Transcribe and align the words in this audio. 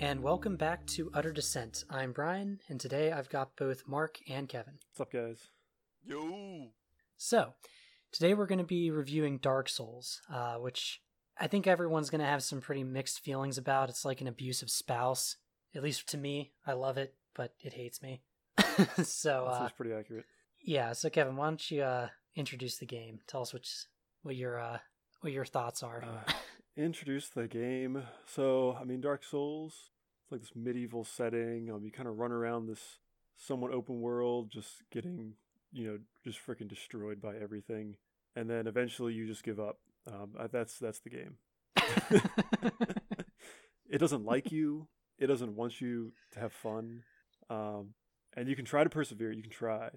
and 0.00 0.22
welcome 0.22 0.56
back 0.56 0.86
to 0.86 1.10
Utter 1.12 1.30
Descent. 1.32 1.84
I'm 1.90 2.12
Brian, 2.12 2.60
and 2.68 2.80
today 2.80 3.12
I've 3.12 3.28
got 3.28 3.54
both 3.56 3.86
Mark 3.86 4.18
and 4.28 4.48
Kevin. 4.48 4.74
What's 4.90 5.00
up, 5.00 5.12
guys? 5.12 5.50
Yo. 6.04 6.68
So, 7.18 7.52
today 8.10 8.32
we're 8.32 8.46
going 8.46 8.58
to 8.58 8.64
be 8.64 8.90
reviewing 8.90 9.38
Dark 9.38 9.68
Souls, 9.68 10.22
uh, 10.32 10.54
which 10.54 11.02
I 11.38 11.46
think 11.48 11.66
everyone's 11.66 12.08
going 12.08 12.22
to 12.22 12.26
have 12.26 12.42
some 12.42 12.60
pretty 12.60 12.82
mixed 12.82 13.20
feelings 13.20 13.58
about. 13.58 13.90
It's 13.90 14.04
like 14.04 14.22
an 14.22 14.26
abusive 14.26 14.70
spouse, 14.70 15.36
at 15.74 15.82
least 15.82 16.08
to 16.08 16.16
me. 16.16 16.52
I 16.66 16.72
love 16.72 16.96
it, 16.96 17.14
but 17.34 17.52
it 17.60 17.74
hates 17.74 18.02
me. 18.02 18.22
so, 19.02 19.44
That 19.46 19.52
uh, 19.52 19.58
seems 19.58 19.72
pretty 19.72 19.92
accurate. 19.92 20.24
yeah. 20.64 20.92
So, 20.92 21.10
Kevin, 21.10 21.36
why 21.36 21.48
don't 21.48 21.70
you 21.70 21.82
uh, 21.82 22.08
introduce 22.34 22.78
the 22.78 22.86
game? 22.86 23.20
Tell 23.26 23.42
us 23.42 23.52
which 23.52 23.68
what 24.22 24.34
your 24.34 24.58
uh, 24.58 24.78
what 25.20 25.32
your 25.32 25.44
thoughts 25.44 25.82
are. 25.82 26.02
Introduce 26.76 27.28
the 27.28 27.48
game. 27.48 28.04
So, 28.26 28.76
I 28.80 28.84
mean, 28.84 29.00
Dark 29.00 29.24
Souls. 29.24 29.90
It's 30.22 30.32
like 30.32 30.40
this 30.40 30.52
medieval 30.54 31.04
setting. 31.04 31.70
Um, 31.70 31.84
you 31.84 31.90
kind 31.90 32.08
of 32.08 32.18
run 32.18 32.30
around 32.30 32.66
this 32.66 32.98
somewhat 33.36 33.72
open 33.72 34.00
world, 34.00 34.50
just 34.50 34.82
getting, 34.92 35.34
you 35.72 35.86
know, 35.86 35.98
just 36.24 36.38
freaking 36.46 36.68
destroyed 36.68 37.20
by 37.20 37.36
everything, 37.36 37.96
and 38.36 38.48
then 38.48 38.66
eventually 38.66 39.14
you 39.14 39.26
just 39.26 39.42
give 39.42 39.58
up. 39.58 39.78
Um, 40.10 40.32
uh, 40.38 40.48
that's 40.52 40.78
that's 40.78 41.00
the 41.00 41.10
game. 41.10 41.36
it 43.90 43.98
doesn't 43.98 44.24
like 44.24 44.52
you. 44.52 44.86
It 45.18 45.26
doesn't 45.26 45.56
want 45.56 45.80
you 45.80 46.12
to 46.32 46.40
have 46.40 46.52
fun. 46.52 47.02
Um, 47.48 47.94
and 48.36 48.48
you 48.48 48.54
can 48.54 48.64
try 48.64 48.84
to 48.84 48.90
persevere. 48.90 49.32
You 49.32 49.42
can 49.42 49.50
try, 49.50 49.90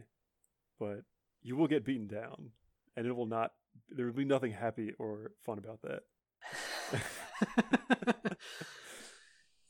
but 0.79 1.01
you 1.43 1.55
will 1.55 1.67
get 1.67 1.85
beaten 1.85 2.07
down, 2.07 2.51
and 2.97 3.05
it 3.05 3.15
will 3.15 3.27
not. 3.27 3.51
There 3.89 4.07
will 4.07 4.13
be 4.13 4.25
nothing 4.25 4.53
happy 4.53 4.93
or 4.97 5.31
fun 5.45 5.59
about 5.59 5.81
that. 5.83 6.03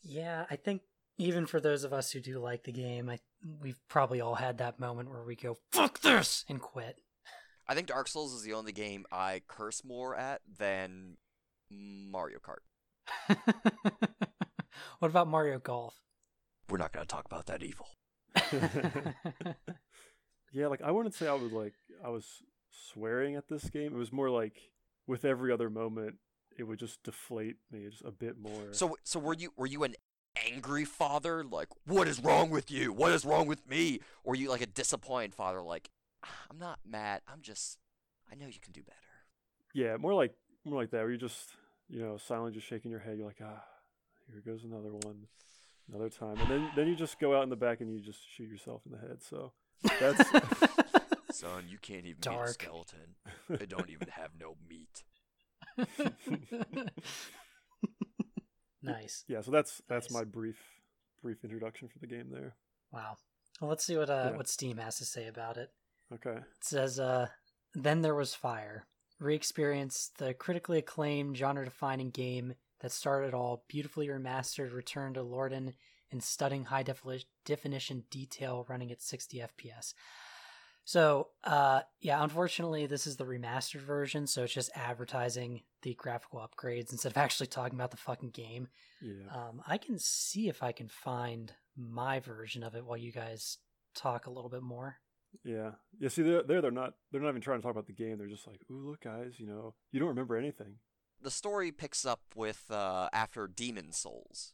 Yeah, 0.03 0.45
I 0.49 0.55
think 0.55 0.81
even 1.17 1.45
for 1.45 1.59
those 1.59 1.83
of 1.83 1.93
us 1.93 2.11
who 2.11 2.19
do 2.19 2.39
like 2.39 2.63
the 2.63 2.71
game, 2.71 3.09
I 3.09 3.19
we've 3.61 3.79
probably 3.87 4.21
all 4.21 4.35
had 4.35 4.57
that 4.57 4.79
moment 4.79 5.09
where 5.09 5.23
we 5.23 5.35
go 5.35 5.57
"fuck 5.71 6.01
this" 6.01 6.45
and 6.49 6.61
quit. 6.61 6.97
I 7.67 7.75
think 7.75 7.87
Dark 7.87 8.07
Souls 8.07 8.33
is 8.33 8.43
the 8.43 8.53
only 8.53 8.71
game 8.71 9.05
I 9.11 9.41
curse 9.47 9.83
more 9.85 10.15
at 10.15 10.41
than 10.57 11.17
Mario 11.69 12.39
Kart. 12.39 12.63
what 14.99 15.09
about 15.09 15.27
Mario 15.27 15.59
Golf? 15.59 15.95
We're 16.69 16.77
not 16.77 16.91
going 16.91 17.05
to 17.05 17.11
talk 17.11 17.25
about 17.25 17.45
that 17.47 17.63
evil. 17.63 17.87
yeah, 20.53 20.67
like 20.67 20.81
I 20.81 20.91
wouldn't 20.91 21.15
say 21.15 21.27
I 21.27 21.33
was 21.33 21.51
like 21.51 21.73
I 22.03 22.09
was 22.09 22.43
swearing 22.69 23.35
at 23.35 23.47
this 23.47 23.69
game. 23.69 23.93
It 23.93 23.97
was 23.97 24.11
more 24.11 24.29
like 24.29 24.57
with 25.07 25.25
every 25.25 25.51
other 25.51 25.69
moment, 25.69 26.15
it 26.57 26.63
would 26.63 26.79
just 26.79 27.01
deflate 27.03 27.57
me 27.71 27.87
just 27.89 28.03
a 28.03 28.11
bit 28.11 28.37
more. 28.37 28.71
So 28.71 28.97
so 29.03 29.19
were 29.19 29.33
you 29.33 29.51
were 29.57 29.67
you 29.67 29.83
an 29.83 29.95
angry 30.51 30.83
father 30.85 31.43
like 31.43 31.67
what 31.85 32.07
is 32.07 32.19
wrong 32.19 32.49
with 32.49 32.71
you? 32.71 32.91
What 32.93 33.11
is 33.11 33.23
wrong 33.25 33.47
with 33.47 33.67
me? 33.69 33.99
Or 34.23 34.31
were 34.31 34.35
you 34.35 34.49
like 34.49 34.61
a 34.61 34.65
disappointed 34.67 35.33
father 35.33 35.61
like 35.61 35.89
"Ah, 36.23 36.29
I'm 36.51 36.57
not 36.59 36.79
mad. 36.85 37.21
I'm 37.27 37.41
just 37.41 37.77
I 38.31 38.35
know 38.35 38.47
you 38.47 38.59
can 38.61 38.71
do 38.71 38.81
better. 38.83 38.97
yeah, 39.73 39.95
more 39.97 40.13
like 40.13 40.33
more 40.65 40.79
like 40.81 40.91
that. 40.91 41.01
Where 41.01 41.11
you 41.11 41.17
just 41.17 41.49
you 41.89 42.01
know 42.01 42.17
silently 42.17 42.53
just 42.53 42.67
shaking 42.67 42.91
your 42.91 42.99
head. 43.01 43.17
You're 43.17 43.27
like 43.27 43.41
ah, 43.43 43.63
here 44.31 44.41
goes 44.45 44.63
another 44.63 44.91
one, 44.93 45.27
another 45.89 46.09
time, 46.09 46.37
and 46.39 46.49
then 46.49 46.69
then 46.75 46.87
you 46.87 46.95
just 46.95 47.19
go 47.19 47.35
out 47.37 47.43
in 47.43 47.49
the 47.49 47.55
back 47.55 47.81
and 47.81 47.91
you 47.93 47.99
just 47.99 48.19
shoot 48.35 48.49
yourself 48.49 48.81
in 48.85 48.91
the 48.93 48.97
head. 48.97 49.21
So 49.21 49.51
that's 49.99 50.29
Son, 51.31 51.65
you 51.67 51.77
can't 51.79 52.05
even 52.05 52.21
Dark. 52.21 52.45
beat 52.45 52.49
a 52.49 52.53
skeleton. 52.53 53.15
I 53.49 53.65
don't 53.65 53.89
even 53.89 54.07
have 54.09 54.29
no 54.39 54.55
meat. 54.69 55.03
nice. 58.81 59.23
yeah. 59.27 59.41
So 59.41 59.51
that's 59.51 59.81
that's 59.87 60.09
Nice. 60.11 60.19
my 60.21 60.23
brief 60.23 60.57
brief 61.21 61.43
introduction 61.43 61.87
for 61.87 61.99
the 61.99 62.07
game 62.07 62.29
there. 62.31 62.55
Wow. 62.91 63.17
Well, 63.61 63.69
let's 63.69 63.85
see 63.85 63.97
what 63.97 64.09
uh, 64.09 64.29
Yeah. 64.31 64.37
what 64.37 64.47
Steam 64.47 64.77
has 64.77 64.97
to 64.97 65.05
say 65.05 65.27
about 65.27 65.57
it. 65.57 65.69
Okay. 66.13 66.37
It 66.37 66.43
says, 66.63 66.99
uh, 66.99 67.27
Then 67.73 68.01
There 68.01 68.15
Was 68.15 68.33
Fire. 68.35 68.85
Re 69.19 69.35
experience 69.35 70.11
the 70.17 70.33
critically 70.33 70.79
acclaimed 70.79 71.37
genre 71.37 71.63
defining 71.65 72.09
game 72.09 72.55
that 72.81 72.91
started 72.91 73.27
it 73.29 73.33
all, 73.33 73.63
beautifully 73.69 74.07
remastered, 74.07 74.73
return 74.73 75.13
to 75.13 75.21
Lordran 75.21 75.73
in 76.11 76.19
stunning 76.19 76.65
high 76.65 76.83
defini- 76.83 77.23
definition 77.45 78.03
detail 78.11 78.65
running 78.67 78.91
at 78.91 79.01
60 79.01 79.37
FPS. 79.39 79.93
So, 80.85 81.29
uh, 81.45 81.81
yeah, 82.01 82.21
unfortunately, 82.23 82.85
this 82.87 83.07
is 83.07 83.15
the 83.15 83.25
remastered 83.25 83.81
version, 83.81 84.27
so 84.27 84.43
it's 84.43 84.53
just 84.53 84.69
advertising 84.75 85.61
the 85.81 85.93
graphical 85.93 86.39
upgrades 86.39 86.91
instead 86.91 87.11
of 87.13 87.17
actually 87.17 87.47
talking 87.47 87.77
about 87.77 87.91
the 87.91 87.97
fucking 87.97 88.31
game. 88.31 88.67
Yeah. 89.01 89.31
Um, 89.33 89.61
I 89.65 89.77
can 89.77 89.97
see 89.97 90.49
if 90.49 90.61
I 90.61 90.73
can 90.73 90.89
find 90.89 91.53
my 91.77 92.19
version 92.19 92.63
of 92.63 92.75
it 92.75 92.85
while 92.85 92.97
you 92.97 93.11
guys 93.11 93.59
talk 93.95 94.25
a 94.25 94.29
little 94.29 94.49
bit 94.49 94.61
more. 94.61 94.97
Yeah, 95.43 95.71
yeah. 95.99 96.09
See, 96.09 96.21
they're, 96.21 96.43
they're 96.43 96.61
they're 96.61 96.71
not 96.71 96.93
they're 97.11 97.21
not 97.21 97.29
even 97.29 97.41
trying 97.41 97.59
to 97.59 97.63
talk 97.63 97.71
about 97.71 97.87
the 97.87 97.93
game. 97.93 98.17
They're 98.17 98.27
just 98.27 98.45
like, 98.45 98.61
"Ooh, 98.69 98.89
look, 98.89 99.01
guys, 99.01 99.39
you 99.39 99.47
know, 99.47 99.73
you 99.91 99.99
don't 99.99 100.09
remember 100.09 100.37
anything." 100.37 100.75
The 101.21 101.31
story 101.31 101.71
picks 101.71 102.05
up 102.05 102.21
with 102.35 102.69
uh 102.69 103.09
after 103.13 103.47
Demon 103.47 103.91
Souls, 103.93 104.53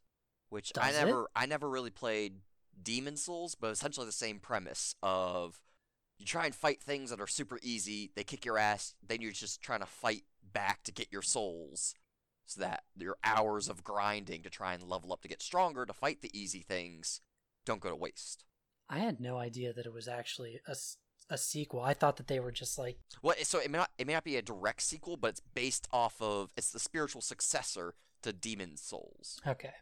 which 0.50 0.72
I 0.80 0.92
Does 0.92 0.98
it? 1.02 1.06
never 1.06 1.28
I 1.36 1.48
never 1.48 1.70
really 1.70 1.90
played 1.90 2.36
Demon 2.82 3.18
Souls, 3.18 3.56
but 3.56 3.72
essentially 3.72 4.06
the 4.06 4.12
same 4.14 4.40
premise 4.40 4.96
of 5.04 5.60
you 6.20 6.26
try 6.26 6.46
and 6.46 6.54
fight 6.54 6.82
things 6.82 7.10
that 7.10 7.22
are 7.22 7.28
super 7.28 7.60
easy, 7.64 8.12
they 8.16 8.24
kick 8.24 8.46
your 8.46 8.58
ass, 8.58 8.94
then 9.06 9.22
you're 9.22 9.32
just 9.32 9.62
trying 9.62 9.80
to 9.80 9.86
fight 9.86 10.24
back 10.54 10.84
to 10.84 10.92
get 10.92 11.12
your 11.12 11.22
souls. 11.22 11.96
So 12.46 12.62
that 12.62 12.84
your 12.98 13.18
hours 13.24 13.70
of 13.70 13.84
grinding 13.84 14.42
to 14.42 14.50
try 14.50 14.74
and 14.74 14.82
level 14.82 15.14
up 15.14 15.22
to 15.22 15.28
get 15.28 15.42
stronger 15.42 15.86
to 15.86 15.94
fight 15.94 16.22
the 16.22 16.36
easy 16.38 16.62
things 16.62 17.22
don't 17.64 17.80
go 17.80 17.90
to 17.90 17.96
waste. 17.96 18.44
I 18.90 18.98
had 18.98 19.20
no 19.22 19.38
idea 19.38 19.72
that 19.72 19.86
it 19.86 19.94
was 19.94 20.08
actually 20.08 20.60
a, 20.68 20.76
a 21.30 21.38
sequel. 21.38 21.82
I 21.82 21.94
thought 21.94 22.18
that 22.18 22.28
they 22.28 22.40
were 22.40 22.52
just 22.52 22.80
like, 22.80 22.98
Well, 23.22 23.36
so 23.44 23.60
it 23.60 23.70
may 23.70 23.78
not 23.78 23.92
it 24.00 24.08
may 24.08 24.14
not 24.14 24.24
be 24.24 24.36
a 24.36 24.42
direct 24.42 24.82
sequel, 24.82 25.16
but 25.16 25.28
it's 25.28 25.42
based 25.54 25.88
off 25.94 26.20
of 26.20 26.50
it's 26.58 26.72
the 26.72 26.80
spiritual 26.80 27.22
successor 27.22 27.94
to 28.24 28.34
Demon 28.34 28.78
Souls. 28.78 29.40
okay. 29.46 29.74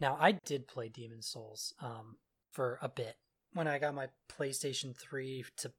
Now, 0.00 0.16
I 0.18 0.32
did 0.32 0.66
play 0.66 0.88
Demon 0.88 1.22
Souls 1.22 1.74
um, 1.80 2.16
for 2.50 2.78
a 2.82 2.88
bit. 2.88 3.16
When 3.52 3.66
I 3.66 3.78
got 3.78 3.94
my 3.94 4.08
PlayStation 4.30 4.96
3 4.96 5.44
to 5.58 5.72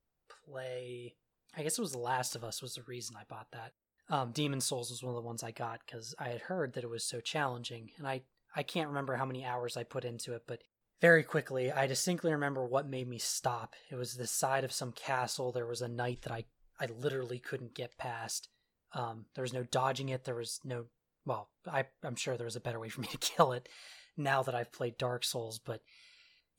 play, 0.45 1.15
I 1.55 1.63
guess 1.63 1.77
it 1.77 1.81
was 1.81 1.93
The 1.93 1.99
Last 1.99 2.35
of 2.35 2.43
Us 2.43 2.61
was 2.61 2.75
the 2.75 2.83
reason 2.83 3.15
I 3.15 3.23
bought 3.29 3.47
that. 3.51 3.71
Um, 4.09 4.31
Demon 4.31 4.59
Souls 4.59 4.89
was 4.89 5.01
one 5.01 5.15
of 5.15 5.21
the 5.21 5.25
ones 5.25 5.41
I 5.41 5.51
got 5.51 5.79
because 5.85 6.13
I 6.19 6.29
had 6.29 6.41
heard 6.41 6.73
that 6.73 6.83
it 6.83 6.89
was 6.89 7.05
so 7.05 7.21
challenging, 7.21 7.91
and 7.97 8.05
I 8.05 8.23
I 8.53 8.63
can't 8.63 8.89
remember 8.89 9.15
how 9.15 9.25
many 9.25 9.45
hours 9.45 9.77
I 9.77 9.83
put 9.83 10.03
into 10.03 10.33
it, 10.33 10.43
but 10.45 10.61
very 10.99 11.23
quickly 11.23 11.71
I 11.71 11.87
distinctly 11.87 12.33
remember 12.33 12.65
what 12.65 12.89
made 12.89 13.07
me 13.07 13.17
stop. 13.17 13.73
It 13.89 13.95
was 13.95 14.15
the 14.15 14.27
side 14.27 14.65
of 14.65 14.73
some 14.73 14.91
castle. 14.91 15.53
There 15.53 15.65
was 15.65 15.81
a 15.81 15.87
knight 15.87 16.23
that 16.23 16.33
I 16.33 16.43
I 16.79 16.87
literally 16.87 17.39
couldn't 17.39 17.73
get 17.73 17.97
past. 17.97 18.49
Um, 18.93 19.27
there 19.35 19.43
was 19.43 19.53
no 19.53 19.63
dodging 19.63 20.09
it. 20.09 20.25
There 20.25 20.35
was 20.35 20.59
no 20.65 20.85
well, 21.25 21.49
I 21.65 21.85
I'm 22.03 22.15
sure 22.15 22.35
there 22.35 22.45
was 22.45 22.57
a 22.57 22.61
better 22.61 22.79
way 22.79 22.89
for 22.89 22.99
me 22.99 23.07
to 23.11 23.17
kill 23.35 23.53
it. 23.53 23.69
Now 24.17 24.43
that 24.43 24.55
I've 24.55 24.73
played 24.73 24.97
Dark 24.97 25.23
Souls, 25.23 25.57
but 25.57 25.81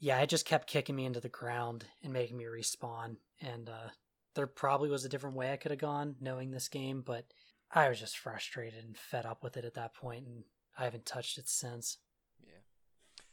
yeah, 0.02 0.18
it 0.18 0.28
just 0.28 0.44
kept 0.44 0.66
kicking 0.66 0.96
me 0.96 1.04
into 1.04 1.20
the 1.20 1.28
ground 1.28 1.84
and 2.02 2.12
making 2.12 2.36
me 2.36 2.42
respawn. 2.44 3.18
And 3.40 3.68
uh, 3.68 3.90
there 4.34 4.48
probably 4.48 4.90
was 4.90 5.04
a 5.04 5.08
different 5.08 5.36
way 5.36 5.52
I 5.52 5.56
could 5.56 5.70
have 5.70 5.78
gone 5.78 6.16
knowing 6.20 6.50
this 6.50 6.66
game, 6.66 7.04
but 7.06 7.26
I 7.70 7.88
was 7.88 8.00
just 8.00 8.18
frustrated 8.18 8.84
and 8.84 8.98
fed 8.98 9.24
up 9.24 9.44
with 9.44 9.56
it 9.56 9.64
at 9.64 9.74
that 9.74 9.94
point, 9.94 10.26
and 10.26 10.42
I 10.76 10.82
haven't 10.84 11.06
touched 11.06 11.38
it 11.38 11.48
since. 11.48 11.98
Yeah. 12.42 12.62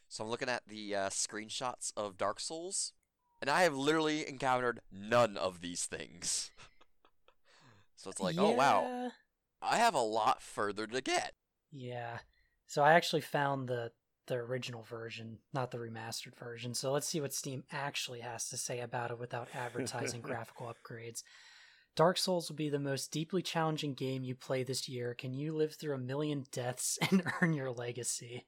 So 0.10 0.24
I'm 0.24 0.30
looking 0.30 0.48
at 0.48 0.62
the 0.68 0.96
uh, 0.96 1.10
screenshots 1.10 1.92
of 1.98 2.20
Dark 2.20 2.40
Souls, 2.40 2.94
and 3.42 3.50
I 3.50 3.64
have 3.64 3.76
literally 3.76 4.30
encountered 4.30 4.82
none 4.92 5.38
of 5.38 5.62
these 5.62 5.86
things. 5.86 6.52
so 7.96 8.12
it's 8.12 8.22
like, 8.22 8.36
oh 8.38 8.52
wow, 8.52 9.10
I 9.60 9.78
have 9.78 9.96
a 9.96 10.02
lot 10.02 10.44
further 10.44 10.86
to 10.86 11.02
get. 11.02 11.34
Yeah. 11.72 12.20
So 12.68 12.84
I 12.84 12.94
actually 12.94 13.22
found 13.22 13.68
the 13.68 13.90
the 14.30 14.36
original 14.36 14.84
version, 14.84 15.40
not 15.54 15.72
the 15.72 15.78
remastered 15.78 16.38
version. 16.40 16.74
So 16.74 16.94
let's 16.94 17.08
see 17.08 17.20
what 17.20 17.34
Steam 17.34 17.64
actually 17.72 18.22
has 18.22 18.48
to 18.50 18.58
say 18.58 18.80
about 18.80 19.12
it 19.12 19.20
without 19.20 19.50
advertising 19.54 20.22
graphical 20.22 20.72
upgrades. 20.74 21.24
Dark 21.96 22.18
Souls 22.18 22.48
will 22.48 22.56
be 22.56 22.70
the 22.70 22.80
most 22.80 23.12
deeply 23.12 23.42
challenging 23.42 23.94
game 23.94 24.24
you 24.24 24.36
play 24.36 24.64
this 24.64 24.88
year. 24.88 25.14
Can 25.14 25.34
you 25.34 25.54
live 25.54 25.74
through 25.74 25.96
a 25.96 26.00
million 26.00 26.46
deaths 26.52 26.98
and 27.10 27.24
earn 27.42 27.54
your 27.54 27.72
legacy? 27.72 28.46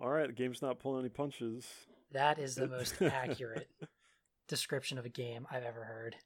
All 0.00 0.08
right, 0.08 0.26
the 0.26 0.32
game's 0.32 0.62
not 0.62 0.80
pulling 0.80 1.00
any 1.00 1.10
punches. 1.10 1.66
That 2.12 2.38
is 2.38 2.56
the 2.56 2.66
most 2.66 3.00
accurate 3.02 3.68
description 4.48 4.98
of 4.98 5.04
a 5.04 5.10
game 5.10 5.46
I've 5.50 5.62
ever 5.62 5.84
heard. 5.84 6.16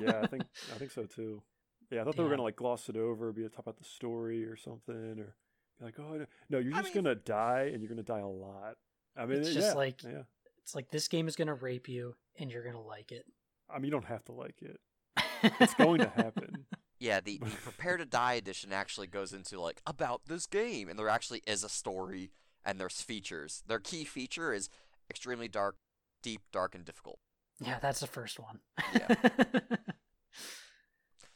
yeah, 0.00 0.20
I 0.22 0.26
think 0.26 0.44
I 0.74 0.78
think 0.78 0.90
so 0.90 1.04
too. 1.04 1.42
Yeah, 1.90 2.00
I 2.00 2.04
thought 2.04 2.16
they 2.16 2.22
were 2.22 2.30
gonna 2.30 2.42
like 2.42 2.56
gloss 2.56 2.88
it 2.88 2.96
over, 2.96 3.30
be 3.32 3.44
a 3.44 3.48
talk 3.48 3.60
about 3.60 3.76
the 3.76 3.84
story 3.84 4.44
or 4.44 4.56
something, 4.56 5.20
or 5.20 5.36
be 5.80 5.86
like, 5.86 5.98
oh 5.98 6.18
no, 6.18 6.26
no 6.50 6.58
you're 6.58 6.74
I 6.74 6.82
just 6.82 6.94
mean- 6.94 7.04
gonna 7.04 7.16
die, 7.16 7.70
and 7.72 7.82
you're 7.82 7.88
gonna 7.88 8.02
die 8.02 8.20
a 8.20 8.26
lot. 8.28 8.76
I 9.16 9.26
mean, 9.26 9.38
It's 9.40 9.48
it- 9.50 9.54
just 9.54 9.68
yeah, 9.68 9.74
like- 9.74 10.02
yeah. 10.04 10.22
it's 10.58 10.74
like 10.74 10.90
this 10.90 11.08
game 11.08 11.26
is 11.28 11.34
going 11.36 11.48
to 11.48 11.54
rape 11.54 11.88
you 11.88 12.14
and 12.38 12.50
you're 12.50 12.62
going 12.62 12.76
to 12.76 12.80
like 12.80 13.10
it. 13.10 13.24
I 13.68 13.74
mean, 13.78 13.86
you 13.86 13.90
don't 13.90 14.04
have 14.04 14.24
to 14.26 14.32
like 14.32 14.62
it. 14.62 14.80
It's 15.60 15.74
going 15.74 15.98
to 16.00 16.08
happen. 16.10 16.66
Yeah, 16.98 17.20
the, 17.20 17.38
the 17.38 17.46
Prepare 17.64 17.96
to 17.96 18.04
Die 18.04 18.34
edition 18.34 18.72
actually 18.72 19.06
goes 19.08 19.32
into 19.32 19.58
like 19.60 19.80
about 19.86 20.22
this 20.26 20.46
game, 20.46 20.88
and 20.88 20.98
there 20.98 21.08
actually 21.08 21.42
is 21.46 21.64
a 21.64 21.68
story 21.68 22.30
and 22.64 22.78
there's 22.78 23.00
features. 23.00 23.62
Their 23.66 23.80
key 23.80 24.04
feature 24.04 24.52
is 24.52 24.68
extremely 25.10 25.48
dark, 25.48 25.76
deep, 26.22 26.42
dark, 26.52 26.74
and 26.74 26.84
difficult. 26.84 27.18
Yeah, 27.58 27.78
that's 27.80 28.00
the 28.00 28.06
first 28.06 28.38
one. 28.38 28.60
Yeah. 28.94 29.14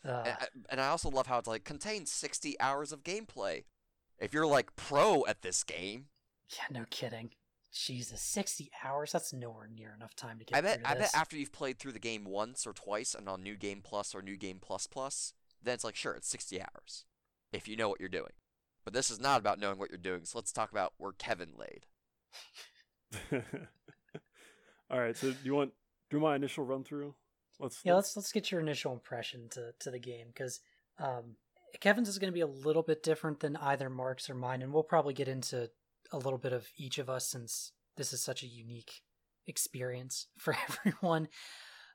uh, 0.05 0.23
And, 0.26 0.37
I- 0.41 0.49
and 0.70 0.81
I 0.81 0.88
also 0.88 1.11
love 1.11 1.26
how 1.26 1.38
it's 1.38 1.49
like 1.49 1.64
contains 1.64 2.11
60 2.12 2.58
hours 2.61 2.93
of 2.93 3.02
gameplay. 3.02 3.64
If 4.19 4.32
you're 4.32 4.46
like 4.46 4.75
pro 4.76 5.26
at 5.26 5.43
this 5.43 5.62
game, 5.64 6.06
yeah, 6.49 6.78
no 6.78 6.84
kidding. 6.90 7.31
Jesus, 7.72 8.20
sixty 8.20 8.70
hours? 8.84 9.12
That's 9.12 9.32
nowhere 9.32 9.69
near 9.69 9.93
enough 9.96 10.14
time 10.14 10.38
to 10.38 10.44
get 10.44 10.56
I 10.56 10.61
bet 10.61 10.76
through 10.76 10.87
I 10.87 10.94
bet 10.94 11.14
after 11.14 11.37
you've 11.37 11.52
played 11.52 11.78
through 11.78 11.93
the 11.93 11.99
game 11.99 12.25
once 12.25 12.66
or 12.66 12.72
twice 12.72 13.14
and 13.14 13.28
on 13.28 13.43
New 13.43 13.56
Game 13.56 13.81
Plus 13.82 14.14
or 14.14 14.22
New 14.22 14.37
Game 14.37 14.58
Plus 14.61 14.87
Plus, 14.87 15.34
then 15.62 15.75
it's 15.75 15.84
like 15.84 15.96
sure, 15.96 16.12
it's 16.12 16.28
60 16.28 16.61
hours 16.61 17.05
if 17.52 17.69
you 17.69 17.76
know 17.76 17.88
what 17.88 18.00
you're 18.00 18.08
doing. 18.08 18.32
But 18.84 18.93
this 18.93 19.11
is 19.11 19.19
not 19.19 19.40
about 19.40 19.58
knowing 19.58 19.78
what 19.78 19.90
you're 19.90 19.99
doing. 19.99 20.25
So 20.25 20.38
let's 20.38 20.52
talk 20.52 20.70
about 20.70 20.93
where 20.99 21.12
Kevin 21.12 21.52
laid. 21.58 21.87
All 24.90 25.00
right, 25.00 25.17
so 25.17 25.31
do 25.31 25.37
you 25.43 25.55
want 25.55 25.72
do 26.10 26.20
my 26.20 26.37
initial 26.37 26.64
run 26.64 26.84
through? 26.84 27.14
Let's 27.58 27.81
yeah, 27.84 27.94
let's 27.94 28.17
let's 28.17 28.32
get 28.32 28.50
your 28.50 28.60
initial 28.60 28.93
impression 28.93 29.49
to 29.50 29.72
to 29.78 29.90
the 29.90 29.99
game 29.99 30.26
because 30.28 30.60
um, 30.99 31.37
Kevin's 31.81 32.09
is 32.09 32.19
going 32.19 32.32
to 32.32 32.35
be 32.35 32.41
a 32.41 32.47
little 32.47 32.82
bit 32.82 33.03
different 33.03 33.41
than 33.41 33.56
either 33.56 33.88
Mark's 33.91 34.29
or 34.31 34.35
mine, 34.35 34.62
and 34.62 34.73
we'll 34.73 34.82
probably 34.82 35.15
get 35.15 35.29
into 35.29 35.71
a 36.12 36.19
little 36.19 36.38
bit 36.38 36.53
of 36.53 36.69
each 36.76 36.99
of 36.99 37.09
us 37.11 37.26
since 37.26 37.73
this 37.97 38.12
is 38.12 38.23
such 38.23 38.43
a 38.43 38.47
unique 38.47 39.03
experience 39.47 40.29
for 40.38 40.56
everyone. 40.69 41.29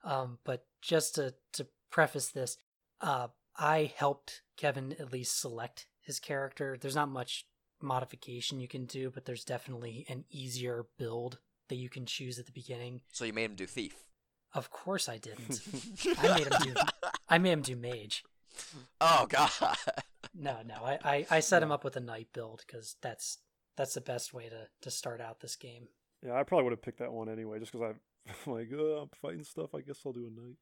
Um, 0.04 0.40
but 0.46 0.66
just 0.82 1.16
to 1.16 1.34
to 1.54 1.68
preface 1.92 2.30
this, 2.30 2.58
uh, 3.02 3.28
I 3.58 3.92
helped 3.96 4.42
Kevin 4.58 4.96
at 5.00 5.12
least 5.12 5.40
select 5.40 5.88
his 6.02 6.20
character. 6.20 6.78
There's 6.80 6.96
not 6.96 7.10
much 7.10 7.46
modification 7.82 8.60
you 8.60 8.68
can 8.68 8.86
do, 8.86 9.10
but 9.10 9.26
there's 9.26 9.44
definitely 9.44 10.06
an 10.10 10.26
easier 10.30 10.86
build 10.98 11.40
that 11.70 11.76
you 11.76 11.90
can 11.90 12.06
choose 12.06 12.40
at 12.40 12.46
the 12.46 12.52
beginning. 12.52 13.02
So 13.12 13.26
you 13.26 13.34
made 13.34 13.46
him 13.46 13.56
do 13.56 13.68
thief. 13.68 14.04
Of 14.54 14.72
course, 14.72 15.08
I 15.08 15.18
didn't. 15.18 15.62
I 16.18 16.38
made 16.38 16.48
him 16.48 16.62
do. 16.64 16.74
I 17.28 17.38
made 17.38 17.52
him 17.52 17.62
do 17.62 17.76
mage. 17.76 18.24
oh 19.02 19.26
god. 19.30 19.52
No, 20.34 20.58
no. 20.66 20.76
I, 20.84 21.00
I, 21.04 21.26
I 21.30 21.40
set 21.40 21.64
him 21.64 21.72
up 21.72 21.84
with 21.84 21.96
a 21.96 22.02
knight 22.02 22.28
build 22.34 22.64
because 22.66 22.96
that's 23.02 23.40
that's 23.76 23.94
the 23.94 24.02
best 24.02 24.34
way 24.34 24.50
to 24.50 24.68
to 24.82 24.92
start 24.92 25.22
out 25.22 25.40
this 25.40 25.56
game. 25.56 25.88
Yeah, 26.26 26.34
I 26.34 26.44
probably 26.44 26.66
would 26.66 26.74
have 26.74 26.82
picked 26.82 27.00
that 27.00 27.14
one 27.14 27.30
anyway, 27.30 27.60
just 27.60 27.72
because 27.72 27.96
I'm 28.46 28.54
like, 28.54 28.70
oh, 28.74 29.00
I'm 29.04 29.10
fighting 29.22 29.44
stuff. 29.44 29.74
I 29.74 29.82
guess 29.82 30.00
I'll 30.06 30.14
do 30.14 30.28
a 30.28 30.42
knight. 30.42 30.58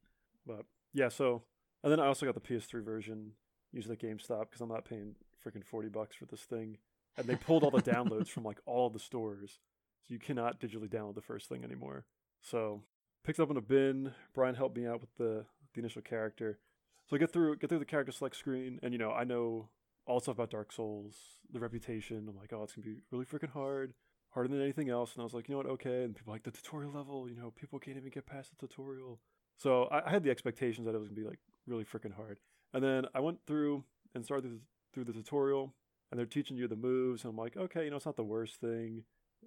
But 0.46 0.64
yeah, 0.92 1.08
so 1.08 1.42
and 1.82 1.92
then 1.92 2.00
I 2.00 2.06
also 2.06 2.26
got 2.26 2.34
the 2.34 2.40
PS3 2.40 2.84
version 2.84 3.32
using 3.72 3.90
the 3.90 3.96
GameStop 3.96 4.42
because 4.42 4.60
I'm 4.60 4.68
not 4.68 4.84
paying 4.84 5.14
freaking 5.44 5.64
forty 5.64 5.88
bucks 5.88 6.16
for 6.16 6.26
this 6.26 6.42
thing. 6.42 6.78
And 7.16 7.26
they 7.26 7.34
pulled 7.34 7.64
all 7.64 7.72
the 7.72 7.82
downloads 7.82 8.28
from 8.28 8.44
like 8.44 8.60
all 8.64 8.90
the 8.90 8.98
stores, 9.00 9.58
so 10.06 10.14
you 10.14 10.20
cannot 10.20 10.60
digitally 10.60 10.88
download 10.88 11.16
the 11.16 11.20
first 11.20 11.48
thing 11.48 11.64
anymore. 11.64 12.04
So 12.40 12.82
picked 13.24 13.40
up 13.40 13.50
in 13.50 13.56
a 13.56 13.60
bin. 13.60 14.12
Brian 14.34 14.54
helped 14.54 14.76
me 14.76 14.86
out 14.86 15.00
with 15.00 15.14
the 15.16 15.44
the 15.74 15.80
initial 15.80 16.02
character. 16.02 16.58
So 17.08 17.16
I 17.16 17.18
get 17.18 17.32
through 17.32 17.56
get 17.56 17.70
through 17.70 17.78
the 17.78 17.84
character 17.84 18.12
select 18.12 18.36
screen, 18.36 18.78
and 18.82 18.92
you 18.92 18.98
know 18.98 19.12
I 19.12 19.24
know 19.24 19.68
all 20.06 20.20
stuff 20.20 20.36
about 20.36 20.50
Dark 20.50 20.72
Souls, 20.72 21.14
the 21.52 21.60
reputation. 21.60 22.26
I'm 22.28 22.36
like, 22.36 22.52
oh, 22.52 22.62
it's 22.62 22.74
gonna 22.74 22.86
be 22.86 23.02
really 23.10 23.24
freaking 23.24 23.52
hard 23.52 23.94
harder 24.30 24.48
than 24.48 24.60
anything 24.62 24.90
else. 24.90 25.14
And 25.14 25.22
I 25.22 25.24
was 25.24 25.34
like, 25.34 25.48
you 25.48 25.54
know 25.54 25.58
what, 25.58 25.66
okay. 25.66 26.04
And 26.04 26.14
people 26.14 26.32
like 26.32 26.42
the 26.42 26.50
tutorial 26.50 26.92
level, 26.92 27.28
you 27.28 27.34
know, 27.34 27.50
people 27.56 27.78
can't 27.78 27.96
even 27.96 28.10
get 28.10 28.26
past 28.26 28.50
the 28.50 28.66
tutorial. 28.66 29.20
So 29.56 29.84
I, 29.84 30.06
I 30.06 30.10
had 30.10 30.22
the 30.22 30.30
expectations 30.30 30.86
that 30.86 30.94
it 30.94 30.98
was 30.98 31.08
gonna 31.08 31.20
be 31.20 31.26
like 31.26 31.40
really 31.66 31.84
freaking 31.84 32.14
hard. 32.14 32.38
And 32.74 32.84
then 32.84 33.06
I 33.14 33.20
went 33.20 33.38
through 33.46 33.84
and 34.14 34.24
started 34.24 34.60
through 34.92 35.04
the 35.04 35.12
tutorial, 35.12 35.74
and 36.10 36.18
they're 36.18 36.26
teaching 36.26 36.56
you 36.56 36.68
the 36.68 36.76
moves. 36.76 37.24
And 37.24 37.30
I'm 37.30 37.36
like, 37.36 37.56
okay, 37.56 37.84
you 37.84 37.90
know, 37.90 37.96
it's 37.96 38.06
not 38.06 38.16
the 38.16 38.24
worst 38.24 38.56
thing. 38.60 39.04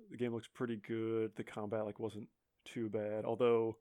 The 0.09 0.17
game 0.17 0.33
looks 0.33 0.47
pretty 0.47 0.77
good. 0.77 1.31
The 1.35 1.43
combat 1.43 1.85
like 1.85 1.99
wasn't 1.99 2.27
too 2.65 2.89
bad. 2.89 3.25
Although 3.25 3.77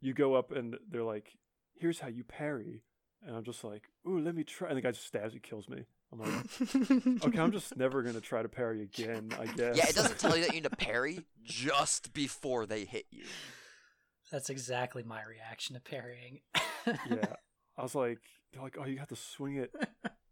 you 0.00 0.14
go 0.14 0.34
up 0.34 0.52
and 0.52 0.76
they're 0.90 1.02
like, 1.02 1.36
here's 1.74 2.00
how 2.00 2.08
you 2.08 2.22
parry. 2.22 2.82
And 3.26 3.34
I'm 3.36 3.44
just 3.44 3.64
like, 3.64 3.88
ooh, 4.06 4.18
let 4.20 4.34
me 4.34 4.44
try. 4.44 4.68
And 4.68 4.76
the 4.76 4.82
guy 4.82 4.90
just 4.90 5.06
stabs 5.06 5.32
me, 5.34 5.40
kills 5.40 5.68
me. 5.68 5.84
I'm 6.12 6.18
like, 6.20 7.24
okay, 7.26 7.38
I'm 7.40 7.52
just 7.52 7.76
never 7.76 8.02
gonna 8.02 8.20
try 8.20 8.42
to 8.42 8.48
parry 8.48 8.82
again. 8.82 9.30
I 9.38 9.46
guess. 9.46 9.76
yeah, 9.76 9.88
it 9.88 9.94
doesn't 9.94 10.18
tell 10.18 10.36
you 10.36 10.42
that 10.44 10.50
you 10.54 10.60
need 10.60 10.64
to 10.70 10.76
parry 10.76 11.24
just 11.42 12.12
before 12.12 12.66
they 12.66 12.84
hit 12.84 13.06
you. 13.10 13.24
That's 14.30 14.50
exactly 14.50 15.02
my 15.02 15.22
reaction 15.24 15.74
to 15.74 15.80
parrying. 15.80 16.40
yeah, 16.86 17.34
I 17.76 17.82
was 17.82 17.94
like, 17.94 18.18
they're 18.52 18.62
like, 18.62 18.76
oh, 18.78 18.84
you 18.84 18.98
have 18.98 19.08
to 19.08 19.16
swing 19.16 19.56
it, 19.56 19.72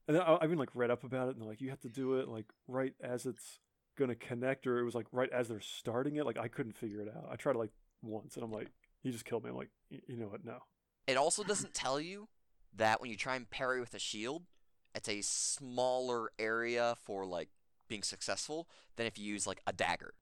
and 0.06 0.16
then 0.16 0.20
I, 0.22 0.34
I 0.34 0.44
even 0.44 0.58
like 0.58 0.70
read 0.74 0.90
up 0.90 1.02
about 1.04 1.28
it, 1.28 1.32
and 1.32 1.40
they're 1.40 1.48
like, 1.48 1.60
you 1.60 1.70
have 1.70 1.80
to 1.80 1.88
do 1.88 2.14
it 2.14 2.28
like 2.28 2.46
right 2.68 2.94
as 3.02 3.26
it's 3.26 3.58
gonna 3.98 4.14
connect, 4.14 4.66
or 4.66 4.78
it 4.78 4.84
was 4.84 4.94
like 4.94 5.06
right 5.12 5.30
as 5.32 5.48
they're 5.48 5.60
starting 5.60 6.16
it. 6.16 6.26
Like 6.26 6.38
I 6.38 6.48
couldn't 6.48 6.76
figure 6.76 7.00
it 7.00 7.08
out. 7.08 7.28
I 7.30 7.36
tried 7.36 7.56
it 7.56 7.58
like 7.58 7.72
once, 8.02 8.36
and 8.36 8.44
I'm 8.44 8.52
like, 8.52 8.68
he 9.02 9.10
just 9.10 9.24
killed 9.24 9.44
me. 9.44 9.50
I'm 9.50 9.56
like, 9.56 9.70
"Y- 9.90 9.98
you 10.06 10.16
know 10.16 10.26
what? 10.26 10.44
No. 10.44 10.58
It 11.08 11.16
also 11.16 11.42
doesn't 11.42 11.74
tell 11.74 12.00
you 12.00 12.28
that 12.74 13.00
when 13.00 13.10
you 13.10 13.16
try 13.16 13.36
and 13.36 13.48
parry 13.50 13.80
with 13.80 13.94
a 13.94 13.98
shield, 13.98 14.44
it's 14.94 15.08
a 15.08 15.20
smaller 15.22 16.30
area 16.38 16.94
for 17.04 17.24
like 17.26 17.48
being 17.88 18.02
successful 18.02 18.68
than 18.96 19.06
if 19.06 19.18
you 19.18 19.24
use 19.26 19.46
like 19.46 19.60
a 19.66 19.72
dagger. 19.72 20.14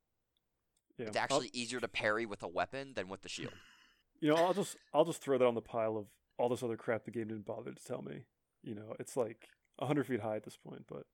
Yeah, 0.99 1.07
It's 1.07 1.17
I'll- 1.17 1.23
actually 1.25 1.51
easier 1.53 1.81
to 1.81 1.89
parry 1.89 2.27
with 2.27 2.43
a 2.43 2.49
weapon 2.49 2.95
than 2.95 3.09
with 3.09 3.23
the 3.23 3.29
shield. 3.29 3.53
you 4.21 4.29
know, 4.29 4.37
I'll 4.37 4.55
just 4.55 4.77
I'll 4.93 5.05
just 5.05 5.23
throw 5.23 5.39
that 5.39 5.47
on 5.47 5.55
the 5.55 5.61
pile 5.63 5.97
of 5.97 6.07
all 6.39 6.49
this 6.49 6.63
other 6.63 6.77
crap 6.77 7.05
the 7.05 7.11
game 7.11 7.29
didn't 7.29 7.47
bother 7.47 7.73
to 7.73 7.85
tell 7.85 8.03
me. 8.03 8.25
You 8.63 8.75
know, 8.75 8.95
it's 8.99 9.17
like 9.17 9.49
hundred 9.81 10.07
feet 10.07 10.21
high 10.21 10.37
at 10.37 10.45
this 10.45 10.57
point, 10.57 10.85
but 10.89 11.05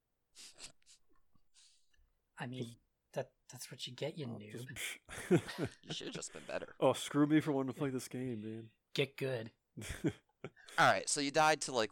I 2.38 2.46
mean, 2.46 2.76
that 3.14 3.30
that's 3.50 3.70
what 3.70 3.86
you 3.86 3.92
get, 3.94 4.18
you 4.18 4.26
I'll 4.26 4.38
noob. 4.38 4.52
just- 4.68 5.40
You 5.84 5.92
should 5.94 6.06
have 6.08 6.16
just 6.16 6.32
been 6.32 6.42
better. 6.48 6.66
oh, 6.80 6.92
screw 6.92 7.26
me 7.26 7.40
for 7.40 7.52
wanting 7.52 7.72
to 7.72 7.78
play 7.78 7.90
this 7.90 8.08
game, 8.08 8.42
man. 8.42 8.68
Get 8.94 9.16
good. 9.16 9.50
All 10.78 10.90
right, 10.92 11.08
so 11.08 11.20
you 11.20 11.30
died 11.30 11.60
to 11.62 11.72
like 11.72 11.90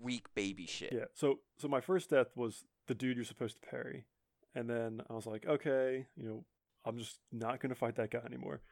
weak 0.00 0.26
baby 0.34 0.66
shit. 0.66 0.92
Yeah. 0.92 1.06
So 1.14 1.40
so 1.58 1.68
my 1.68 1.80
first 1.80 2.10
death 2.10 2.28
was 2.36 2.64
the 2.86 2.94
dude 2.94 3.16
you're 3.16 3.24
supposed 3.24 3.60
to 3.60 3.68
parry, 3.68 4.06
and 4.54 4.68
then 4.68 5.02
I 5.10 5.14
was 5.14 5.26
like, 5.26 5.46
okay, 5.46 6.06
you 6.16 6.28
know, 6.28 6.44
I'm 6.84 6.98
just 6.98 7.18
not 7.32 7.60
gonna 7.60 7.74
fight 7.74 7.96
that 7.96 8.10
guy 8.10 8.22
anymore. 8.24 8.62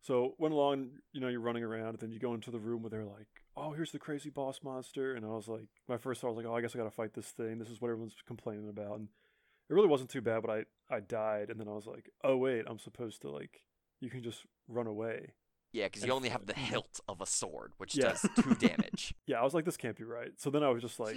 So 0.00 0.34
went 0.38 0.54
along, 0.54 0.90
you 1.12 1.20
know, 1.20 1.28
you're 1.28 1.40
running 1.40 1.64
around, 1.64 1.88
and 1.88 1.98
then 1.98 2.12
you 2.12 2.20
go 2.20 2.34
into 2.34 2.50
the 2.50 2.58
room 2.58 2.82
where 2.82 2.90
they're 2.90 3.04
like, 3.04 3.26
oh, 3.56 3.72
here's 3.72 3.90
the 3.90 3.98
crazy 3.98 4.30
boss 4.30 4.60
monster, 4.62 5.14
and 5.14 5.24
I 5.24 5.30
was 5.30 5.48
like, 5.48 5.66
my 5.88 5.96
first 5.96 6.20
thought 6.20 6.28
was 6.28 6.36
like, 6.36 6.46
oh, 6.46 6.54
I 6.54 6.60
guess 6.60 6.74
I 6.74 6.78
gotta 6.78 6.90
fight 6.90 7.14
this 7.14 7.30
thing. 7.30 7.58
This 7.58 7.70
is 7.70 7.80
what 7.80 7.88
everyone's 7.88 8.14
complaining 8.26 8.68
about, 8.68 8.98
and 8.98 9.08
it 9.68 9.74
really 9.74 9.88
wasn't 9.88 10.10
too 10.10 10.20
bad, 10.20 10.42
but 10.42 10.50
I 10.50 10.64
I 10.94 11.00
died, 11.00 11.50
and 11.50 11.58
then 11.58 11.68
I 11.68 11.72
was 11.72 11.86
like, 11.86 12.10
oh 12.22 12.36
wait, 12.36 12.64
I'm 12.68 12.78
supposed 12.78 13.22
to 13.22 13.30
like, 13.30 13.62
you 14.00 14.10
can 14.10 14.22
just 14.22 14.44
run 14.68 14.86
away. 14.86 15.32
Yeah, 15.72 15.84
because 15.86 16.04
you 16.04 16.12
only 16.12 16.28
have 16.30 16.46
the 16.46 16.54
hilt 16.58 17.00
of 17.08 17.20
a 17.20 17.26
sword, 17.26 17.72
which 17.78 17.94
Yeah. 17.96 18.10
does 18.12 18.26
two 18.36 18.54
damage. 18.58 19.14
Yeah, 19.26 19.40
I 19.40 19.44
was 19.44 19.52
like, 19.54 19.64
this 19.64 19.76
can't 19.76 19.96
be 19.96 20.04
right. 20.04 20.30
So 20.36 20.50
then 20.50 20.62
I 20.62 20.68
was 20.70 20.82
just 20.82 20.98
like, 21.06 21.16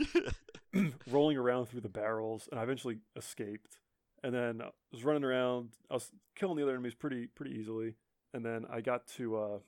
rolling 1.10 1.38
around 1.38 1.68
through 1.68 1.82
the 1.82 1.90
barrels, 1.90 2.48
and 2.52 2.60
I 2.60 2.64
eventually 2.64 3.00
escaped. 3.16 3.78
And 4.24 4.34
then 4.36 4.62
I 4.62 4.70
was 4.92 5.04
running 5.04 5.24
around. 5.24 5.70
I 5.90 5.96
was 5.96 6.12
killing 6.36 6.58
the 6.58 6.64
other 6.64 6.74
enemies 6.74 6.94
pretty 6.94 7.28
pretty 7.28 7.56
easily. 7.58 7.96
And 8.34 8.46
then 8.46 8.66
I 8.72 8.82
got 8.82 9.08
to 9.18 9.38
uh, 9.38 9.60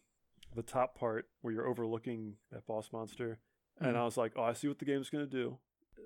the 0.55 0.61
top 0.61 0.97
part 0.97 1.27
where 1.41 1.53
you're 1.53 1.67
overlooking 1.67 2.35
that 2.51 2.65
boss 2.67 2.89
monster, 2.93 3.39
and 3.79 3.95
Mhm. 3.95 3.99
I 3.99 4.03
was 4.05 4.15
like, 4.17 4.33
oh, 4.35 4.43
I 4.43 4.53
see 4.53 4.67
what 4.67 4.79
the 4.79 4.85
game's 4.85 5.09
gonna 5.09 5.25
do. 5.25 5.57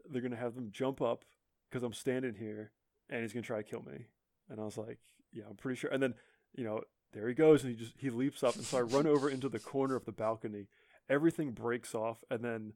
They're 0.10 0.22
gonna 0.22 0.38
have 0.38 0.56
them 0.56 0.70
jump 0.72 1.02
up 1.02 1.26
because 1.70 1.84
I'm 1.84 1.94
standing 1.94 2.36
here, 2.36 2.72
and 3.10 3.22
he's 3.22 3.34
gonna 3.34 3.42
try 3.44 3.58
to 3.58 3.64
kill 3.70 3.82
me. 3.84 4.08
And 4.50 4.62
I 4.62 4.64
was 4.64 4.78
like, 4.78 5.00
yeah, 5.34 5.44
I'm 5.50 5.58
pretty 5.58 5.78
sure. 5.78 5.90
And 5.92 6.02
then 6.02 6.16
you 6.56 6.64
know, 6.64 6.82
there 7.14 7.28
he 7.28 7.34
goes, 7.34 7.64
and 7.64 7.74
he 7.74 7.78
just 7.78 7.94
he 7.98 8.10
leaps 8.10 8.44
up, 8.44 8.56
and 8.56 8.66
so 8.66 8.78
I 8.78 8.82
run 8.82 9.08
over 9.08 9.30
into 9.30 9.50
the 9.50 9.60
corner 9.60 9.96
of 9.96 10.06
the 10.06 10.12
balcony. 10.12 10.68
Everything 11.10 11.52
breaks 11.52 11.96
off, 11.96 12.24
and 12.30 12.44
then 12.44 12.74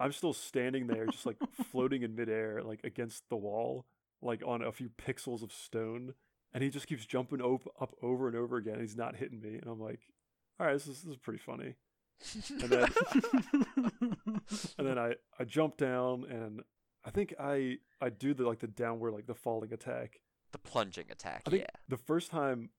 I'm 0.00 0.12
still 0.12 0.32
standing 0.32 0.86
there, 0.86 1.06
just 1.06 1.26
like 1.26 1.36
floating 1.70 2.02
in 2.02 2.14
midair, 2.14 2.62
like 2.62 2.80
against 2.84 3.28
the 3.28 3.36
wall, 3.36 3.86
like 4.22 4.42
on 4.46 4.62
a 4.62 4.72
few 4.72 4.90
pixels 4.90 5.42
of 5.42 5.52
stone. 5.52 6.14
And 6.52 6.62
he 6.62 6.70
just 6.70 6.86
keeps 6.86 7.04
jumping 7.04 7.40
op- 7.40 7.74
up 7.80 7.96
over 8.00 8.28
and 8.28 8.36
over 8.36 8.56
again. 8.56 8.78
He's 8.80 8.96
not 8.96 9.16
hitting 9.16 9.40
me, 9.40 9.54
and 9.54 9.66
I'm 9.66 9.80
like, 9.80 10.00
all 10.58 10.66
right, 10.66 10.72
this 10.72 10.86
is 10.86 11.02
this 11.02 11.12
is 11.12 11.18
pretty 11.18 11.40
funny. 11.40 11.74
And 12.48 12.70
then 12.70 12.88
and 14.78 14.86
then 14.86 14.98
I 14.98 15.14
I 15.38 15.44
jump 15.44 15.76
down, 15.76 16.24
and 16.30 16.62
I 17.04 17.10
think 17.10 17.34
I 17.38 17.78
I 18.00 18.10
do 18.10 18.34
the 18.34 18.46
like 18.46 18.60
the 18.60 18.68
downward 18.68 19.12
like 19.12 19.26
the 19.26 19.34
falling 19.34 19.72
attack. 19.72 20.20
the 20.52 20.58
plunging 20.58 21.06
attack, 21.10 21.42
I 21.46 21.50
think 21.50 21.62
yeah. 21.62 21.80
the 21.88 21.96
first 21.96 22.30
time 22.30 22.70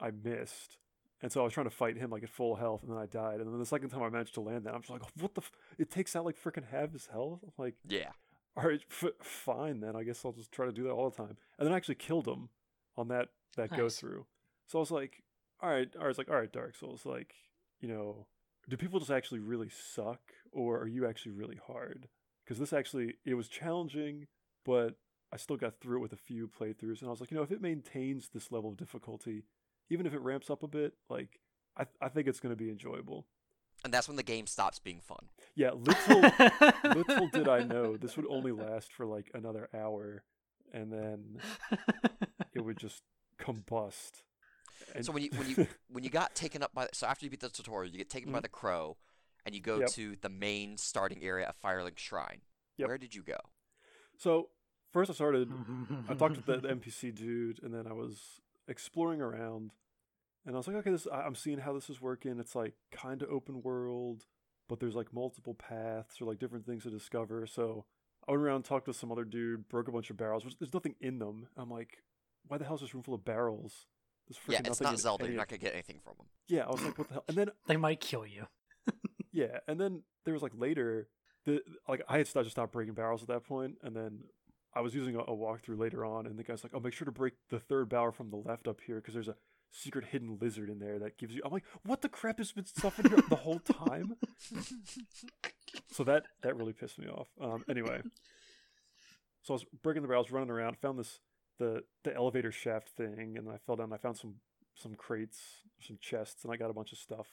I 0.00 0.10
missed, 0.10 0.78
and 1.22 1.30
so 1.32 1.40
I 1.40 1.44
was 1.44 1.52
trying 1.52 1.64
to 1.68 1.74
fight 1.74 1.96
him 1.96 2.10
like 2.10 2.22
at 2.22 2.28
full 2.28 2.56
health, 2.56 2.82
and 2.82 2.90
then 2.90 2.98
I 2.98 3.06
died. 3.06 3.40
And 3.40 3.50
then 3.52 3.58
the 3.58 3.66
second 3.66 3.90
time 3.90 4.02
I 4.02 4.08
managed 4.08 4.34
to 4.34 4.40
land 4.40 4.64
that, 4.64 4.74
I'm 4.74 4.80
just 4.82 4.90
like, 4.90 5.02
what 5.20 5.34
the? 5.34 5.40
F-? 5.42 5.52
It 5.78 5.90
takes 5.90 6.14
out 6.16 6.24
like 6.24 6.36
freaking 6.42 6.64
half 6.70 6.92
his 6.92 7.06
health. 7.06 7.40
I'm 7.44 7.52
like, 7.58 7.74
Yeah. 7.88 8.10
all 8.56 8.64
right, 8.64 8.80
f- 8.90 9.12
fine 9.20 9.80
then. 9.80 9.96
I 9.96 10.02
guess 10.04 10.24
I'll 10.24 10.32
just 10.32 10.52
try 10.52 10.66
to 10.66 10.72
do 10.72 10.82
that 10.84 10.90
all 10.90 11.10
the 11.10 11.16
time. 11.16 11.36
And 11.58 11.66
then 11.66 11.72
I 11.72 11.76
actually 11.76 11.96
killed 11.96 12.26
him 12.28 12.48
on 12.96 13.08
that 13.08 13.28
that 13.56 13.70
go 13.76 13.88
through. 13.88 14.26
So 14.66 14.78
I 14.78 14.80
was 14.80 14.90
like, 14.90 15.22
all 15.60 15.70
right, 15.70 15.88
I 16.00 16.06
was 16.06 16.18
like, 16.18 16.28
all 16.28 16.36
right, 16.36 16.52
Dark 16.52 16.74
Souls, 16.76 17.06
like, 17.06 17.34
you 17.80 17.88
know, 17.88 18.26
do 18.68 18.76
people 18.76 18.98
just 18.98 19.10
actually 19.10 19.40
really 19.40 19.68
suck, 19.70 20.20
or 20.52 20.78
are 20.80 20.86
you 20.88 21.06
actually 21.06 21.32
really 21.32 21.58
hard? 21.66 22.08
Because 22.44 22.58
this 22.58 22.72
actually 22.72 23.14
it 23.24 23.34
was 23.34 23.48
challenging, 23.48 24.26
but 24.64 24.96
I 25.32 25.36
still 25.36 25.56
got 25.56 25.80
through 25.80 25.98
it 25.98 26.00
with 26.02 26.12
a 26.12 26.16
few 26.16 26.48
playthroughs, 26.48 27.00
and 27.00 27.08
I 27.08 27.10
was 27.10 27.20
like, 27.20 27.30
you 27.30 27.36
know, 27.36 27.42
if 27.42 27.50
it 27.52 27.60
maintains 27.60 28.28
this 28.28 28.50
level 28.52 28.70
of 28.70 28.76
difficulty, 28.76 29.44
even 29.90 30.06
if 30.06 30.14
it 30.14 30.20
ramps 30.20 30.50
up 30.50 30.62
a 30.62 30.68
bit, 30.68 30.94
like 31.08 31.40
I 31.76 31.86
I 32.00 32.08
think 32.08 32.26
it's 32.28 32.40
going 32.40 32.54
to 32.56 32.62
be 32.62 32.70
enjoyable. 32.70 33.26
And 33.84 33.92
that's 33.92 34.08
when 34.08 34.16
the 34.16 34.22
game 34.22 34.46
stops 34.46 34.78
being 34.78 35.00
fun. 35.00 35.28
Yeah, 35.54 35.72
little 35.72 36.22
little 36.94 37.28
did 37.28 37.48
I 37.48 37.64
know 37.64 37.96
this 37.96 38.16
would 38.16 38.26
only 38.30 38.52
last 38.66 38.92
for 38.92 39.04
like 39.04 39.30
another 39.34 39.68
hour, 39.74 40.24
and 40.72 40.90
then 40.92 41.38
it 42.54 42.60
would 42.64 42.78
just 42.78 43.02
combust. 43.38 44.22
And 44.94 45.04
So 45.04 45.12
when 45.12 45.22
you 45.24 45.30
when 45.36 45.48
you 45.48 45.66
when 45.88 46.04
you 46.04 46.10
got 46.10 46.34
taken 46.34 46.62
up 46.62 46.72
by 46.74 46.88
so 46.92 47.06
after 47.06 47.24
you 47.26 47.30
beat 47.30 47.40
the 47.40 47.48
tutorial, 47.50 47.90
you 47.92 47.98
get 47.98 48.10
taken 48.10 48.32
by 48.32 48.38
Mhm. 48.38 48.42
the 48.42 48.48
crow, 48.48 48.96
and 49.44 49.54
you 49.54 49.60
go 49.60 49.80
Yep. 49.80 49.88
to 49.90 50.16
the 50.20 50.28
main 50.30 50.76
starting 50.78 51.22
area 51.22 51.46
of 51.46 51.60
Firelink 51.60 51.98
Shrine. 51.98 52.40
Yep. 52.78 52.88
Where 52.88 52.98
did 52.98 53.14
you 53.14 53.22
go? 53.22 53.38
so 54.16 54.48
first 54.92 55.10
I 55.10 55.14
started 55.14 55.50
I 56.08 56.14
talked 56.14 56.36
to 56.36 56.40
the 56.40 56.58
NPC 56.74 57.12
dude, 57.14 57.60
and 57.62 57.74
then 57.74 57.86
I 57.86 57.92
was 57.92 58.40
exploring 58.68 59.20
around, 59.20 59.72
and 60.46 60.54
I 60.54 60.58
was 60.58 60.66
like, 60.66 60.76
okay, 60.76 60.90
this 60.90 61.06
I- 61.10 61.22
I'm 61.22 61.34
seeing 61.34 61.58
how 61.58 61.72
this 61.72 61.88
is 61.90 62.00
working. 62.00 62.38
It's 62.38 62.54
like 62.54 62.74
kind 62.92 63.22
of 63.22 63.30
open 63.30 63.62
world, 63.62 64.24
but 64.68 64.80
there's 64.80 64.94
like 64.94 65.12
multiple 65.12 65.54
paths 65.54 66.20
or 66.20 66.24
like 66.26 66.38
different 66.38 66.66
things 66.66 66.82
to 66.84 66.90
discover. 66.90 67.46
So 67.46 67.84
I 68.28 68.32
went 68.32 68.42
around, 68.42 68.62
talked 68.64 68.86
to 68.86 68.94
some 68.94 69.12
other 69.12 69.24
dude, 69.24 69.68
broke 69.68 69.88
a 69.88 69.92
bunch 69.92 70.10
of 70.10 70.16
barrels. 70.16 70.44
Which, 70.44 70.58
there's 70.58 70.72
nothing 70.74 70.94
in 71.00 71.18
them. 71.18 71.46
I'm 71.56 71.70
like, 71.70 71.98
why 72.46 72.58
the 72.58 72.64
hell 72.64 72.74
is 72.76 72.80
this 72.82 72.94
room 72.94 73.02
full 73.02 73.14
of 73.14 73.24
barrels? 73.24 73.86
There's 74.28 74.38
Yeah, 74.48 74.58
freaking 74.62 74.68
it's 74.68 74.80
nothing 74.80 74.92
not 74.94 75.00
Zelda. 75.00 75.24
You're 75.24 75.32
of- 75.32 75.36
not 75.38 75.48
gonna 75.48 75.58
get 75.58 75.72
anything 75.74 76.00
from 76.02 76.14
them. 76.18 76.26
Yeah, 76.48 76.64
I 76.66 76.70
was 76.70 76.82
like, 76.82 76.98
what 76.98 77.08
the 77.08 77.14
hell? 77.14 77.24
And 77.28 77.36
then 77.36 77.50
they 77.66 77.76
might 77.76 78.00
kill 78.00 78.26
you. 78.26 78.46
yeah, 79.32 79.58
and 79.68 79.78
then 79.80 80.02
there 80.24 80.34
was 80.34 80.42
like 80.42 80.52
later, 80.56 81.08
the 81.44 81.60
like 81.88 82.02
I 82.08 82.18
had 82.18 82.26
started 82.26 82.48
to 82.48 82.50
stop 82.50 82.72
breaking 82.72 82.94
barrels 82.94 83.22
at 83.22 83.28
that 83.28 83.44
point, 83.44 83.76
and 83.82 83.94
then 83.94 84.20
I 84.74 84.80
was 84.80 84.94
using 84.94 85.16
a, 85.16 85.20
a 85.20 85.36
walkthrough 85.36 85.78
later 85.78 86.04
on, 86.04 86.26
and 86.26 86.38
the 86.38 86.42
guy's 86.42 86.62
like, 86.64 86.72
"Oh, 86.74 86.80
make 86.80 86.92
sure 86.92 87.04
to 87.04 87.12
break 87.12 87.34
the 87.50 87.60
third 87.60 87.88
bower 87.88 88.12
from 88.12 88.30
the 88.30 88.36
left 88.36 88.68
up 88.68 88.80
here 88.80 88.96
because 88.96 89.14
there's 89.14 89.28
a 89.28 89.36
secret 89.70 90.06
hidden 90.06 90.38
lizard 90.40 90.68
in 90.68 90.78
there 90.78 90.98
that 90.98 91.18
gives 91.18 91.34
you." 91.34 91.42
I'm 91.44 91.52
like, 91.52 91.64
"What 91.84 92.02
the 92.02 92.08
crap 92.08 92.38
has 92.38 92.52
been 92.52 92.66
stuff 92.66 92.98
in 92.98 93.08
here 93.08 93.22
the 93.28 93.36
whole 93.36 93.60
time?" 93.60 94.16
so 95.90 96.04
that 96.04 96.24
that 96.42 96.56
really 96.56 96.72
pissed 96.72 96.98
me 96.98 97.06
off. 97.06 97.28
Um, 97.40 97.64
anyway, 97.68 98.02
so 99.42 99.54
I 99.54 99.56
was 99.56 99.64
breaking 99.82 100.02
the 100.02 100.08
barrels, 100.08 100.30
running 100.30 100.50
around, 100.50 100.78
found 100.78 100.98
this 100.98 101.20
the 101.58 101.84
the 102.02 102.14
elevator 102.14 102.52
shaft 102.52 102.90
thing, 102.90 103.36
and 103.38 103.48
I 103.48 103.58
fell 103.58 103.76
down. 103.76 103.92
I 103.92 103.98
found 103.98 104.16
some 104.16 104.36
some 104.74 104.94
crates, 104.94 105.40
some 105.80 105.98
chests, 106.00 106.44
and 106.44 106.52
I 106.52 106.56
got 106.56 106.70
a 106.70 106.74
bunch 106.74 106.92
of 106.92 106.98
stuff. 106.98 107.28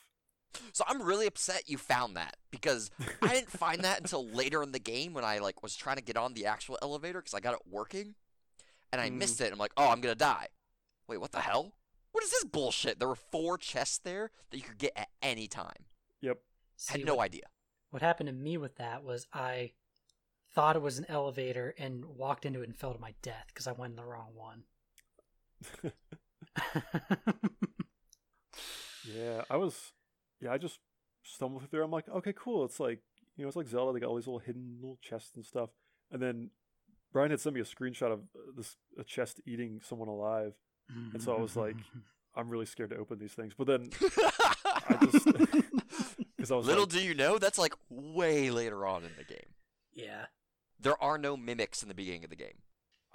So 0.74 0.84
I'm 0.88 1.02
really 1.02 1.28
upset 1.28 1.64
you 1.70 1.78
found 1.78 2.16
that 2.18 2.36
because 2.52 2.90
I 3.22 3.34
didn't 3.34 3.50
find 3.58 3.84
that 3.84 4.00
until 4.02 4.28
later 4.28 4.62
in 4.64 4.72
the 4.72 4.80
game 4.80 5.14
when 5.14 5.24
I 5.24 5.40
like 5.40 5.62
was 5.64 5.76
trying 5.76 5.98
to 5.98 6.04
get 6.04 6.18
on 6.18 6.34
the 6.34 6.46
actual 6.46 6.78
elevator 6.82 7.20
because 7.20 7.34
I 7.34 7.40
got 7.40 7.54
it 7.54 7.62
working, 7.70 8.16
and 8.92 9.00
I 9.02 9.10
Mm. 9.10 9.14
missed 9.18 9.42
it. 9.42 9.52
I'm 9.52 9.60
like, 9.60 9.74
oh, 9.78 9.90
I'm 9.90 10.02
gonna 10.02 10.16
die. 10.16 10.48
Wait, 11.08 11.18
what 11.20 11.32
the 11.32 11.40
hell? 11.42 11.74
What 12.12 12.24
is 12.24 12.32
this 12.32 12.44
bullshit? 12.44 13.00
There 13.00 13.08
were 13.08 13.16
four 13.16 13.58
chests 13.58 13.98
there 13.98 14.32
that 14.50 14.58
you 14.58 14.64
could 14.64 14.78
get 14.78 14.92
at 14.96 15.08
any 15.22 15.48
time. 15.48 15.86
Yep. 16.22 16.40
See, 16.76 17.00
Had 17.00 17.06
no 17.08 17.16
what, 17.16 17.26
idea. 17.26 17.44
what 17.92 18.02
happened 18.02 18.28
to 18.28 18.34
me 18.34 18.58
with 18.58 18.76
that 18.78 19.04
was 19.04 19.28
I 19.34 19.72
thought 20.54 20.76
it 20.76 20.82
was 20.82 20.98
an 20.98 21.06
elevator 21.08 21.74
and 21.78 22.04
walked 22.04 22.46
into 22.46 22.62
it 22.62 22.68
and 22.68 22.76
fell 22.76 22.94
to 22.94 23.00
my 23.00 23.14
death 23.22 23.46
because 23.48 23.68
I 23.68 23.72
went 23.72 23.92
in 23.92 23.96
the 23.96 24.04
wrong 24.04 24.32
one. 24.36 24.64
Yeah, 29.04 29.44
I 29.50 29.58
was. 29.58 29.94
Yeah, 30.42 30.52
I 30.52 30.58
just 30.58 30.80
stumbled 31.24 31.62
through 31.62 31.70
there. 31.72 31.84
I'm 31.84 31.92
like, 31.92 32.10
okay, 32.10 32.34
cool. 32.36 32.66
It's 32.66 32.80
like 32.80 33.00
you 33.38 33.44
know, 33.44 33.48
it's 33.48 33.58
like 33.58 33.68
Zelda. 33.68 33.94
They 33.94 34.00
got 34.00 34.10
all 34.10 34.16
these 34.16 34.28
little 34.28 34.40
hidden 34.40 34.78
little 34.82 34.98
chests 35.02 35.36
and 35.36 35.46
stuff. 35.46 35.70
And 36.12 36.22
then 36.22 36.50
Brian 37.14 37.32
had 37.32 37.40
sent 37.40 37.56
me 37.56 37.62
a 37.62 37.66
screenshot 37.66 38.12
of 38.12 38.20
uh, 38.36 38.52
this 38.56 38.78
a 39.00 39.04
chest 39.04 39.42
eating 39.46 39.82
someone 39.84 40.08
alive. 40.10 40.54
And 41.14 41.22
so 41.24 41.34
I 41.34 41.40
was 41.40 41.56
like, 41.56 41.78
I'm 42.36 42.50
really 42.50 42.66
scared 42.66 42.90
to 42.90 42.98
open 42.98 43.18
these 43.18 43.34
things. 43.34 43.54
But 43.58 43.68
then 43.68 43.90
I 44.02 44.98
just 45.12 45.26
because 46.36 46.52
I 46.52 46.56
was 46.56 46.68
Little 46.68 46.84
like, 46.84 46.90
do 46.92 47.02
you 47.02 47.14
know, 47.14 47.38
that's 47.38 47.58
like 47.58 47.74
way 47.90 48.50
later 48.52 48.86
on 48.86 49.04
in 49.04 49.12
the 49.18 49.24
game. 49.24 49.54
yeah. 49.94 50.26
There 50.80 51.02
are 51.02 51.18
no 51.20 51.38
mimics 51.38 51.84
in 51.84 51.90
the 51.90 51.94
beginning 51.94 52.24
of 52.24 52.32
the 52.32 52.36
game. 52.36 52.58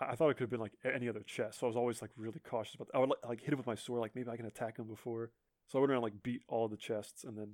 I 0.01 0.13
I 0.13 0.15
thought 0.15 0.31
it 0.31 0.35
could 0.35 0.45
have 0.45 0.51
been 0.51 0.61
like 0.61 0.73
any 0.85 1.09
other 1.09 1.23
chest. 1.27 1.59
So 1.59 1.67
I 1.67 1.69
was 1.69 1.77
always 1.77 2.01
like 2.01 2.13
really 2.17 2.41
cautious 2.41 2.77
about. 2.77 2.89
I 2.95 2.99
would 2.99 3.11
like, 3.11 3.19
like 3.29 3.41
hit 3.41 3.51
him 3.51 3.59
with 3.59 3.67
my 3.67 3.75
sword. 3.75 4.01
Like 4.01 4.15
maybe 4.15 4.31
I 4.31 4.37
can 4.37 4.47
attack 4.47 4.79
him 4.79 4.87
before. 4.87 5.33
So 5.67 5.79
I 5.79 5.81
went 5.81 5.93
around 5.93 6.03
like 6.03 6.23
beat 6.23 6.43
all 6.49 6.69
the 6.69 6.77
chests, 6.77 7.25
and 7.25 7.37
then 7.37 7.49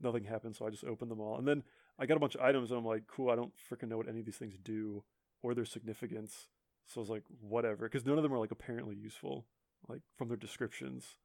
nothing 0.00 0.24
happened. 0.24 0.56
So 0.56 0.66
I 0.66 0.70
just 0.70 0.84
opened 0.84 1.10
them 1.10 1.20
all, 1.20 1.38
and 1.38 1.46
then 1.46 1.62
I 1.98 2.06
got 2.06 2.16
a 2.16 2.20
bunch 2.20 2.34
of 2.34 2.40
items, 2.40 2.70
and 2.70 2.78
I'm 2.78 2.86
like, 2.86 3.06
cool. 3.06 3.30
I 3.30 3.36
don't 3.36 3.52
freaking 3.70 3.88
know 3.88 3.96
what 3.98 4.08
any 4.08 4.20
of 4.20 4.26
these 4.26 4.36
things 4.36 4.56
do 4.62 5.04
or 5.42 5.54
their 5.54 5.64
significance. 5.64 6.48
So 6.86 7.00
I 7.00 7.02
was 7.02 7.10
like, 7.10 7.24
whatever, 7.40 7.88
because 7.88 8.04
none 8.06 8.16
of 8.16 8.22
them 8.22 8.32
are 8.32 8.38
like 8.38 8.50
apparently 8.50 8.96
useful, 8.96 9.46
like 9.88 10.00
from 10.16 10.28
their 10.28 10.36
descriptions. 10.36 11.16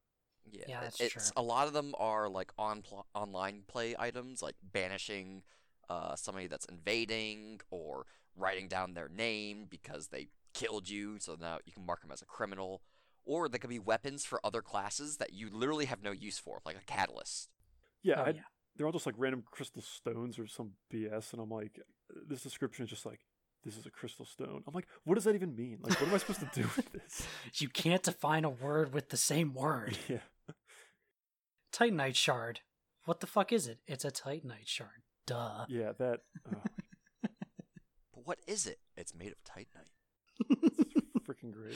Yeah, 0.51 0.65
Yeah, 0.68 0.82
that's 0.82 1.00
it's 1.01 1.13
true. 1.13 1.24
a 1.36 1.42
lot 1.42 1.68
of 1.68 1.74
them 1.74 1.94
are 1.98 2.30
like 2.30 2.51
on 2.58 2.82
pl- 2.84 3.08
online 3.15 3.63
play 3.68 3.96
items, 3.98 4.42
like 4.42 4.56
banishing 4.62 5.44
uh, 5.89 6.15
somebody 6.15 6.48
that's 6.48 6.65
invading 6.65 7.62
or 7.72 8.06
writing 8.36 8.68
down 8.68 8.94
their 8.94 9.10
name 9.10 9.65
because 9.70 10.10
they 10.10 10.27
killed 10.54 10.88
you, 10.89 11.18
so 11.20 11.36
now 11.39 11.60
you 11.65 11.74
can 11.74 11.86
mark 11.86 12.01
them 12.01 12.12
as 12.12 12.22
a 12.22 12.25
criminal. 12.25 12.82
Or 13.25 13.50
they 13.50 13.58
could 13.58 13.70
be 13.70 13.79
weapons 13.79 14.24
for 14.25 14.39
other 14.44 14.62
classes 14.62 15.17
that 15.17 15.34
you 15.34 15.50
literally 15.51 15.86
have 15.86 16.03
no 16.03 16.12
use 16.12 16.38
for, 16.38 16.62
like 16.65 16.75
a 16.77 16.86
catalyst. 16.86 17.50
Yeah, 18.03 18.20
Oh, 18.22 18.24
I, 18.25 18.29
yeah. 18.29 18.41
they're 18.75 18.86
all 18.86 18.94
just 18.94 19.05
like 19.08 19.15
random 19.17 19.44
crystal 19.50 19.82
stones 19.82 20.38
or 20.38 20.46
some 20.48 20.72
BS, 20.94 21.34
and 21.34 21.41
I'm 21.41 21.50
like, 21.50 21.79
this 22.29 22.44
description 22.44 22.84
is 22.86 22.89
just 22.91 23.05
like, 23.05 23.22
this 23.63 23.77
is 23.77 23.88
a 23.88 23.89
crystal 23.89 24.25
stone. 24.25 24.62
I'm 24.67 24.74
like, 24.75 24.88
what 25.05 25.15
does 25.15 25.24
that 25.24 25.34
even 25.34 25.55
mean? 25.55 25.79
Like, 25.82 26.00
what 26.00 26.08
am 26.10 26.13
I 26.13 26.17
supposed 26.20 26.41
to 26.41 26.50
do 26.53 26.67
with 26.75 26.91
this? 26.91 27.25
You 27.55 27.67
can't 27.67 28.03
define 28.03 28.46
a 28.46 28.50
word 28.50 28.94
with 28.94 29.10
the 29.10 29.17
same 29.17 29.53
word. 29.53 29.98
Yeah. 30.08 30.20
Titanite 31.74 32.15
shard. 32.15 32.62
What 33.05 33.20
the 33.20 33.27
fuck 33.27 33.51
is 33.51 33.67
it? 33.67 33.79
It's 33.88 34.05
a 34.05 34.12
Titanite 34.12 34.65
shard. 34.67 35.01
Duh. 35.27 35.65
Yeah, 35.67 35.91
that. 35.98 36.20
Uh, 36.48 36.60
But 38.13 38.25
what 38.25 38.39
is 38.48 38.65
it? 38.65 38.79
It's 38.96 39.13
made 39.13 39.34
of 39.34 39.38
titanite. 39.44 39.91
it's 40.50 41.25
freaking 41.27 41.51
great. 41.51 41.75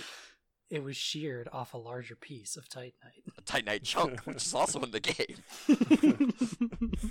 It 0.69 0.83
was 0.83 0.95
sheared 0.95 1.49
off 1.51 1.73
a 1.73 1.77
larger 1.77 2.15
piece 2.15 2.55
of 2.55 2.69
Titanite. 2.69 3.25
A 3.37 3.41
titanite 3.41 3.83
chunk, 3.83 4.19
which 4.25 4.37
is 4.45 4.53
also 4.53 4.79
in 4.81 4.91
the 4.91 4.99
game. 4.99 5.43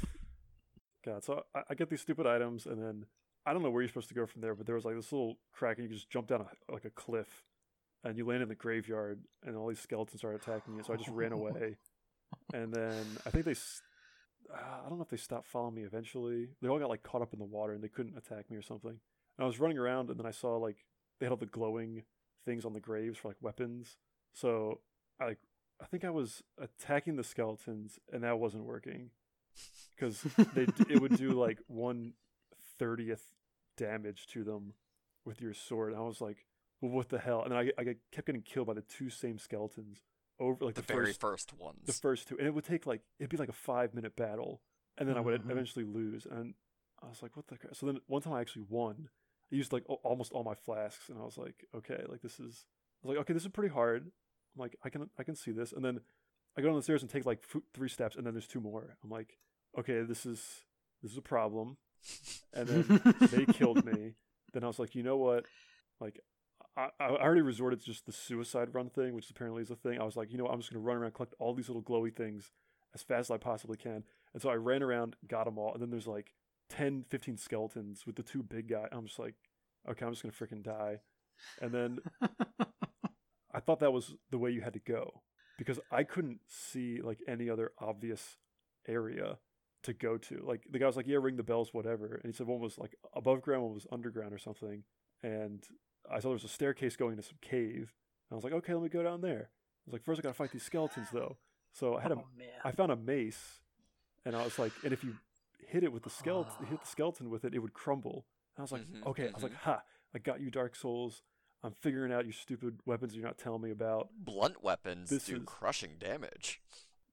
God, 1.04 1.24
so 1.24 1.42
I, 1.54 1.62
I 1.70 1.74
get 1.74 1.90
these 1.90 2.00
stupid 2.00 2.26
items, 2.26 2.66
and 2.66 2.82
then 2.82 3.06
I 3.46 3.52
don't 3.52 3.62
know 3.62 3.70
where 3.70 3.82
you're 3.82 3.88
supposed 3.88 4.08
to 4.08 4.14
go 4.14 4.26
from 4.26 4.42
there, 4.42 4.54
but 4.54 4.66
there 4.66 4.74
was 4.74 4.84
like 4.84 4.94
this 4.96 5.12
little 5.12 5.38
crack, 5.52 5.78
and 5.78 5.88
you 5.88 5.94
just 5.94 6.10
jump 6.10 6.26
down 6.28 6.42
a, 6.42 6.72
like 6.72 6.84
a 6.84 6.90
cliff, 6.90 7.44
and 8.04 8.16
you 8.16 8.26
land 8.26 8.42
in 8.42 8.48
the 8.48 8.54
graveyard, 8.54 9.20
and 9.44 9.56
all 9.56 9.68
these 9.68 9.80
skeletons 9.80 10.20
started 10.20 10.42
attacking 10.42 10.74
you. 10.76 10.82
So 10.82 10.92
I 10.92 10.96
just 10.96 11.08
ran 11.10 11.32
away, 11.40 11.76
and 12.52 12.72
then 12.72 13.04
I 13.26 13.30
think 13.30 13.44
they. 13.44 13.52
s- 13.52 13.82
Uh, 14.52 14.56
I 14.84 14.88
don't 14.88 14.98
know 14.98 15.04
if 15.04 15.10
they 15.10 15.16
stopped 15.18 15.46
following 15.46 15.74
me 15.74 15.82
eventually. 15.82 16.48
They 16.62 16.68
all 16.68 16.78
got 16.78 16.88
like 16.88 17.02
caught 17.02 17.22
up 17.22 17.32
in 17.32 17.38
the 17.38 17.44
water 17.44 17.74
and 17.74 17.82
they 17.84 17.88
couldn't 17.88 18.16
attack 18.16 18.50
me 18.50 18.56
or 18.56 18.62
something. 18.62 18.90
And 19.36 19.44
I 19.44 19.46
was 19.46 19.60
running 19.60 19.76
around 19.78 20.08
and 20.10 20.18
then 20.18 20.24
I 20.26 20.30
saw 20.32 20.56
like 20.56 20.78
they 21.20 21.26
had 21.26 21.32
all 21.32 21.36
the 21.36 21.44
glowing 21.58 22.04
things 22.48 22.64
on 22.64 22.72
the 22.72 22.80
graves 22.80 23.18
for 23.18 23.28
like 23.28 23.36
weapons. 23.42 23.96
So 24.32 24.80
I 25.20 25.36
I 25.80 25.86
think 25.90 26.04
I 26.04 26.10
was 26.10 26.42
attacking 26.60 27.16
the 27.16 27.22
skeletons 27.24 27.98
and 28.12 28.24
that 28.24 28.38
wasn't 28.38 28.64
working 28.64 29.10
because 29.94 30.22
they 30.54 30.66
it 30.88 31.00
would 31.00 31.16
do 31.16 31.30
like 31.46 31.58
one 31.66 32.14
thirtieth 32.78 33.34
damage 33.76 34.26
to 34.28 34.44
them 34.44 34.72
with 35.24 35.40
your 35.40 35.54
sword. 35.54 35.92
And 35.92 36.00
I 36.00 36.04
was 36.04 36.20
like, 36.20 36.46
well, 36.80 36.90
what 36.92 37.08
the 37.10 37.18
hell? 37.18 37.42
And 37.42 37.52
then 37.52 37.58
I, 37.58 37.80
I 37.80 37.84
kept 38.12 38.26
getting 38.26 38.42
killed 38.42 38.66
by 38.66 38.74
the 38.74 38.82
two 38.82 39.10
same 39.10 39.38
skeletons 39.38 39.98
over 40.40 40.64
like 40.64 40.74
The, 40.76 40.82
the, 40.82 40.86
very 40.92 41.06
first 41.06 41.20
first 41.20 41.52
ones. 41.58 41.80
the 41.84 41.92
first 41.92 42.28
two, 42.28 42.38
and 42.38 42.46
it 42.46 42.54
would 42.54 42.64
take 42.64 42.86
like 42.86 43.02
it'd 43.18 43.30
be 43.30 43.36
like 43.36 43.48
a 43.48 43.52
five 43.52 43.94
minute 43.94 44.16
battle, 44.16 44.62
and 44.96 45.08
then 45.08 45.16
I 45.16 45.20
would 45.20 45.42
Mhm. 45.42 45.50
eventually 45.50 45.84
lose. 45.84 46.26
And 46.30 46.54
I 47.02 47.08
was 47.08 47.22
like, 47.22 47.36
"What 47.36 47.46
the?" 47.48 47.56
Crap? 47.58 47.74
So 47.76 47.86
then 47.86 47.98
one 48.06 48.22
time 48.22 48.32
I 48.32 48.40
actually 48.40 48.64
won. 48.68 49.08
I 49.52 49.56
used 49.56 49.72
like 49.72 49.84
almost 50.02 50.32
all 50.32 50.44
my 50.44 50.54
flasks, 50.54 51.08
and 51.08 51.18
I 51.18 51.24
was 51.24 51.38
like, 51.38 51.66
"Okay, 51.74 52.02
like 52.08 52.22
this 52.22 52.38
is." 52.40 52.66
I 53.02 53.08
was 53.08 53.16
like, 53.16 53.22
"Okay, 53.22 53.32
this 53.32 53.44
is 53.44 53.50
pretty 53.50 53.72
hard." 53.72 54.02
I'm 54.04 54.60
like, 54.60 54.76
"I 54.84 54.90
can 54.90 55.08
I 55.18 55.22
can 55.22 55.36
see 55.36 55.52
this." 55.52 55.72
And 55.72 55.84
then 55.84 56.00
I 56.56 56.60
go 56.60 56.68
down 56.68 56.76
the 56.76 56.82
stairs 56.82 57.02
and 57.02 57.10
take 57.10 57.26
like 57.26 57.40
three 57.74 57.88
steps, 57.88 58.16
and 58.16 58.26
then 58.26 58.34
there's 58.34 58.46
two 58.46 58.60
more. 58.60 58.96
I'm 59.02 59.10
like, 59.10 59.38
"Okay, 59.78 60.02
this 60.02 60.26
is 60.26 60.64
this 61.02 61.12
is 61.12 61.18
a 61.18 61.22
problem." 61.22 61.76
And 62.52 62.68
then 62.68 63.16
they 63.20 63.44
killed 63.46 63.84
me. 63.84 64.14
Then 64.54 64.64
I 64.64 64.66
was 64.66 64.78
like, 64.78 64.94
you 64.94 65.02
know 65.02 65.18
what? 65.18 65.44
Like, 66.00 66.20
I, 66.74 66.88
I 66.98 67.08
already 67.08 67.42
resorted 67.42 67.80
to 67.80 67.84
just 67.84 68.06
the 68.06 68.12
suicide 68.12 68.72
run 68.72 68.88
thing, 68.88 69.12
which 69.12 69.28
apparently 69.28 69.60
is 69.60 69.70
a 69.70 69.76
thing. 69.76 70.00
I 70.00 70.04
was 70.04 70.16
like, 70.16 70.32
you 70.32 70.38
know, 70.38 70.44
what? 70.44 70.54
I'm 70.54 70.60
just 70.60 70.72
gonna 70.72 70.82
run 70.82 70.96
around, 70.96 71.12
collect 71.12 71.34
all 71.38 71.52
these 71.52 71.68
little 71.68 71.82
glowy 71.82 72.16
things 72.16 72.50
as 72.94 73.02
fast 73.02 73.26
as 73.26 73.30
I 73.32 73.36
possibly 73.36 73.76
can. 73.76 74.04
And 74.32 74.40
so 74.40 74.48
I 74.48 74.54
ran 74.54 74.82
around, 74.82 75.16
got 75.28 75.44
them 75.44 75.58
all, 75.58 75.74
and 75.74 75.82
then 75.82 75.90
there's 75.90 76.06
like 76.06 76.32
10, 76.68 77.04
15 77.08 77.36
skeletons 77.36 78.04
with 78.06 78.16
the 78.16 78.22
two 78.22 78.42
big 78.42 78.68
guys. 78.68 78.88
I'm 78.92 79.06
just 79.06 79.18
like, 79.18 79.34
okay, 79.88 80.04
I'm 80.04 80.12
just 80.12 80.22
gonna 80.22 80.32
freaking 80.32 80.62
die. 80.62 81.00
And 81.60 81.72
then 81.72 81.98
I 83.54 83.60
thought 83.60 83.80
that 83.80 83.92
was 83.92 84.14
the 84.30 84.38
way 84.38 84.50
you 84.50 84.60
had 84.60 84.74
to 84.74 84.80
go 84.80 85.22
because 85.56 85.80
I 85.90 86.04
couldn't 86.04 86.40
see 86.48 87.00
like 87.02 87.20
any 87.26 87.48
other 87.50 87.72
obvious 87.78 88.36
area 88.86 89.38
to 89.84 89.92
go 89.92 90.16
to. 90.18 90.42
Like 90.44 90.64
the 90.70 90.78
guy 90.78 90.86
was 90.86 90.96
like, 90.96 91.06
"Yeah, 91.06 91.18
ring 91.20 91.36
the 91.36 91.42
bells, 91.42 91.72
whatever," 91.72 92.14
and 92.14 92.32
he 92.32 92.36
said 92.36 92.46
one 92.46 92.60
was 92.60 92.78
like 92.78 92.96
above 93.14 93.42
ground, 93.42 93.64
one 93.64 93.74
was 93.74 93.86
underground 93.92 94.32
or 94.32 94.38
something. 94.38 94.82
And 95.22 95.64
I 96.10 96.20
saw 96.20 96.28
there 96.28 96.34
was 96.34 96.44
a 96.44 96.48
staircase 96.48 96.96
going 96.96 97.12
into 97.12 97.22
some 97.22 97.38
cave. 97.40 97.92
And 98.30 98.32
I 98.32 98.34
was 98.34 98.44
like, 98.44 98.52
okay, 98.52 98.74
let 98.74 98.82
me 98.82 98.88
go 98.88 99.02
down 99.02 99.20
there. 99.20 99.50
I 99.50 99.82
was 99.86 99.92
like, 99.94 100.04
first 100.04 100.20
I 100.20 100.22
gotta 100.22 100.34
fight 100.34 100.52
these 100.52 100.62
skeletons 100.62 101.08
though. 101.12 101.38
So 101.72 101.96
I 101.96 102.02
had 102.02 102.12
a, 102.12 102.16
oh 102.16 102.24
man. 102.36 102.48
I 102.64 102.72
found 102.72 102.92
a 102.92 102.96
mace, 102.96 103.60
and 104.24 104.34
I 104.36 104.42
was 104.42 104.58
like, 104.58 104.72
and 104.84 104.92
if 104.92 105.04
you 105.04 105.14
hit 105.68 105.84
it 105.84 105.92
with 105.92 106.02
the 106.02 106.10
skeleton, 106.10 106.66
hit 106.66 106.80
the 106.80 106.86
skeleton 106.86 107.30
with 107.30 107.44
it, 107.44 107.54
it 107.54 107.58
would 107.60 107.72
crumble. 107.74 108.26
And 108.56 108.60
I 108.60 108.62
was 108.62 108.72
like, 108.72 108.82
Mhm, 108.82 109.06
okay. 109.06 109.28
I 109.28 109.32
was 109.32 109.42
like, 109.42 109.54
ha, 109.54 109.82
I 110.14 110.18
got 110.18 110.40
you, 110.40 110.50
Dark 110.50 110.74
Souls. 110.74 111.22
I'm 111.62 111.72
figuring 111.72 112.12
out 112.12 112.24
your 112.24 112.32
stupid 112.32 112.80
weapons 112.86 113.14
you're 113.16 113.24
not 113.24 113.36
telling 113.38 113.62
me 113.62 113.70
about. 113.70 114.10
Blunt 114.16 114.62
weapons 114.62 115.10
This 115.10 115.26
do 115.26 115.36
is- 115.36 115.42
crushing 115.44 115.96
damage. 115.98 116.60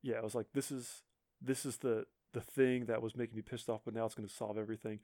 Yeah, 0.02 0.18
I 0.18 0.22
was 0.22 0.36
like, 0.36 0.48
this 0.54 0.72
is 0.72 1.04
this 1.42 1.66
is 1.66 1.78
the 1.78 2.06
the 2.34 2.42
thing 2.42 2.86
that 2.86 3.02
was 3.02 3.16
making 3.16 3.36
me 3.36 3.42
pissed 3.42 3.70
off, 3.70 3.82
but 3.86 3.94
now 3.94 4.06
it's 4.06 4.14
gonna 4.16 4.30
solve 4.30 4.58
everything. 4.58 5.00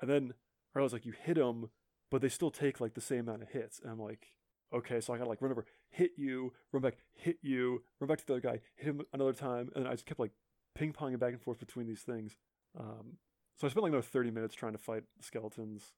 And 0.00 0.08
then 0.10 0.34
I 0.74 0.80
was 0.80 0.92
like, 0.92 1.04
you 1.06 1.12
hit 1.12 1.34
them, 1.36 1.70
but 2.10 2.20
they 2.22 2.28
still 2.28 2.50
take 2.50 2.80
like 2.80 2.94
the 2.94 3.00
same 3.00 3.20
amount 3.28 3.42
of 3.42 3.48
hits. 3.50 3.80
And 3.80 3.90
I'm 3.90 3.98
like, 4.00 4.32
okay, 4.72 5.00
so 5.00 5.12
I 5.12 5.18
gotta 5.18 5.28
like 5.28 5.42
run 5.42 5.50
over, 5.52 5.66
hit 5.90 6.12
you, 6.16 6.52
run 6.72 6.82
back, 6.82 6.96
hit 7.14 7.38
you, 7.42 7.82
run 8.00 8.08
back 8.08 8.18
to 8.18 8.26
the 8.26 8.32
other 8.34 8.40
guy, 8.40 8.60
hit 8.76 8.86
him 8.86 9.02
another 9.12 9.32
time, 9.32 9.70
and 9.76 9.86
I 9.86 9.92
just 9.92 10.06
kept 10.06 10.20
like 10.20 10.32
ping 10.74 10.92
ponging 10.92 11.18
back 11.18 11.32
and 11.32 11.40
forth 11.42 11.58
between 11.58 11.86
these 11.86 12.02
things. 12.02 12.36
Um, 12.78 13.18
so 13.56 13.66
I 13.66 13.70
spent 13.70 13.82
like 13.84 13.90
another 13.90 14.02
30 14.02 14.30
minutes 14.30 14.54
trying 14.54 14.72
to 14.72 14.78
fight 14.78 15.04
skeletons, 15.20 15.92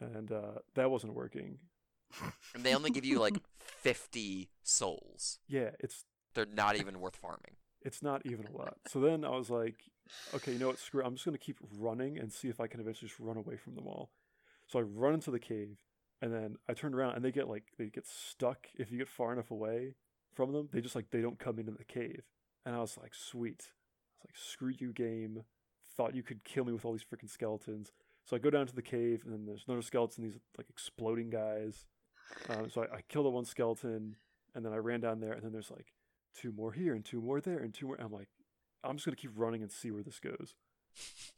and 0.00 0.30
uh, 0.32 0.58
that 0.74 0.90
wasn't 0.90 1.14
working. 1.14 1.58
And 2.54 2.64
they 2.64 2.74
only 2.74 2.90
give 2.90 3.04
you 3.04 3.18
like 3.18 3.38
50 3.58 4.48
souls. 4.62 5.38
Yeah, 5.48 5.70
it's 5.80 6.04
They're 6.34 6.46
not 6.46 6.76
even 6.76 7.00
worth 7.00 7.16
farming. 7.16 7.56
it's 7.82 8.02
not 8.02 8.22
even 8.24 8.46
a 8.46 8.56
lot. 8.56 8.76
So 8.88 9.00
then 9.00 9.24
I 9.24 9.30
was 9.30 9.50
like, 9.50 9.76
okay, 10.34 10.52
you 10.52 10.58
know 10.58 10.68
what? 10.68 10.78
Screw. 10.78 11.00
it. 11.02 11.06
I'm 11.06 11.14
just 11.14 11.24
gonna 11.24 11.38
keep 11.38 11.58
running 11.78 12.18
and 12.18 12.32
see 12.32 12.48
if 12.48 12.60
I 12.60 12.66
can 12.66 12.80
eventually 12.80 13.08
just 13.08 13.20
run 13.20 13.36
away 13.36 13.56
from 13.56 13.74
them 13.74 13.86
all. 13.86 14.10
So 14.66 14.78
I 14.78 14.82
run 14.82 15.14
into 15.14 15.30
the 15.30 15.38
cave, 15.38 15.78
and 16.22 16.32
then 16.32 16.56
I 16.68 16.72
turn 16.74 16.94
around, 16.94 17.16
and 17.16 17.24
they 17.24 17.32
get 17.32 17.48
like 17.48 17.64
they 17.78 17.86
get 17.86 18.06
stuck 18.06 18.66
if 18.74 18.90
you 18.90 18.98
get 18.98 19.08
far 19.08 19.32
enough 19.32 19.50
away 19.50 19.94
from 20.34 20.52
them. 20.52 20.68
They 20.72 20.80
just 20.80 20.94
like 20.96 21.10
they 21.10 21.20
don't 21.20 21.38
come 21.38 21.58
into 21.58 21.72
the 21.72 21.84
cave, 21.84 22.22
and 22.64 22.74
I 22.74 22.80
was 22.80 22.96
like, 23.00 23.14
sweet. 23.14 23.68
I 23.68 24.24
was 24.24 24.30
like, 24.30 24.36
screw 24.36 24.72
you, 24.78 24.92
game. 24.92 25.44
Thought 25.96 26.14
you 26.14 26.22
could 26.22 26.44
kill 26.44 26.64
me 26.64 26.72
with 26.72 26.84
all 26.84 26.92
these 26.92 27.04
freaking 27.04 27.30
skeletons. 27.30 27.92
So 28.24 28.36
I 28.36 28.38
go 28.38 28.50
down 28.50 28.66
to 28.66 28.74
the 28.74 28.82
cave, 28.82 29.22
and 29.24 29.32
then 29.32 29.44
there's 29.46 29.64
another 29.68 29.82
skeleton. 29.82 30.24
These 30.24 30.38
like 30.56 30.68
exploding 30.70 31.30
guys. 31.30 31.86
Um, 32.48 32.70
so 32.70 32.82
I, 32.82 32.96
I 32.96 33.00
kill 33.08 33.22
the 33.22 33.30
one 33.30 33.44
skeleton, 33.44 34.16
and 34.54 34.64
then 34.64 34.72
I 34.72 34.76
ran 34.76 35.00
down 35.00 35.20
there, 35.20 35.32
and 35.32 35.42
then 35.42 35.52
there's 35.52 35.70
like 35.70 35.92
two 36.34 36.52
more 36.52 36.72
here 36.72 36.94
and 36.94 37.04
two 37.04 37.20
more 37.20 37.40
there 37.40 37.58
and 37.58 37.72
two 37.72 37.86
more. 37.86 37.96
I'm 38.00 38.12
like, 38.12 38.28
I'm 38.82 38.96
just 38.96 39.06
gonna 39.06 39.16
keep 39.16 39.32
running 39.34 39.62
and 39.62 39.70
see 39.70 39.90
where 39.90 40.02
this 40.02 40.18
goes. 40.18 40.54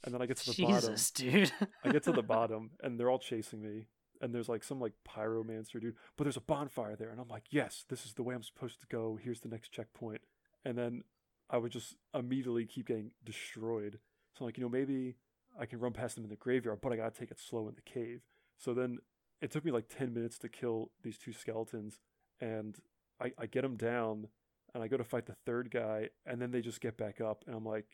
And 0.05 0.15
then 0.15 0.23
I 0.23 0.27
get 0.27 0.37
to 0.39 0.53
the 0.53 0.63
bottom. 0.63 0.81
Jesus, 0.81 1.11
dude. 1.11 1.53
I 1.85 1.91
get 1.91 2.03
to 2.05 2.13
the 2.13 2.23
bottom, 2.23 2.71
and 2.83 2.99
they're 2.99 3.11
all 3.11 3.19
chasing 3.19 3.63
me. 3.63 3.87
And 4.21 4.35
there's 4.35 4.49
like 4.49 4.65
some 4.65 4.81
like 4.81 4.95
pyromancer 5.07 5.81
dude, 5.81 5.97
but 6.17 6.25
there's 6.25 6.39
a 6.39 6.43
bonfire 6.43 6.97
there, 6.97 7.11
and 7.11 7.21
I'm 7.21 7.29
like, 7.29 7.45
yes, 7.51 7.85
this 7.89 8.07
is 8.07 8.15
the 8.15 8.23
way 8.23 8.35
I'm 8.35 8.43
supposed 8.43 8.81
to 8.81 8.87
go. 8.87 9.19
Here's 9.23 9.41
the 9.41 9.49
next 9.49 9.73
checkpoint. 9.73 10.23
And 10.65 10.79
then 10.79 11.05
I 11.51 11.59
would 11.59 11.73
just 11.73 11.97
immediately 12.15 12.65
keep 12.65 12.87
getting 12.87 13.11
destroyed. 13.25 13.99
So 14.37 14.45
I'm 14.45 14.49
like, 14.49 14.59
you 14.59 14.65
know, 14.65 14.69
maybe 14.69 15.17
I 15.59 15.67
can 15.67 15.81
run 15.81 15.93
past 15.93 16.17
them 16.17 16.25
in 16.25 16.31
the 16.31 16.37
graveyard, 16.37 16.81
but 16.83 16.93
I 16.93 16.97
gotta 16.97 17.19
take 17.19 17.31
it 17.31 17.41
slow 17.41 17.69
in 17.69 17.75
the 17.75 17.81
cave. 17.83 18.21
So 18.59 18.75
then 18.75 18.99
it 19.41 19.51
took 19.51 19.65
me 19.65 19.71
like 19.71 19.89
10 19.89 20.13
minutes 20.13 20.39
to 20.39 20.49
kill 20.49 20.91
these 21.03 21.19
two 21.19 21.33
skeletons, 21.33 22.01
and 22.41 22.77
I, 23.21 23.33
I 23.39 23.47
get 23.47 23.63
them 23.63 23.77
down, 23.77 24.29
and 24.75 24.83
I 24.83 24.89
go 24.89 24.97
to 24.97 25.05
fight 25.05 25.27
the 25.27 25.37
third 25.47 25.71
guy, 25.71 26.11
and 26.27 26.41
then 26.41 26.51
they 26.51 26.61
just 26.61 26.81
get 26.81 26.97
back 26.97 27.21
up, 27.21 27.45
and 27.47 27.57
I'm 27.57 27.65
like, 27.65 27.87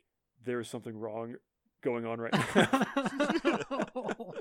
there 0.45 0.61
is 0.61 0.69
something 0.69 0.97
wrong 0.97 1.37
going 1.83 2.07
on 2.07 2.21
right 2.21 2.33
now. 2.33 2.87
oh. 3.95 4.35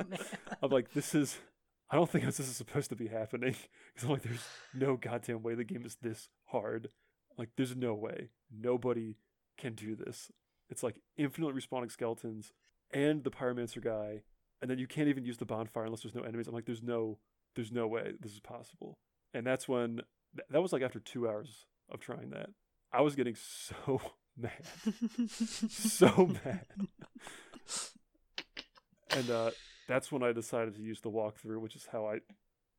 I'm 0.62 0.72
like, 0.72 0.93
this 0.93 1.13
is. 1.13 1.37
I 1.90 1.96
don't 1.96 2.09
think 2.09 2.24
this 2.24 2.40
is 2.40 2.48
supposed 2.55 2.90
to 2.90 2.96
be 2.96 3.07
happening. 3.07 3.55
Because 3.94 4.05
I'm 4.05 4.11
like, 4.11 4.22
there's 4.22 4.48
no 4.74 4.96
goddamn 4.96 5.44
way 5.44 5.53
the 5.53 5.66
game 5.66 5.85
is 5.85 5.98
this 6.01 6.29
hard. 6.46 6.87
Like, 7.37 7.50
there's 7.57 7.75
no 7.75 7.94
way. 7.94 8.29
Nobody 8.50 9.18
can 9.57 9.74
do 9.75 9.98
this. 9.98 10.31
It's 10.72 10.81
like 10.81 11.00
infinitely 11.18 11.62
respawning 11.62 11.92
skeletons 11.92 12.53
and 12.94 13.24
the 13.24 13.29
pyromancer 13.29 13.84
guy, 13.84 14.22
and 14.62 14.72
then 14.72 14.79
you 14.79 14.88
can't 14.88 15.10
even 15.10 15.25
use 15.25 15.38
the 15.38 15.46
bonfire 15.46 15.86
unless 15.86 16.01
there's 16.01 16.16
no 16.16 16.24
enemies. 16.24 16.48
I'm 16.48 16.53
like, 16.55 16.66
there's 16.66 16.81
no, 16.81 17.20
there's 17.55 17.72
no 17.72 17.88
way 17.88 18.14
this 18.20 18.31
is 18.31 18.40
possible. 18.40 18.98
And 19.34 19.46
that's 19.46 19.68
when 19.68 20.01
th- 20.36 20.48
that 20.50 20.62
was 20.62 20.74
like 20.74 20.81
after 20.81 21.00
two 21.00 21.27
hours 21.27 21.66
of 21.90 22.00
trying 22.00 22.31
that. 22.31 22.50
I 22.94 23.01
was 23.01 23.16
getting 23.16 23.36
so 23.36 24.01
mad, 24.38 24.64
so 25.70 26.31
mad. 26.44 26.66
And 29.12 29.29
uh, 29.29 29.51
that's 29.88 30.12
when 30.12 30.24
I 30.24 30.31
decided 30.31 30.75
to 30.75 30.81
use 30.81 31.01
the 31.01 31.10
walkthrough, 31.12 31.60
which 31.60 31.75
is 31.75 31.90
how 31.92 32.07
I 32.07 32.20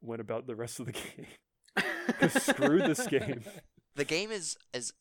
went 0.00 0.20
about 0.20 0.46
the 0.46 0.56
rest 0.56 0.80
of 0.80 0.86
the 0.86 0.92
game. 0.92 1.26
screw 2.28 2.78
this 2.78 3.06
game. 3.06 3.42
The 3.96 4.04
game 4.04 4.30
is 4.30 4.56
is 4.72 4.92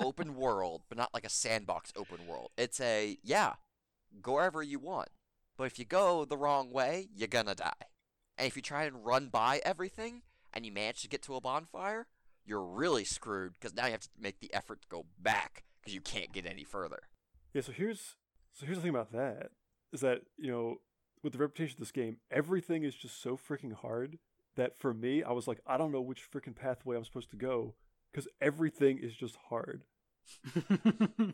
open 0.00 0.36
world, 0.36 0.82
but 0.88 0.98
not 0.98 1.14
like 1.14 1.24
a 1.24 1.30
sandbox 1.30 1.92
open 1.96 2.26
world. 2.26 2.50
It's 2.56 2.80
a 2.80 3.18
yeah, 3.22 3.54
go 4.22 4.34
wherever 4.34 4.62
you 4.62 4.78
want. 4.78 5.08
But 5.56 5.64
if 5.64 5.78
you 5.78 5.84
go 5.84 6.24
the 6.24 6.36
wrong 6.36 6.70
way, 6.72 7.08
you're 7.14 7.28
gonna 7.28 7.54
die. 7.54 7.72
And 8.38 8.46
if 8.46 8.56
you 8.56 8.62
try 8.62 8.84
and 8.84 9.04
run 9.04 9.28
by 9.28 9.60
everything 9.64 10.22
and 10.52 10.64
you 10.64 10.72
manage 10.72 11.02
to 11.02 11.08
get 11.08 11.22
to 11.22 11.34
a 11.34 11.40
bonfire, 11.40 12.06
you're 12.44 12.64
really 12.64 13.04
screwed 13.04 13.54
because 13.54 13.74
now 13.74 13.86
you 13.86 13.92
have 13.92 14.00
to 14.00 14.08
make 14.18 14.40
the 14.40 14.52
effort 14.54 14.82
to 14.82 14.88
go 14.88 15.04
back 15.18 15.64
because 15.80 15.94
you 15.94 16.00
can't 16.00 16.32
get 16.32 16.46
any 16.46 16.64
further. 16.64 17.02
Yeah, 17.52 17.62
so 17.62 17.72
here's 17.72 18.16
so 18.52 18.66
here's 18.66 18.78
the 18.78 18.82
thing 18.82 18.90
about 18.90 19.12
that 19.12 19.50
is 19.92 20.00
that 20.00 20.22
you 20.38 20.50
know 20.50 20.80
with 21.22 21.32
the 21.34 21.38
reputation 21.38 21.74
of 21.74 21.80
this 21.80 21.92
game, 21.92 22.16
everything 22.30 22.82
is 22.82 22.94
just 22.94 23.20
so 23.22 23.36
freaking 23.36 23.74
hard 23.74 24.18
that 24.56 24.78
for 24.78 24.92
me, 24.94 25.22
I 25.22 25.32
was 25.32 25.46
like, 25.46 25.60
I 25.66 25.76
don't 25.76 25.92
know 25.92 26.00
which 26.00 26.30
freaking 26.30 26.56
pathway 26.56 26.96
I'm 26.96 27.04
supposed 27.04 27.30
to 27.30 27.36
go 27.36 27.74
because 28.12 28.28
everything 28.40 28.98
is 28.98 29.14
just 29.14 29.36
hard. 29.48 29.84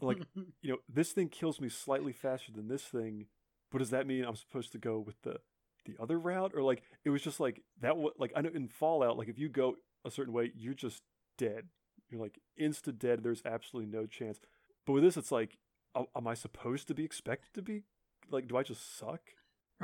Like, 0.00 0.22
You 0.62 0.72
know, 0.72 0.78
this 0.88 1.12
thing 1.12 1.28
kills 1.28 1.60
me 1.60 1.68
slightly 1.68 2.12
faster 2.12 2.52
than 2.52 2.68
this 2.68 2.82
thing, 2.84 3.26
but 3.70 3.78
does 3.78 3.90
that 3.90 4.06
mean 4.06 4.24
I'm 4.24 4.36
supposed 4.36 4.72
to 4.72 4.78
go 4.78 4.98
with 4.98 5.20
the 5.22 5.38
the 5.84 5.94
other 6.02 6.18
route 6.18 6.52
or 6.54 6.62
like 6.62 6.82
it 7.04 7.10
was 7.10 7.22
just 7.22 7.38
like 7.38 7.62
that? 7.80 7.96
What 7.96 8.18
like 8.18 8.32
I 8.34 8.40
know 8.40 8.50
in 8.54 8.68
Fallout, 8.68 9.16
like 9.18 9.28
if 9.28 9.38
you 9.38 9.48
go 9.48 9.76
a 10.04 10.10
certain 10.10 10.32
way, 10.32 10.52
you're 10.56 10.74
just 10.74 11.02
dead. 11.38 11.68
You're 12.10 12.20
like 12.20 12.38
insta 12.60 12.96
dead. 12.96 13.22
There's 13.22 13.42
absolutely 13.44 13.90
no 13.90 14.06
chance. 14.06 14.38
But 14.86 14.92
with 14.94 15.02
this, 15.02 15.16
it's 15.16 15.32
like, 15.32 15.58
am 15.96 16.26
I 16.26 16.34
supposed 16.34 16.86
to 16.88 16.94
be 16.94 17.04
expected 17.04 17.52
to 17.54 17.62
be 17.62 17.84
like? 18.30 18.48
Do 18.48 18.56
I 18.56 18.62
just 18.62 18.96
suck? 18.98 19.20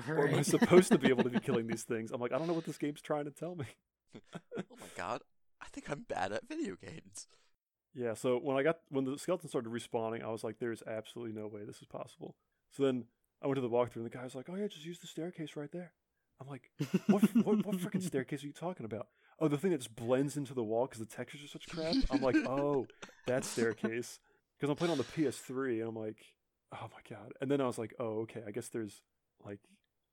Or 0.09 0.27
am 0.27 0.37
I 0.37 0.43
supposed 0.43 0.91
to 0.93 0.99
be 0.99 1.09
able 1.09 1.25
to 1.25 1.31
be 1.31 1.41
killing 1.47 1.67
these 1.67 1.83
things? 1.83 2.13
I'm 2.13 2.21
like, 2.21 2.33
I 2.33 2.39
don't 2.39 2.47
know 2.47 2.55
what 2.55 2.65
this 2.65 2.79
game's 2.79 3.03
trying 3.03 3.25
to 3.27 3.31
tell 3.31 3.55
me. 3.57 3.67
Oh 4.59 4.77
my 4.81 4.87
god, 4.97 5.23
think 5.73 5.91
I'm 5.91 6.05
bad 6.09 6.33
at 6.33 6.49
video 6.49 6.77
games. 6.77 7.27
Yeah, 7.95 8.15
so 8.15 8.39
when 8.39 8.57
I 8.57 8.63
got 8.63 8.79
when 8.89 9.05
the 9.05 9.19
skeleton 9.19 9.49
started 9.49 9.71
respawning, 9.71 10.23
I 10.25 10.31
was 10.31 10.43
like, 10.43 10.59
"There's 10.59 10.83
absolutely 10.87 11.39
no 11.39 11.47
way 11.47 11.65
this 11.65 11.81
is 11.83 11.87
possible." 11.87 12.37
So 12.71 12.85
then 12.85 13.05
I 13.43 13.47
went 13.47 13.57
to 13.57 13.61
the 13.61 13.69
walkthrough, 13.69 13.97
and 13.97 14.07
the 14.07 14.11
guy 14.11 14.25
was 14.25 14.35
like, 14.35 14.47
"Oh 14.49 14.55
yeah, 14.55 14.67
just 14.67 14.87
use 14.87 14.99
the 14.99 15.07
staircase 15.07 15.57
right 15.57 15.71
there." 15.73 15.93
I'm 16.41 16.49
like, 16.49 16.71
"What? 17.07 17.23
what, 17.37 17.67
what 17.67 17.77
freaking 17.79 18.03
staircase 18.03 18.43
are 18.43 18.47
you 18.47 18.53
talking 18.53 18.87
about?" 18.87 19.09
Oh, 19.39 19.49
the 19.49 19.59
thing 19.59 19.73
that 19.73 19.79
just 19.79 19.95
blends 19.95 20.37
into 20.37 20.55
the 20.55 20.63
wall 20.63 20.87
because 20.87 21.01
the 21.01 21.07
textures 21.07 21.45
are 21.45 21.49
such 21.49 21.69
crap. 21.69 21.95
I'm 22.11 22.23
like, 22.23 22.37
"Oh, 22.47 22.87
that 23.27 23.45
staircase," 23.45 24.21
because 24.59 24.71
I'm 24.71 24.77
playing 24.77 24.93
on 24.93 24.99
the 24.99 25.05
PS3, 25.05 25.81
and 25.81 25.89
I'm 25.89 25.97
like, 25.97 26.19
"Oh 26.73 26.89
my 26.93 27.17
god!" 27.17 27.33
And 27.43 27.51
then 27.51 27.61
I 27.61 27.67
was 27.67 27.77
like, 27.77 27.95
"Oh, 27.99 28.21
okay, 28.23 28.43
I 28.47 28.53
guess 28.53 28.69
there's 28.69 29.03
like, 29.45 29.61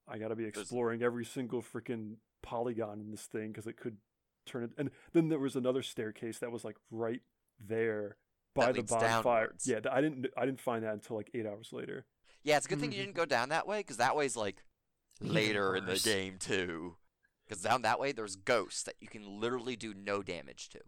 I 0.06 0.18
got 0.18 0.30
to 0.30 0.36
be 0.36 0.46
exploring 0.46 1.02
every 1.02 1.24
single 1.24 1.62
freaking 1.62 2.16
polygon 2.42 3.00
in 3.00 3.12
this 3.12 3.24
thing 3.24 3.50
because 3.50 3.68
it 3.68 3.78
could 3.78 3.98
turn 4.46 4.64
it." 4.64 4.72
And 4.78 4.92
then 5.14 5.30
there 5.30 5.40
was 5.40 5.56
another 5.56 5.82
staircase 5.82 6.40
that 6.40 6.52
was 6.52 6.64
like 6.64 6.78
right 6.92 7.22
there 7.60 8.18
by 8.56 8.68
That 8.68 8.74
the 8.74 8.80
leads 8.82 8.92
bonfire. 8.92 9.46
downwards. 9.48 9.68
Yeah, 9.68 9.80
I 9.92 10.02
didn't 10.02 10.28
I 10.38 10.46
didn't 10.46 10.62
find 10.62 10.84
that 10.84 10.94
until 10.94 11.16
like 11.18 11.30
eight 11.34 11.46
hours 11.46 11.70
later. 11.72 12.06
Yeah, 12.44 12.58
it's 12.58 12.66
a 12.66 12.70
good 12.70 12.80
thing 12.80 12.92
you 12.92 12.98
Mhm. 13.00 13.02
didn't 13.06 13.16
go 13.16 13.26
down 13.26 13.50
that 13.50 13.68
way 13.68 13.80
because 13.80 13.98
that 13.98 14.16
way's 14.16 14.36
like 14.38 14.64
later 15.22 15.76
in 15.76 15.86
the 15.86 16.00
game 16.04 16.38
too. 16.38 16.96
Because 17.46 17.62
down 17.64 17.82
that 17.82 18.00
way, 18.00 18.12
there's 18.12 18.36
ghosts 18.36 18.84
that 18.84 18.96
you 19.00 19.08
can 19.08 19.40
literally 19.40 19.76
do 19.76 19.94
no 19.94 20.22
damage 20.22 20.70
to, 20.70 20.82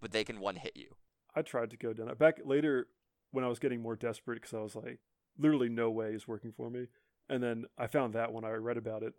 but 0.00 0.12
they 0.12 0.22
can 0.24 0.38
one 0.40 0.56
hit 0.56 0.76
you. 0.76 0.94
I 1.34 1.42
tried 1.42 1.70
to 1.70 1.76
go 1.76 1.92
down 1.92 2.06
that 2.06 2.18
back 2.18 2.36
later 2.44 2.88
when 3.32 3.44
I 3.44 3.48
was 3.48 3.58
getting 3.58 3.80
more 3.82 3.96
desperate 3.96 4.36
because 4.36 4.54
I 4.54 4.60
was 4.60 4.76
like, 4.76 5.00
literally 5.38 5.68
no 5.68 5.90
way 5.90 6.12
is 6.14 6.28
working 6.28 6.52
for 6.52 6.70
me. 6.70 6.86
And 7.28 7.42
then 7.42 7.64
I 7.76 7.86
found 7.86 8.14
that 8.14 8.32
when 8.32 8.44
I 8.44 8.50
read 8.52 8.76
about 8.76 9.02
it, 9.02 9.14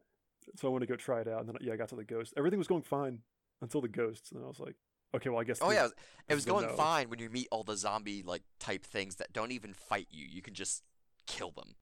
so 0.56 0.68
I 0.68 0.72
wanted 0.72 0.88
to 0.88 0.94
go 0.94 0.98
try 0.98 1.22
it 1.22 1.28
out. 1.28 1.42
And 1.42 1.50
then 1.50 1.58
yeah, 1.62 1.74
I 1.74 1.76
got 1.78 1.90
to 1.90 1.96
the 1.96 2.04
ghost. 2.04 2.34
Everything 2.38 2.60
was 2.60 2.68
going 2.68 2.84
fine 2.84 3.20
until 3.64 3.82
the 3.82 3.88
ghosts, 3.88 4.32
and 4.32 4.44
I 4.44 4.48
was 4.48 4.60
like, 4.60 4.76
okay, 5.16 5.30
well 5.30 5.40
I 5.40 5.44
guess. 5.44 5.60
Oh 5.62 5.70
this- 5.70 5.76
yeah, 5.76 5.82
it 5.82 5.84
was, 5.84 5.94
it 6.30 6.36
was 6.36 6.46
going 6.46 6.68
no. 6.68 6.74
fine 6.74 7.10
when 7.10 7.18
you 7.20 7.30
meet 7.30 7.48
all 7.52 7.64
the 7.64 7.76
zombie 7.78 8.22
like 8.24 8.44
type 8.60 8.84
things 8.86 9.16
that 9.16 9.34
don't 9.34 9.52
even 9.52 9.74
fight 9.74 10.08
you. 10.12 10.26
You 10.30 10.42
can 10.42 10.54
just 10.54 10.84
kill 11.26 11.52
them. 11.52 11.76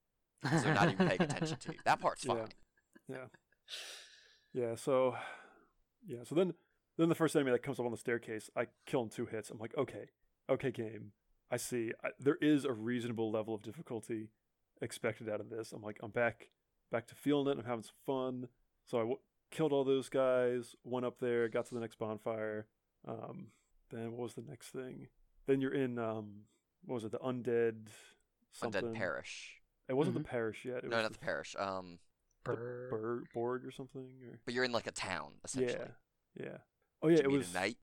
So 0.43 0.61
they're 0.61 0.73
not 0.73 0.91
even 0.91 1.07
paying 1.07 1.21
attention 1.21 1.57
to 1.57 1.73
you. 1.73 1.79
That 1.85 1.99
part's 1.99 2.23
fine. 2.25 2.47
Yeah. 3.07 3.25
Yeah, 4.53 4.75
so 4.75 5.15
yeah, 6.05 6.19
so 6.23 6.35
then 6.35 6.53
then 6.97 7.09
the 7.09 7.15
first 7.15 7.35
enemy 7.35 7.51
that 7.51 7.63
comes 7.63 7.79
up 7.79 7.85
on 7.85 7.91
the 7.91 7.97
staircase, 7.97 8.49
I 8.55 8.67
kill 8.85 9.03
him 9.03 9.09
two 9.09 9.25
hits. 9.25 9.49
I'm 9.49 9.59
like, 9.59 9.75
okay, 9.77 10.09
okay, 10.49 10.71
game. 10.71 11.11
I 11.49 11.57
see. 11.57 11.91
I, 12.03 12.09
there 12.19 12.37
is 12.41 12.65
a 12.65 12.71
reasonable 12.71 13.31
level 13.31 13.53
of 13.53 13.61
difficulty 13.61 14.29
expected 14.81 15.29
out 15.29 15.39
of 15.41 15.49
this. 15.49 15.71
I'm 15.73 15.81
like, 15.81 15.97
I'm 16.01 16.11
back, 16.11 16.49
back 16.91 17.07
to 17.07 17.15
feeling 17.15 17.47
it. 17.47 17.59
I'm 17.59 17.65
having 17.65 17.83
some 17.83 17.95
fun. 18.05 18.47
So 18.87 18.97
I 18.97 19.01
w- 19.01 19.19
killed 19.51 19.71
all 19.73 19.83
those 19.83 20.09
guys. 20.09 20.75
Went 20.83 21.05
up 21.05 21.19
there, 21.19 21.47
got 21.49 21.65
to 21.67 21.73
the 21.75 21.79
next 21.81 21.99
bonfire. 21.99 22.67
Um, 23.07 23.47
then 23.91 24.11
what 24.11 24.21
was 24.21 24.33
the 24.33 24.43
next 24.47 24.69
thing? 24.69 25.07
Then 25.47 25.61
you're 25.61 25.73
in 25.73 25.99
um, 25.99 26.41
what 26.85 26.95
was 26.95 27.03
it? 27.03 27.11
The 27.11 27.19
undead 27.19 27.87
something. 28.51 28.81
Undead 28.83 28.93
Parish. 28.95 29.57
It 29.89 29.93
wasn't 29.93 30.15
Mhm. 30.15 30.19
the 30.19 30.29
parish 30.29 30.63
yet. 30.65 30.77
It 30.77 30.89
No, 30.89 30.97
was 30.97 31.03
not 31.03 31.13
the 31.13 31.19
parish. 31.19 31.55
Um, 31.59 31.99
the 32.45 32.53
Brr. 32.53 32.87
Bur- 32.89 33.23
Borg 33.33 33.65
or 33.65 33.71
something. 33.71 34.09
Or 34.25 34.39
but 34.45 34.53
you're 34.53 34.63
in 34.63 34.71
like 34.71 34.87
a 34.87 34.91
town 34.91 35.33
essentially. 35.43 35.79
yeah, 36.37 36.43
yeah. 36.45 36.57
Oh 37.01 37.07
yeah, 37.09 37.17
Did 37.17 37.25
it 37.25 37.31
was 37.31 37.51
a 37.51 37.53
knight. 37.53 37.77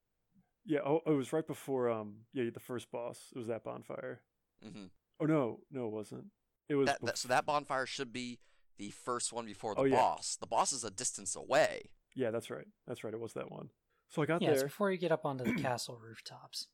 Yeah, 0.65 0.81
oh, 0.85 1.01
it 1.07 1.11
was 1.11 1.33
right 1.33 1.47
before 1.47 1.91
um 1.91 2.21
yeah 2.33 2.49
the 2.53 2.61
first 2.61 2.91
boss. 2.91 3.31
It 3.35 3.39
was 3.39 3.49
that 3.49 3.65
bonfire. 3.65 4.23
hmm 4.63 4.87
Oh 5.21 5.27
no, 5.27 5.61
no, 5.71 5.87
it 5.87 5.93
wasn't. 5.93 6.27
It 6.69 6.77
was 6.77 6.87
That, 6.87 7.01
bef- 7.03 7.07
that, 7.07 7.19
so 7.19 7.29
that 7.29 7.45
bonfire 7.47 7.87
should 7.87 8.13
be 8.13 8.39
the 8.79 8.91
first 8.91 9.33
one 9.33 9.45
before 9.47 9.75
the 9.75 9.81
Oh, 9.83 9.85
yeah. 9.85 9.97
boss. 9.97 10.37
The 10.41 10.47
boss 10.47 10.73
is 10.73 10.85
a 10.85 10.91
distance 10.91 11.37
away. 11.37 11.91
yeah, 12.15 12.31
that's 12.31 12.51
right. 12.51 12.67
That's 12.87 13.05
right. 13.05 13.13
It 13.15 13.21
was 13.21 13.35
that 13.35 13.51
one. 13.51 13.71
So 14.09 14.23
I 14.23 14.27
got 14.27 14.41
Yeah, 14.43 14.51
it's 14.51 14.61
there. 14.61 14.69
before 14.69 14.91
you 14.91 14.99
get 14.99 15.13
up 15.13 15.25
onto 15.27 15.45
the 15.45 15.53
castle 15.63 15.99
rooftops. 16.03 16.67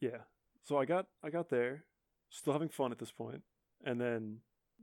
Yeah. 0.00 0.18
So 0.62 0.78
I 0.78 0.84
got 0.84 1.06
I 1.24 1.30
got 1.30 1.48
there, 1.48 1.84
still 2.30 2.52
having 2.52 2.68
fun 2.68 2.92
at 2.92 2.98
this 2.98 3.10
point. 3.10 3.32
point, 3.32 3.42
and 3.84 4.00
then 4.00 4.38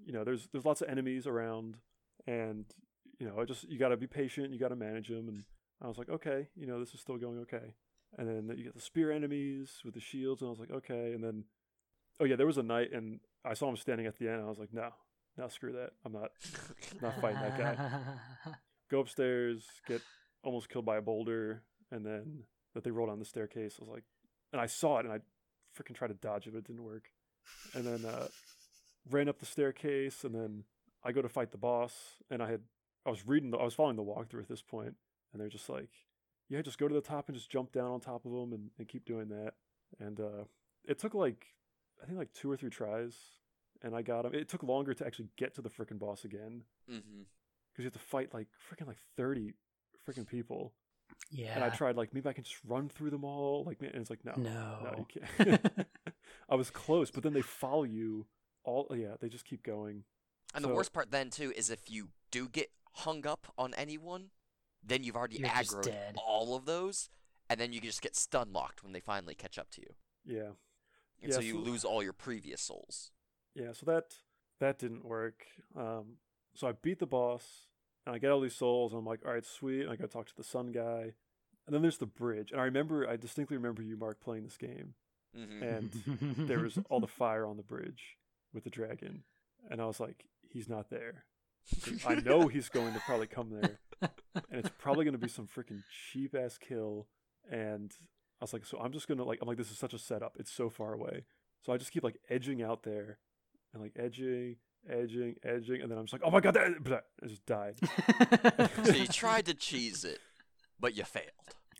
you 0.05 0.11
know 0.13 0.23
there's 0.23 0.47
there's 0.51 0.65
lots 0.65 0.81
of 0.81 0.89
enemies 0.89 1.25
around, 1.27 1.77
and 2.27 2.65
you 3.17 3.25
know 3.27 3.39
I 3.39 3.45
just 3.45 3.63
you 3.69 3.77
got 3.79 3.89
to 3.89 3.97
be 3.97 4.07
patient, 4.07 4.51
you 4.51 4.59
got 4.59 4.69
to 4.69 4.75
manage 4.75 5.07
them, 5.07 5.27
and 5.29 5.43
I 5.81 5.87
was 5.87 5.97
like 5.97 6.09
okay, 6.09 6.47
you 6.55 6.67
know 6.67 6.79
this 6.79 6.93
is 6.93 6.99
still 6.99 7.17
going 7.17 7.39
okay, 7.39 7.75
and 8.17 8.27
then 8.27 8.57
you 8.57 8.63
get 8.65 8.75
the 8.75 8.81
spear 8.81 9.11
enemies 9.11 9.79
with 9.85 9.93
the 9.93 9.99
shields, 10.01 10.41
and 10.41 10.47
I 10.47 10.51
was 10.51 10.59
like 10.59 10.71
okay, 10.71 11.13
and 11.13 11.23
then 11.23 11.45
oh 12.19 12.25
yeah 12.25 12.35
there 12.35 12.47
was 12.47 12.57
a 12.57 12.63
knight, 12.63 12.91
and 12.91 13.19
I 13.45 13.53
saw 13.53 13.69
him 13.69 13.77
standing 13.77 14.05
at 14.05 14.17
the 14.17 14.25
end, 14.27 14.37
and 14.37 14.45
I 14.45 14.49
was 14.49 14.59
like 14.59 14.73
no, 14.73 14.89
no 15.39 15.47
screw 15.47 15.73
that, 15.73 15.91
I'm 16.06 16.13
not 16.13 16.32
not 17.02 17.19
fighting 17.21 17.41
that 17.41 17.58
guy. 17.58 17.89
Go 18.91 18.99
upstairs, 18.99 19.63
get 19.88 20.02
almost 20.43 20.69
killed 20.69 20.86
by 20.86 20.97
a 20.97 21.02
boulder, 21.02 21.63
and 21.91 22.06
then 22.06 22.43
that 22.73 22.84
they 22.84 22.91
rolled 22.91 23.10
on 23.10 23.19
the 23.19 23.25
staircase. 23.25 23.78
I 23.80 23.84
was 23.84 23.89
like, 23.89 24.04
and 24.52 24.62
I 24.62 24.65
saw 24.65 24.99
it, 24.99 25.06
and 25.06 25.13
I 25.13 25.19
freaking 25.75 25.95
tried 25.95 26.10
to 26.10 26.13
dodge 26.15 26.47
it, 26.47 26.52
but 26.52 26.60
it 26.60 26.67
didn't 26.67 26.84
work. 26.84 27.06
And 27.73 27.86
then 27.86 28.06
uh, 28.06 28.28
ran 29.10 29.30
up 29.30 29.39
the 29.39 29.45
staircase, 29.45 30.23
and 30.23 30.36
then 30.36 30.63
I 31.04 31.12
go 31.12 31.21
to 31.21 31.30
fight 31.30 31.52
the 31.52 31.58
boss, 31.58 31.93
and 32.30 32.43
I 32.43 32.52
had 32.52 32.62
I 33.06 33.10
was 33.10 33.25
reading, 33.25 33.52
the, 33.52 33.58
I 33.58 33.63
was 33.63 33.73
following 33.73 33.95
the 33.95 34.04
walkthrough 34.04 34.41
at 34.41 34.49
this 34.49 34.62
point, 34.62 34.95
and 35.32 35.41
they're 35.41 35.49
just 35.49 35.69
like, 35.69 35.89
yeah, 36.49 36.62
just 36.62 36.78
go 36.78 36.88
to 36.88 36.93
the 36.93 37.02
top 37.02 37.30
and 37.30 37.38
just 37.38 37.49
jump 37.49 37.71
down 37.71 37.91
on 37.91 38.02
top 38.02 38.25
of 38.25 38.32
them 38.32 38.54
and, 38.54 38.71
and 38.78 38.88
keep 38.88 39.06
doing 39.06 39.30
that. 39.30 39.54
And 39.99 40.19
uh, 40.19 40.43
it 40.86 40.99
took 40.99 41.13
like 41.13 41.45
I 42.02 42.06
think 42.06 42.17
like 42.17 42.34
two 42.34 42.52
or 42.52 42.58
three 42.58 42.69
tries, 42.69 43.15
and 43.81 43.95
I 43.95 44.01
got 44.01 44.25
him. 44.25 44.33
It 44.33 44.49
took 44.49 44.63
longer 44.63 44.93
to 44.93 45.05
actually 45.05 45.29
get 45.37 45.55
to 45.55 45.61
the 45.61 45.69
freaking 45.69 45.99
boss 45.99 46.25
again 46.25 46.63
mm-hmm. 46.89 47.21
because 47.71 47.77
you 47.79 47.83
have 47.85 47.93
to 47.93 47.99
fight 47.99 48.33
like 48.33 48.47
freaking 48.69 48.87
like 48.87 48.97
30 49.17 49.53
freaking 50.07 50.27
people 50.27 50.73
yeah. 51.31 51.53
and 51.55 51.63
i 51.63 51.69
tried 51.69 51.95
like 51.95 52.13
maybe 52.13 52.27
i 52.29 52.33
can 52.33 52.43
just 52.43 52.57
run 52.65 52.87
through 52.89 53.09
them 53.09 53.23
all 53.23 53.63
like 53.65 53.77
and 53.81 53.93
it's 53.95 54.09
like 54.09 54.23
no 54.25 54.33
No. 54.37 54.77
no 54.83 54.95
you 54.97 55.21
can't 55.37 55.61
i 56.49 56.55
was 56.55 56.69
close 56.69 57.11
but 57.11 57.21
then 57.23 57.33
they 57.33 57.41
follow 57.41 57.83
you 57.83 58.25
all 58.63 58.87
yeah 58.95 59.15
they 59.19 59.27
just 59.29 59.45
keep 59.45 59.61
going 59.63 60.03
And 60.55 60.63
the 60.63 60.69
worst 60.69 60.93
part 60.93 61.11
then 61.11 61.29
too 61.29 61.51
is 61.55 61.69
if 61.69 61.89
you 61.91 62.09
do 62.31 62.47
get 62.47 62.71
hung 62.93 63.25
up 63.27 63.47
on 63.57 63.73
anyone, 63.75 64.29
then 64.83 65.03
you've 65.03 65.15
already 65.15 65.37
You're 65.37 65.49
aggroed 65.49 66.15
all 66.17 66.55
of 66.55 66.65
those, 66.65 67.09
and 67.49 67.59
then 67.59 67.71
you 67.73 67.81
just 67.81 68.01
get 68.01 68.15
stun 68.15 68.51
locked 68.51 68.83
when 68.83 68.93
they 68.93 68.99
finally 68.99 69.35
catch 69.35 69.57
up 69.59 69.69
to 69.71 69.81
you. 69.81 69.93
yeah 70.25 70.51
And 71.21 71.31
Yeah, 71.31 71.35
so 71.35 71.41
you 71.41 71.53
so- 71.53 71.59
lose 71.59 71.83
all 71.85 72.01
your 72.03 72.13
previous 72.13 72.61
souls. 72.61 73.11
Yeah 73.59 73.73
so 73.73 73.85
that 73.85 74.05
that 74.59 74.79
didn't 74.79 75.05
work. 75.05 75.45
Um 75.75 76.17
so 76.55 76.67
i 76.67 76.71
beat 76.71 76.99
the 76.99 77.05
boss 77.05 77.67
and 78.05 78.15
i 78.15 78.19
get 78.19 78.31
all 78.31 78.41
these 78.41 78.55
souls 78.55 78.91
and 78.91 78.99
i'm 78.99 79.05
like 79.05 79.19
all 79.25 79.33
right 79.33 79.45
sweet 79.45 79.81
and 79.81 79.91
i 79.91 79.95
go 79.95 80.07
talk 80.07 80.27
to 80.27 80.35
the 80.35 80.43
sun 80.43 80.71
guy. 80.71 81.13
And 81.67 81.75
then 81.75 81.83
there's 81.83 81.99
the 81.99 82.07
bridge 82.07 82.51
and 82.51 82.59
i 82.59 82.63
remember 82.63 83.07
i 83.07 83.15
distinctly 83.15 83.57
remember 83.57 83.81
you 83.83 83.97
mark 83.97 84.19
playing 84.19 84.43
this 84.43 84.57
game. 84.57 84.95
Hmm 85.35 85.61
and 85.63 85.91
there 86.49 86.59
was 86.59 86.79
all 86.89 86.99
the 86.99 87.07
fire 87.07 87.45
on 87.45 87.57
the 87.57 87.63
bridge 87.63 88.17
with 88.53 88.63
the 88.63 88.69
dragon 88.71 89.23
and 89.69 89.79
i 89.81 89.85
was 89.85 89.99
like 89.99 90.25
he's 90.49 90.67
not 90.67 90.89
there. 90.89 91.25
I 92.07 92.15
know 92.15 92.47
he's 92.47 92.69
going 92.69 92.93
to 92.93 92.99
probably 93.01 93.27
come 93.27 93.51
there 93.51 93.79
and 94.01 94.59
it's 94.59 94.71
probably 94.79 95.05
going 95.05 95.13
to 95.13 95.19
be 95.19 95.27
some 95.27 95.45
freaking 95.47 95.83
cheap 96.11 96.33
ass 96.33 96.57
kill 96.57 97.07
and 97.51 97.91
i 98.41 98.43
was 98.43 98.53
like 98.53 98.65
so 98.65 98.79
i'm 98.79 98.91
just 98.91 99.07
going 99.07 99.19
to 99.19 99.23
like 99.23 99.37
i'm 99.41 99.47
like 99.47 99.57
this 99.57 99.69
is 99.71 99.77
such 99.77 99.93
a 99.93 99.99
setup. 99.99 100.35
It's 100.39 100.51
so 100.51 100.69
far 100.69 100.93
away. 100.93 101.25
So 101.61 101.71
i 101.71 101.77
just 101.77 101.91
keep 101.91 102.03
like 102.03 102.17
edging 102.29 102.63
out 102.63 102.81
there 102.83 103.19
and 103.73 103.82
like 103.82 103.93
edging 103.97 104.55
edging 104.89 105.36
edging 105.43 105.82
and 105.82 105.91
then 105.91 105.97
i'm 105.97 106.05
just 106.05 106.13
like 106.13 106.21
oh 106.23 106.32
my 106.32 106.39
god 106.39 106.53
that 106.53 106.84
blah, 106.84 106.99
i 107.23 107.27
just 107.27 107.45
died. 107.45 107.75
So 108.86 108.93
you 108.93 109.08
tried 109.23 109.45
to 109.47 109.53
cheese 109.53 110.03
it, 110.05 110.19
but 110.79 110.95
you 110.95 111.03
failed. 111.03 111.25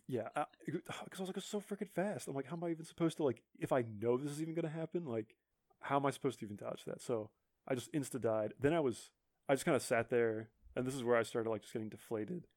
yeah 0.08 0.28
because 0.66 0.82
i 1.20 1.22
was 1.22 1.30
like 1.30 1.38
it's 1.38 1.46
so 1.46 1.62
freaking 1.62 1.90
fast. 1.90 2.28
I'm 2.28 2.36
like 2.36 2.48
how 2.48 2.56
am 2.56 2.64
i 2.64 2.70
even 2.70 2.86
supposed 2.86 3.18
to 3.18 3.24
like 3.24 3.42
if 3.60 3.72
i 3.72 3.84
know 4.02 4.18
this 4.18 4.32
is 4.32 4.42
even 4.42 4.54
going 4.54 4.64
to 4.68 4.78
happen 4.78 5.06
like 5.06 5.36
how 5.82 5.96
am 5.96 6.06
i 6.06 6.12
supposed 6.12 6.40
to 6.40 6.46
even 6.46 6.58
dodge 6.58 6.84
that? 6.86 7.02
So 7.02 7.30
i 7.68 7.76
just 7.76 7.92
insta 7.94 8.20
died 8.20 8.54
then 8.60 8.74
i 8.74 8.80
was 8.80 9.12
i 9.48 9.54
just 9.54 9.66
kind 9.66 9.76
of 9.76 9.82
sat 9.82 10.10
there 10.10 10.50
and 10.76 10.86
this 10.86 10.96
is 10.96 11.04
where 11.04 11.18
i 11.18 11.24
started 11.24 11.50
like 11.50 11.62
just 11.62 11.74
getting 11.74 11.90
deflated 11.90 12.48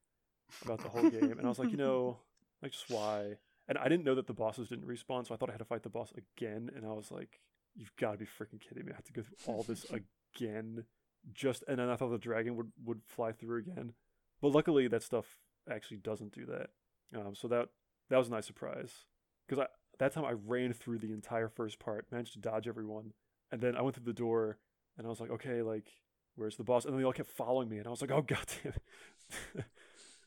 about 0.64 0.82
the 0.82 0.88
whole 0.88 1.08
game 1.08 1.32
and 1.38 1.46
i 1.46 1.48
was 1.48 1.58
like 1.58 1.70
you 1.70 1.76
know 1.76 2.18
like 2.62 2.72
just 2.72 2.90
why? 2.90 3.36
And 3.68 3.78
i 3.78 3.88
didn't 3.88 4.04
know 4.04 4.14
that 4.16 4.26
the 4.26 4.34
bosses 4.34 4.68
didn't 4.68 4.86
respawn 4.86 5.26
so 5.26 5.34
i 5.34 5.36
thought 5.36 5.48
i 5.48 5.52
had 5.52 5.58
to 5.58 5.64
fight 5.64 5.82
the 5.82 5.88
boss 5.88 6.12
again 6.16 6.70
and 6.74 6.84
i 6.84 6.92
was 6.92 7.10
like 7.10 7.40
you've 7.74 7.94
got 7.96 8.12
to 8.12 8.18
be 8.18 8.24
freaking 8.24 8.60
kidding 8.60 8.84
me. 8.84 8.92
I 8.92 8.96
have 8.96 9.04
to 9.04 9.12
go 9.12 9.22
through 9.22 9.54
all 9.54 9.62
this 9.62 9.86
again. 10.38 10.84
Just 11.32 11.62
and 11.68 11.78
then 11.78 11.88
i 11.88 11.94
thought 11.94 12.10
the 12.10 12.18
dragon 12.18 12.56
would 12.56 12.72
would 12.84 13.00
fly 13.06 13.32
through 13.32 13.58
again. 13.58 13.92
But 14.40 14.52
luckily 14.52 14.88
that 14.88 15.04
stuff 15.04 15.38
actually 15.70 15.98
doesn't 15.98 16.32
do 16.32 16.46
that. 16.46 16.70
Um, 17.14 17.34
so 17.34 17.46
that 17.48 17.68
that 18.10 18.18
was 18.18 18.28
a 18.28 18.32
nice 18.32 18.46
surprise. 18.46 19.04
Because 19.46 19.62
I 19.62 19.66
that 19.98 20.12
time 20.12 20.24
I 20.24 20.32
ran 20.32 20.72
through 20.72 20.98
the 20.98 21.12
entire 21.12 21.48
first 21.48 21.78
part, 21.78 22.06
managed 22.10 22.32
to 22.32 22.40
dodge 22.40 22.66
everyone, 22.66 23.12
and 23.52 23.60
then 23.60 23.76
I 23.76 23.82
went 23.82 23.94
through 23.94 24.06
the 24.06 24.12
door, 24.12 24.58
and 24.98 25.06
I 25.06 25.10
was 25.10 25.20
like, 25.20 25.30
okay, 25.30 25.62
like 25.62 25.92
where's 26.34 26.56
the 26.56 26.64
boss? 26.64 26.84
And 26.84 26.94
then 26.94 27.00
they 27.00 27.06
all 27.06 27.12
kept 27.12 27.30
following 27.30 27.68
me, 27.68 27.78
and 27.78 27.86
I 27.86 27.90
was 27.90 28.00
like, 28.00 28.10
oh 28.10 28.22
god 28.26 28.46
damn 28.64 29.64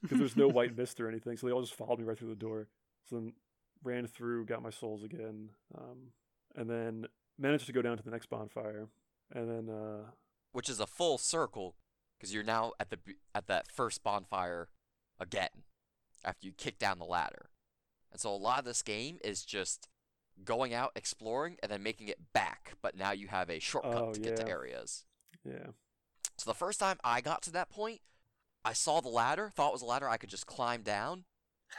because 0.01 0.19
there's 0.19 0.37
no 0.37 0.47
white 0.47 0.77
mist 0.77 0.99
or 0.99 1.09
anything, 1.09 1.37
so 1.37 1.47
they 1.47 1.53
all 1.53 1.61
just 1.61 1.75
followed 1.75 1.99
me 1.99 2.05
right 2.05 2.17
through 2.17 2.29
the 2.29 2.35
door. 2.35 2.67
So 3.09 3.15
then 3.15 3.33
ran 3.83 4.07
through, 4.07 4.45
got 4.45 4.63
my 4.63 4.69
souls 4.69 5.03
again, 5.03 5.49
um, 5.77 6.11
and 6.55 6.69
then 6.69 7.07
managed 7.37 7.65
to 7.67 7.73
go 7.73 7.81
down 7.81 7.97
to 7.97 8.03
the 8.03 8.11
next 8.11 8.29
bonfire, 8.29 8.87
and 9.33 9.49
then 9.49 9.69
uh, 9.73 10.09
which 10.51 10.69
is 10.69 10.79
a 10.79 10.87
full 10.87 11.17
circle 11.17 11.75
because 12.17 12.33
you're 12.33 12.43
now 12.43 12.73
at 12.79 12.89
the 12.89 12.97
at 13.33 13.47
that 13.47 13.71
first 13.71 14.03
bonfire 14.03 14.69
again 15.19 15.49
after 16.23 16.45
you 16.47 16.53
kick 16.53 16.77
down 16.79 16.99
the 16.99 17.05
ladder. 17.05 17.49
And 18.11 18.19
so 18.19 18.29
a 18.33 18.37
lot 18.37 18.59
of 18.59 18.65
this 18.65 18.81
game 18.81 19.19
is 19.23 19.43
just 19.43 19.87
going 20.43 20.73
out 20.73 20.91
exploring 20.95 21.57
and 21.61 21.71
then 21.71 21.83
making 21.83 22.07
it 22.07 22.33
back, 22.33 22.73
but 22.81 22.95
now 22.97 23.11
you 23.11 23.27
have 23.27 23.49
a 23.49 23.59
shortcut 23.59 23.95
Oh, 24.01 24.13
to 24.13 24.19
get 24.19 24.35
to 24.37 24.47
areas. 24.47 25.05
yeah, 25.45 25.67
So 26.37 26.49
the 26.49 26.53
first 26.55 26.79
time 26.79 26.97
I 27.03 27.21
got 27.21 27.41
to 27.43 27.51
that 27.51 27.69
point, 27.69 28.01
I 28.63 28.73
saw 28.73 28.99
the 29.01 29.09
ladder, 29.09 29.49
thought 29.53 29.69
it 29.69 29.73
was 29.73 29.81
a 29.81 29.85
ladder 29.85 30.09
I 30.09 30.17
could 30.17 30.29
just 30.29 30.45
climb 30.47 30.81
down, 30.81 31.23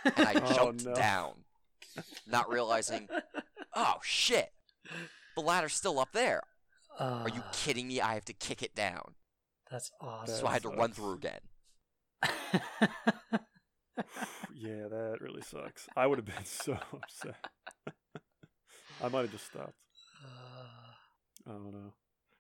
and 0.05 0.14
I 0.29 0.35
Oh, 0.45 0.55
jumped 0.55 0.85
no. 0.87 0.95
down, 0.95 1.33
not 2.27 2.49
realizing, 2.51 3.09
oh 3.75 3.97
shit, 4.03 4.53
the 5.37 5.42
ladder's 5.42 5.75
still 5.75 6.01
up 6.01 6.12
there. 6.12 6.42
Are 6.99 7.29
you 7.29 7.40
Uh, 7.40 7.51
kidding 7.53 7.87
me? 7.88 8.01
I 8.01 8.14
have 8.14 8.25
to 8.25 8.33
kick 8.33 8.62
it 8.62 8.75
down. 8.75 9.14
That's 9.70 9.90
awesome. 10.01 10.35
So 10.35 10.46
I 10.46 10.53
had 10.55 10.62
to 10.62 10.70
run 10.70 10.92
through 10.92 11.14
again. 11.14 11.40
yeah, 14.55 14.88
that 14.88 15.18
really 15.20 15.42
sucks. 15.42 15.88
I 15.96 16.07
would 16.07 16.18
have 16.18 16.27
been 16.27 16.35
so 16.44 16.79
upset. 16.92 17.37
I 19.03 19.09
might 19.09 19.22
have 19.22 19.31
just 19.33 19.46
stopped. 19.46 19.75
Uh, 20.25 21.51
I 21.51 21.53
don't 21.53 21.72
know. 21.72 21.92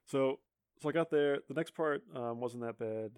So, 0.06 0.38
so 0.80 0.88
I 0.88 0.92
got 0.92 1.10
there. 1.10 1.38
The 1.48 1.54
next 1.54 1.74
part 1.74 2.02
um, 2.14 2.40
wasn't 2.40 2.62
that 2.62 2.78
bad. 2.78 3.10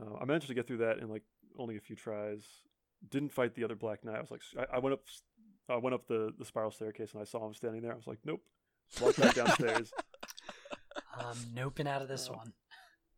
Uh, 0.00 0.16
I 0.20 0.24
managed 0.24 0.48
to 0.48 0.54
get 0.54 0.66
through 0.66 0.78
that 0.78 0.98
in 0.98 1.08
like 1.08 1.22
only 1.58 1.76
a 1.76 1.80
few 1.80 1.96
tries. 1.96 2.44
Didn't 3.10 3.32
fight 3.32 3.54
the 3.54 3.64
other 3.64 3.76
Black 3.76 4.04
Knight. 4.04 4.16
I 4.16 4.20
was 4.20 4.30
like, 4.30 4.40
I, 4.58 4.76
I 4.76 4.78
went 4.78 4.94
up, 4.94 5.00
I 5.68 5.76
went 5.76 5.94
up 5.94 6.06
the, 6.08 6.32
the 6.38 6.44
spiral 6.44 6.70
staircase 6.70 7.12
and 7.12 7.20
I 7.20 7.24
saw 7.24 7.46
him 7.46 7.54
standing 7.54 7.82
there. 7.82 7.92
I 7.92 7.96
was 7.96 8.06
like, 8.06 8.18
nope. 8.24 8.40
Walked 9.00 9.20
back 9.20 9.34
downstairs. 9.34 9.92
I'm 11.14 11.36
noping 11.54 11.86
out 11.86 12.02
of 12.02 12.08
this 12.08 12.28
Oh. 12.30 12.36
one. 12.36 12.52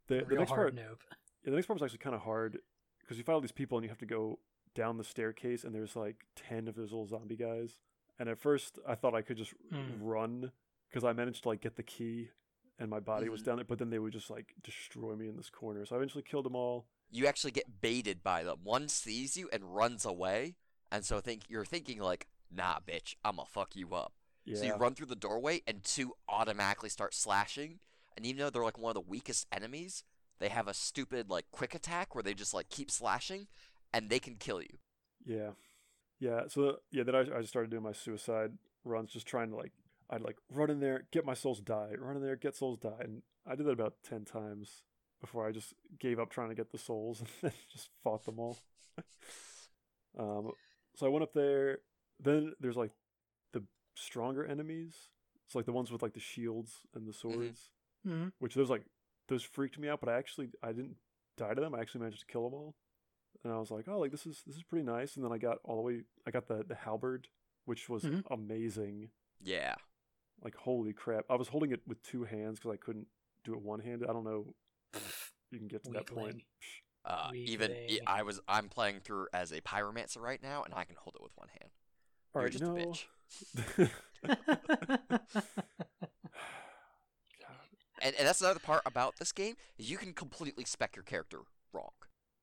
The, 0.08 0.16
the 0.16 0.24
Real 0.26 0.38
next 0.40 0.50
hard 0.50 0.74
part, 0.76 0.88
nope. 0.88 1.00
yeah, 1.44 1.50
the 1.50 1.56
next 1.56 1.66
part 1.66 1.78
was 1.80 1.84
actually 1.84 1.98
kind 1.98 2.16
of 2.16 2.22
hard 2.22 2.58
because 3.00 3.16
you 3.18 3.24
fight 3.24 3.32
all 3.34 3.40
these 3.40 3.52
people 3.52 3.78
and 3.78 3.84
you 3.84 3.88
have 3.88 3.98
to 3.98 4.06
go 4.06 4.38
down 4.74 4.96
the 4.98 5.04
staircase 5.04 5.62
and 5.64 5.74
there's 5.74 5.94
like 5.96 6.24
ten 6.36 6.66
of 6.68 6.74
those 6.74 6.90
little 6.90 7.06
zombie 7.06 7.36
guys. 7.36 7.78
And 8.18 8.28
at 8.28 8.38
first, 8.38 8.78
I 8.86 8.94
thought 8.96 9.14
I 9.14 9.22
could 9.22 9.36
just 9.36 9.54
Mm. 9.72 9.98
run 10.00 10.52
because 10.88 11.04
I 11.04 11.12
managed 11.12 11.42
to 11.44 11.48
like 11.50 11.60
get 11.60 11.76
the 11.76 11.82
key 11.82 12.30
and 12.78 12.90
my 12.90 13.00
body 13.00 13.28
was 13.28 13.42
Mhm. 13.42 13.44
down 13.44 13.56
there. 13.56 13.64
But 13.64 13.78
then 13.78 13.90
they 13.90 13.98
would 13.98 14.12
just 14.12 14.30
like 14.30 14.54
destroy 14.62 15.14
me 15.14 15.28
in 15.28 15.36
this 15.36 15.50
corner. 15.50 15.86
So 15.86 15.94
I 15.94 15.98
eventually 15.98 16.24
killed 16.24 16.44
them 16.46 16.56
all. 16.56 16.86
you 17.12 17.26
actually 17.26 17.50
get 17.50 17.80
baited 17.80 18.22
by 18.22 18.44
them. 18.44 18.58
One 18.62 18.88
sees 18.88 19.36
you 19.36 19.48
and 19.52 19.74
runs 19.74 20.04
away, 20.04 20.54
and 20.92 21.04
so 21.04 21.20
think 21.20 21.42
you're 21.48 21.64
thinking 21.64 21.98
like, 21.98 22.28
"Nah, 22.52 22.78
bitch, 22.86 23.16
I'ma 23.24 23.42
fuck 23.44 23.74
you 23.74 23.94
up." 23.96 24.12
Yeah, 24.44 24.56
So 24.56 24.64
you 24.64 24.74
run 24.74 24.94
through 24.94 25.06
the 25.06 25.16
doorway, 25.16 25.62
and 25.66 25.82
two 25.84 26.14
automatically 26.28 26.88
start 26.88 27.14
slashing. 27.14 27.78
And 28.16 28.26
even 28.26 28.40
though 28.40 28.50
they're 28.50 28.64
like 28.64 28.78
one 28.78 28.90
of 28.90 28.94
the 28.94 29.08
weakest 29.08 29.46
enemies, 29.52 30.04
they 30.38 30.48
have 30.48 30.68
a 30.68 30.74
stupid 30.74 31.30
like 31.30 31.46
quick 31.52 31.74
attack 31.74 32.14
where 32.14 32.22
they 32.22 32.34
just 32.34 32.54
like 32.54 32.68
keep 32.68 32.90
slashing, 32.90 33.46
and 33.92 34.08
they 34.08 34.18
can 34.18 34.36
kill 34.36 34.60
you. 34.60 34.78
Yeah, 35.24 35.50
yeah. 36.18 36.42
So 36.48 36.76
yeah, 36.90 37.02
then 37.04 37.14
I 37.14 37.20
I 37.20 37.40
just 37.40 37.50
started 37.50 37.70
doing 37.70 37.82
my 37.82 37.92
suicide 37.92 38.52
runs, 38.84 39.12
just 39.12 39.26
trying 39.26 39.50
to 39.50 39.56
like 39.56 39.72
I'd 40.08 40.22
like 40.22 40.36
run 40.50 40.70
in 40.70 40.80
there, 40.80 41.06
get 41.12 41.24
my 41.24 41.34
souls 41.34 41.60
die, 41.60 41.92
run 41.98 42.16
in 42.16 42.22
there, 42.22 42.36
get 42.36 42.56
souls 42.56 42.78
die, 42.78 43.00
and 43.00 43.22
I 43.46 43.54
did 43.54 43.66
that 43.66 43.72
about 43.72 43.94
ten 44.02 44.24
times 44.24 44.82
before 45.20 45.46
I 45.46 45.52
just 45.52 45.74
gave 45.98 46.18
up 46.18 46.30
trying 46.30 46.48
to 46.48 46.54
get 46.54 46.72
the 46.72 46.78
souls 46.78 47.22
and 47.42 47.52
just 47.70 47.90
fought 48.02 48.24
them 48.24 48.38
all. 48.38 48.58
um, 50.18 50.52
so 50.96 51.06
I 51.06 51.10
went 51.10 51.22
up 51.22 51.34
there. 51.34 51.78
Then 52.22 52.52
there's 52.60 52.76
like 52.76 52.90
stronger 53.94 54.44
enemies. 54.44 55.08
It's 55.46 55.54
like 55.54 55.66
the 55.66 55.72
ones 55.72 55.90
with 55.90 56.02
like 56.02 56.14
the 56.14 56.20
shields 56.20 56.82
and 56.94 57.06
the 57.08 57.12
swords, 57.12 57.70
hmm 58.04 58.28
which 58.38 58.54
those 58.54 58.70
like 58.70 58.84
those 59.28 59.42
freaked 59.42 59.78
me 59.78 59.88
out. 59.88 60.00
But 60.00 60.08
I 60.08 60.18
actually 60.18 60.50
I 60.62 60.68
didn't 60.72 60.96
die 61.36 61.54
to 61.54 61.60
them. 61.60 61.74
I 61.74 61.80
actually 61.80 62.02
managed 62.02 62.20
to 62.20 62.26
kill 62.26 62.44
them 62.44 62.54
all, 62.54 62.74
and 63.44 63.52
I 63.52 63.58
was 63.58 63.70
like, 63.70 63.86
oh, 63.88 63.98
like 63.98 64.10
this 64.12 64.26
is 64.26 64.42
this 64.46 64.56
is 64.56 64.62
pretty 64.62 64.84
nice. 64.84 65.16
And 65.16 65.24
then 65.24 65.32
I 65.32 65.38
got 65.38 65.58
all 65.64 65.76
the 65.76 65.82
way. 65.82 66.02
I 66.26 66.30
got 66.30 66.46
the 66.46 66.64
the 66.66 66.74
halberd, 66.76 67.28
which 67.64 67.88
was 67.88 68.04
Mhm. 68.04 68.22
amazing. 68.30 69.10
Yeah. 69.42 69.74
Like 70.42 70.54
holy 70.56 70.92
crap! 70.92 71.24
I 71.28 71.34
was 71.34 71.48
holding 71.48 71.72
it 71.72 71.80
with 71.86 72.02
two 72.02 72.24
hands 72.24 72.58
because 72.58 72.72
I 72.72 72.76
couldn't 72.76 73.08
do 73.44 73.54
it 73.54 73.60
one 73.60 73.80
handed. 73.80 74.08
I 74.08 74.12
don't 74.12 74.24
know. 74.24 74.54
You 75.50 75.58
can 75.58 75.68
get 75.68 75.82
to 75.84 75.90
that 75.92 76.06
point. 76.06 76.36
Weakling. 76.36 76.42
Uh, 77.04 77.30
even 77.34 77.74
I 78.06 78.22
was 78.22 78.40
I'm 78.46 78.68
playing 78.68 79.00
through 79.00 79.26
as 79.32 79.52
a 79.52 79.60
pyromancer 79.62 80.18
right 80.20 80.42
now, 80.42 80.62
and 80.62 80.72
I 80.74 80.84
can 80.84 80.96
hold 80.96 81.16
it 81.16 81.22
with 81.22 81.32
one 81.34 81.48
hand. 81.48 81.70
All 82.34 82.40
You're 82.40 82.44
right, 82.44 82.52
just 82.52 82.62
no. 82.64 82.76
a 82.76 82.78
bitch. 82.86 83.04
And, 88.02 88.14
and 88.16 88.26
that's 88.26 88.40
another 88.40 88.60
part 88.60 88.82
about 88.86 89.16
this 89.18 89.32
game 89.32 89.56
is 89.78 89.90
you 89.90 89.98
can 89.98 90.12
completely 90.12 90.64
spec 90.64 90.96
your 90.96 91.02
character 91.02 91.40
wrong. 91.72 91.90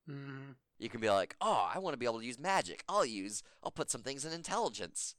Mhm. 0.08 0.56
You 0.78 0.90
can 0.90 1.02
be 1.02 1.10
like, 1.10 1.36
oh, 1.42 1.68
I 1.74 1.80
want 1.80 1.94
to 1.96 1.98
be 1.98 2.06
able 2.06 2.20
to 2.20 2.26
use 2.26 2.38
magic. 2.38 2.84
I'll 2.88 3.06
use, 3.06 3.42
I'll 3.64 3.72
put 3.72 3.90
some 3.90 4.04
things 4.04 4.24
in 4.24 4.32
intelligence. 4.32 5.16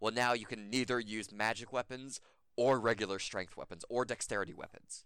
Well, 0.00 0.12
now 0.12 0.32
you 0.32 0.46
can 0.46 0.70
neither 0.70 0.98
use 0.98 1.30
magic 1.30 1.72
weapons 1.72 2.20
or 2.56 2.80
regular 2.80 3.18
strength 3.18 3.56
weapons 3.56 3.84
or 3.88 4.04
dexterity 4.04 4.54
weapons. 4.54 5.04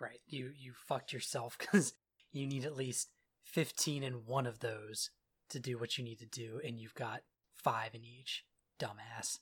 Right. 0.00 0.20
You 0.26 0.52
you 0.56 0.72
fucked 0.72 1.12
yourself 1.12 1.58
because 1.60 1.94
you 2.32 2.46
need 2.46 2.64
at 2.64 2.76
least 2.76 3.08
fifteen 3.44 4.02
in 4.04 4.24
one 4.26 4.46
of 4.46 4.60
those 4.60 5.10
to 5.50 5.58
do 5.58 5.76
what 5.78 5.98
you 5.98 6.04
need 6.04 6.20
to 6.20 6.26
do, 6.26 6.60
and 6.64 6.78
you've 6.78 6.94
got 6.94 7.22
five 7.56 7.94
in 7.94 8.04
each. 8.04 8.44
Dumbass. 8.78 9.40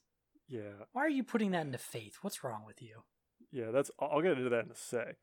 Yeah, 0.49 0.85
Why 0.93 1.03
are 1.03 1.09
you 1.09 1.25
putting 1.25 1.51
that 1.53 1.67
into 1.67 1.79
faith? 1.79 2.19
What's 2.23 2.43
wrong 2.45 2.63
with 2.67 2.81
you? 2.83 3.03
yeah. 3.53 3.71
That's. 3.71 3.91
I'll 3.99 4.09
I'll 4.15 4.23
get 4.23 4.33
into 4.39 4.51
that 4.51 4.65
in 4.65 4.71
a 4.71 4.77
sec. 4.77 5.17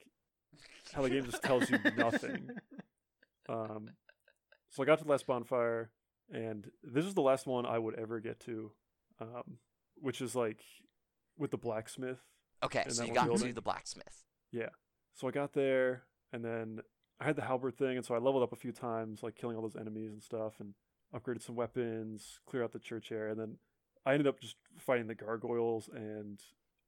How 0.94 1.02
the 1.02 1.10
game 1.10 1.26
just 1.26 1.44
tells 1.44 1.70
you 1.70 1.80
nothing. 1.98 2.50
Um, 3.50 3.90
so 4.70 4.82
I 4.82 4.86
got 4.86 5.00
to 5.00 5.04
the 5.04 5.12
last 5.12 5.28
bonfire, 5.28 5.92
and 6.32 6.70
this 6.82 7.04
is 7.04 7.14
the 7.14 7.22
last 7.22 7.46
one 7.46 7.66
I 7.66 7.78
would 7.78 7.96
ever 7.96 8.22
get 8.22 8.40
to, 8.42 8.72
um, 9.20 9.58
which 9.96 10.22
is 10.22 10.34
like 10.34 10.62
with 11.38 11.52
the 11.52 11.58
blacksmith. 11.58 12.20
Okay, 12.64 12.86
so 12.88 13.04
you 13.04 13.10
one 13.10 13.16
got 13.16 13.22
to 13.24 13.28
building? 13.32 13.54
the 13.54 13.62
blacksmith. 13.62 14.24
Yeah. 14.52 14.70
So 15.14 15.28
I 15.28 15.32
got 15.32 15.52
there, 15.52 16.04
and 16.32 16.44
then 16.44 16.80
I 17.20 17.26
had 17.26 17.36
the 17.36 17.42
halberd 17.42 17.78
thing, 17.78 17.98
and 17.98 18.06
so 18.06 18.16
I 18.16 18.20
leveled 18.20 18.44
up 18.44 18.54
a 18.54 18.56
few 18.56 18.72
times, 18.72 19.22
like 19.24 19.36
killing 19.36 19.58
all 19.58 19.62
those 19.62 19.76
enemies 19.76 20.12
and 20.14 20.24
stuff, 20.24 20.54
and 20.60 20.74
upgraded 21.14 21.42
some 21.42 21.56
weapons, 21.56 22.40
clear 22.50 22.64
out 22.64 22.72
the 22.72 22.80
church 22.80 23.12
area, 23.12 23.32
and 23.32 23.40
then 23.42 23.58
I 24.06 24.14
ended 24.14 24.28
up 24.28 24.40
just 24.40 24.56
fighting 24.78 25.08
the 25.08 25.16
gargoyles, 25.16 25.90
and 25.94 26.40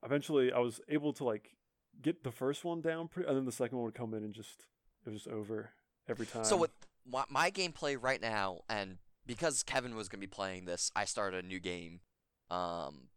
eventually 0.04 0.52
I 0.52 0.60
was 0.60 0.82
able 0.90 1.14
to 1.14 1.24
like 1.24 1.56
get 2.02 2.24
the 2.24 2.32
first 2.32 2.64
one 2.64 2.82
down, 2.82 3.08
pretty, 3.08 3.28
and 3.28 3.38
then 3.38 3.46
the 3.46 3.52
second 3.52 3.78
one 3.78 3.86
would 3.86 3.96
come 3.96 4.14
in 4.14 4.24
and 4.24 4.34
just 4.34 4.66
it 5.06 5.10
was 5.10 5.24
just 5.24 5.34
over 5.34 5.72
every 6.10 6.26
time. 6.26 6.44
So 6.44 6.58
with 6.58 6.72
my, 7.10 7.24
my 7.30 7.52
gameplay 7.52 7.98
right 8.00 8.22
now, 8.22 8.62
and 8.70 8.98
because 9.26 9.64
Kevin 9.64 9.96
was 9.96 10.10
gonna 10.10 10.22
be 10.22 10.28
playing 10.28 10.66
this, 10.66 10.92
I 10.96 11.06
started 11.06 11.44
a 11.44 11.48
new 11.48 11.60
game. 11.60 12.02
Um, 12.52 13.08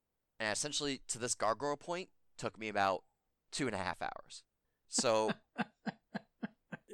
and 0.41 0.53
essentially 0.53 1.01
to 1.09 1.19
this 1.19 1.35
gargoyle 1.35 1.77
point 1.77 2.09
took 2.39 2.59
me 2.59 2.69
about 2.69 3.03
two 3.51 3.67
and 3.67 3.75
a 3.75 3.79
half 3.79 4.01
hours. 4.01 4.43
So 4.89 5.33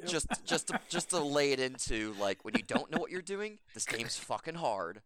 just 0.07 0.27
just 0.45 0.69
to, 0.69 0.81
just 0.88 1.11
to 1.11 1.19
lay 1.19 1.53
it 1.53 1.61
into 1.61 2.14
like 2.19 2.45
when 2.45 2.55
you 2.55 2.62
don't 2.62 2.90
know 2.90 2.99
what 2.99 3.11
you're 3.11 3.23
doing, 3.23 3.59
this 3.75 3.85
game's 3.85 4.17
fucking 4.31 4.57
hard, 4.57 5.03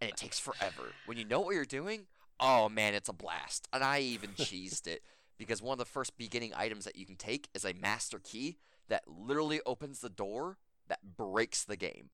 and 0.00 0.10
it 0.10 0.16
takes 0.16 0.38
forever. 0.38 0.92
When 1.06 1.18
you 1.18 1.24
know 1.24 1.40
what 1.40 1.54
you're 1.54 1.64
doing, 1.64 2.06
oh 2.38 2.68
man, 2.68 2.94
it's 2.94 3.08
a 3.08 3.12
blast. 3.14 3.68
And 3.72 3.84
I 3.84 4.00
even 4.00 4.30
cheesed 4.38 4.86
it 4.86 5.02
because 5.38 5.62
one 5.62 5.74
of 5.74 5.78
the 5.78 5.84
first 5.84 6.18
beginning 6.18 6.52
items 6.56 6.84
that 6.84 6.96
you 6.96 7.06
can 7.06 7.16
take 7.16 7.48
is 7.54 7.64
a 7.64 7.74
master 7.74 8.18
key 8.18 8.58
that 8.88 9.04
literally 9.06 9.60
opens 9.64 10.00
the 10.00 10.10
door 10.10 10.58
that 10.88 11.16
breaks 11.16 11.64
the 11.64 11.76
game. 11.76 12.10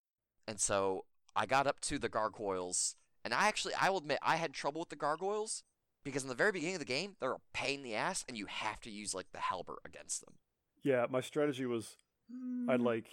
And 0.47 0.61
so 0.61 1.05
I 1.35 1.47
got 1.47 1.67
up 1.67 1.81
to 1.83 1.99
the 1.99 2.09
gargoyles, 2.09 2.97
and 3.25 3.35
I 3.35 3.49
actually 3.49 3.75
I 3.75 3.91
will 3.91 3.99
admit 3.99 4.19
I 4.23 4.37
had 4.37 4.53
trouble 4.53 4.81
with 4.81 4.91
the 4.91 4.97
gargoyles 4.97 5.63
because 6.05 6.23
in 6.23 6.29
the 6.29 6.35
very 6.35 6.53
beginning 6.53 6.77
of 6.77 6.81
the 6.81 6.85
game 6.85 7.17
they're 7.19 7.33
a 7.33 7.41
pain 7.53 7.81
in 7.81 7.85
the 7.85 7.95
ass, 7.95 8.25
and 8.29 8.37
you 8.37 8.47
have 8.47 8.81
to 8.83 8.91
use 8.91 9.15
like 9.15 9.33
the 9.33 9.39
halberd 9.39 9.79
against 9.85 10.25
them. 10.25 10.35
yeah, 10.83 11.07
my 11.11 11.21
strategy 11.21 11.67
was 11.67 11.97
I'd 12.69 12.81
hmm. 12.81 12.87
like 12.87 13.09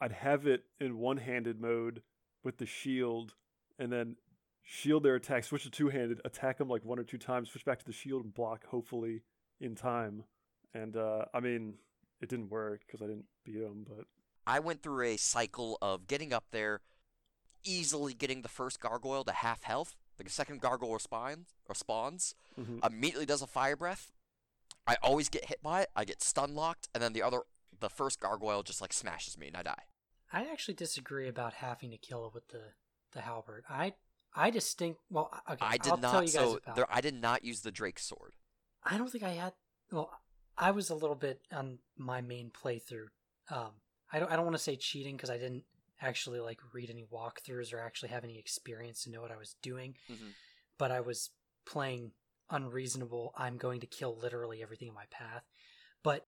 I'd 0.00 0.12
have 0.12 0.46
it 0.46 0.64
in 0.78 0.98
one-handed 0.98 1.60
mode 1.60 2.02
with 2.42 2.58
the 2.58 2.66
shield, 2.66 3.34
and 3.78 3.92
then 3.92 4.16
shield 4.62 5.02
their 5.02 5.16
attack, 5.16 5.44
switch 5.44 5.64
to 5.64 5.70
two-handed, 5.70 6.20
attack 6.24 6.58
them 6.58 6.68
like 6.68 6.84
one 6.84 6.98
or 6.98 7.04
two 7.04 7.18
times, 7.18 7.50
switch 7.50 7.64
back 7.64 7.78
to 7.78 7.84
the 7.84 7.92
shield 7.92 8.24
and 8.24 8.34
block, 8.34 8.66
hopefully 8.66 9.22
in 9.60 9.74
time. 9.74 10.24
And 10.72 10.96
uh, 10.96 11.26
I 11.32 11.40
mean, 11.40 11.74
it 12.20 12.28
didn't 12.28 12.50
work 12.50 12.82
because 12.86 13.02
I 13.02 13.06
didn't 13.06 13.26
beat 13.44 13.60
them, 13.60 13.84
but 13.86 14.06
I 14.46 14.60
went 14.60 14.82
through 14.82 15.04
a 15.06 15.16
cycle 15.16 15.78
of 15.80 16.06
getting 16.06 16.32
up 16.32 16.44
there, 16.50 16.80
easily 17.64 18.14
getting 18.14 18.42
the 18.42 18.48
first 18.48 18.80
gargoyle 18.80 19.24
to 19.24 19.32
half 19.32 19.62
health. 19.62 19.96
The 20.16 20.28
second 20.30 20.60
gargoyle 20.60 21.00
spawns, 21.00 21.48
or 21.66 21.74
spawns, 21.74 22.36
mhm. 22.58 22.84
immediately 22.86 23.26
does 23.26 23.42
a 23.42 23.48
fire 23.48 23.76
breath. 23.76 24.12
I 24.86 24.96
always 25.02 25.28
get 25.28 25.46
hit 25.46 25.62
by 25.62 25.82
it. 25.82 25.88
I 25.96 26.04
get 26.04 26.22
stun 26.22 26.54
locked, 26.54 26.88
and 26.94 27.02
then 27.02 27.14
the 27.14 27.22
other, 27.22 27.40
the 27.80 27.88
first 27.88 28.20
gargoyle 28.20 28.62
just 28.62 28.80
like 28.80 28.92
smashes 28.92 29.36
me 29.36 29.48
and 29.48 29.56
I 29.56 29.62
die. 29.62 29.82
I 30.32 30.44
actually 30.50 30.74
disagree 30.74 31.28
about 31.28 31.54
having 31.54 31.90
to 31.90 31.96
kill 31.96 32.26
it 32.26 32.34
with 32.34 32.48
the 32.48 32.62
the 33.14 33.20
halberd. 33.20 33.64
I 33.68 33.94
I 34.34 34.50
distinct. 34.50 35.00
Well, 35.10 35.30
okay. 35.48 35.64
I 35.64 35.76
did 35.78 35.92
I'll 35.92 35.96
not. 35.98 36.28
So 36.28 36.60
there, 36.74 36.86
I 36.90 37.00
did 37.00 37.14
not 37.14 37.44
use 37.44 37.60
the 37.60 37.70
Drake 37.70 37.98
sword. 37.98 38.32
I 38.84 38.98
don't 38.98 39.10
think 39.10 39.24
I 39.24 39.30
had. 39.30 39.52
Well, 39.90 40.10
I 40.58 40.72
was 40.72 40.90
a 40.90 40.94
little 40.94 41.16
bit 41.16 41.40
on 41.52 41.78
my 41.96 42.20
main 42.20 42.50
playthrough. 42.50 43.08
Um, 43.50 43.70
I 44.12 44.18
don't. 44.18 44.30
I 44.30 44.36
don't 44.36 44.44
want 44.44 44.56
to 44.56 44.62
say 44.62 44.76
cheating 44.76 45.16
because 45.16 45.30
I 45.30 45.38
didn't 45.38 45.64
actually 46.00 46.40
like 46.40 46.60
read 46.72 46.90
any 46.90 47.04
walkthroughs 47.12 47.72
or 47.72 47.80
actually 47.80 48.10
have 48.10 48.24
any 48.24 48.38
experience 48.38 49.04
to 49.04 49.10
know 49.10 49.22
what 49.22 49.30
I 49.30 49.36
was 49.36 49.56
doing. 49.62 49.96
Mhm. 50.10 50.34
But 50.78 50.90
I 50.90 51.00
was 51.00 51.30
playing 51.64 52.12
unreasonable. 52.50 53.32
I'm 53.36 53.56
going 53.56 53.80
to 53.80 53.86
kill 53.86 54.18
literally 54.18 54.62
everything 54.62 54.88
in 54.88 54.94
my 54.94 55.06
path. 55.10 55.44
But 56.02 56.26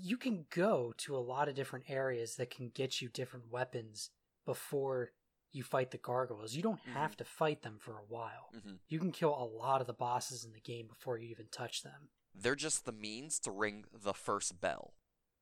you 0.00 0.16
can 0.16 0.46
go 0.50 0.92
to 0.98 1.16
a 1.16 1.18
lot 1.18 1.48
of 1.48 1.54
different 1.54 1.86
areas 1.88 2.36
that 2.36 2.50
can 2.50 2.70
get 2.70 3.00
you 3.00 3.08
different 3.08 3.50
weapons 3.50 4.10
before 4.46 5.10
you 5.52 5.62
fight 5.62 5.90
the 5.90 5.98
gargoyles. 5.98 6.54
You 6.54 6.62
don't 6.62 6.80
have 6.94 7.16
to 7.16 7.24
fight 7.24 7.62
them 7.62 7.76
for 7.78 7.92
a 7.92 8.04
while. 8.08 8.50
hmm 8.52 8.74
You 8.88 8.98
can 8.98 9.12
kill 9.12 9.30
a 9.34 9.44
lot 9.44 9.80
of 9.80 9.86
the 9.86 9.92
bosses 9.92 10.44
in 10.44 10.52
the 10.52 10.60
game 10.60 10.86
before 10.88 11.18
you 11.18 11.28
even 11.28 11.46
touch 11.50 11.82
them. 11.82 12.10
They're 12.34 12.54
just 12.54 12.84
the 12.84 12.92
means 12.92 13.38
to 13.40 13.50
ring 13.50 13.84
the 13.92 14.14
first 14.14 14.60
bell. 14.60 14.94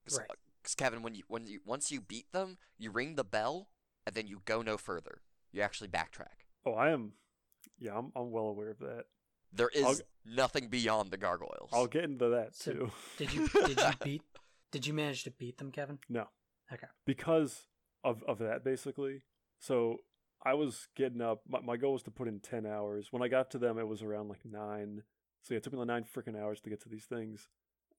Because 0.05 0.19
Right. 0.21 0.29
Kevin, 0.77 1.03
when 1.03 1.15
you 1.15 1.23
when 1.29 1.47
you 1.47 1.61
once 1.65 1.93
you 1.93 2.01
beat 2.01 2.33
them, 2.33 2.59
you 2.79 2.91
ring 2.91 3.15
the 3.15 3.25
bell, 3.25 3.69
and 4.05 4.15
then 4.17 4.27
you 4.27 4.41
go 4.45 4.63
no 4.63 4.77
further. 4.77 5.23
You 5.53 5.63
actually 5.63 5.89
backtrack. 5.89 6.45
oh, 6.65 6.73
I 6.75 6.91
am. 6.91 7.13
Yeah, 7.79 7.97
I'm 7.97 8.11
I'm 8.17 8.31
well 8.33 8.47
aware 8.47 8.71
of 8.71 8.79
that. 8.81 9.05
There 9.53 9.69
is 9.73 9.85
I'll- 9.85 9.99
nothing 10.25 10.69
beyond 10.69 11.11
the 11.13 11.17
gargoyles. 11.19 11.71
I'll 11.73 11.87
get 11.87 12.05
into 12.05 12.29
that 12.31 12.57
So, 12.57 12.73
too. 12.73 12.91
Did 13.17 13.33
you 13.33 13.49
did 13.49 13.79
you 13.79 13.91
beat 14.05 14.23
did 14.73 14.87
you 14.87 14.93
manage 14.95 15.23
to 15.25 15.31
beat 15.31 15.59
them, 15.59 15.71
Kevin? 15.71 15.99
No. 16.09 16.29
Okay. 16.73 16.89
Because 17.05 17.69
of 18.03 18.25
of 18.25 18.39
that 18.39 18.65
basically. 18.65 19.23
So 19.59 19.99
I 20.45 20.55
was 20.55 20.89
getting 20.97 21.21
up 21.21 21.41
my, 21.49 21.61
my 21.61 21.77
goal 21.77 21.95
was 21.95 22.03
to 22.05 22.11
put 22.11 22.29
in 22.29 22.41
ten 22.41 22.67
hours. 22.67 23.09
When 23.11 23.23
I 23.23 23.29
got 23.29 23.51
to 23.53 23.59
them 23.59 23.79
it 23.79 23.89
was 23.89 24.03
around 24.03 24.29
like 24.29 24.45
nine. 24.45 25.03
So 25.43 25.55
yeah, 25.55 25.59
it 25.59 25.63
took 25.65 25.73
me 25.73 25.79
like 25.79 25.89
nine 25.89 26.05
freaking 26.05 26.41
hours 26.41 26.61
to 26.63 26.71
get 26.71 26.81
to 26.83 26.89
these 26.89 27.05
things. 27.05 27.49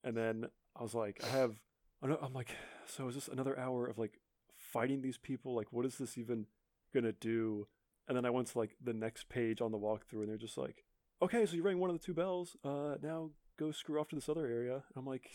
And 0.04 0.16
then 0.16 0.46
I 0.78 0.84
was 0.84 0.94
like, 0.94 1.22
I 1.24 1.28
have 1.38 1.56
I'm 2.02 2.34
like, 2.34 2.56
so 2.86 3.08
is 3.08 3.16
this 3.16 3.28
another 3.28 3.58
hour 3.58 3.88
of 3.88 3.98
like 3.98 4.20
fighting 4.56 5.02
these 5.02 5.18
people? 5.18 5.56
Like 5.56 5.72
what 5.72 5.86
is 5.86 5.98
this 5.98 6.18
even 6.18 6.46
gonna 6.94 7.12
do? 7.14 7.68
And 8.08 8.16
then 8.16 8.26
I 8.26 8.30
went 8.30 8.48
to 8.48 8.58
like 8.58 8.76
the 8.82 8.94
next 8.94 9.28
page 9.30 9.60
on 9.62 9.72
the 9.72 9.78
walkthrough 9.78 10.22
and 10.22 10.30
they're 10.30 10.38
just 10.38 10.58
like, 10.58 10.84
Okay, 11.22 11.46
so 11.46 11.56
you 11.56 11.64
rang 11.64 11.80
one 11.80 11.90
of 11.90 11.98
the 12.00 12.06
two 12.06 12.14
bells, 12.14 12.56
uh 12.64 12.96
now 13.02 13.32
go 13.58 13.72
screw 13.72 14.00
off 14.00 14.08
to 14.10 14.16
this 14.16 14.30
other 14.30 14.46
area. 14.46 14.76
And 14.76 14.98
I'm 14.98 15.06
like 15.06 15.30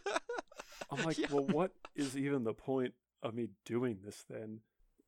I'm 0.90 1.04
like, 1.04 1.18
Yeah. 1.18 1.26
well, 1.30 1.44
what 1.44 1.72
is 1.94 2.16
even 2.16 2.44
the 2.44 2.54
point 2.54 2.94
of 3.22 3.34
me 3.34 3.48
doing 3.64 3.98
this 4.04 4.24
then? 4.28 4.60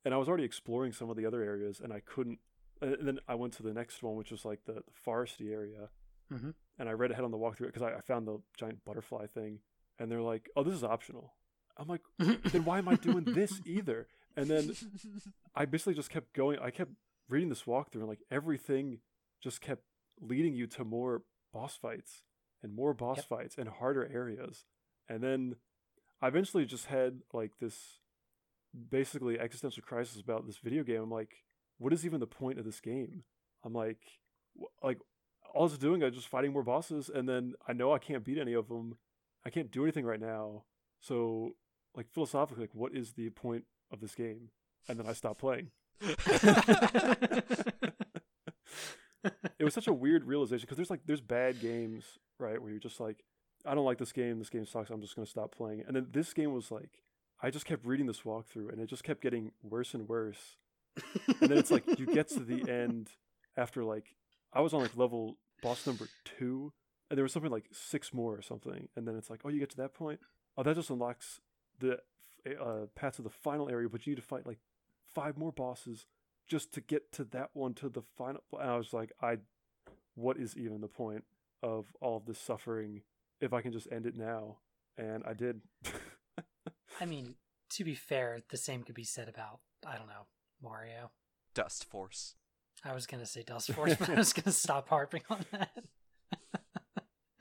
And 0.06 0.14
I 0.14 0.18
was 0.18 0.28
already 0.28 0.44
exploring 0.44 0.92
some 0.92 1.10
of 1.10 1.16
the 1.16 1.26
other 1.26 1.42
areas, 1.42 1.80
and 1.82 1.92
I 1.92 1.98
couldn't. 1.98 2.38
And 2.80 3.08
then 3.08 3.18
I 3.26 3.34
went 3.34 3.54
to 3.54 3.64
the 3.64 3.72
next 3.74 4.02
one, 4.04 4.14
which 4.14 4.30
was 4.30 4.44
like 4.44 4.60
the, 4.64 4.74
the 4.74 4.82
foresty 5.04 5.50
area, 5.52 5.90
Mhm. 6.32 6.54
and 6.78 6.88
I 6.88 6.92
read 6.92 7.10
ahead 7.10 7.24
on 7.24 7.32
the 7.32 7.36
walkthrough 7.38 7.66
because 7.66 7.82
I, 7.82 7.94
I 7.94 8.00
found 8.02 8.26
the 8.28 8.38
giant 8.56 8.84
butterfly 8.84 9.26
thing, 9.26 9.60
and 9.98 10.10
they're 10.10 10.22
like, 10.22 10.48
"Oh, 10.54 10.62
this 10.62 10.74
is 10.74 10.84
optional." 10.84 11.34
I'm 11.76 11.88
like, 11.88 12.02
then 12.52 12.64
why 12.64 12.78
am 12.78 12.88
I 12.88 12.94
doing 12.94 13.24
this 13.24 13.60
either? 13.66 14.06
And 14.36 14.46
then 14.48 14.70
I 15.56 15.64
basically 15.64 15.94
just 15.94 16.10
kept 16.10 16.32
going. 16.34 16.58
I 16.60 16.70
kept 16.70 16.92
reading 17.28 17.48
this 17.48 17.64
walkthrough, 17.64 17.96
and 18.00 18.06
like 18.08 18.22
everything 18.30 19.00
just 19.42 19.60
kept 19.60 19.82
leading 20.20 20.54
you 20.54 20.66
to 20.68 20.84
more 20.84 21.22
boss 21.52 21.76
fights 21.76 22.22
and 22.62 22.72
more 22.74 22.94
boss 22.94 23.16
Yep. 23.18 23.26
fights 23.26 23.58
and 23.58 23.68
harder 23.68 24.06
areas. 24.06 24.64
And 25.08 25.22
then 25.22 25.56
I 26.22 26.28
eventually 26.28 26.64
just 26.64 26.86
had 26.86 27.22
like 27.32 27.58
this 27.58 27.98
basically 28.90 29.38
existential 29.38 29.82
crisis 29.82 30.20
about 30.20 30.46
this 30.46 30.58
video 30.58 30.82
game. 30.82 31.02
I'm 31.02 31.10
like, 31.10 31.44
what 31.78 31.92
is 31.92 32.04
even 32.04 32.20
the 32.20 32.26
point 32.26 32.58
of 32.58 32.64
this 32.64 32.80
game? 32.80 33.24
I'm 33.64 33.72
like, 33.72 33.98
like 34.82 34.98
all 35.54 35.66
it's 35.66 35.78
doing 35.78 36.02
is 36.02 36.14
just 36.14 36.28
fighting 36.28 36.52
more 36.52 36.62
bosses, 36.62 37.10
and 37.12 37.28
then 37.28 37.54
I 37.66 37.72
know 37.72 37.92
I 37.92 37.98
can't 37.98 38.24
beat 38.24 38.38
any 38.38 38.52
of 38.52 38.68
them. 38.68 38.98
I 39.44 39.50
can't 39.50 39.70
do 39.70 39.82
anything 39.84 40.04
right 40.04 40.20
now. 40.20 40.64
So, 41.00 41.52
like 41.94 42.06
philosophically, 42.12 42.64
like, 42.64 42.74
what 42.74 42.94
is 42.94 43.12
the 43.12 43.30
point 43.30 43.64
of 43.90 44.00
this 44.00 44.14
game? 44.14 44.50
And 44.88 44.98
then 44.98 45.06
I 45.06 45.12
stopped 45.12 45.40
playing. 45.40 45.70
it 49.58 49.64
was 49.64 49.74
such 49.74 49.88
a 49.88 49.92
weird 49.92 50.24
realization 50.24 50.66
because 50.66 50.76
there's 50.76 50.90
like 50.90 51.00
there's 51.06 51.20
bad 51.20 51.60
games 51.60 52.18
right 52.38 52.60
where 52.60 52.70
you're 52.70 52.78
just 52.78 53.00
like 53.00 53.24
I 53.64 53.74
don't 53.74 53.84
like 53.84 53.98
this 53.98 54.12
game. 54.12 54.38
This 54.38 54.50
game 54.50 54.66
sucks. 54.66 54.90
I'm 54.90 55.00
just 55.00 55.16
gonna 55.16 55.26
stop 55.26 55.54
playing. 55.54 55.84
And 55.86 55.96
then 55.96 56.08
this 56.10 56.32
game 56.32 56.52
was 56.52 56.70
like 56.70 57.02
I 57.42 57.50
just 57.50 57.66
kept 57.66 57.84
reading 57.84 58.06
this 58.06 58.22
walkthrough 58.22 58.72
and 58.72 58.80
it 58.80 58.86
just 58.86 59.04
kept 59.04 59.22
getting 59.22 59.52
worse 59.62 59.94
and 59.94 60.08
worse. 60.08 60.56
And 61.40 61.50
then 61.50 61.58
it's 61.58 61.70
like 61.70 61.84
you 61.98 62.06
get 62.06 62.28
to 62.28 62.40
the 62.40 62.70
end 62.70 63.10
after 63.56 63.84
like 63.84 64.16
I 64.52 64.60
was 64.60 64.72
on 64.72 64.80
like 64.80 64.96
level 64.96 65.36
boss 65.62 65.86
number 65.86 66.08
two 66.24 66.72
and 67.10 67.18
there 67.18 67.22
was 67.22 67.32
something 67.32 67.52
like 67.52 67.66
six 67.72 68.14
more 68.14 68.34
or 68.34 68.42
something. 68.42 68.88
And 68.96 69.06
then 69.06 69.16
it's 69.16 69.28
like 69.28 69.40
oh 69.44 69.48
you 69.50 69.60
get 69.60 69.70
to 69.70 69.76
that 69.78 69.94
point. 69.94 70.20
Oh 70.56 70.62
that 70.62 70.74
just 70.74 70.90
unlocks 70.90 71.40
the 71.78 71.98
uh, 72.54 72.86
path 72.94 73.16
to 73.16 73.22
the 73.22 73.30
final 73.30 73.68
area, 73.68 73.88
but 73.88 74.06
you 74.06 74.12
need 74.12 74.20
to 74.20 74.26
fight 74.26 74.46
like 74.46 74.58
five 75.14 75.36
more 75.36 75.52
bosses 75.52 76.06
just 76.48 76.72
to 76.74 76.80
get 76.80 77.12
to 77.12 77.24
that 77.24 77.50
one 77.52 77.74
to 77.74 77.88
the 77.88 78.02
final. 78.02 78.42
And 78.52 78.70
I 78.70 78.76
was 78.76 78.92
like, 78.92 79.12
I, 79.20 79.38
what 80.14 80.36
is 80.36 80.56
even 80.56 80.80
the 80.80 80.88
point 80.88 81.24
of 81.62 81.86
all 82.00 82.16
of 82.16 82.26
this 82.26 82.38
suffering 82.38 83.02
if 83.40 83.52
I 83.52 83.60
can 83.62 83.72
just 83.72 83.88
end 83.90 84.06
it 84.06 84.16
now? 84.16 84.58
And 84.96 85.24
I 85.26 85.34
did. 85.34 85.60
I 87.00 87.06
mean, 87.06 87.34
to 87.70 87.84
be 87.84 87.94
fair, 87.94 88.40
the 88.50 88.56
same 88.56 88.82
could 88.82 88.94
be 88.94 89.04
said 89.04 89.28
about 89.28 89.60
I 89.86 89.96
don't 89.96 90.08
know 90.08 90.26
Mario. 90.62 91.10
Dustforce. 91.54 92.34
I 92.84 92.94
was 92.94 93.06
gonna 93.06 93.26
say 93.26 93.42
Dustforce, 93.42 93.98
but 93.98 94.10
I 94.10 94.14
was 94.14 94.32
gonna 94.32 94.52
stop 94.52 94.88
harping 94.88 95.22
on 95.30 95.44
that. 95.52 95.84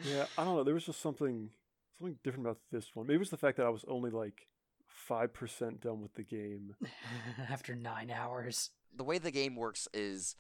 yeah, 0.04 0.26
I 0.38 0.44
don't 0.44 0.56
know. 0.56 0.64
There 0.64 0.74
was 0.74 0.86
just 0.86 1.02
something, 1.02 1.50
something 1.98 2.18
different 2.24 2.48
about 2.48 2.60
this 2.72 2.96
one. 2.96 3.08
Maybe 3.08 3.16
it 3.16 3.20
was 3.20 3.30
the 3.30 3.38
fact 3.38 3.58
that 3.58 3.66
I 3.66 3.70
was 3.70 3.86
only 3.88 4.10
like 4.12 4.48
five 4.88 5.34
percent 5.34 5.82
done 5.82 6.02
with 6.02 6.14
the 6.16 6.24
game. 6.24 6.76
After 7.50 7.76
nine 7.76 8.12
hours. 8.12 8.72
The 8.96 9.04
way 9.04 9.18
the 9.18 9.32
game 9.32 9.56
works 9.56 9.88
is 9.94 10.36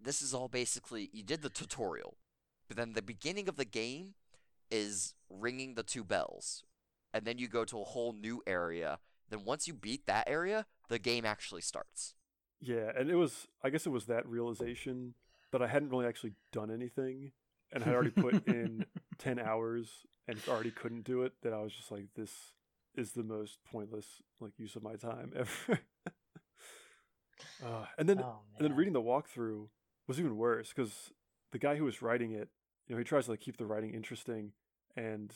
this 0.00 0.20
is 0.20 0.34
all 0.34 0.48
basically 0.48 1.10
you 1.12 1.22
did 1.22 1.42
the 1.42 1.48
tutorial, 1.48 2.16
but 2.68 2.76
then 2.76 2.92
the 2.92 3.02
beginning 3.02 3.48
of 3.48 3.56
the 3.56 3.64
game 3.64 4.14
is 4.70 5.14
ringing 5.30 5.74
the 5.74 5.82
two 5.82 6.04
bells. 6.04 6.64
And 7.14 7.24
then 7.24 7.38
you 7.38 7.48
go 7.48 7.64
to 7.64 7.80
a 7.80 7.84
whole 7.84 8.12
new 8.12 8.42
area. 8.46 8.98
Then 9.30 9.44
once 9.44 9.66
you 9.66 9.72
beat 9.72 10.06
that 10.06 10.28
area, 10.28 10.66
the 10.88 10.98
game 10.98 11.24
actually 11.24 11.62
starts. 11.62 12.14
Yeah, 12.60 12.90
and 12.96 13.10
it 13.10 13.16
was. 13.16 13.46
I 13.62 13.70
guess 13.70 13.86
it 13.86 13.90
was 13.90 14.06
that 14.06 14.26
realization 14.26 15.14
that 15.52 15.62
I 15.62 15.68
hadn't 15.68 15.90
really 15.90 16.06
actually 16.06 16.32
done 16.52 16.70
anything, 16.70 17.32
and 17.72 17.82
I 17.82 17.86
had 17.86 17.94
already 17.94 18.10
put 18.10 18.46
in 18.48 18.84
ten 19.18 19.38
hours 19.38 20.06
and 20.26 20.38
already 20.48 20.70
couldn't 20.70 21.04
do 21.04 21.22
it. 21.22 21.32
That 21.42 21.52
I 21.52 21.62
was 21.62 21.72
just 21.72 21.90
like, 21.90 22.08
this 22.16 22.30
is 22.96 23.12
the 23.12 23.22
most 23.22 23.58
pointless 23.70 24.06
like 24.40 24.52
use 24.58 24.76
of 24.76 24.82
my 24.82 24.96
time 24.96 25.32
ever. 25.36 25.80
uh, 27.64 27.86
and 27.98 28.08
then 28.08 28.20
oh, 28.20 28.40
and 28.58 28.64
then 28.66 28.74
reading 28.76 28.92
the 28.92 29.02
walkthrough 29.02 29.68
was 30.06 30.18
even 30.18 30.36
worse 30.36 30.72
because 30.74 31.12
the 31.52 31.58
guy 31.58 31.76
who 31.76 31.84
was 31.84 32.02
writing 32.02 32.32
it, 32.32 32.48
you 32.88 32.94
know, 32.94 32.98
he 32.98 33.04
tries 33.04 33.26
to 33.26 33.32
like 33.32 33.40
keep 33.40 33.56
the 33.56 33.66
writing 33.66 33.94
interesting, 33.94 34.52
and 34.96 35.32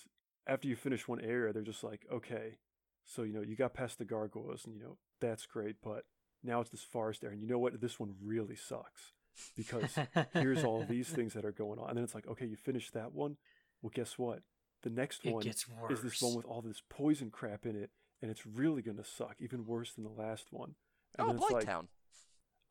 after 0.48 0.66
you 0.66 0.74
finish 0.76 1.06
one 1.06 1.20
area, 1.20 1.52
they're 1.52 1.62
just 1.62 1.84
like, 1.84 2.06
okay, 2.12 2.58
so 3.04 3.22
you 3.22 3.32
know, 3.32 3.42
you 3.42 3.54
got 3.54 3.74
past 3.74 3.98
the 3.98 4.04
gargoyles, 4.04 4.64
and 4.64 4.74
you 4.74 4.80
know 4.80 4.96
that's 5.20 5.46
great, 5.46 5.76
but 5.82 6.04
now 6.42 6.60
it's 6.60 6.70
this 6.70 6.82
forest 6.82 7.22
area, 7.22 7.34
and 7.34 7.42
you 7.42 7.48
know 7.48 7.58
what? 7.58 7.80
This 7.80 8.00
one 8.00 8.14
really 8.24 8.56
sucks 8.56 9.12
because 9.56 9.96
here's 10.32 10.64
all 10.64 10.84
these 10.88 11.08
things 11.08 11.34
that 11.34 11.44
are 11.44 11.52
going 11.52 11.78
on, 11.78 11.88
and 11.90 11.96
then 11.96 12.04
it's 12.04 12.14
like, 12.14 12.26
okay, 12.26 12.46
you 12.46 12.56
finished 12.56 12.94
that 12.94 13.12
one. 13.12 13.36
Well, 13.82 13.92
guess 13.94 14.18
what? 14.18 14.40
The 14.82 14.90
next 14.90 15.24
it 15.24 15.32
one 15.32 15.42
gets 15.42 15.68
worse. 15.68 15.98
is 15.98 16.02
this 16.02 16.22
one 16.22 16.34
with 16.34 16.46
all 16.46 16.62
this 16.62 16.82
poison 16.88 17.30
crap 17.30 17.66
in 17.66 17.76
it, 17.76 17.90
and 18.22 18.30
it's 18.30 18.46
really 18.46 18.82
gonna 18.82 19.04
suck, 19.04 19.36
even 19.40 19.66
worse 19.66 19.94
than 19.94 20.04
the 20.04 20.10
last 20.10 20.48
one. 20.50 20.74
And 21.18 21.26
Oh, 21.26 21.32
then 21.32 21.36
it's 21.42 21.50
like, 21.50 21.66
Blighttown. 21.66 21.86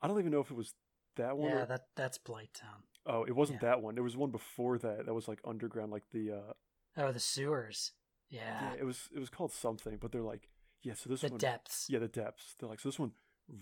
I 0.02 0.08
don't 0.08 0.18
even 0.18 0.32
know 0.32 0.40
if 0.40 0.50
it 0.50 0.56
was 0.56 0.74
that 1.16 1.36
one. 1.36 1.50
yeah, 1.50 1.62
or, 1.62 1.66
that 1.66 1.82
that's 1.96 2.18
Blighttown. 2.18 2.82
oh, 3.06 3.24
it 3.24 3.34
wasn't 3.34 3.60
yeah. 3.62 3.70
that 3.70 3.82
one. 3.82 3.94
There 3.94 4.04
was 4.04 4.16
one 4.16 4.30
before 4.30 4.78
that. 4.78 5.06
That 5.06 5.14
was 5.14 5.28
like 5.28 5.40
underground, 5.44 5.92
like 5.92 6.04
the. 6.12 6.32
uh 6.32 6.52
Oh, 6.96 7.12
the 7.12 7.20
sewers. 7.20 7.92
Yeah, 8.30 8.72
Yeah, 8.72 8.80
it 8.80 8.84
was. 8.84 9.08
It 9.14 9.18
was 9.18 9.30
called 9.30 9.52
something, 9.52 9.96
but 10.00 10.12
they're 10.12 10.20
like, 10.22 10.48
yeah. 10.82 10.94
So 10.94 11.08
this 11.08 11.22
the 11.22 11.28
one, 11.28 11.38
depths. 11.38 11.86
yeah, 11.88 11.98
the 11.98 12.08
depths. 12.08 12.54
They're 12.58 12.68
like, 12.68 12.80
so 12.80 12.88
this 12.88 12.98
one 12.98 13.12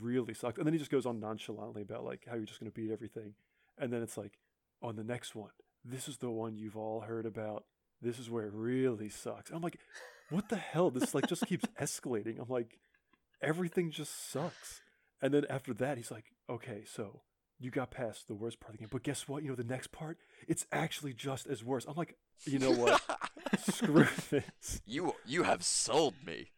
really 0.01 0.35
sucked, 0.35 0.59
and 0.59 0.67
then 0.67 0.73
he 0.73 0.79
just 0.79 0.91
goes 0.91 1.07
on 1.07 1.21
nonchalantly 1.21 1.83
about 1.83 2.05
like 2.05 2.25
how 2.29 2.35
you're 2.35 2.47
just 2.47 2.59
gonna 2.59 2.73
beat 2.73 2.91
everything, 2.91 3.35
and 3.79 3.93
then 3.93 4.03
it's 4.03 4.17
like, 4.17 4.39
on 4.83 4.97
the 4.97 5.05
next 5.05 5.35
one, 5.37 5.51
this 5.85 6.09
is 6.09 6.19
the 6.19 6.31
one 6.31 6.57
you've 6.57 6.77
all 6.77 7.01
heard 7.03 7.27
about. 7.27 7.65
This 8.03 8.19
is 8.19 8.29
where 8.29 8.47
it 8.47 8.53
really 8.53 9.09
sucks. 9.09 9.51
I'm 9.51 9.63
like, 9.63 9.79
what 10.31 10.49
the 10.49 10.57
hell? 10.57 10.91
This 10.91 11.15
like 11.15 11.29
just 11.29 11.47
keeps 11.47 11.65
escalating. 11.81 12.41
I'm 12.41 12.49
like, 12.49 12.79
everything 13.41 13.91
just 13.91 14.31
sucks. 14.31 14.81
And 15.23 15.33
then 15.33 15.47
after 15.49 15.73
that, 15.75 15.97
he's 15.97 16.11
like, 16.11 16.27
okay, 16.51 16.85
so 16.87 17.23
you 17.59 17.71
got 17.71 17.91
past 17.91 18.29
the 18.29 18.35
worst 18.35 18.61
part 18.61 18.71
of 18.75 18.79
the 18.79 18.83
game, 18.83 18.89
but 18.93 19.03
guess 19.03 19.27
what? 19.29 19.43
You 19.43 19.51
know, 19.51 19.55
the 19.57 19.65
next 19.65 19.93
part, 19.93 20.19
it's 20.47 20.67
actually 20.73 21.13
just 21.15 21.47
as 21.47 21.65
worse. 21.65 21.85
I'm 21.89 21.95
like, 21.97 22.17
you 22.45 22.59
know 22.59 22.71
what? 22.73 23.01
Screw 23.71 24.07
this. 24.31 24.81
you 24.85 25.15
you 25.25 25.43
have 25.45 25.65
sold 25.65 26.15
me. 26.25 26.51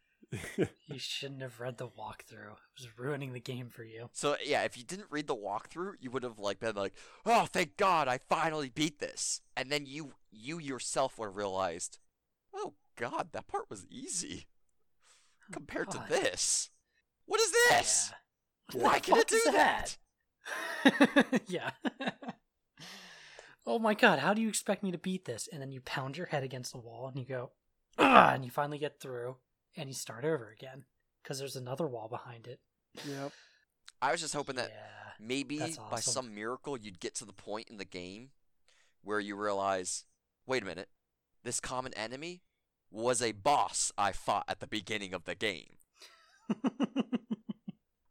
You 0.89 0.99
shouldn't 0.99 1.41
have 1.41 1.59
read 1.59 1.79
the 1.79 1.87
walkthrough. 1.87 2.53
It 2.53 2.77
was 2.77 2.99
ruining 2.99 3.33
the 3.33 3.41
game 3.41 3.69
for 3.71 3.83
you. 3.83 4.11
So 4.13 4.37
yeah, 4.45 4.65
if 4.65 4.77
you 4.77 4.85
didn't 4.85 5.07
read 5.11 5.27
the 5.27 5.35
walkthrough, 5.37 5.93
you 6.01 6.11
would 6.11 6.23
have 6.23 6.39
like 6.39 6.61
been 6.61 6.75
like, 6.77 6.93
"Oh, 7.25 7.47
thank 7.47 7.77
God, 7.79 8.09
I 8.09 8.19
finally 8.29 8.69
beat 8.69 8.99
this." 8.99 9.41
And 9.57 9.71
then 9.71 9.87
you 9.87 10.13
you 10.31 10.59
yourself 10.59 11.19
would 11.19 11.27
have 11.27 11.37
realized, 11.37 11.99
"Oh 12.53 12.75
God, 12.97 13.29
that 13.33 13.47
part 13.49 13.71
was 13.71 13.87
easy 13.89 14.49
Oh, 15.49 15.53
compared 15.53 15.87
God. 15.89 16.07
to 16.09 16.13
this. 16.13 16.69
What 17.25 17.41
is 17.41 17.53
this? 17.71 18.13
Yeah. 18.75 18.83
Why 18.83 18.99
can 18.99 19.17
it 19.17 19.29
do 19.29 19.37
is 19.37 19.45
that?" 19.45 19.97
yeah. 21.47 21.71
oh 23.67 23.79
my 23.79 23.95
god, 23.95 24.19
how 24.19 24.35
do 24.35 24.43
you 24.43 24.49
expect 24.49 24.83
me 24.83 24.91
to 24.93 24.99
beat 24.99 25.25
this? 25.25 25.49
And 25.53 25.61
then 25.61 25.73
you 25.73 25.81
pound 25.81 26.17
your 26.17 26.27
head 26.27 26.43
against 26.43 26.73
the 26.73 26.79
wall 26.79 27.09
and 27.09 27.19
you 27.19 27.25
go, 27.25 27.51
ah, 27.99 28.33
and 28.33 28.45
you 28.45 28.51
finally 28.51 28.79
get 28.79 29.01
through 29.01 29.37
and 29.77 29.89
you 29.89 29.95
start 29.95 30.25
over 30.25 30.51
again 30.51 30.85
because 31.23 31.39
there's 31.39 31.57
another 31.57 31.87
wall 31.87 32.09
behind 32.09 32.47
it. 32.47 32.61
yep. 33.07 33.33
I 34.01 34.13
was 34.13 34.21
just 34.21 34.35
hoping 34.35 34.57
that 34.57 34.71
yeah. 34.71 35.13
maybe 35.21 35.59
That's 35.59 35.79
by 35.91 36.01
some 36.01 36.35
miracle 36.35 36.77
you'd 36.79 37.01
get 37.01 37.15
to 37.17 37.25
the 37.25 37.33
point 37.33 37.69
in 37.69 37.77
the 37.77 37.85
game 37.85 38.31
where 39.03 39.21
you 39.21 39.37
realize, 39.37 40.05
wait 40.47 40.63
a 40.63 40.67
minute, 40.67 40.89
this 41.45 41.61
common 41.61 41.95
enemy 41.95 42.43
was 42.91 43.21
a 43.21 43.33
boss 43.33 43.93
I 43.99 44.13
fought 44.13 44.45
at 44.49 44.61
the 44.61 44.67
beginning 44.67 45.15
of 45.15 45.25
the 45.25 45.35
game. 45.35 45.77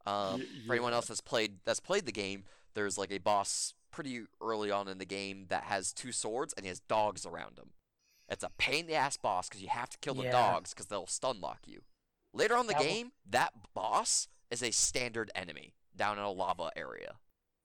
Um, 0.07 0.39
Y- 0.39 0.45
For 0.67 0.73
anyone 0.73 0.93
else 0.93 1.07
that's 1.07 1.21
played 1.21 1.59
that's 1.65 1.79
played 1.79 2.05
the 2.05 2.11
game, 2.11 2.45
there's 2.73 2.97
like 2.97 3.11
a 3.11 3.17
boss 3.17 3.73
pretty 3.91 4.23
early 4.41 4.71
on 4.71 4.87
in 4.87 4.97
the 4.99 5.05
game 5.05 5.45
that 5.49 5.63
has 5.63 5.91
two 5.93 6.11
swords 6.11 6.53
and 6.55 6.65
he 6.65 6.69
has 6.69 6.79
dogs 6.79 7.25
around 7.25 7.57
him. 7.57 7.71
It's 8.29 8.43
a 8.43 8.49
pain 8.57 8.81
in 8.81 8.87
the 8.87 8.93
ass 8.95 9.17
boss 9.17 9.47
because 9.49 9.61
you 9.61 9.69
have 9.69 9.89
to 9.89 9.97
kill 9.99 10.13
the 10.15 10.23
Yeah. 10.23 10.31
dogs 10.31 10.73
because 10.73 10.87
they'll 10.87 11.07
stun 11.07 11.39
lock 11.41 11.59
you. 11.65 11.81
Later 12.33 12.55
on 12.55 12.61
in 12.61 12.67
the 12.67 12.73
That 12.73 12.79
will- 12.81 12.87
game, 12.87 13.11
that 13.25 13.73
boss 13.73 14.27
is 14.51 14.61
a 14.61 14.71
standard 14.71 15.31
enemy 15.35 15.73
down 15.95 16.17
in 16.17 16.23
a 16.23 16.31
lava 16.31 16.71
area. 16.75 17.19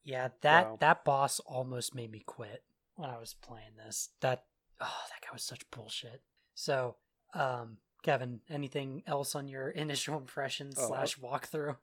yeah, 0.05 0.29
that 0.41 0.67
Wow. 0.71 0.77
that 0.81 1.05
boss 1.05 1.39
almost 1.41 1.95
made 1.95 2.11
me 2.11 2.21
quit 2.21 2.65
when 2.97 3.09
I 3.11 3.19
was 3.19 3.35
playing 3.35 3.77
this. 3.77 4.11
That 4.21 4.47
oh, 4.81 5.05
that 5.11 5.21
guy 5.21 5.33
was 5.33 5.45
such 5.45 5.69
bullshit. 5.71 6.23
So, 6.55 6.97
um, 7.35 7.79
Kevin, 8.03 8.41
anything 8.51 9.03
else 9.07 9.35
on 9.35 9.47
your 9.49 9.69
initial 9.69 10.17
impressions 10.19 10.77
Oh, 10.79 10.89
slash 10.89 11.19
walkthrough? 11.19 11.77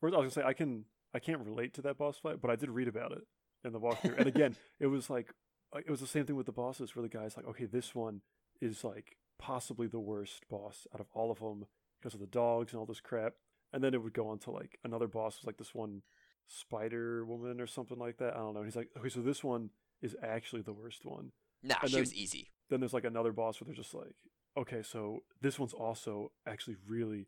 Whereas 0.00 0.14
I 0.14 0.18
was 0.18 0.18
gonna 0.18 0.30
say 0.30 0.42
I 0.44 0.52
can 0.52 0.84
I 1.14 1.18
can't 1.18 1.40
relate 1.44 1.74
to 1.74 1.82
that 1.82 1.98
boss 1.98 2.18
fight, 2.18 2.40
but 2.40 2.50
I 2.50 2.56
did 2.56 2.70
read 2.70 2.88
about 2.88 3.12
it 3.12 3.22
in 3.64 3.72
the 3.72 3.80
walkthrough. 3.80 4.18
and 4.18 4.26
again, 4.26 4.56
it 4.80 4.86
was 4.86 5.10
like 5.10 5.32
like, 5.74 5.84
it 5.86 5.90
was 5.90 6.00
the 6.00 6.06
same 6.06 6.24
thing 6.26 6.34
with 6.36 6.46
the 6.46 6.52
bosses, 6.52 6.96
where 6.96 7.02
the 7.02 7.08
guy's 7.08 7.36
like, 7.36 7.46
okay, 7.46 7.64
this 7.64 7.94
one 7.94 8.22
is 8.60 8.82
like 8.82 9.16
possibly 9.38 9.86
the 9.86 10.00
worst 10.00 10.48
boss 10.48 10.86
out 10.92 11.00
of 11.00 11.06
all 11.14 11.30
of 11.30 11.38
them 11.38 11.66
because 12.00 12.14
of 12.14 12.20
the 12.20 12.26
dogs 12.26 12.72
and 12.72 12.80
all 12.80 12.86
this 12.86 13.00
crap. 13.00 13.34
And 13.72 13.84
then 13.84 13.94
it 13.94 14.02
would 14.02 14.12
go 14.14 14.28
on 14.28 14.38
to 14.40 14.50
like 14.50 14.78
another 14.84 15.06
boss 15.06 15.38
was 15.40 15.46
like 15.46 15.58
this 15.58 15.74
one 15.74 16.02
spider 16.48 17.24
woman 17.24 17.60
or 17.60 17.66
something 17.68 17.98
like 17.98 18.16
that. 18.18 18.34
I 18.34 18.38
don't 18.38 18.54
know. 18.54 18.60
And 18.60 18.66
he's 18.66 18.74
like, 18.76 18.88
okay, 18.98 19.08
so 19.08 19.20
this 19.20 19.44
one 19.44 19.70
is 20.02 20.16
actually 20.22 20.62
the 20.62 20.72
worst 20.72 21.04
one. 21.04 21.30
Nah, 21.62 21.76
And 21.82 21.90
she 21.90 21.96
then- 21.96 22.02
was 22.02 22.14
easy. 22.14 22.50
Then 22.70 22.80
there's 22.80 22.94
like 22.94 23.04
another 23.04 23.32
boss 23.32 23.60
where 23.60 23.66
they're 23.66 23.74
just 23.74 23.94
like, 23.94 24.14
okay, 24.56 24.82
so 24.82 25.22
this 25.40 25.58
one's 25.58 25.72
also 25.72 26.32
actually 26.46 26.76
really 26.86 27.26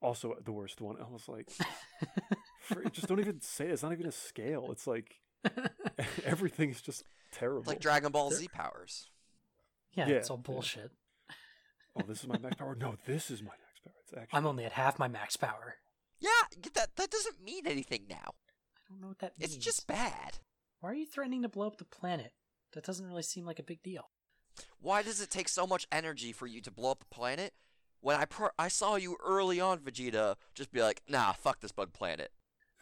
also 0.00 0.36
the 0.44 0.52
worst 0.52 0.80
one. 0.80 0.96
I 1.00 1.10
was 1.10 1.28
like, 1.28 1.48
for, 2.62 2.84
just 2.90 3.08
don't 3.08 3.20
even 3.20 3.40
say 3.40 3.66
it. 3.66 3.72
It's 3.72 3.82
not 3.82 3.92
even 3.92 4.06
a 4.06 4.12
scale. 4.12 4.68
It's 4.70 4.86
like 4.86 5.20
everything's 6.24 6.82
just 6.82 7.04
terrible. 7.32 7.60
It's 7.60 7.68
like 7.68 7.80
Dragon 7.80 8.12
Ball 8.12 8.30
Z 8.30 8.48
powers. 8.52 9.08
yeah, 9.94 10.08
Yeah, 10.08 10.16
it's 10.16 10.30
all 10.30 10.36
yeah. 10.38 10.52
bullshit. 10.52 10.90
oh, 11.96 12.02
this 12.06 12.22
is 12.22 12.28
my 12.28 12.38
max 12.38 12.56
power. 12.56 12.76
No, 12.78 12.96
this 13.06 13.30
is 13.30 13.42
my 13.42 13.48
max 13.50 13.80
power. 13.84 13.94
It's 14.04 14.12
actually. 14.12 14.36
I'm 14.36 14.46
only 14.46 14.64
at 14.64 14.72
half 14.72 14.98
my 14.98 15.08
max 15.08 15.36
power. 15.36 15.76
Yeah, 16.20 16.30
get 16.60 16.74
that 16.74 16.96
that 16.96 17.10
doesn't 17.10 17.42
mean 17.42 17.66
anything 17.66 18.04
now. 18.08 18.34
I 18.76 18.80
don't 18.90 19.00
know 19.00 19.08
what 19.08 19.18
that 19.20 19.38
means. 19.38 19.56
It's 19.56 19.64
just 19.64 19.86
bad. 19.86 20.38
Why 20.80 20.90
are 20.90 20.94
you 20.94 21.06
threatening 21.06 21.42
to 21.42 21.48
blow 21.48 21.66
up 21.66 21.78
the 21.78 21.84
planet? 21.84 22.32
That 22.74 22.84
doesn't 22.84 23.06
really 23.06 23.22
seem 23.22 23.44
like 23.44 23.58
a 23.58 23.64
big 23.64 23.82
deal. 23.82 24.10
Why 24.80 25.02
does 25.02 25.20
it 25.20 25.30
take 25.30 25.48
so 25.48 25.66
much 25.66 25.86
energy 25.92 26.32
for 26.32 26.46
you 26.46 26.60
to 26.62 26.70
blow 26.70 26.90
up 26.92 27.02
a 27.02 27.14
planet? 27.14 27.54
When 28.00 28.16
I 28.16 28.24
pro- 28.24 28.50
I 28.58 28.68
saw 28.68 28.96
you 28.96 29.16
early 29.24 29.60
on, 29.60 29.78
Vegeta, 29.78 30.36
just 30.54 30.72
be 30.72 30.82
like, 30.82 31.02
nah, 31.08 31.32
fuck 31.32 31.60
this 31.60 31.72
bug 31.72 31.92
planet. 31.92 32.32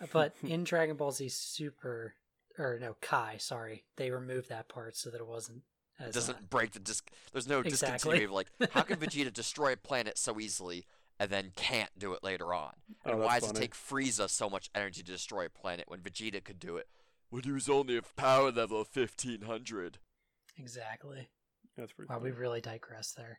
But 0.14 0.34
in 0.42 0.64
Dragon 0.64 0.96
Ball 0.96 1.12
Z 1.12 1.28
Super, 1.28 2.14
or 2.58 2.78
no, 2.80 2.96
Kai, 3.02 3.36
sorry, 3.38 3.84
they 3.96 4.10
removed 4.10 4.48
that 4.48 4.66
part 4.68 4.96
so 4.96 5.10
that 5.10 5.20
it 5.20 5.26
wasn't 5.26 5.60
It 5.98 6.14
doesn't 6.14 6.36
uh, 6.36 6.40
break 6.48 6.72
the 6.72 6.78
disc. 6.78 7.10
There's 7.32 7.46
no 7.46 7.58
Exactly. 7.60 8.16
discontinuity 8.16 8.24
of 8.24 8.30
like, 8.30 8.48
how 8.72 8.80
can 8.82 8.96
Vegeta 9.00 9.30
destroy 9.30 9.74
a 9.74 9.76
planet 9.76 10.16
so 10.16 10.40
easily 10.40 10.86
and 11.18 11.28
then 11.30 11.52
can't 11.54 11.90
do 11.98 12.14
it 12.14 12.24
later 12.24 12.54
on? 12.54 12.72
Oh, 13.04 13.10
And 13.12 13.20
that's 13.20 13.26
why 13.28 13.40
does 13.40 13.48
funny. 13.48 13.58
it 13.58 13.60
take 13.60 13.74
Frieza 13.74 14.30
so 14.30 14.48
much 14.48 14.70
energy 14.74 15.02
to 15.02 15.12
destroy 15.12 15.44
a 15.44 15.50
planet 15.50 15.84
when 15.86 16.00
Vegeta 16.00 16.42
could 16.42 16.58
do 16.58 16.78
it? 16.78 16.88
When 17.28 17.42
he 17.42 17.52
was 17.52 17.68
only 17.68 17.98
a 17.98 18.02
power 18.16 18.50
level 18.50 18.80
of 18.80 18.88
1500. 18.96 19.98
exactly. 20.56 21.28
That's 21.76 21.92
pretty. 21.92 22.12
Wow, 22.12 22.18
we 22.20 22.30
really 22.30 22.60
digress 22.60 23.12
there. 23.16 23.38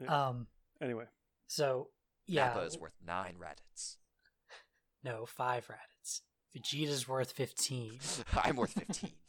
Yeah. 0.00 0.28
Um, 0.28 0.46
Anyway, 0.80 1.04
so 1.46 1.88
yeah, 2.26 2.46
Nappa 2.46 2.60
is 2.62 2.78
worth 2.78 2.92
nine 3.06 3.34
Raditz. 3.40 3.96
no, 5.04 5.26
five 5.26 5.68
Raditz. 5.68 6.20
Vegeta's 6.56 7.06
worth 7.08 7.32
fifteen. 7.32 7.98
I'm 8.36 8.56
worth 8.56 8.72
15. 8.72 9.10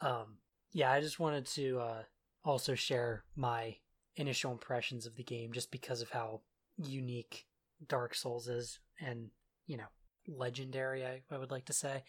Um, 0.00 0.38
yeah, 0.72 0.90
I 0.90 1.00
just 1.00 1.20
wanted 1.20 1.46
to 1.54 1.78
uh, 1.78 2.02
also 2.44 2.74
share 2.74 3.24
my 3.36 3.76
initial 4.16 4.50
impressions 4.50 5.06
of 5.06 5.14
the 5.16 5.22
game, 5.22 5.52
just 5.52 5.70
because 5.70 6.02
of 6.02 6.10
how 6.10 6.40
unique 6.76 7.46
Dark 7.86 8.14
Souls 8.14 8.48
is, 8.48 8.80
and 9.00 9.28
you 9.66 9.76
know, 9.76 9.86
legendary. 10.26 11.06
I, 11.06 11.22
I 11.30 11.38
would 11.38 11.52
like 11.52 11.66
to 11.66 11.72
say. 11.72 12.02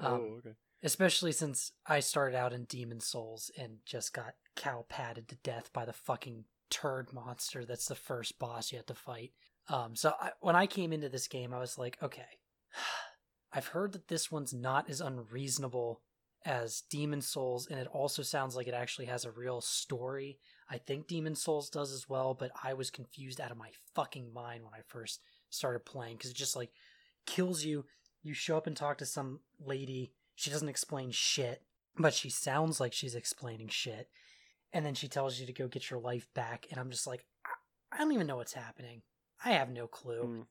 oh, 0.00 0.06
Um, 0.14 0.20
okay. 0.38 0.54
Especially 0.82 1.32
since 1.32 1.72
I 1.86 2.00
started 2.00 2.36
out 2.36 2.52
in 2.52 2.64
Demon 2.64 3.00
Souls 3.00 3.50
and 3.58 3.78
just 3.84 4.12
got 4.12 4.34
cow 4.56 4.84
patted 4.88 5.28
to 5.28 5.36
death 5.36 5.70
by 5.72 5.84
the 5.84 5.92
fucking 5.92 6.44
turd 6.70 7.12
monster 7.12 7.64
that's 7.64 7.86
the 7.86 7.94
first 7.94 8.38
boss 8.38 8.72
you 8.72 8.78
have 8.78 8.86
to 8.86 8.94
fight. 8.94 9.32
Um, 9.68 9.94
so 9.96 10.12
I, 10.20 10.30
when 10.40 10.56
I 10.56 10.66
came 10.66 10.92
into 10.92 11.08
this 11.08 11.28
game, 11.28 11.52
I 11.52 11.58
was 11.58 11.78
like, 11.78 11.98
okay, 12.02 12.38
I've 13.52 13.68
heard 13.68 13.92
that 13.92 14.08
this 14.08 14.30
one's 14.30 14.52
not 14.52 14.90
as 14.90 15.00
unreasonable 15.00 16.02
as 16.44 16.82
Demon 16.88 17.20
Souls, 17.20 17.66
and 17.68 17.80
it 17.80 17.88
also 17.88 18.22
sounds 18.22 18.54
like 18.54 18.68
it 18.68 18.74
actually 18.74 19.06
has 19.06 19.24
a 19.24 19.30
real 19.30 19.60
story. 19.60 20.38
I 20.70 20.78
think 20.78 21.06
Demon 21.06 21.34
Souls 21.34 21.68
does 21.68 21.92
as 21.92 22.08
well, 22.08 22.34
but 22.34 22.50
I 22.62 22.74
was 22.74 22.90
confused 22.90 23.40
out 23.40 23.50
of 23.50 23.56
my 23.56 23.70
fucking 23.94 24.32
mind 24.32 24.64
when 24.64 24.74
I 24.74 24.82
first 24.86 25.20
started 25.50 25.84
playing 25.84 26.16
because 26.16 26.30
it 26.30 26.36
just 26.36 26.56
like 26.56 26.70
kills 27.26 27.64
you. 27.64 27.84
You 28.22 28.34
show 28.34 28.56
up 28.56 28.66
and 28.66 28.76
talk 28.76 28.98
to 28.98 29.06
some 29.06 29.40
lady 29.58 30.12
she 30.38 30.50
doesn't 30.50 30.68
explain 30.68 31.10
shit, 31.10 31.62
but 31.98 32.14
she 32.14 32.30
sounds 32.30 32.78
like 32.78 32.92
she's 32.92 33.16
explaining 33.16 33.66
shit. 33.66 34.08
And 34.72 34.86
then 34.86 34.94
she 34.94 35.08
tells 35.08 35.40
you 35.40 35.46
to 35.46 35.52
go 35.52 35.66
get 35.66 35.90
your 35.90 35.98
life 35.98 36.28
back. 36.32 36.66
And 36.70 36.78
I'm 36.78 36.90
just 36.90 37.08
like, 37.08 37.24
I- 37.92 37.98
don't 37.98 38.12
even 38.12 38.28
know 38.28 38.36
what's 38.36 38.52
happening. 38.52 39.02
I 39.44 39.50
have 39.50 39.68
no 39.68 39.88
clue. 39.88 40.46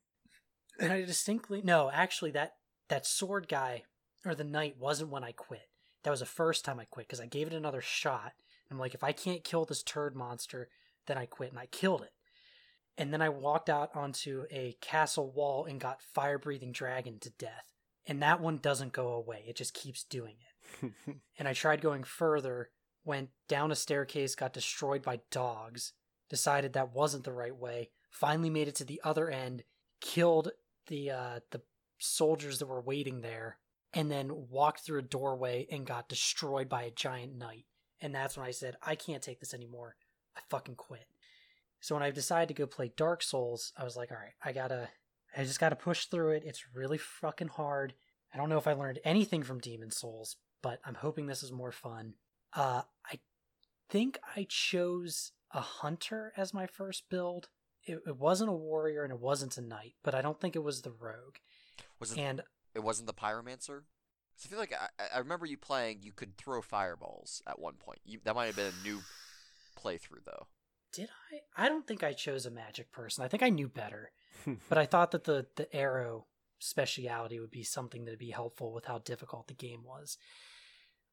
Mm. 0.80 0.84
And 0.84 0.92
I 0.92 1.06
distinctly, 1.06 1.62
no, 1.64 1.90
actually, 1.90 2.32
that, 2.32 2.56
that 2.90 3.06
sword 3.06 3.48
guy 3.48 3.84
or 4.26 4.36
the 4.36 4.44
knight 4.44 4.76
wasn't 4.78 5.10
when 5.10 5.24
I 5.24 5.32
quit. 5.32 5.70
That 6.04 6.12
was 6.12 6.20
the 6.20 6.26
first 6.26 6.66
time 6.66 6.82
I 6.82 6.86
quit 6.86 7.08
because 7.08 7.22
I 7.22 7.26
gave 7.26 7.48
it 7.48 7.54
another 7.54 7.82
shot. 7.82 8.34
I'm 8.70 8.80
like, 8.80 8.94
if 8.94 9.06
I 9.06 9.14
can't 9.14 9.46
kill 9.46 9.64
this 9.64 9.84
turd 9.84 10.18
monster, 10.18 10.68
then 11.06 11.18
I 11.18 11.28
quit. 11.28 11.52
And 11.52 11.60
I 11.60 11.68
killed 11.68 12.02
it. 12.02 12.12
And 12.98 13.14
then 13.14 13.22
I 13.22 13.30
walked 13.30 13.70
out 13.70 13.96
onto 13.96 14.44
a 14.52 14.76
castle 14.82 15.32
wall 15.32 15.64
and 15.64 15.80
got 15.80 16.02
fire 16.02 16.38
breathing 16.38 16.74
dragon 16.74 17.20
to 17.20 17.30
death. 17.30 17.77
And 18.08 18.22
that 18.22 18.40
one 18.40 18.58
doesn't 18.58 18.94
go 18.94 19.10
away, 19.10 19.44
it 19.48 19.56
just 19.56 19.74
keeps 19.74 20.04
doing 20.04 20.36
it. 20.40 20.94
And 21.40 21.48
I 21.48 21.54
tried 21.54 21.82
going 21.82 22.04
further, 22.04 22.72
went 23.06 23.30
down 23.48 23.72
a 23.72 23.76
staircase, 23.76 24.34
got 24.34 24.54
destroyed 24.54 25.04
by 25.04 25.20
dogs, 25.30 25.94
decided 26.30 26.74
that 26.74 26.94
wasn't 26.94 27.26
the 27.26 27.32
right 27.32 27.56
way, 27.56 27.92
finally 28.10 28.50
made 28.50 28.68
it 28.68 28.76
to 28.76 28.84
the 28.84 29.00
other 29.04 29.30
end, 29.30 29.64
killed 30.02 30.50
the 30.88 31.12
uh, 31.12 31.40
the 31.52 31.62
soldiers 32.00 32.60
that 32.60 32.68
were 32.68 32.82
waiting 32.82 33.22
there, 33.22 33.58
and 33.94 34.12
then 34.12 34.48
walked 34.50 34.82
through 34.82 35.00
a 35.00 35.04
doorway 35.04 35.68
and 35.72 35.86
got 35.86 36.10
destroyed 36.10 36.70
by 36.70 36.84
a 36.84 36.92
giant 36.92 37.36
knight. 37.36 37.66
And 38.02 38.14
that's 38.14 38.38
when 38.38 38.46
I 38.46 38.52
said, 38.52 38.78
I 38.82 38.96
can't 38.96 39.24
take 39.24 39.40
this 39.40 39.54
anymore. 39.54 39.96
I 40.36 40.42
fucking 40.50 40.76
quit. 40.76 41.08
So 41.80 41.96
when 41.96 42.04
I 42.04 42.12
decided 42.12 42.50
to 42.50 42.54
go 42.54 42.68
play 42.68 42.92
Dark 42.96 43.24
Souls, 43.24 43.74
I 43.78 43.84
was 43.84 43.96
like, 43.96 44.12
all 44.12 44.18
right, 44.18 44.34
I 44.44 44.52
gotta, 44.52 44.90
I 45.38 45.44
just 45.44 45.60
gotta 45.60 45.76
push 45.76 46.06
through 46.06 46.32
it. 46.32 46.44
It's 46.46 46.66
really 46.74 46.98
fucking 46.98 47.50
hard. 47.50 47.94
I 48.34 48.38
don't 48.38 48.50
know 48.50 48.58
if 48.58 48.68
I 48.68 48.74
learned 48.74 49.00
anything 49.04 49.44
from 49.44 49.60
Demon 49.60 49.92
Souls, 49.92 50.38
but 50.62 50.80
I'm 50.84 50.96
hoping 50.96 51.28
this 51.28 51.44
is 51.44 51.52
more 51.52 51.72
fun. 51.72 52.16
Uh, 52.54 52.82
I 53.06 53.20
think 53.90 54.20
I 54.36 54.48
chose 54.50 55.32
a 55.52 55.62
hunter 55.62 56.34
as 56.36 56.54
my 56.54 56.66
first 56.66 57.10
build. 57.10 57.50
It, 57.84 58.00
it 58.06 58.18
wasn't 58.18 58.50
a 58.50 58.54
warrior 58.54 59.04
and 59.04 59.14
it 59.14 59.20
wasn't 59.20 59.58
a 59.58 59.62
knight, 59.62 59.94
but 60.04 60.16
I 60.16 60.22
don't 60.22 60.42
think 60.42 60.56
it 60.56 60.64
was 60.64 60.82
the 60.82 60.92
rogue. 60.92 61.38
Was 62.00 62.12
it, 62.12 62.18
And 62.20 62.42
it 62.76 62.84
wasn't 62.84 63.08
the 63.08 63.14
pyromancer? 63.14 63.84
I 64.44 64.48
feel 64.48 64.60
like 64.60 64.74
I, 64.74 65.16
I 65.16 65.20
remember 65.20 65.46
you 65.46 65.58
playing. 65.58 66.00
You 66.02 66.12
could 66.12 66.38
throw 66.38 66.62
fireballs 66.62 67.42
at 67.48 67.60
one 67.60 67.76
point. 67.76 68.00
You, 68.06 68.20
that 68.24 68.36
might 68.36 68.48
have 68.48 68.56
been 68.56 68.74
a 68.80 68.88
new 68.88 69.00
playthrough, 69.80 70.26
though. 70.26 70.48
did 70.92 71.10
I? 71.32 71.66
I 71.66 71.70
don't 71.70 71.88
think 71.88 72.04
I 72.04 72.14
chose 72.14 72.46
a 72.46 72.52
magic 72.52 72.92
person. 72.92 73.24
I 73.24 73.28
think 73.28 73.42
I 73.42 73.50
knew 73.50 73.68
better. 73.68 74.12
but 74.70 74.78
I 74.78 74.86
thought 74.86 75.12
that 75.12 75.24
the 75.26 75.48
the 75.56 75.74
arrow 75.76 76.26
speciality 76.60 77.40
would 77.40 77.52
be 77.52 77.64
something 77.64 78.06
that'd 78.06 78.20
be 78.20 78.32
helpful 78.32 78.74
with 78.74 78.86
how 78.86 79.00
difficult 79.00 79.48
the 79.48 79.54
game 79.54 79.84
was. 79.84 80.18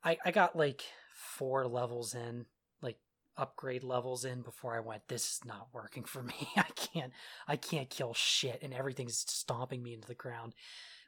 I 0.02 0.18
I 0.24 0.30
got 0.30 0.56
like 0.56 0.84
four 1.14 1.66
levels 1.66 2.14
in, 2.14 2.46
like 2.80 2.98
upgrade 3.36 3.82
levels 3.84 4.24
in 4.24 4.42
before 4.42 4.76
I 4.76 4.80
went 4.80 5.08
this 5.08 5.24
is 5.24 5.40
not 5.44 5.68
working 5.72 6.04
for 6.04 6.22
me. 6.22 6.48
I 6.56 6.70
can't 6.76 7.12
I 7.46 7.56
can't 7.56 7.90
kill 7.90 8.14
shit 8.14 8.60
and 8.62 8.74
everything's 8.74 9.18
stomping 9.18 9.82
me 9.82 9.94
into 9.94 10.08
the 10.08 10.14
ground. 10.14 10.54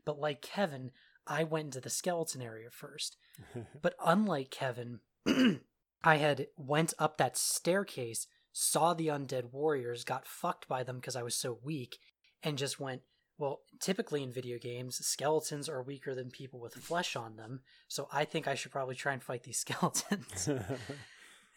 But 0.04 0.18
like 0.18 0.42
Kevin, 0.42 0.92
I 1.26 1.44
went 1.44 1.66
into 1.66 1.80
the 1.80 1.90
skeleton 1.90 2.42
area 2.42 2.70
first. 2.70 3.16
But 3.82 3.94
unlike 4.04 4.50
Kevin, 4.50 5.00
I 6.04 6.16
had 6.16 6.46
went 6.56 6.94
up 6.98 7.18
that 7.18 7.36
staircase, 7.36 8.26
saw 8.58 8.94
the 8.94 9.08
undead 9.08 9.52
warriors, 9.52 10.02
got 10.02 10.26
fucked 10.26 10.66
by 10.66 10.82
them 10.82 10.96
because 10.96 11.14
I 11.14 11.22
was 11.22 11.34
so 11.34 11.58
weak, 11.62 11.98
and 12.42 12.56
just 12.56 12.80
went, 12.80 13.02
well, 13.36 13.60
typically 13.80 14.22
in 14.22 14.32
video 14.32 14.56
games, 14.58 14.96
skeletons 15.06 15.68
are 15.68 15.82
weaker 15.82 16.14
than 16.14 16.30
people 16.30 16.58
with 16.58 16.72
flesh 16.72 17.16
on 17.16 17.36
them, 17.36 17.60
so 17.86 18.08
I 18.10 18.24
think 18.24 18.48
I 18.48 18.54
should 18.54 18.72
probably 18.72 18.94
try 18.94 19.12
and 19.12 19.22
fight 19.22 19.42
these 19.42 19.58
skeletons. 19.66 20.48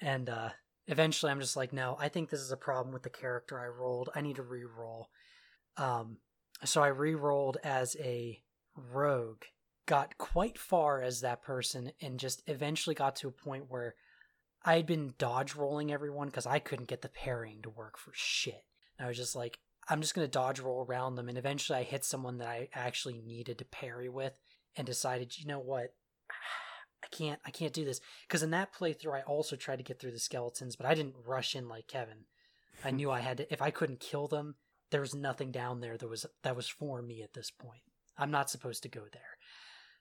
and 0.02 0.30
uh 0.30 0.50
eventually 0.88 1.32
I'm 1.32 1.40
just 1.40 1.56
like, 1.56 1.72
no, 1.72 1.96
I 1.98 2.10
think 2.10 2.30
this 2.30 2.42
is 2.42 2.52
a 2.52 2.58
problem 2.58 2.92
with 2.92 3.04
the 3.04 3.10
character 3.10 3.58
I 3.58 3.68
rolled. 3.68 4.10
I 4.14 4.20
need 4.20 4.36
to 4.36 4.44
re-roll. 4.44 5.08
Um 5.78 6.18
so 6.66 6.84
I 6.84 6.88
re-rolled 6.88 7.60
as 7.64 7.96
a 8.02 8.42
rogue, 8.76 9.44
got 9.86 10.18
quite 10.18 10.58
far 10.58 11.02
as 11.02 11.22
that 11.22 11.44
person, 11.44 11.94
and 12.02 12.20
just 12.20 12.44
eventually 12.48 12.94
got 12.94 13.16
to 13.18 13.30
a 13.30 13.32
point 13.32 13.68
where 13.70 13.96
I 14.64 14.76
had 14.76 14.86
been 14.86 15.14
dodge 15.18 15.56
rolling 15.56 15.92
everyone 15.92 16.28
because 16.28 16.46
I 16.46 16.60
couldn't 16.60 16.90
get 16.90 17.02
the 17.02 17.10
parrying 17.10 17.62
to 17.62 17.70
work 17.70 17.98
for 17.98 18.12
shit. 18.14 18.64
And 18.98 19.06
I 19.06 19.10
was 19.10 19.18
just 19.18 19.36
like, 19.36 19.60
I'm 19.88 20.02
just 20.02 20.14
gonna 20.14 20.28
dodge 20.28 20.60
roll 20.60 20.86
around 20.88 21.16
them, 21.16 21.30
and 21.30 21.38
eventually 21.38 21.80
I 21.80 21.84
hit 21.84 22.06
someone 22.06 22.38
that 22.38 22.48
I 22.48 22.70
actually 22.74 23.22
needed 23.26 23.58
to 23.58 23.66
parry 23.66 24.10
with, 24.10 24.34
and 24.76 24.86
decided, 24.86 25.38
you 25.38 25.48
know 25.48 25.60
what, 25.60 25.94
I 27.04 27.08
can't, 27.12 27.40
I 27.46 27.52
can't 27.52 27.74
do 27.74 27.86
this 27.86 28.02
because 28.28 28.44
in 28.44 28.52
that 28.52 28.74
playthrough 28.74 29.16
I 29.16 29.22
also 29.22 29.56
tried 29.56 29.78
to 29.78 29.84
get 29.84 30.00
through 30.00 30.12
the 30.12 30.20
skeletons, 30.20 30.76
but 30.76 30.86
I 30.86 30.94
didn't 30.94 31.16
rush 31.26 31.56
in 31.56 31.68
like 31.68 31.88
Kevin. 31.88 32.26
I 32.84 32.92
knew 32.92 33.12
I 33.12 33.20
had 33.20 33.38
to. 33.38 33.52
If 33.52 33.62
I 33.62 33.72
couldn't 33.72 34.00
kill 34.00 34.28
them, 34.28 34.56
there 34.92 35.02
was 35.02 35.16
nothing 35.16 35.52
down 35.52 35.82
there 35.82 35.98
that 35.98 36.10
was 36.10 36.26
that 36.44 36.56
was 36.56 36.68
for 36.68 37.02
me 37.02 37.22
at 37.22 37.34
this 37.34 37.52
point. 37.52 37.82
I'm 38.18 38.32
not 38.32 38.50
supposed 38.50 38.84
to 38.84 38.90
go 38.90 39.04
there. 39.12 39.38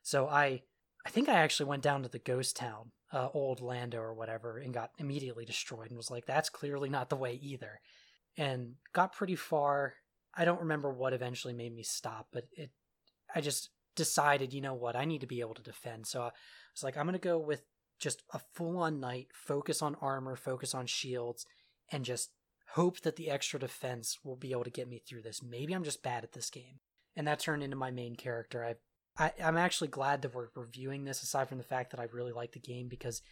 So 0.03 0.29
I 0.29 0.63
I 1.09 1.11
think 1.11 1.31
I 1.31 1.37
actually 1.37 1.71
went 1.71 1.83
down 1.83 2.03
to 2.03 2.11
the 2.11 2.19
ghost 2.19 2.55
town, 2.55 2.91
uh, 3.15 3.29
old 3.33 3.63
Londo 3.63 3.95
or 3.95 4.13
whatever, 4.13 4.59
and 4.59 4.75
got 4.75 4.91
immediately 4.99 5.47
destroyed 5.47 5.89
and 5.89 5.97
was 5.97 6.11
like, 6.11 6.27
that's 6.27 6.51
clearly 6.51 6.91
not 6.91 7.09
the 7.09 7.17
way 7.17 7.41
either. 7.43 7.81
And 8.37 8.75
got 8.93 9.15
pretty 9.15 9.35
far. 9.35 9.95
I 10.35 10.45
don't 10.45 10.61
remember 10.61 10.93
what 10.93 11.15
eventually 11.15 11.55
made 11.55 11.75
me 11.75 11.83
stop, 11.83 12.29
but 12.31 12.45
it 12.53 12.73
I 13.35 13.41
just 13.41 13.71
decided, 13.97 14.53
you 14.53 14.61
know 14.61 14.75
what, 14.75 14.97
I 14.97 15.07
need 15.07 15.23
to 15.23 15.27
be 15.27 15.41
able 15.41 15.55
to 15.55 15.63
defend. 15.63 16.07
So 16.07 16.21
I 16.21 16.31
was 16.75 16.83
like, 16.83 16.99
I'm 16.99 17.07
gonna 17.07 17.19
go 17.19 17.39
with 17.39 17.63
just 17.99 18.23
a 18.35 18.41
full 18.53 18.77
on 18.77 19.01
knight, 19.01 19.29
focus 19.33 19.81
on 19.81 19.97
armor, 20.03 20.37
focus 20.37 20.75
on 20.75 20.85
shields, 20.85 21.47
and 21.91 22.05
just 22.05 22.33
hope 22.73 23.01
that 23.01 23.17
the 23.17 23.31
extra 23.31 23.59
defense 23.59 24.19
will 24.23 24.37
be 24.37 24.53
able 24.53 24.65
to 24.65 24.71
get 24.71 24.91
me 24.91 25.03
through 25.09 25.23
this. 25.23 25.43
Maybe 25.43 25.73
I'm 25.73 25.85
just 25.85 26.03
bad 26.03 26.23
at 26.23 26.33
this 26.33 26.51
game. 26.51 26.81
And 27.17 27.27
that 27.27 27.41
turned 27.41 27.63
into 27.63 27.77
my 27.77 27.91
main 27.91 28.15
character. 28.15 28.63
I, 28.63 28.75
I 29.19 29.33
I'm 29.43 29.57
actually 29.57 29.89
glad 29.89 30.23
that 30.23 30.35
we're 30.35 30.49
reviewing 30.55 31.05
this 31.05 31.23
aside 31.23 31.49
from 31.49 31.59
the 31.59 31.65
fact 31.65 31.91
that 31.91 32.01
I 32.01 32.07
really 32.13 32.33
like 32.33 32.53
the 32.53 32.61
game 32.61 32.89
because 32.89 33.23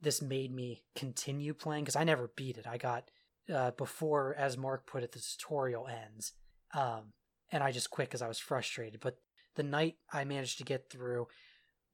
this 0.00 0.22
made 0.22 0.54
me 0.54 0.82
continue 0.94 1.54
playing 1.54 1.84
because 1.84 1.96
I 1.96 2.04
never 2.04 2.30
beat 2.36 2.56
it. 2.56 2.66
I 2.66 2.78
got 2.78 3.10
uh, 3.52 3.70
before, 3.72 4.34
as 4.38 4.56
Mark 4.56 4.86
put 4.86 5.02
it, 5.02 5.12
the 5.12 5.20
tutorial 5.20 5.86
ends, 5.86 6.32
um, 6.74 7.12
and 7.50 7.62
I 7.62 7.72
just 7.72 7.90
quit 7.90 8.08
because 8.08 8.22
I 8.22 8.28
was 8.28 8.38
frustrated. 8.38 9.00
But 9.00 9.16
the 9.54 9.62
night 9.62 9.96
I 10.12 10.24
managed 10.24 10.58
to 10.58 10.64
get 10.64 10.90
through, 10.90 11.28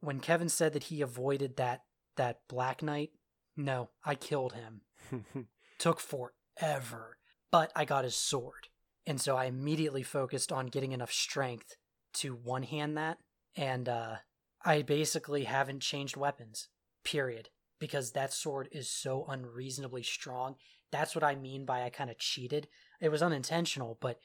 when 0.00 0.20
Kevin 0.20 0.48
said 0.48 0.72
that 0.72 0.84
he 0.84 1.00
avoided 1.00 1.56
that 1.56 1.82
that 2.16 2.40
Black 2.48 2.82
Knight, 2.82 3.10
no, 3.56 3.90
I 4.04 4.14
killed 4.14 4.54
him. 4.54 4.82
Took 5.78 6.00
forever, 6.00 7.18
but 7.50 7.72
I 7.74 7.84
got 7.84 8.04
his 8.04 8.16
sword, 8.16 8.68
and 9.06 9.20
so 9.20 9.36
I 9.36 9.46
immediately 9.46 10.02
focused 10.02 10.52
on 10.52 10.66
getting 10.66 10.92
enough 10.92 11.12
strength 11.12 11.76
to 12.14 12.34
one 12.34 12.62
hand 12.62 12.96
that, 12.96 13.18
and 13.56 13.88
uh, 13.88 14.16
I 14.64 14.82
basically 14.82 15.44
haven't 15.44 15.80
changed 15.80 16.16
weapons. 16.16 16.68
Period 17.04 17.50
because 17.78 18.12
that 18.12 18.32
sword 18.32 18.68
is 18.72 18.88
so 18.88 19.26
unreasonably 19.28 20.02
strong. 20.02 20.54
That's 20.90 21.14
what 21.14 21.24
I 21.24 21.34
mean 21.34 21.66
by 21.66 21.82
I 21.82 21.90
kind 21.90 22.08
of 22.08 22.18
cheated. 22.18 22.68
It 23.00 23.10
was 23.10 23.22
unintentional, 23.22 23.98
but 24.00 24.20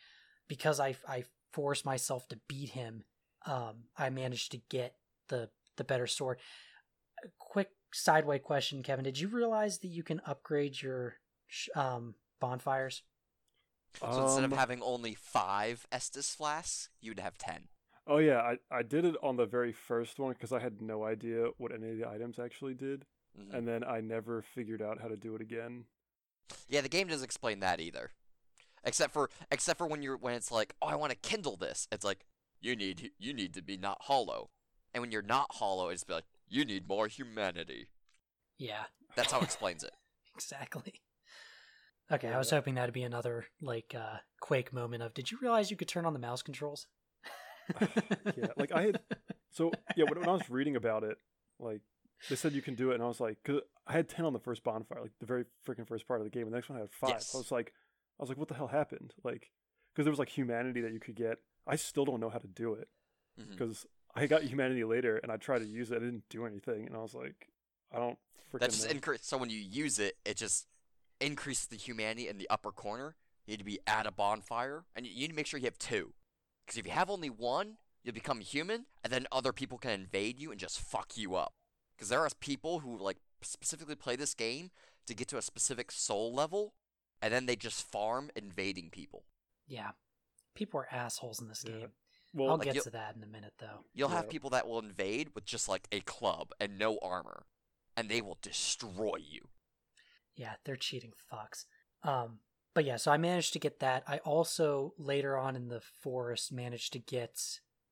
because 0.47 0.80
I 0.80 0.95
I 1.07 1.23
forced 1.51 1.86
myself 1.86 2.27
to 2.30 2.39
beat 2.47 2.69
him, 2.69 3.03
um, 3.45 3.86
I 3.97 4.09
managed 4.11 4.51
to 4.51 4.61
get 4.69 4.95
the 5.27 5.49
the 5.75 5.84
better 5.84 6.07
sword. 6.07 6.38
A 7.23 7.27
quick 7.38 7.71
sideway 7.91 8.39
question, 8.39 8.82
Kevin: 8.82 9.03
Did 9.03 9.19
you 9.19 9.27
realize 9.27 9.80
that 9.80 9.88
you 9.88 10.03
can 10.03 10.21
upgrade 10.25 10.82
your 10.82 11.15
um, 11.75 12.15
bonfires? 12.39 13.03
So 13.99 14.23
instead 14.23 14.43
of 14.43 14.53
Um, 14.53 14.59
having 14.59 14.82
only 14.84 15.15
five 15.15 15.86
Estus 15.91 16.36
flasks, 16.36 16.89
you'd 17.01 17.19
have 17.19 17.38
ten. 17.38 17.67
Oh 18.10 18.18
yeah, 18.18 18.39
I, 18.39 18.57
I 18.72 18.82
did 18.84 19.05
it 19.05 19.16
on 19.22 19.38
the 19.38 19.45
very 19.45 19.72
first 19.72 20.18
one 20.20 20.34
because 20.34 20.51
I 20.51 20.60
had 20.60 20.82
no 20.82 21.03
idea 21.05 21.45
what 21.57 21.72
any 21.74 21.91
of 21.91 21.97
the 21.97 22.10
items 22.10 22.39
actually 22.39 22.74
did, 22.74 23.05
Mhm. 23.39 23.53
and 23.53 23.68
then 23.68 23.84
I 23.84 24.01
never 24.01 24.41
figured 24.41 24.82
out 24.82 24.99
how 24.99 25.07
to 25.07 25.16
do 25.16 25.36
it 25.36 25.41
again. 25.41 25.86
Yeah, 26.68 26.82
the 26.82 26.89
game 26.89 27.07
doesn't 27.07 27.24
explain 27.24 27.60
that 27.60 27.80
either. 27.80 28.12
Except 28.84 29.14
for 29.14 29.30
except 29.51 29.78
for 29.78 29.86
when 29.88 30.01
you're 30.01 30.18
when 30.18 30.34
it's 30.34 30.51
like, 30.51 30.74
oh, 30.82 30.88
I 30.88 30.95
want 30.95 31.12
to 31.12 31.18
kindle 31.18 31.55
this. 31.55 31.88
It's 31.91 32.03
like 32.03 32.26
you 32.60 32.76
need 32.76 33.12
you 33.20 33.34
need 33.34 33.53
to 33.53 33.62
be 33.62 33.78
not 33.78 34.03
hollow, 34.03 34.49
and 34.93 35.01
when 35.01 35.12
you're 35.12 35.22
not 35.22 35.55
hollow, 35.55 35.89
it's 35.89 36.05
like 36.10 36.26
you 36.47 36.66
need 36.66 36.88
more 36.88 37.07
humanity. 37.07 37.89
Yeah, 38.57 38.86
That's 39.16 39.32
how 39.32 39.39
it 39.39 39.43
explains 39.51 39.84
it. 39.84 39.91
exactly. 40.34 41.01
Okay, 42.12 42.30
I 42.30 42.38
was 42.39 42.49
hoping 42.49 42.74
that'd 42.74 42.93
be 42.93 43.03
another 43.03 43.45
like 43.62 43.93
uh, 43.95 44.18
Quake 44.41 44.74
moment 44.74 45.03
of. 45.03 45.14
Did 45.14 45.30
you 45.30 45.38
realize 45.41 45.70
you 45.70 45.78
could 45.78 45.88
turn 45.88 46.05
on 46.07 46.14
the 46.14 46.20
mouse 46.20 46.41
controls? 46.41 46.88
Yeah, 48.38 48.47
like, 48.57 48.72
I 48.72 48.84
had- 48.84 48.99
So 49.51 49.72
yeah, 49.95 50.05
when, 50.05 50.20
when 50.20 50.30
I 50.30 50.34
was 50.34 50.49
reading 50.49 50.76
about 50.76 51.03
it, 51.03 51.17
like 51.59 51.82
they 52.30 52.36
said 52.36 52.53
you 52.53 52.61
can 52.61 52.76
do 52.76 52.91
it, 52.91 52.95
and 52.95 53.03
I 53.03 53.07
was 53.07 53.20
like, 53.20 53.38
because 53.43 53.61
I 53.88 53.93
had 53.93 54.09
ten 54.09 54.26
on 54.26 54.34
the 54.34 54.39
first 54.39 54.63
bonfire, 54.63 55.01
like 55.01 55.11
the 55.20 55.26
very 55.26 55.45
freaking 55.67 55.88
first 55.88 56.07
part 56.07 56.20
of 56.20 56.26
the 56.26 56.30
game. 56.30 56.43
and 56.43 56.51
The 56.51 56.57
next 56.57 56.70
one 56.70 56.78
I 56.78 56.82
had 56.82 56.91
five. 56.91 57.09
Yes. 57.11 57.34
I 57.34 57.38
was 57.38 57.51
like, 57.51 57.74
I 58.20 58.24
was 58.24 58.30
like, 58.30 58.38
what 58.38 58.47
the 58.47 58.53
hell 58.53 58.67
happened? 58.67 59.13
Like, 59.24 59.51
because 59.93 60.05
there 60.05 60.11
was 60.11 60.20
like 60.20 60.30
humanity 60.30 60.82
that 60.82 60.93
you 60.93 60.99
could 60.99 61.15
get. 61.15 61.39
I 61.67 61.76
still 61.76 62.05
don't 62.05 62.20
know 62.20 62.30
how 62.30 62.39
to 62.39 62.47
do 62.47 62.74
it 62.74 62.88
mm-hmm. 63.39 63.51
because 63.51 63.86
I 64.15 64.28
got 64.28 64.43
humanity 64.43 64.84
later, 64.84 65.17
and 65.17 65.32
I 65.32 65.38
tried 65.38 65.59
to 65.59 65.67
use 65.67 65.91
it. 65.91 65.97
I 65.97 65.99
didn't 65.99 66.24
do 66.30 66.45
anything, 66.45 66.86
and 66.86 66.95
I 66.95 66.99
was 66.99 67.13
like, 67.13 67.49
I 67.93 67.97
don't 67.97 68.17
freaking 68.51 68.59
That 68.59 68.72
just 68.72 68.91
increase. 68.91 69.22
So 69.24 69.38
when 69.38 69.49
you 69.49 69.59
use 69.59 69.99
it, 69.99 70.17
it 70.26 70.38
just 70.38 70.67
increases 71.22 71.67
the 71.67 71.78
humanity 71.78 72.28
in 72.28 72.38
the 72.38 72.49
upper 72.49 72.72
corner. 72.72 73.15
You 73.45 73.53
need 73.53 73.59
to 73.59 73.65
be 73.65 73.80
at 73.88 74.05
a 74.05 74.11
bonfire, 74.11 74.84
and 74.95 75.05
you 75.05 75.22
need 75.22 75.30
to 75.30 75.36
make 75.36 75.47
sure 75.47 75.59
you 75.59 75.65
have 75.65 75.78
two. 75.78 76.13
Because 76.70 76.78
if 76.78 76.86
you 76.86 76.91
have 76.91 77.09
only 77.09 77.32
one, 77.32 77.78
you'll 78.03 78.13
become 78.13 78.41
human, 78.41 78.86
and 79.03 79.11
then 79.11 79.26
other 79.32 79.51
people 79.51 79.80
can 79.80 79.89
invade 79.89 80.39
you 80.39 80.51
and 80.51 80.59
just 80.59 80.80
fuck 80.80 81.17
you 81.17 81.34
up. 81.34 81.55
Because 81.97 82.09
there 82.09 82.20
are 82.20 82.30
people 82.39 82.82
who 82.82 82.95
like 82.95 83.17
specifically 83.41 83.95
play 83.95 84.15
this 84.15 84.36
game 84.36 84.70
to 85.07 85.15
get 85.15 85.28
to 85.30 85.39
a 85.39 85.41
specific 85.41 85.91
soul 85.91 86.32
level, 86.32 86.76
and 87.24 87.34
then 87.34 87.47
they 87.47 87.55
just 87.55 87.91
farm 87.91 88.30
invading 88.36 88.91
people. 88.91 89.24
yeah, 89.65 89.91
people 90.53 90.80
are 90.80 90.88
assholes 90.93 91.41
in 91.41 91.47
this 91.47 91.63
Yeah. 91.67 91.72
game. 91.80 91.91
well, 92.34 92.49
I'll 92.51 92.57
like, 92.57 92.65
get 92.65 92.76
you'll- 92.76 92.84
to 92.84 92.89
that 92.91 93.15
in 93.15 93.24
a 93.24 93.28
minute, 93.28 93.53
though. 93.57 93.86
You'll 93.93 94.09
have 94.09 94.30
people 94.30 94.51
that 94.51 94.67
will 94.67 94.78
invade 94.78 95.34
with 95.34 95.45
just 95.45 95.67
like 95.67 95.88
a 95.91 96.01
club 96.01 96.51
and 96.59 96.78
no 96.78 96.99
armor, 96.99 97.47
and 97.97 98.09
they 98.09 98.22
will 98.22 98.38
destroy 98.43 99.15
you. 99.15 99.49
Yeah, 100.36 100.57
they're 100.63 100.76
cheating 100.76 101.13
fucks. 101.32 101.65
Um, 102.03 102.41
but 102.74 102.86
yeah, 102.86 102.97
so 102.97 103.11
I 103.11 103.17
managed 103.17 103.53
to 103.53 103.59
get 103.59 103.80
that. 103.80 104.03
I 104.07 104.20
also 104.20 104.93
later 104.97 105.38
on 105.38 105.55
in 105.55 105.67
the 105.67 105.82
forest 106.01 106.51
managed 106.51 106.93
to 106.93 106.99
get. 106.99 107.39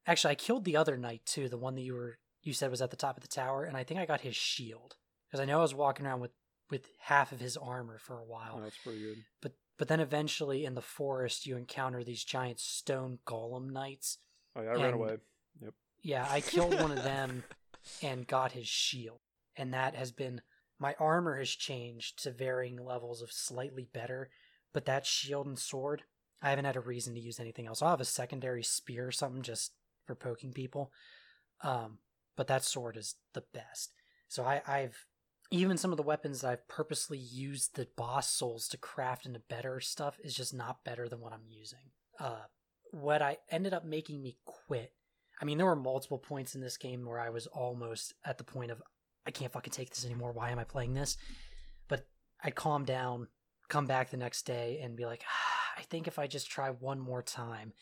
Actually, 0.06 0.32
I 0.32 0.36
killed 0.36 0.66
the 0.66 0.78
other 0.78 0.98
knight 0.98 1.22
too, 1.26 1.50
the 1.50 1.58
one 1.58 1.76
that 1.76 1.82
you 1.82 1.94
were 1.94 2.18
you 2.44 2.54
said 2.54 2.72
was 2.72 2.82
at 2.82 2.92
the 2.92 2.98
top 2.98 3.18
of 3.18 3.24
the 3.24 3.30
tower, 3.30 3.64
and 3.64 3.76
I 3.76 3.84
think 3.84 4.00
I 4.00 4.06
got 4.06 4.22
his 4.22 4.36
shield 4.36 4.96
because 5.28 5.42
I 5.42 5.46
know 5.46 5.60
I 5.60 5.64
was 5.64 5.76
walking 5.76 6.06
around 6.06 6.22
with 6.22 6.32
with 6.70 6.90
half 7.00 7.32
of 7.32 7.40
his 7.40 7.58
armor 7.58 7.98
for 7.98 8.18
a 8.20 8.26
while. 8.26 8.56
oh, 8.58 8.62
that's 8.62 8.78
pretty 8.84 9.02
good. 9.02 9.18
But 9.42 9.54
but 9.78 9.88
then 9.88 10.00
eventually 10.00 10.66
in 10.66 10.76
the 10.76 10.82
forest 10.82 11.46
you 11.46 11.58
encounter 11.58 12.04
these 12.04 12.24
giant 12.24 12.60
stone 12.60 13.20
golem 13.26 13.72
knights. 13.72 14.18
Oh 14.56 14.62
yeah, 14.62 14.72
I 14.72 14.76
ran 14.76 14.94
away. 14.94 15.18
Yeah, 16.04 16.26
I 16.30 16.42
killed 16.42 16.80
one 16.80 16.92
of 16.92 17.04
them 17.04 17.44
and 18.02 18.28
got 18.28 18.54
his 18.54 18.68
shield. 18.68 19.20
And 19.56 19.74
that 19.74 19.96
has 19.96 20.12
been 20.12 20.42
my 20.80 20.96
armor 21.00 21.38
has 21.38 21.50
changed 21.50 22.24
to 22.24 22.32
varying 22.32 22.78
levels 22.78 23.22
of 23.22 23.32
slightly 23.32 23.88
better, 23.92 24.30
but 24.78 24.86
that 24.86 25.08
shield 25.08 25.48
and 25.48 25.58
sword, 25.58 26.04
I 26.40 26.52
haven't 26.52 26.66
had 26.66 26.76
a 26.76 26.82
reason 26.82 27.16
to 27.16 27.20
use 27.20 27.40
anything 27.40 27.66
else. 27.66 27.82
I'll 27.82 27.90
have 27.90 28.00
a 28.00 28.06
secondary 28.06 28.62
spear 28.62 29.08
or 29.08 29.12
something 29.12 29.42
just 29.42 29.72
for 30.06 30.14
poking 30.14 30.54
people. 30.54 30.92
Um, 31.64 31.98
but 32.36 32.46
that 32.46 32.64
sword 32.64 32.96
is 32.96 33.16
the 33.34 33.44
best. 33.56 33.94
So 34.28 34.44
I, 34.44 34.62
I've 34.68 35.06
even 35.50 35.78
some 35.78 35.92
of 35.92 35.98
the 35.98 36.04
weapons 36.04 36.42
that 36.42 36.52
I've 36.52 36.68
purposely 36.68 37.18
used 37.18 37.76
the 37.76 37.88
boss 37.98 38.30
souls 38.30 38.68
to 38.68 38.78
craft 38.78 39.26
into 39.26 39.40
better 39.40 39.80
stuff 39.80 40.20
is 40.24 40.36
just 40.36 40.54
not 40.54 40.84
better 40.84 41.10
than 41.10 41.22
what 41.22 41.34
I'm 41.34 41.48
using. 41.50 41.80
Uh, 42.20 42.44
what 42.92 43.24
I 43.24 43.38
ended 43.50 43.74
up 43.74 43.84
making 43.84 44.22
me 44.22 44.38
quit 44.46 44.94
I 45.42 45.46
mean, 45.46 45.58
there 45.58 45.68
were 45.68 45.76
multiple 45.76 46.18
points 46.18 46.56
in 46.56 46.62
this 46.62 46.78
game 46.78 47.06
where 47.06 47.20
I 47.20 47.30
was 47.30 47.48
almost 47.48 48.14
at 48.26 48.38
the 48.38 48.44
point 48.44 48.72
of, 48.72 48.82
I 49.26 49.32
can't 49.32 49.52
fucking 49.52 49.72
take 49.72 49.90
this 49.90 50.06
anymore. 50.06 50.32
Why 50.32 50.50
am 50.50 50.60
I 50.60 50.64
playing 50.64 50.94
this? 50.94 51.18
But 51.88 52.08
I 52.44 52.50
calmed 52.50 52.88
down, 52.88 53.28
come 53.70 53.86
back 53.86 54.10
the 54.10 54.18
next 54.18 54.44
day, 54.46 54.80
and 54.82 54.96
be 54.96 55.06
like, 55.06 55.24
ah, 55.28 55.80
I 55.80 55.82
think 55.84 56.08
if 56.08 56.20
I 56.20 56.28
just 56.28 56.50
try 56.50 56.70
one 56.70 57.00
more 57.00 57.24
time. 57.24 57.74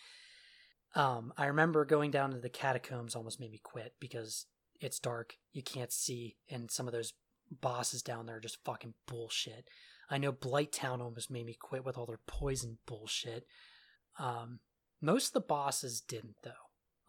Um, 0.96 1.34
I 1.38 1.48
remember 1.48 1.84
going 1.84 2.12
down 2.12 2.32
to 2.32 2.40
the 2.40 2.50
catacombs 2.50 3.16
almost 3.16 3.40
made 3.40 3.52
me 3.52 3.60
quit 3.62 3.94
because 4.00 4.46
it's 4.80 5.00
dark, 5.00 5.36
you 5.52 5.62
can't 5.62 5.92
see, 5.92 6.38
and 6.50 6.72
some 6.72 6.88
of 6.88 6.94
those 6.94 7.14
bosses 7.62 8.02
down 8.02 8.26
there 8.26 8.38
are 8.38 8.42
just 8.42 8.64
fucking 8.64 8.94
bullshit. 9.08 9.66
I 10.10 10.18
know 10.18 10.32
Blighttown 10.32 11.02
almost 11.02 11.32
made 11.32 11.46
me 11.46 11.56
quit 11.60 11.84
with 11.84 11.98
all 11.98 12.06
their 12.06 12.20
poison 12.28 12.78
bullshit. 12.86 13.46
Um, 14.20 14.60
most 15.02 15.28
of 15.28 15.34
the 15.34 15.42
bosses 15.42 16.02
didn't 16.02 16.38
though. 16.44 16.52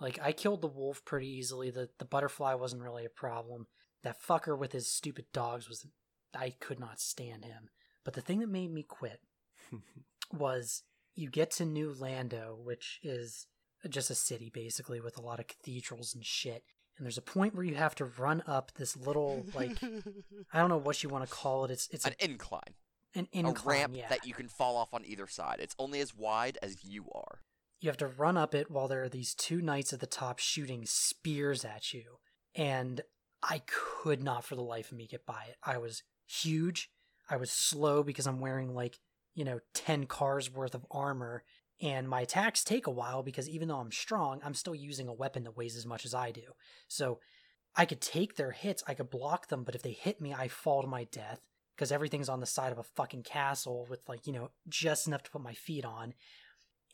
Like 0.01 0.18
I 0.22 0.33
killed 0.33 0.62
the 0.62 0.68
wolf 0.68 1.05
pretty 1.05 1.29
easily. 1.29 1.70
The 1.70 1.91
the 1.99 2.05
butterfly 2.05 2.55
wasn't 2.55 2.83
really 2.83 3.05
a 3.05 3.11
problem. 3.11 3.66
That 4.03 4.22
fucker 4.22 4.59
with 4.59 4.72
his 4.72 4.91
stupid 4.91 5.27
dogs 5.33 5.68
was 5.68 5.87
I 6.35 6.51
could 6.51 6.79
not 6.81 7.01
stand 7.01 7.45
him. 7.45 7.70
But 8.07 8.14
the 8.14 8.20
thing 8.20 8.38
that 8.38 8.48
made 8.48 8.72
me 8.72 8.84
quit 8.84 9.20
was 10.32 10.84
you 11.16 11.28
get 11.28 11.50
to 11.52 11.64
New 11.64 11.92
Londo, 11.92 12.57
which 12.57 13.00
is 13.02 13.48
just 13.88 14.11
a 14.11 14.14
city 14.14 14.48
basically 14.48 15.00
with 15.00 15.18
a 15.18 15.20
lot 15.20 15.40
of 15.40 15.48
cathedrals 15.48 16.14
and 16.14 16.24
shit. 16.24 16.62
And 16.96 17.04
there's 17.04 17.18
a 17.18 17.22
point 17.22 17.57
where 17.57 17.64
you 17.64 17.74
have 17.74 17.96
to 17.96 18.04
run 18.04 18.44
up 18.46 18.70
this 18.76 18.96
little 18.96 19.44
like 19.54 19.82
I 20.52 20.61
don't 20.61 20.68
know 20.68 20.76
what 20.76 21.02
you 21.02 21.09
want 21.09 21.28
to 21.28 21.34
call 21.34 21.64
it. 21.64 21.72
It's 21.72 21.88
it's 21.90 22.07
an 22.07 22.14
a, 22.20 22.24
incline, 22.24 22.74
an 23.16 23.26
incline. 23.32 23.57
a 23.57 23.68
ramp 23.68 23.96
yeah. 23.96 24.09
that 24.09 24.24
you 24.24 24.34
can 24.34 24.46
fall 24.46 24.76
off 24.76 24.94
on 24.94 25.04
either 25.04 25.26
side. 25.26 25.57
It's 25.59 25.74
only 25.76 25.98
as 25.98 26.14
wide 26.14 26.59
as 26.62 26.84
you 26.84 27.07
are. 27.12 27.40
you 27.80 27.90
have 27.90 27.96
to 27.96 28.07
run 28.07 28.36
up 28.36 28.54
it 28.54 28.70
while 28.70 28.86
there 28.86 29.02
are 29.02 29.09
these 29.09 29.34
two 29.34 29.61
knights 29.61 29.92
at 29.92 29.98
the 29.98 30.07
top 30.07 30.38
shooting 30.38 30.86
spears 30.86 31.64
at 31.64 31.92
you. 31.92 32.20
And 32.54 33.00
I 33.42 33.62
could 33.66 34.22
not 34.22 34.44
for 34.44 34.54
the 34.54 34.62
life 34.62 34.92
of 34.92 34.96
me 34.96 35.09
get 35.09 35.26
by 35.26 35.42
it. 35.48 35.57
I 35.64 35.78
was 35.78 36.04
huge. 36.24 36.88
I 37.29 37.37
was 37.37 37.51
slow 37.51 38.03
because 38.03 38.27
I'm 38.27 38.41
wearing 38.41 38.74
like, 38.74 38.99
you 39.35 39.45
know, 39.45 39.61
10 39.74 40.07
cars 40.07 40.53
worth 40.53 40.74
of 40.74 40.87
armor. 40.91 41.45
And 41.81 42.09
my 42.09 42.22
attacks 42.22 42.64
take 42.64 42.87
a 42.87 42.93
while 42.93 43.22
because 43.22 43.49
even 43.49 43.68
though 43.68 43.79
I'm 43.79 43.93
strong, 43.93 44.41
I'm 44.45 44.55
still 44.55 44.74
using 44.74 45.09
a 45.09 45.12
weapon 45.12 45.45
that 45.45 45.57
weighs 45.57 45.77
as 45.77 45.85
much 45.85 46.05
as 46.07 46.14
I 46.14 46.31
do. 46.31 46.55
So 46.89 47.20
I 47.74 47.85
could 47.85 48.01
take 48.01 48.37
their 48.37 48.53
hits, 48.53 48.83
I 48.87 48.95
could 48.95 49.11
block 49.11 49.49
them, 49.49 49.62
but 49.62 49.74
if 49.74 49.83
they 49.83 49.93
hit 49.93 50.20
me, 50.20 50.33
I 50.33 50.49
fall 50.49 50.81
to 50.81 50.89
my 50.89 51.05
death 51.05 51.41
because 51.74 51.93
everything's 51.93 52.31
on 52.31 52.41
the 52.41 52.47
side 52.47 52.72
of 52.72 52.79
a 52.79 52.83
fucking 52.83 53.24
castle 53.24 53.87
with 53.91 54.09
like, 54.09 54.27
you 54.27 54.33
know, 54.33 54.51
just 54.68 55.07
enough 55.07 55.22
to 55.24 55.31
put 55.31 55.43
my 55.43 55.53
feet 55.53 55.85
on 55.85 56.14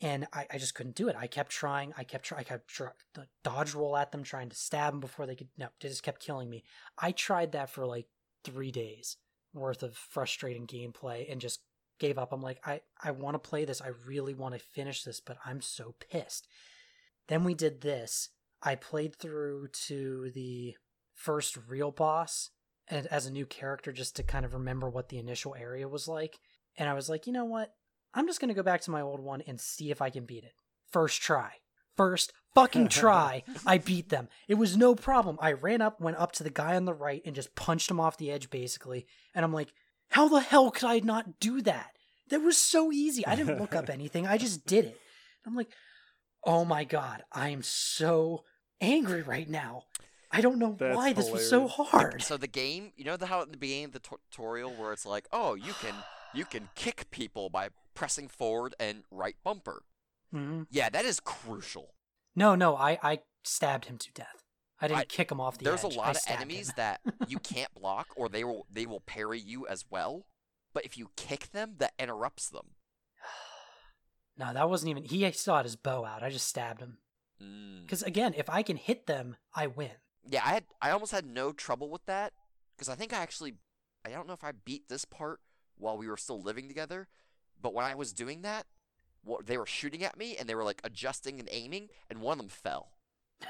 and 0.01 0.27
I, 0.33 0.45
I 0.51 0.57
just 0.57 0.75
couldn't 0.75 0.95
do 0.95 1.07
it. 1.07 1.15
I 1.17 1.27
kept 1.27 1.49
trying. 1.49 1.93
I 1.97 2.03
kept 2.03 2.25
trying. 2.25 2.41
I 2.41 2.43
kept 2.43 2.77
the 3.13 3.27
dodge 3.43 3.73
roll 3.73 3.95
at 3.95 4.11
them, 4.11 4.23
trying 4.23 4.49
to 4.49 4.55
stab 4.55 4.91
them 4.91 4.99
before 4.99 5.25
they 5.25 5.35
could. 5.35 5.47
No, 5.57 5.69
they 5.79 5.87
just 5.87 6.03
kept 6.03 6.21
killing 6.21 6.49
me. 6.49 6.63
I 6.97 7.13
tried 7.13 7.53
that 7.53 7.69
for 7.69 7.85
like 7.85 8.07
three 8.43 8.71
days 8.71 9.15
worth 9.53 9.83
of 9.83 9.95
frustrating 9.95 10.67
gameplay 10.67 11.31
and 11.31 11.41
just 11.41 11.61
gave 11.99 12.17
up. 12.17 12.31
I'm 12.31 12.41
like, 12.41 12.59
I, 12.65 12.81
I 13.01 13.11
want 13.11 13.35
to 13.35 13.49
play 13.49 13.65
this. 13.65 13.81
I 13.81 13.91
really 14.05 14.33
want 14.33 14.55
to 14.55 14.59
finish 14.59 15.03
this, 15.03 15.19
but 15.19 15.37
I'm 15.45 15.61
so 15.61 15.95
pissed. 16.09 16.47
Then 17.27 17.43
we 17.43 17.53
did 17.53 17.81
this. 17.81 18.29
I 18.61 18.75
played 18.75 19.15
through 19.15 19.67
to 19.87 20.31
the 20.33 20.75
first 21.13 21.57
real 21.67 21.91
boss 21.91 22.49
and 22.87 23.07
as 23.07 23.25
a 23.25 23.31
new 23.31 23.45
character 23.45 23.91
just 23.91 24.15
to 24.15 24.23
kind 24.23 24.45
of 24.45 24.53
remember 24.53 24.89
what 24.89 25.09
the 25.09 25.19
initial 25.19 25.55
area 25.55 25.87
was 25.87 26.07
like. 26.07 26.39
And 26.77 26.89
I 26.89 26.93
was 26.93 27.09
like, 27.09 27.27
you 27.27 27.33
know 27.33 27.45
what? 27.45 27.73
I'm 28.13 28.27
just 28.27 28.39
going 28.39 28.49
to 28.49 28.55
go 28.55 28.63
back 28.63 28.81
to 28.81 28.91
my 28.91 29.01
old 29.01 29.19
one 29.19 29.41
and 29.47 29.59
see 29.59 29.91
if 29.91 30.01
I 30.01 30.09
can 30.09 30.25
beat 30.25 30.43
it. 30.43 30.53
First 30.91 31.21
try. 31.21 31.53
First 31.95 32.33
fucking 32.55 32.87
try, 32.89 33.43
I 33.65 33.77
beat 33.77 34.09
them. 34.09 34.29
It 34.47 34.55
was 34.55 34.77
no 34.77 34.95
problem. 34.95 35.37
I 35.41 35.53
ran 35.53 35.81
up, 35.81 35.99
went 35.99 36.17
up 36.17 36.31
to 36.33 36.43
the 36.43 36.49
guy 36.49 36.75
on 36.75 36.85
the 36.85 36.93
right, 36.93 37.21
and 37.25 37.35
just 37.35 37.55
punched 37.55 37.89
him 37.89 37.99
off 37.99 38.17
the 38.17 38.31
edge, 38.31 38.49
basically. 38.49 39.05
And 39.33 39.43
I'm 39.43 39.53
like, 39.53 39.73
how 40.09 40.27
the 40.27 40.41
hell 40.41 40.71
could 40.71 40.85
I 40.85 40.99
not 40.99 41.39
do 41.39 41.61
that? 41.61 41.91
That 42.29 42.41
was 42.41 42.57
so 42.57 42.91
easy. 42.91 43.25
I 43.25 43.35
didn't 43.35 43.59
look 43.59 43.75
up 43.75 43.89
anything, 43.89 44.27
I 44.27 44.37
just 44.37 44.65
did 44.65 44.85
it. 44.85 44.99
I'm 45.45 45.55
like, 45.55 45.69
oh 46.43 46.65
my 46.65 46.83
god, 46.83 47.23
I 47.31 47.49
am 47.49 47.63
so 47.63 48.43
angry 48.79 49.21
right 49.21 49.49
now. 49.49 49.83
I 50.31 50.41
don't 50.41 50.57
know 50.57 50.75
That's 50.79 50.95
why 50.95 51.13
this 51.13 51.29
was 51.29 51.47
so 51.47 51.67
hard. 51.67 52.23
So 52.23 52.37
the 52.37 52.47
game, 52.47 52.91
you 52.95 53.05
know 53.05 53.17
the 53.17 53.27
how 53.27 53.41
at 53.41 53.51
the 53.51 53.57
beginning 53.57 53.85
of 53.85 53.91
the 53.91 53.99
tutorial 53.99 54.71
where 54.71 54.91
it's 54.91 55.05
like, 55.05 55.27
oh, 55.31 55.53
you 55.53 55.73
can 55.73 55.93
you 56.33 56.45
can 56.45 56.69
kick 56.75 57.11
people 57.11 57.49
by 57.49 57.69
pressing 57.93 58.27
forward 58.27 58.73
and 58.79 59.03
right 59.11 59.35
bumper. 59.43 59.83
Mhm. 60.33 60.67
Yeah, 60.69 60.89
that 60.89 61.05
is 61.05 61.19
crucial. 61.19 61.93
No, 62.35 62.55
no, 62.55 62.75
I, 62.75 62.97
I 63.03 63.19
stabbed 63.43 63.85
him 63.85 63.97
to 63.99 64.11
death. 64.13 64.43
I 64.81 64.87
didn't 64.87 64.99
I- 65.01 65.05
kick 65.05 65.31
him 65.31 65.39
off 65.39 65.57
the 65.57 65.65
air. 65.65 65.71
There's 65.71 65.85
edge. 65.85 65.95
a 65.95 65.97
lot 65.97 66.15
of 66.15 66.21
enemies 66.27 66.73
that 66.75 67.01
you 67.27 67.37
can't 67.39 67.73
block 67.73 68.07
or 68.15 68.27
they 68.29 68.43
will 68.43 68.65
they 68.69 68.85
will 68.85 68.99
parry 69.01 69.39
you 69.39 69.67
as 69.67 69.85
well. 69.89 70.25
But 70.73 70.85
if 70.85 70.97
you 70.97 71.11
kick 71.15 71.51
them, 71.51 71.75
that 71.77 71.93
interrupts 71.99 72.49
them. 72.49 72.71
No, 74.37 74.51
that 74.51 74.67
wasn't 74.67 74.89
even. 74.89 75.03
He 75.03 75.31
still 75.33 75.55
had 75.55 75.65
his 75.65 75.75
bow 75.75 76.05
out. 76.05 76.23
I 76.23 76.31
just 76.31 76.47
stabbed 76.47 76.81
him. 76.81 76.97
Mm. 77.41 77.83
Because 77.83 78.01
again, 78.01 78.33
if 78.35 78.49
I 78.49 78.63
can 78.63 78.77
hit 78.77 79.05
them, 79.05 79.35
I 79.53 79.67
win. 79.67 79.91
Yeah, 80.27 80.41
I 80.43 80.53
had 80.53 80.65
I 80.81 80.89
almost 80.89 81.11
had 81.11 81.25
no 81.27 81.51
trouble 81.51 81.89
with 81.91 82.05
that 82.07 82.33
because 82.75 82.89
I 82.89 82.95
think 82.95 83.13
I 83.13 83.17
actually 83.19 83.55
I 84.03 84.09
don't 84.09 84.25
know 84.27 84.33
if 84.33 84.43
I 84.43 84.51
beat 84.51 84.89
this 84.89 85.05
part 85.05 85.39
while 85.77 85.97
we 85.97 86.07
were 86.07 86.17
still 86.17 86.41
living 86.41 86.67
together, 86.67 87.07
but 87.61 87.73
when 87.75 87.85
I 87.85 87.93
was 87.95 88.11
doing 88.11 88.41
that, 88.41 88.65
what 89.23 89.45
they 89.45 89.57
were 89.57 89.65
shooting 89.65 90.03
at 90.03 90.17
me 90.17 90.35
and 90.37 90.47
they 90.49 90.55
were 90.55 90.63
like 90.63 90.81
adjusting 90.83 91.39
and 91.39 91.47
aiming, 91.51 91.89
and 92.09 92.21
one 92.21 92.33
of 92.33 92.37
them 92.39 92.49
fell. 92.49 92.89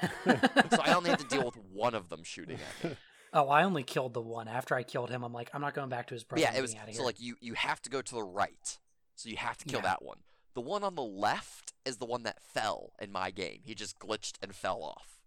So 0.26 0.80
I 0.82 0.94
only 0.94 1.10
had 1.10 1.18
to 1.20 1.26
deal 1.26 1.44
with 1.44 1.56
one 1.72 1.94
of 1.94 2.08
them 2.08 2.22
shooting 2.24 2.58
at 2.58 2.90
me. 2.90 2.96
oh, 3.32 3.48
I 3.48 3.62
only 3.64 3.82
killed 3.82 4.14
the 4.14 4.20
one. 4.20 4.48
After 4.48 4.74
I 4.74 4.82
killed 4.82 5.10
him, 5.10 5.22
I'm 5.22 5.32
like, 5.32 5.50
I'm 5.52 5.60
not 5.60 5.74
going 5.74 5.88
back 5.88 6.08
to 6.08 6.14
his 6.14 6.24
brother. 6.24 6.42
yeah, 6.42 6.54
it 6.56 6.60
was 6.62 6.74
so 6.92 7.04
like 7.04 7.20
you 7.20 7.36
you 7.40 7.54
have 7.54 7.80
to 7.82 7.90
go 7.90 8.02
to 8.02 8.14
the 8.14 8.22
right, 8.22 8.78
so 9.14 9.28
you 9.28 9.36
have 9.36 9.58
to 9.58 9.64
kill 9.66 9.80
Yeah. 9.80 9.90
that 9.90 10.02
one. 10.04 10.18
The 10.54 10.60
one 10.60 10.84
on 10.84 10.94
the 10.94 11.02
left 11.02 11.72
is 11.84 11.96
the 11.98 12.06
one 12.06 12.22
that 12.24 12.40
fell 12.42 12.92
in 13.00 13.10
my 13.12 13.30
game. 13.30 13.60
He 13.64 13.74
just 13.74 13.98
glitched 13.98 14.34
and 14.42 14.54
fell 14.54 14.82
off, 14.82 15.18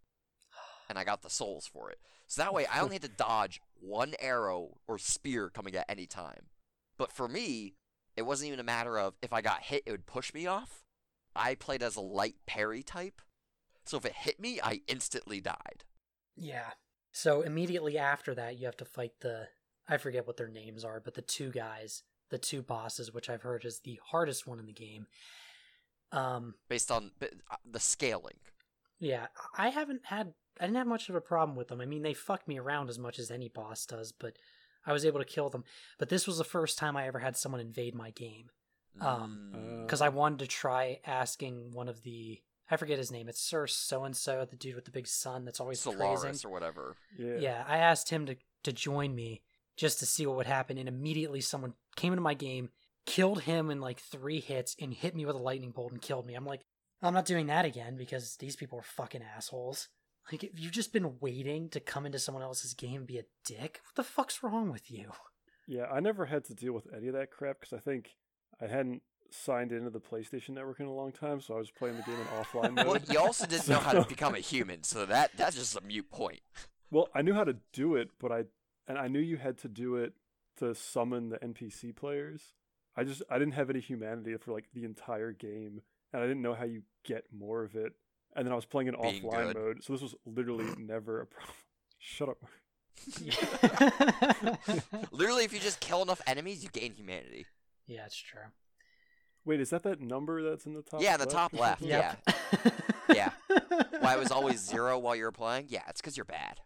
and 0.89 0.97
I 0.97 1.03
got 1.03 1.21
the 1.21 1.29
souls 1.29 1.67
for 1.67 1.89
it. 1.91 1.99
So 2.27 2.41
that 2.41 2.53
way, 2.53 2.65
I 2.65 2.79
only 2.81 2.95
had 2.95 3.03
to 3.03 3.07
dodge 3.09 3.61
one 3.79 4.13
arrow 4.19 4.77
or 4.87 4.97
spear 4.97 5.49
coming 5.49 5.75
at 5.75 5.85
any 5.89 6.05
time. 6.07 6.47
But 6.97 7.11
for 7.11 7.27
me, 7.29 7.75
it 8.17 8.25
wasn't 8.25 8.47
even 8.47 8.59
a 8.59 8.63
matter 8.63 8.97
of 8.99 9.13
if 9.21 9.31
I 9.31 9.41
got 9.41 9.61
hit, 9.61 9.83
it 9.85 9.91
would 9.91 10.05
push 10.05 10.33
me 10.33 10.45
off. 10.47 10.83
I 11.35 11.55
played 11.55 11.83
as 11.83 11.95
a 11.95 12.01
light 12.01 12.35
parry 12.47 12.83
type, 12.83 13.21
so 13.85 13.97
if 13.97 14.05
it 14.05 14.13
hit 14.13 14.39
me, 14.39 14.59
I 14.61 14.81
instantly 14.87 15.39
died. 15.39 15.85
Yeah. 16.35 16.71
So 17.11 17.41
immediately 17.41 17.97
after 17.97 18.35
that, 18.35 18.57
you 18.59 18.65
have 18.65 18.77
to 18.77 18.85
fight 18.85 19.13
the 19.21 19.47
I 19.87 19.97
forget 19.97 20.27
what 20.27 20.35
their 20.37 20.49
names 20.49 20.83
are, 20.83 20.99
but 20.99 21.13
the 21.13 21.21
two 21.21 21.49
guys, 21.51 22.03
the 22.29 22.37
two 22.37 22.61
bosses, 22.61 23.13
which 23.13 23.29
I've 23.29 23.43
heard 23.43 23.63
is 23.63 23.79
the 23.79 23.99
hardest 24.11 24.45
one 24.45 24.59
in 24.59 24.65
the 24.65 24.73
game. 24.73 25.07
Um, 26.11 26.55
Based 26.69 26.91
on 26.91 27.11
uh, 27.21 27.27
the 27.69 27.79
scaling. 27.79 28.37
yeah, 28.99 29.27
I 29.57 29.69
haven't 29.69 30.01
had 30.05 30.33
I 30.59 30.65
didn't 30.65 30.77
have 30.77 30.87
much 30.87 31.07
of 31.09 31.15
a 31.15 31.21
problem 31.21 31.55
with 31.55 31.67
them. 31.67 31.81
I 31.81 31.85
mean, 31.85 32.01
they 32.01 32.13
fuck 32.13 32.47
me 32.47 32.57
around 32.57 32.89
as 32.89 32.97
much 32.97 33.19
as 33.19 33.29
any 33.29 33.47
boss 33.49 33.85
does, 33.85 34.11
but 34.11 34.37
I 34.87 34.93
was 34.93 35.05
able 35.05 35.19
to 35.19 35.25
kill 35.25 35.49
them. 35.49 35.63
But 35.99 36.09
this 36.09 36.25
was 36.25 36.39
the 36.39 36.43
first 36.43 36.77
time 36.79 36.97
I 36.97 37.05
ever 37.05 37.19
had 37.19 37.37
someone 37.37 37.61
invade 37.61 37.93
my 37.93 38.09
game. 38.11 38.49
Um, 38.99 39.51
Mm. 39.53 39.81
because 39.85 40.01
I 40.01 40.09
wanted 40.09 40.39
to 40.39 40.47
try 40.47 40.99
asking 41.05 41.71
one 41.71 41.87
of 41.87 42.01
the 42.03 42.41
I 42.69 42.75
forget 42.77 42.97
his 42.97 43.11
name. 43.11 43.29
It's 43.29 43.39
Sir 43.39 43.65
So 43.67 44.03
and 44.03 44.15
So, 44.17 44.43
the 44.49 44.57
dude 44.57 44.75
with 44.75 44.83
the 44.85 44.91
big 44.91 45.07
sun 45.07 45.45
that's 45.45 45.59
always 45.61 45.79
Solaris 45.79 46.21
praising. 46.21 46.49
or 46.49 46.51
whatever. 46.51 46.97
yeah. 47.17 47.37
Yeah, 47.37 47.63
I 47.67 47.77
asked 47.77 48.09
him 48.09 48.25
to 48.25 48.35
to 48.63 48.73
join 48.73 49.13
me 49.15 49.41
just 49.77 49.99
to 49.99 50.05
see 50.07 50.25
what 50.25 50.35
would 50.37 50.47
happen, 50.47 50.77
and 50.77 50.89
immediately 50.89 51.39
someone 51.41 51.75
came 51.95 52.11
into 52.11 52.21
my 52.23 52.33
game, 52.33 52.71
killed 53.05 53.43
him 53.43 53.69
in 53.69 53.79
like 53.79 53.99
three 54.01 54.39
hits, 54.41 54.75
and 54.81 54.93
hit 54.93 55.15
me 55.15 55.25
with 55.25 55.35
a 55.35 55.39
lightning 55.39 55.71
bolt 55.71 55.91
and 55.93 56.01
killed 56.01 56.25
me. 56.25 56.33
I'm 56.33 56.45
like, 56.45 56.65
I'm 57.01 57.13
not 57.13 57.25
doing 57.25 57.45
that 57.47 57.63
again 57.65 57.95
because 57.95 58.35
these 58.37 58.55
people 58.57 58.79
are 58.79 58.83
fucking 58.83 59.21
assholes. 59.23 59.87
Like, 60.31 60.43
if 60.43 60.59
you've 60.59 60.71
just 60.71 60.91
been 60.91 61.19
waiting 61.19 61.69
to 61.69 61.79
come 61.79 62.05
into 62.05 62.19
someone 62.19 62.43
else's 62.43 62.73
game 62.73 62.97
and 62.97 63.07
be 63.07 63.19
a 63.19 63.25
dick, 63.45 63.81
what 63.85 63.95
the 63.95 64.03
fuck's 64.03 64.43
wrong 64.43 64.71
with 64.71 64.91
you? 64.91 65.11
Yeah, 65.67 65.85
I 65.85 65.99
never 65.99 66.25
had 66.25 66.45
to 66.45 66.53
deal 66.53 66.73
with 66.73 66.87
any 66.95 67.07
of 67.07 67.13
that 67.13 67.31
crap 67.31 67.59
because 67.61 67.73
I 67.73 67.79
think 67.79 68.15
I 68.61 68.67
hadn't 68.67 69.01
signed 69.29 69.71
into 69.71 69.89
the 69.89 69.99
PlayStation 69.99 70.49
Network 70.49 70.79
in 70.79 70.85
a 70.85 70.93
long 70.93 71.11
time, 71.11 71.41
so 71.41 71.55
I 71.55 71.57
was 71.57 71.71
playing 71.71 71.97
the 71.97 72.03
game 72.03 72.15
in 72.15 72.27
offline 72.43 72.73
mode. 72.75 72.87
Well, 72.87 72.99
you 73.09 73.19
also 73.19 73.45
didn't 73.45 73.67
know 73.67 73.79
how 73.79 73.93
to 73.93 74.05
become 74.07 74.35
a 74.35 74.39
human, 74.39 74.83
so 74.83 75.05
that 75.05 75.31
that's 75.37 75.55
just 75.55 75.75
a 75.75 75.81
mute 75.81 76.09
point. 76.09 76.41
Well, 76.89 77.09
I 77.13 77.21
knew 77.21 77.33
how 77.33 77.43
to 77.43 77.57
do 77.73 77.97
it, 77.97 78.11
but 78.17 78.31
I 78.31 78.45
and 78.87 78.97
I 78.97 79.09
knew 79.09 79.19
you 79.19 79.35
had 79.35 79.57
to 79.57 79.67
do 79.67 79.97
it 79.97 80.13
to 80.59 80.73
summon 80.73 81.27
the 81.27 81.37
NPC 81.39 81.93
players. 81.93 82.53
I 82.95 83.03
just 83.03 83.21
I 83.29 83.37
didn't 83.37 83.55
have 83.55 83.69
any 83.69 83.81
humanity 83.81 84.33
for 84.37 84.53
like 84.53 84.67
the 84.73 84.85
entire 84.85 85.33
game, 85.33 85.81
and 86.13 86.23
I 86.23 86.25
didn't 86.25 86.41
know 86.41 86.53
how 86.53 86.63
you 86.63 86.83
get 87.03 87.25
more 87.37 87.61
of 87.65 87.75
it. 87.75 87.91
And 88.37 88.45
then 88.45 88.53
I 88.53 88.55
was 88.55 88.65
playing 88.65 88.87
in 88.87 88.95
Being 89.01 89.23
offline 89.23 89.47
good. 89.47 89.55
mode, 89.57 89.83
so 89.83 89.91
this 89.93 90.01
was 90.01 90.15
literally 90.25 90.65
never 90.77 91.21
a 91.21 91.25
problem. 91.25 91.55
Shut 91.99 92.29
up. 92.29 92.37
Literally, 95.11 95.43
if 95.43 95.51
you 95.53 95.59
just 95.59 95.79
kill 95.79 96.01
enough 96.03 96.21
enemies, 96.27 96.63
you 96.63 96.69
gain 96.69 96.93
humanity. 96.93 97.45
yeah, 97.87 98.05
it's 98.05 98.15
true. 98.17 98.41
Wait, 99.45 99.59
is 99.61 99.69
that 99.71 99.83
that 99.83 100.01
number 100.01 100.41
that's 100.47 100.65
in 100.65 100.73
the 100.73 100.81
top? 100.81 101.01
Yeah, 101.01 101.15
the 101.17 101.23
left? 101.25 101.31
top 101.31 101.53
left. 101.53 101.81
Yep. 101.81 102.19
Yeah. 103.13 103.29
Why 103.99 104.13
it 104.13 104.19
was 104.19 104.31
always 104.31 104.59
zero 104.59 104.99
while 104.99 105.15
you 105.15 105.23
were 105.23 105.31
playing? 105.31 105.67
Yeah, 105.69 105.81
it's 105.87 106.01
because 106.01 106.17
you're 106.17 106.25
bad. 106.25 106.59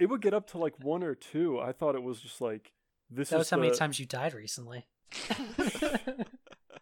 it 0.00 0.08
would 0.10 0.20
get 0.20 0.34
up 0.34 0.48
to 0.48 0.58
like 0.58 0.74
one 0.82 1.02
or 1.04 1.14
two. 1.14 1.60
I 1.60 1.72
thought 1.72 1.94
it 1.94 2.02
was 2.02 2.20
just 2.20 2.40
like 2.40 2.72
this 3.10 3.30
That 3.30 3.36
is 3.36 3.40
was 3.40 3.50
how 3.50 3.56
many 3.58 3.74
times 3.74 4.00
you 4.00 4.06
died 4.06 4.34
recently. 4.34 4.86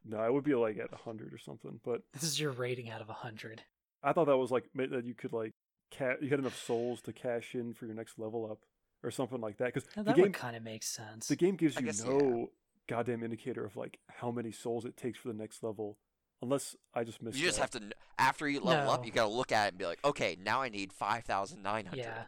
No, 0.04 0.22
it 0.24 0.32
would 0.32 0.44
be 0.44 0.54
like 0.54 0.78
at 0.78 0.92
hundred 0.92 1.32
or 1.34 1.38
something. 1.38 1.80
But 1.84 2.02
This 2.12 2.22
is 2.24 2.40
your 2.40 2.52
rating 2.52 2.88
out 2.90 3.00
of 3.00 3.08
100. 3.08 3.62
I 4.02 4.12
thought 4.12 4.26
that 4.26 4.36
was 4.36 4.50
like 4.50 4.64
ma- 4.74 4.86
that 4.90 5.04
you 5.04 5.14
could 5.14 5.32
like 5.32 5.52
ca- 5.96 6.16
you 6.20 6.28
had 6.30 6.38
enough 6.38 6.56
souls 6.56 7.02
to 7.02 7.12
cash 7.12 7.54
in 7.54 7.74
for 7.74 7.86
your 7.86 7.94
next 7.94 8.18
level 8.18 8.48
up 8.50 8.58
or 9.02 9.10
something 9.10 9.40
like 9.40 9.58
that. 9.58 9.74
Because 9.74 9.88
Now, 9.96 10.02
the 10.02 10.14
game 10.14 10.32
kind 10.32 10.56
of 10.56 10.62
makes 10.62 10.86
sense. 10.88 11.28
the 11.28 11.36
game 11.36 11.56
gives 11.56 11.76
I 11.76 11.80
you 11.80 11.86
guess, 11.86 12.02
yeah. 12.04 12.10
no 12.12 12.50
goddamn 12.88 13.22
indicator 13.22 13.64
of 13.64 13.76
like 13.76 13.98
how 14.08 14.30
many 14.30 14.52
souls 14.52 14.84
it 14.84 14.96
takes 14.96 15.18
for 15.18 15.28
the 15.28 15.34
next 15.34 15.62
level, 15.62 15.98
unless 16.42 16.74
I 16.94 17.04
just 17.04 17.22
missed. 17.22 17.36
You 17.38 17.44
just 17.44 17.58
that. 17.58 17.72
have 17.74 17.82
to 17.82 17.94
after 18.18 18.48
you 18.48 18.60
level 18.60 18.90
up, 18.90 19.04
you 19.06 19.12
gotta 19.12 19.28
look 19.30 19.52
at 19.52 19.66
it 19.66 19.68
and 19.70 19.78
be 19.78 19.86
like, 19.86 20.00
okay, 20.04 20.36
now 20.42 20.62
I 20.62 20.70
need 20.70 20.92
five 20.92 21.24
thousand 21.24 21.62
nine 21.62 21.86
hundred. 21.86 22.04
yeah. 22.04 22.22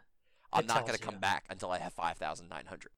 I'm 0.53 0.65
it 0.65 0.69
not 0.69 0.85
gonna 0.87 0.99
come 0.99 1.19
back 1.19 1.47
until 1.49 1.71
I 1.71 1.79
have 1.79 1.95
five 1.95 2.19
thousand 2.19 2.49
nine 2.51 2.67
hundred. 2.67 2.91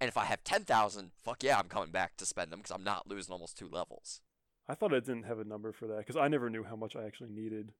And 0.00 0.08
if 0.08 0.16
I 0.16 0.24
have 0.24 0.42
ten 0.44 0.64
thousand, 0.64 1.10
fuck 1.22 1.42
yeah, 1.42 1.58
I'm 1.58 1.68
coming 1.68 1.90
back 1.90 2.16
to 2.16 2.26
spend 2.26 2.50
them 2.50 2.60
because 2.60 2.70
I'm 2.74 2.84
not 2.84 3.06
losing 3.08 3.32
almost 3.32 3.58
two 3.58 3.68
levels. 3.68 4.20
I 4.68 4.74
thought 4.74 4.94
I 4.94 5.00
didn't 5.00 5.24
have 5.24 5.40
a 5.40 5.44
number 5.44 5.72
for 5.72 5.86
that 5.88 5.98
because 5.98 6.16
I 6.16 6.28
never 6.28 6.48
knew 6.48 6.62
how 6.64 6.76
much 6.76 6.96
I 6.96 7.04
actually 7.04 7.30
needed. 7.30 7.72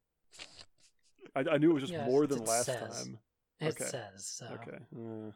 I, 1.34 1.44
I 1.52 1.58
knew 1.58 1.70
it 1.70 1.74
was 1.74 1.82
just 1.84 1.92
Yes, 1.92 2.06
more 2.06 2.26
than 2.26 2.44
last 2.44 2.66
says. 2.66 2.76
time. 2.78 3.18
It 3.60 3.68
Okay. 3.68 3.84
says 3.84 4.26
so. 4.26 4.46
Okay. 4.52 4.78
Uh, 4.94 5.30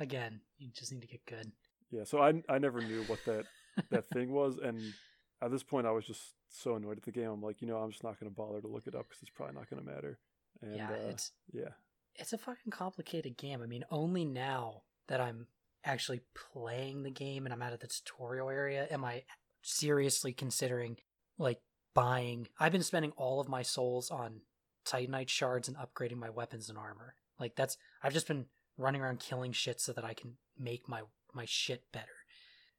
Again, 0.00 0.40
you 0.58 0.70
just 0.72 0.92
need 0.92 1.02
to 1.02 1.06
get 1.08 1.24
good. 1.26 1.52
yeah. 1.90 2.04
So 2.04 2.20
I 2.20 2.42
I 2.48 2.58
never 2.58 2.80
knew 2.80 3.02
what 3.06 3.24
that 3.26 3.46
that 3.90 4.06
thing 4.06 4.32
was, 4.32 4.58
and 4.58 4.94
at 5.42 5.50
this 5.52 5.62
point 5.62 5.86
I 5.86 5.90
was 5.92 6.04
just 6.06 6.34
so 6.48 6.74
annoyed 6.74 6.96
at 6.98 7.04
the 7.04 7.12
game. 7.12 7.30
I'm 7.30 7.42
like, 7.42 7.60
you 7.60 7.68
know, 7.68 7.76
I'm 7.76 7.90
just 7.90 8.02
not 8.02 8.18
going 8.18 8.30
to 8.30 8.34
bother 8.36 8.60
to 8.60 8.66
look 8.66 8.86
it 8.86 8.94
up 8.94 9.08
because 9.08 9.22
it's 9.22 9.30
probably 9.30 9.54
not 9.54 9.68
going 9.70 9.84
to 9.84 9.88
matter. 9.88 10.18
And 10.62 10.76
yeah, 10.76 10.90
uh, 10.90 11.10
it's 11.10 11.32
yeah, 11.52 11.70
it's 12.16 12.32
a 12.32 12.38
fucking 12.38 12.70
complicated 12.72 13.36
game. 13.36 13.62
I 13.62 13.66
mean, 13.66 13.84
only 13.90 14.24
now 14.24 14.82
that 15.08 15.20
I'm 15.20 15.46
actually 15.84 16.22
playing 16.52 17.02
the 17.02 17.10
game 17.10 17.44
and 17.44 17.52
I'm 17.52 17.62
out 17.62 17.72
of 17.72 17.80
the 17.80 17.86
tutorial 17.86 18.50
area 18.50 18.86
am 18.90 19.04
I 19.04 19.22
seriously 19.62 20.32
considering 20.32 20.96
like 21.38 21.60
buying. 21.94 22.48
I've 22.58 22.72
been 22.72 22.82
spending 22.82 23.12
all 23.16 23.40
of 23.40 23.48
my 23.48 23.62
souls 23.62 24.10
on 24.10 24.40
Titanite 24.86 25.28
shards 25.28 25.68
and 25.68 25.76
upgrading 25.76 26.16
my 26.16 26.30
weapons 26.30 26.68
and 26.68 26.78
armor. 26.78 27.14
Like 27.38 27.56
that's 27.56 27.76
I've 28.02 28.12
just 28.12 28.28
been 28.28 28.46
running 28.76 29.00
around 29.00 29.20
killing 29.20 29.52
shit 29.52 29.80
so 29.80 29.92
that 29.92 30.04
I 30.04 30.14
can 30.14 30.34
make 30.58 30.88
my 30.88 31.02
my 31.32 31.44
shit 31.46 31.84
better. 31.92 32.24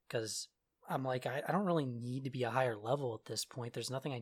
Cuz 0.09 0.49
I'm 0.87 1.03
like 1.03 1.25
I, 1.25 1.41
I 1.47 1.51
don't 1.51 1.65
really 1.65 1.85
need 1.85 2.23
to 2.25 2.29
be 2.29 2.43
a 2.43 2.51
higher 2.51 2.77
level 2.77 3.13
at 3.19 3.25
this 3.25 3.45
point. 3.45 3.73
There's 3.73 3.91
nothing 3.91 4.13
I 4.13 4.21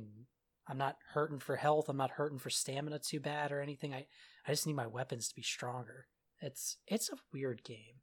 I'm 0.65 0.77
not 0.77 0.97
hurting 1.13 1.39
for 1.39 1.57
health. 1.57 1.89
I'm 1.89 1.97
not 1.97 2.11
hurting 2.11 2.39
for 2.39 2.49
stamina 2.49 2.99
too 2.99 3.19
bad 3.19 3.51
or 3.51 3.61
anything. 3.61 3.93
I 3.93 4.07
I 4.47 4.51
just 4.51 4.65
need 4.65 4.75
my 4.75 4.87
weapons 4.87 5.27
to 5.27 5.35
be 5.35 5.43
stronger. 5.43 6.07
It's 6.39 6.77
it's 6.87 7.09
a 7.09 7.17
weird 7.33 7.63
game. 7.63 8.02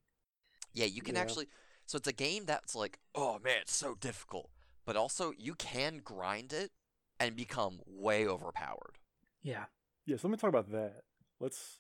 Yeah, 0.73 0.87
you 0.87 1.03
can 1.03 1.17
Yeah. 1.17 1.23
actually. 1.23 1.49
So 1.87 1.97
it's 1.97 2.09
a 2.09 2.13
game 2.13 2.45
that's 2.47 2.75
like, 2.75 2.99
oh 3.15 3.39
man, 3.43 3.59
it's 3.63 3.75
so 3.75 3.95
difficult. 3.95 4.51
But 4.85 4.97
also, 4.97 5.33
you 5.37 5.55
can 5.55 6.01
grind 6.03 6.53
it 6.53 6.73
and 7.19 7.37
become 7.37 7.81
way 7.87 8.27
overpowered. 8.27 8.99
Yeah. 9.43 9.67
Yeah, 10.07 10.17
so 10.17 10.29
let 10.29 10.33
me 10.33 10.39
talk 10.39 10.49
about 10.49 10.71
that. 10.73 11.03
Let's 11.41 11.79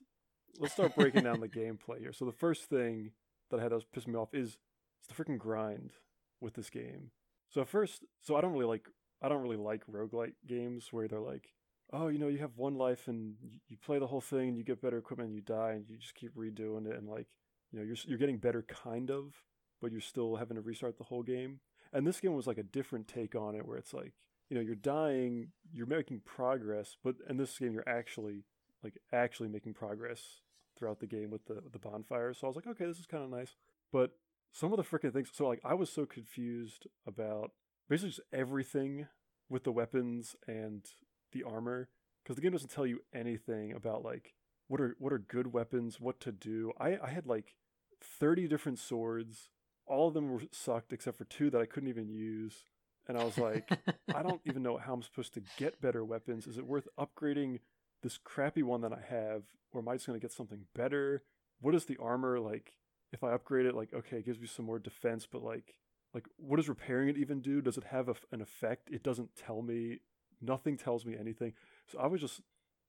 let's 0.58 0.72
start 0.74 0.94
breaking 0.94 1.24
down 1.24 1.40
the 1.40 1.48
gameplay 1.60 1.98
here. 1.98 2.12
So 2.12 2.24
the 2.24 2.32
first 2.32 2.64
thing 2.64 3.12
that 3.50 3.60
I 3.60 3.62
had 3.62 3.72
that 3.72 3.76
was 3.76 3.84
pissing 3.84 4.08
me 4.08 4.16
off 4.16 4.34
is 4.34 4.58
it's 4.98 5.08
the 5.08 5.14
freaking 5.14 5.38
grind 5.38 5.92
with 6.40 6.54
this 6.54 6.70
game. 6.70 7.10
So 7.48 7.64
first, 7.64 8.04
so 8.20 8.36
I 8.36 8.40
don't 8.40 8.52
really 8.52 8.66
like 8.66 8.88
I 9.22 9.28
don't 9.28 9.42
really 9.42 9.56
like 9.56 9.86
roguelike 9.86 10.34
games 10.46 10.88
where 10.92 11.08
they're 11.08 11.20
like, 11.20 11.52
oh, 11.92 12.08
you 12.08 12.18
know, 12.18 12.28
you 12.28 12.38
have 12.38 12.56
one 12.56 12.76
life 12.76 13.08
and 13.08 13.34
you 13.68 13.76
play 13.76 13.98
the 13.98 14.06
whole 14.06 14.20
thing 14.20 14.48
and 14.48 14.56
you 14.56 14.64
get 14.64 14.80
better 14.80 14.98
equipment 14.98 15.28
and 15.28 15.36
you 15.36 15.42
die 15.42 15.72
and 15.72 15.84
you 15.88 15.96
just 15.96 16.14
keep 16.14 16.34
redoing 16.34 16.86
it 16.86 16.96
and 16.96 17.08
like, 17.08 17.26
you 17.72 17.78
know, 17.78 17.84
you're 17.84 17.96
you're 18.06 18.18
getting 18.18 18.38
better 18.38 18.62
kind 18.62 19.10
of, 19.10 19.42
but 19.80 19.92
you're 19.92 20.00
still 20.00 20.36
having 20.36 20.56
to 20.56 20.60
restart 20.62 20.98
the 20.98 21.04
whole 21.04 21.22
game. 21.22 21.60
And 21.92 22.06
this 22.06 22.20
game 22.20 22.34
was 22.34 22.46
like 22.46 22.58
a 22.58 22.62
different 22.62 23.08
take 23.08 23.34
on 23.34 23.54
it 23.54 23.66
where 23.66 23.76
it's 23.76 23.92
like, 23.92 24.12
you 24.48 24.56
know, 24.56 24.62
you're 24.62 24.74
dying, 24.74 25.48
you're 25.72 25.86
making 25.86 26.20
progress, 26.24 26.96
but 27.02 27.16
in 27.28 27.36
this 27.36 27.58
game 27.58 27.72
you're 27.72 27.88
actually 27.88 28.44
like 28.82 28.94
actually 29.12 29.48
making 29.48 29.74
progress 29.74 30.40
throughout 30.78 31.00
the 31.00 31.06
game 31.06 31.30
with 31.30 31.46
the 31.46 31.62
the 31.72 31.78
bonfires. 31.78 32.38
So 32.38 32.46
I 32.46 32.48
was 32.48 32.56
like, 32.56 32.66
okay, 32.66 32.86
this 32.86 32.98
is 32.98 33.06
kind 33.06 33.24
of 33.24 33.30
nice. 33.30 33.56
But 33.92 34.12
some 34.52 34.72
of 34.72 34.76
the 34.76 34.84
freaking 34.84 35.12
things. 35.12 35.30
So 35.32 35.46
like, 35.46 35.60
I 35.64 35.74
was 35.74 35.90
so 35.90 36.06
confused 36.06 36.86
about 37.06 37.52
basically 37.88 38.10
just 38.10 38.20
everything 38.32 39.06
with 39.48 39.64
the 39.64 39.72
weapons 39.72 40.36
and 40.46 40.84
the 41.32 41.42
armor 41.42 41.88
because 42.22 42.36
the 42.36 42.42
game 42.42 42.52
doesn't 42.52 42.70
tell 42.70 42.86
you 42.86 43.00
anything 43.14 43.72
about 43.72 44.04
like 44.04 44.34
what 44.68 44.80
are 44.80 44.96
what 44.98 45.12
are 45.12 45.18
good 45.18 45.52
weapons, 45.52 46.00
what 46.00 46.20
to 46.20 46.32
do. 46.32 46.72
I 46.78 46.98
I 47.02 47.10
had 47.10 47.26
like 47.26 47.54
thirty 48.02 48.46
different 48.48 48.78
swords. 48.78 49.48
All 49.86 50.08
of 50.08 50.14
them 50.14 50.30
were 50.30 50.42
sucked 50.52 50.92
except 50.92 51.18
for 51.18 51.24
two 51.24 51.50
that 51.50 51.60
I 51.60 51.66
couldn't 51.66 51.88
even 51.88 52.08
use. 52.08 52.64
And 53.08 53.18
I 53.18 53.24
was 53.24 53.38
like, 53.38 53.68
I 54.14 54.22
don't 54.22 54.40
even 54.44 54.62
know 54.62 54.76
how 54.76 54.92
I'm 54.92 55.02
supposed 55.02 55.34
to 55.34 55.42
get 55.56 55.80
better 55.80 56.04
weapons. 56.04 56.46
Is 56.46 56.58
it 56.58 56.66
worth 56.66 56.86
upgrading 56.98 57.58
this 58.02 58.18
crappy 58.18 58.62
one 58.62 58.82
that 58.82 58.92
I 58.92 59.00
have, 59.08 59.42
or 59.72 59.80
am 59.80 59.88
I 59.88 59.94
just 59.94 60.06
going 60.06 60.18
to 60.18 60.24
get 60.24 60.32
something 60.32 60.66
better? 60.74 61.22
What 61.60 61.74
is 61.74 61.86
the 61.86 61.96
armor 61.98 62.38
like? 62.38 62.74
If 63.12 63.24
I 63.24 63.32
upgrade 63.32 63.66
it, 63.66 63.74
like 63.74 63.92
okay, 63.92 64.18
it 64.18 64.26
gives 64.26 64.38
me 64.38 64.46
some 64.46 64.64
more 64.64 64.78
defense, 64.78 65.26
but 65.30 65.42
like, 65.42 65.74
like 66.14 66.26
what 66.36 66.56
does 66.56 66.68
repairing 66.68 67.08
it 67.08 67.18
even 67.18 67.40
do? 67.40 67.60
Does 67.60 67.76
it 67.76 67.84
have 67.84 68.08
a, 68.08 68.14
an 68.30 68.40
effect? 68.40 68.88
It 68.90 69.02
doesn't 69.02 69.34
tell 69.34 69.62
me. 69.62 69.98
Nothing 70.40 70.76
tells 70.76 71.04
me 71.04 71.16
anything. 71.18 71.52
So 71.88 71.98
I 71.98 72.06
was 72.06 72.20
just 72.20 72.40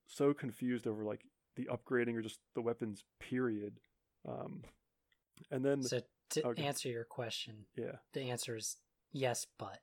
so 0.06 0.32
confused 0.32 0.86
over 0.86 1.04
like 1.04 1.24
the 1.56 1.68
upgrading 1.70 2.14
or 2.16 2.22
just 2.22 2.38
the 2.54 2.62
weapons. 2.62 3.04
Period. 3.18 3.80
Um, 4.26 4.62
and 5.50 5.64
then 5.64 5.82
so 5.82 6.00
to 6.30 6.46
Okay. 6.48 6.64
answer 6.64 6.88
your 6.88 7.04
question, 7.04 7.66
yeah, 7.76 7.96
the 8.14 8.30
answer 8.30 8.56
is 8.56 8.76
yes, 9.12 9.46
but. 9.58 9.78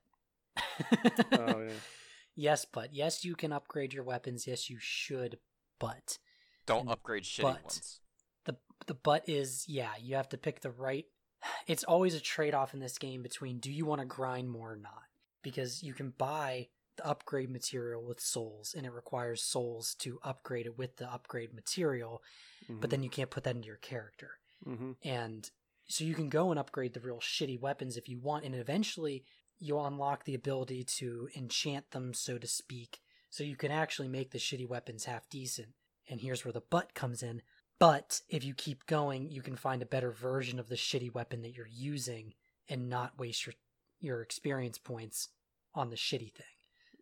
oh 1.32 1.60
yeah, 1.62 1.70
Yes, 2.36 2.64
but 2.64 2.94
yes, 2.94 3.24
you 3.24 3.34
can 3.34 3.52
upgrade 3.52 3.92
your 3.92 4.04
weapons. 4.04 4.46
Yes, 4.46 4.70
you 4.70 4.78
should, 4.80 5.38
but 5.78 6.18
Don't 6.66 6.82
And- 6.82 6.90
upgrade 6.90 7.24
shitty 7.24 7.42
but- 7.42 7.62
ones. 7.64 8.00
the 8.44 8.56
the 8.86 8.94
but 8.94 9.28
is 9.28 9.64
yeah, 9.68 9.90
you 10.00 10.16
have 10.16 10.28
to 10.30 10.38
pick 10.38 10.60
the 10.60 10.70
right. 10.70 11.06
It's 11.66 11.84
always 11.84 12.14
a 12.14 12.20
trade 12.20 12.54
off 12.54 12.72
in 12.74 12.80
this 12.80 12.98
game 12.98 13.22
between 13.22 13.58
do 13.58 13.70
you 13.70 13.84
want 13.86 14.00
to 14.00 14.06
grind 14.06 14.50
more 14.50 14.72
or 14.72 14.76
not 14.76 15.04
because 15.42 15.82
you 15.82 15.92
can 15.94 16.10
buy 16.16 16.68
the 16.96 17.06
upgrade 17.06 17.50
material 17.50 18.04
with 18.04 18.20
souls 18.20 18.74
and 18.76 18.84
it 18.86 18.92
requires 18.92 19.42
souls 19.42 19.94
to 20.00 20.18
upgrade 20.22 20.66
it 20.66 20.76
with 20.78 20.96
the 20.96 21.10
upgrade 21.12 21.52
material, 21.54 22.22
Mm-hmm. 22.64 22.80
but 22.80 22.90
then 22.90 23.02
you 23.02 23.08
can't 23.10 23.30
put 23.30 23.44
that 23.44 23.56
into 23.56 23.66
your 23.66 23.76
character. 23.78 24.32
Hmm 24.64 24.92
and 25.04 25.50
so 25.88 26.04
you 26.04 26.14
can 26.14 26.28
go 26.28 26.50
and 26.50 26.58
upgrade 26.58 26.94
the 26.94 27.00
real 27.00 27.18
shitty 27.18 27.60
weapons 27.60 27.96
if 27.96 28.08
you 28.08 28.18
want 28.18 28.44
and 28.44 28.54
eventually 28.54 29.24
you'll 29.58 29.84
unlock 29.84 30.24
the 30.24 30.34
ability 30.34 30.84
to 30.84 31.28
enchant 31.36 31.90
them 31.90 32.14
so 32.14 32.38
to 32.38 32.46
speak. 32.46 33.00
So 33.28 33.44
you 33.44 33.56
can 33.56 33.70
actually 33.70 34.08
make 34.08 34.30
the 34.30 34.38
shitty 34.38 34.68
weapons 34.68 35.04
half 35.04 35.28
decent. 35.28 35.68
And 36.08 36.20
here's 36.20 36.44
where 36.44 36.52
the 36.52 36.62
butt 36.62 36.94
comes 36.94 37.22
in. 37.22 37.42
But 37.78 38.22
if 38.28 38.42
you 38.44 38.54
keep 38.54 38.86
going 38.86 39.30
you 39.30 39.42
can 39.42 39.56
find 39.56 39.82
a 39.82 39.86
better 39.86 40.10
version 40.10 40.58
of 40.58 40.68
the 40.68 40.76
shitty 40.76 41.12
weapon 41.12 41.42
that 41.42 41.54
you're 41.54 41.66
using 41.68 42.34
and 42.68 42.88
not 42.88 43.18
waste 43.18 43.46
your 43.46 43.54
your 43.98 44.22
experience 44.22 44.78
points 44.78 45.28
on 45.74 45.90
the 45.90 45.96
shitty 45.96 46.32
thing. 46.32 46.46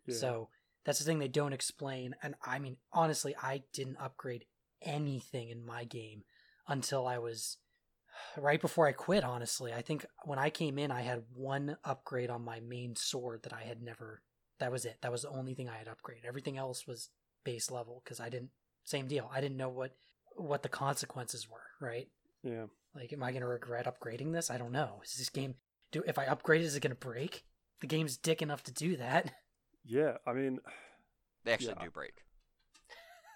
Yeah. 0.07 0.15
so 0.15 0.49
that's 0.83 0.99
the 0.99 1.05
thing 1.05 1.19
they 1.19 1.27
don't 1.27 1.53
explain. 1.53 2.15
And 2.23 2.35
I 2.43 2.59
mean, 2.59 2.77
honestly, 2.91 3.35
I 3.41 3.63
didn't 3.73 3.97
upgrade 4.01 4.45
anything 4.81 5.49
in 5.49 5.65
my 5.65 5.83
game 5.83 6.23
until 6.69 7.05
I 7.07 7.17
was 7.17 7.57
right 8.37 8.61
before 8.61 8.87
I 8.87 8.93
quit, 8.93 9.23
honestly. 9.23 9.73
I 9.73 9.81
think 9.81 10.05
when 10.23 10.39
I 10.39 10.49
came 10.49 10.79
in, 10.79 10.91
I 10.91 11.01
had 11.01 11.23
one 11.33 11.75
upgrade 11.83 12.29
on 12.29 12.43
my 12.45 12.59
main 12.61 12.95
sword 12.95 13.43
that 13.43 13.53
I 13.53 13.63
had 13.63 13.81
never. 13.81 14.21
That 14.59 14.71
was 14.71 14.85
it. 14.85 14.97
That 15.01 15.11
was 15.11 15.23
the 15.23 15.29
only 15.29 15.53
thing 15.53 15.69
I 15.69 15.77
had 15.77 15.87
upgraded. 15.87 16.25
Everything 16.27 16.57
else 16.57 16.85
was 16.85 17.09
base 17.43 17.71
level 17.71 18.01
because 18.03 18.19
I 18.19 18.29
didn't. 18.29 18.51
Same 18.83 19.07
deal. 19.07 19.29
I 19.33 19.41
didn't 19.41 19.57
know 19.57 19.69
what 19.69 19.95
what 20.35 20.63
the 20.63 20.69
consequences 20.69 21.47
were. 21.49 21.57
Right? 21.85 22.07
yeah. 22.43 22.65
Like, 22.95 23.13
am 23.13 23.21
I 23.21 23.31
going 23.31 23.41
to 23.41 23.47
regret 23.47 23.85
upgrading 23.85 24.33
this? 24.33 24.49
I 24.49 24.57
don't 24.57 24.71
know. 24.71 25.01
Is 25.05 25.15
this 25.17 25.29
game? 25.29 25.55
Do 25.91 26.03
if 26.07 26.17
I 26.17 26.25
upgrade 26.25 26.61
Is 26.61 26.75
it 26.75 26.79
going 26.79 26.89
to 26.91 26.95
break? 26.95 27.43
The 27.81 27.87
game's 27.87 28.17
dick 28.17 28.41
enough 28.41 28.63
to 28.63 28.73
do 28.73 28.97
that. 28.97 29.31
Yeah, 29.85 30.17
I 30.27 30.33
mean, 30.33 30.59
They 31.45 31.53
actually 31.53 31.75
Yeah. 31.79 31.85
do 31.85 31.91
break. 31.91 32.13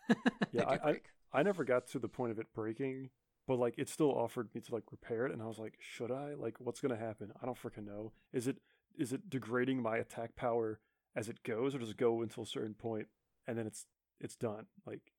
yeah, 0.52 0.62
do 0.64 0.68
I, 0.68 0.90
I. 0.90 0.96
I 1.36 1.44
never 1.44 1.64
got 1.64 1.88
to 1.88 2.00
the 2.00 2.08
point 2.10 2.32
of 2.32 2.40
it 2.40 2.48
breaking, 2.54 3.10
but 3.48 3.58
like 3.60 3.76
it 3.78 3.90
still 3.90 4.12
offered 4.12 4.54
me 4.56 4.62
to 4.62 4.74
like 4.74 4.84
repair 4.92 5.26
it, 5.26 5.32
and 5.34 5.42
I 5.42 5.46
was 5.46 5.60
like, 5.60 5.76
should 5.80 6.12
I? 6.12 6.34
Like, 6.36 6.60
what's 6.60 6.80
gonna 6.82 6.98
happen? 6.98 7.32
I 7.42 7.46
don't 7.46 7.58
freaking 7.62 7.86
know. 7.86 8.14
Is 8.32 8.48
it 8.48 8.58
is 8.98 9.12
it 9.14 9.30
degrading 9.30 9.82
my 9.82 9.98
attack 9.98 10.36
power 10.36 10.80
as 11.16 11.30
it 11.30 11.44
goes, 11.44 11.76
or 11.76 11.80
does 11.80 11.90
it 11.90 11.98
go 11.98 12.22
until 12.22 12.44
a 12.44 12.48
certain 12.48 12.74
point 12.74 13.08
and 13.48 13.58
then 13.58 13.68
it's 13.68 13.86
it's 14.20 14.36
done? 14.36 14.66
Like, 14.86 15.12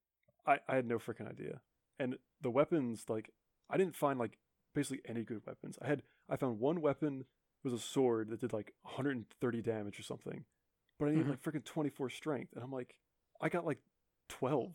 I 0.46 0.58
I 0.68 0.76
had 0.76 0.86
no 0.86 0.98
freaking 0.98 1.28
idea. 1.28 1.60
And 1.98 2.16
the 2.40 2.50
weapons, 2.50 3.04
like, 3.08 3.30
I 3.70 3.76
didn't 3.76 3.94
find 3.96 4.18
like 4.18 4.38
basically 4.74 5.00
any 5.08 5.22
good 5.22 5.42
weapons. 5.46 5.78
I 5.82 5.86
had 5.86 6.02
I 6.28 6.36
found 6.36 6.58
one 6.60 6.80
weapon 6.80 7.24
was 7.62 7.72
a 7.72 7.78
sword 7.78 8.28
that 8.30 8.40
did 8.40 8.52
like 8.52 8.74
130 8.82 9.62
damage 9.62 9.98
or 9.98 10.02
something, 10.02 10.44
but 10.98 11.06
I 11.06 11.10
needed 11.12 11.26
Mhm. 11.26 11.30
like 11.30 11.42
freaking 11.42 11.64
24 11.64 12.10
strength, 12.10 12.52
and 12.54 12.62
I'm 12.64 12.72
like, 12.72 12.96
I 13.40 13.48
got 13.48 13.64
like 13.64 13.78
12 14.28 14.74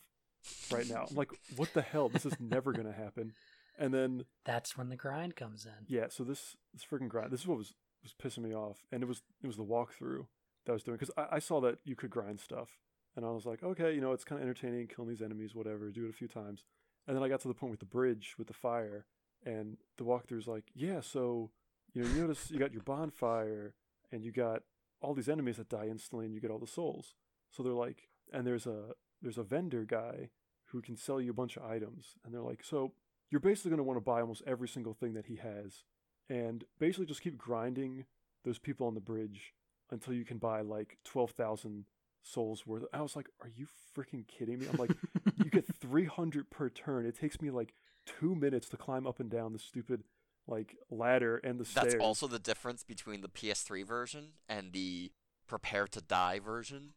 right 0.72 0.88
now. 0.90 1.06
I'm 1.10 1.16
like, 1.16 1.32
what 1.56 1.74
the 1.74 1.82
hell? 1.82 2.10
This 2.10 2.26
is 2.26 2.34
never 2.40 2.72
gonna 2.72 2.94
happen. 2.94 3.34
And 3.78 3.94
then 3.94 4.26
That's 4.46 4.78
when 4.78 4.90
the 4.90 4.98
grind 4.98 5.36
comes 5.36 5.66
in. 5.66 5.86
yeah, 5.88 6.08
so 6.10 6.24
this 6.24 6.56
this 6.74 6.84
freaking 6.90 7.08
grind. 7.10 7.32
This 7.32 7.42
is 7.42 7.48
what 7.48 7.58
was 7.58 7.74
was 8.04 8.14
pissing 8.14 8.44
me 8.44 8.54
off, 8.54 8.86
and 8.92 9.04
it 9.04 9.08
was 9.08 9.22
it 9.44 9.48
was 9.48 9.58
the 9.58 9.64
walkthrough 9.64 10.26
that 10.66 10.72
I 10.72 10.74
was 10.74 10.84
doing 10.84 10.98
because 10.98 11.14
I, 11.18 11.36
I 11.36 11.40
saw 11.40 11.62
that 11.62 11.80
you 11.84 11.96
could 11.96 12.10
grind 12.10 12.40
stuff, 12.40 12.80
and 13.16 13.26
I 13.26 13.30
was 13.32 13.46
like, 13.46 13.64
okay, 13.64 13.94
you 13.94 14.02
know, 14.02 14.12
it's 14.14 14.24
kind 14.24 14.40
of 14.42 14.44
entertaining 14.44 14.88
killing 14.88 15.10
these 15.10 15.22
enemies, 15.22 15.56
whatever. 15.56 15.90
Do 15.90 16.06
it 16.06 16.10
a 16.10 16.14
few 16.14 16.28
times, 16.28 16.64
and 17.08 17.16
then 17.16 17.24
I 17.24 17.30
got 17.30 17.40
to 17.42 17.48
the 17.48 17.54
point 17.54 17.72
with 17.72 17.80
the 17.80 17.86
bridge 17.86 18.36
with 18.38 18.48
the 18.48 18.54
fire, 18.54 19.06
and 19.46 19.78
the 19.98 20.04
walkthrough 20.04 20.40
is 20.40 20.48
like, 20.48 20.66
yeah, 20.76 21.02
so 21.02 21.52
you 21.94 22.04
know, 22.04 22.10
you 22.10 22.22
notice 22.22 22.52
you 22.52 22.60
got 22.60 22.74
your 22.74 22.84
bonfire, 22.84 23.74
and 24.12 24.24
you 24.24 24.32
got 24.32 24.64
all 25.02 25.14
these 25.14 25.30
enemies 25.30 25.56
that 25.58 25.70
die 25.70 25.88
instantly, 25.90 26.26
and 26.26 26.34
you 26.34 26.42
get 26.42 26.52
all 26.52 26.60
the 26.60 26.68
souls. 26.68 27.16
So 27.52 27.64
they're 27.64 27.72
like, 27.74 28.10
and 28.34 28.46
there's 28.46 28.68
a 28.68 28.94
there's 29.22 29.38
a 29.38 29.44
vendor 29.44 29.84
guy 29.84 30.30
who 30.68 30.82
can 30.82 30.96
sell 30.96 31.20
you 31.20 31.32
a 31.32 31.34
bunch 31.34 31.58
of 31.58 31.64
items, 31.64 32.16
and 32.24 32.34
they're 32.34 32.42
like, 32.42 32.64
so 32.64 32.94
you're 33.32 33.40
basically 33.42 33.70
going 33.70 33.78
to 33.80 33.84
want 33.84 33.98
to 33.98 34.02
buy 34.02 34.22
almost 34.22 34.44
every 34.48 34.68
single 34.68 34.94
thing 34.94 35.14
that 35.14 35.26
he 35.28 35.36
has 35.38 35.84
and 36.30 36.64
basically 36.80 37.06
just 37.06 37.22
keep 37.22 37.38
grinding 37.38 38.06
those 38.46 38.60
people 38.60 38.88
on 38.88 38.94
the 38.94 39.00
bridge 39.02 39.54
until 39.92 40.14
you 40.14 40.24
can 40.26 40.38
buy 40.38 40.62
like 40.62 40.98
12,000 41.06 41.86
souls 42.24 42.66
worth. 42.68 42.84
I 42.94 43.02
was 43.02 43.16
like, 43.16 43.28
are 43.42 43.50
you 43.56 43.68
freaking 43.96 44.28
kidding 44.28 44.60
me? 44.60 44.68
I'm 44.72 44.78
like, 44.78 44.96
you 45.38 45.50
get 45.50 45.66
300 45.82 46.50
per 46.50 46.70
turn. 46.70 47.06
It 47.06 47.20
takes 47.20 47.42
me 47.42 47.50
like 47.50 47.74
two 48.06 48.36
minutes 48.36 48.70
to 48.70 48.78
climb 48.78 49.06
up 49.08 49.20
and 49.20 49.30
down 49.30 49.54
the 49.54 49.60
stupid 49.60 50.04
like 50.48 50.76
ladder 50.90 51.38
and 51.38 51.60
the 51.60 51.64
That's 51.64 51.90
stairs. 51.90 52.02
also 52.02 52.28
the 52.28 52.40
difference 52.40 52.84
between 52.84 53.22
the 53.22 53.30
PS3 53.30 53.86
version 53.86 54.34
and 54.48 54.74
the 54.74 55.12
Prepare 55.48 55.88
to 55.88 56.02
Die 56.02 56.40
version. 56.40 56.94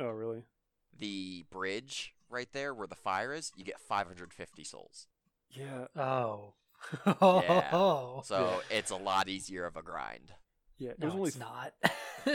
oh, 0.00 0.08
really? 0.08 0.44
The 0.98 1.44
bridge 1.50 2.14
right 2.28 2.48
there 2.52 2.74
where 2.74 2.86
the 2.86 2.94
fire 2.94 3.32
is, 3.32 3.52
you 3.56 3.64
get 3.64 3.80
550 3.80 4.64
souls. 4.64 5.06
Yeah. 5.50 5.86
Oh. 5.96 6.54
Yeah. 7.06 7.68
Oh. 7.72 8.22
So 8.24 8.60
it's 8.70 8.90
a 8.90 8.96
lot 8.96 9.28
easier 9.28 9.64
of 9.66 9.76
a 9.76 9.82
grind. 9.82 10.32
Yeah. 10.78 10.90
It 10.90 10.98
No, 11.00 11.06
was 11.06 11.14
only 11.14 11.28
it's 11.28 11.38
not. 11.38 11.72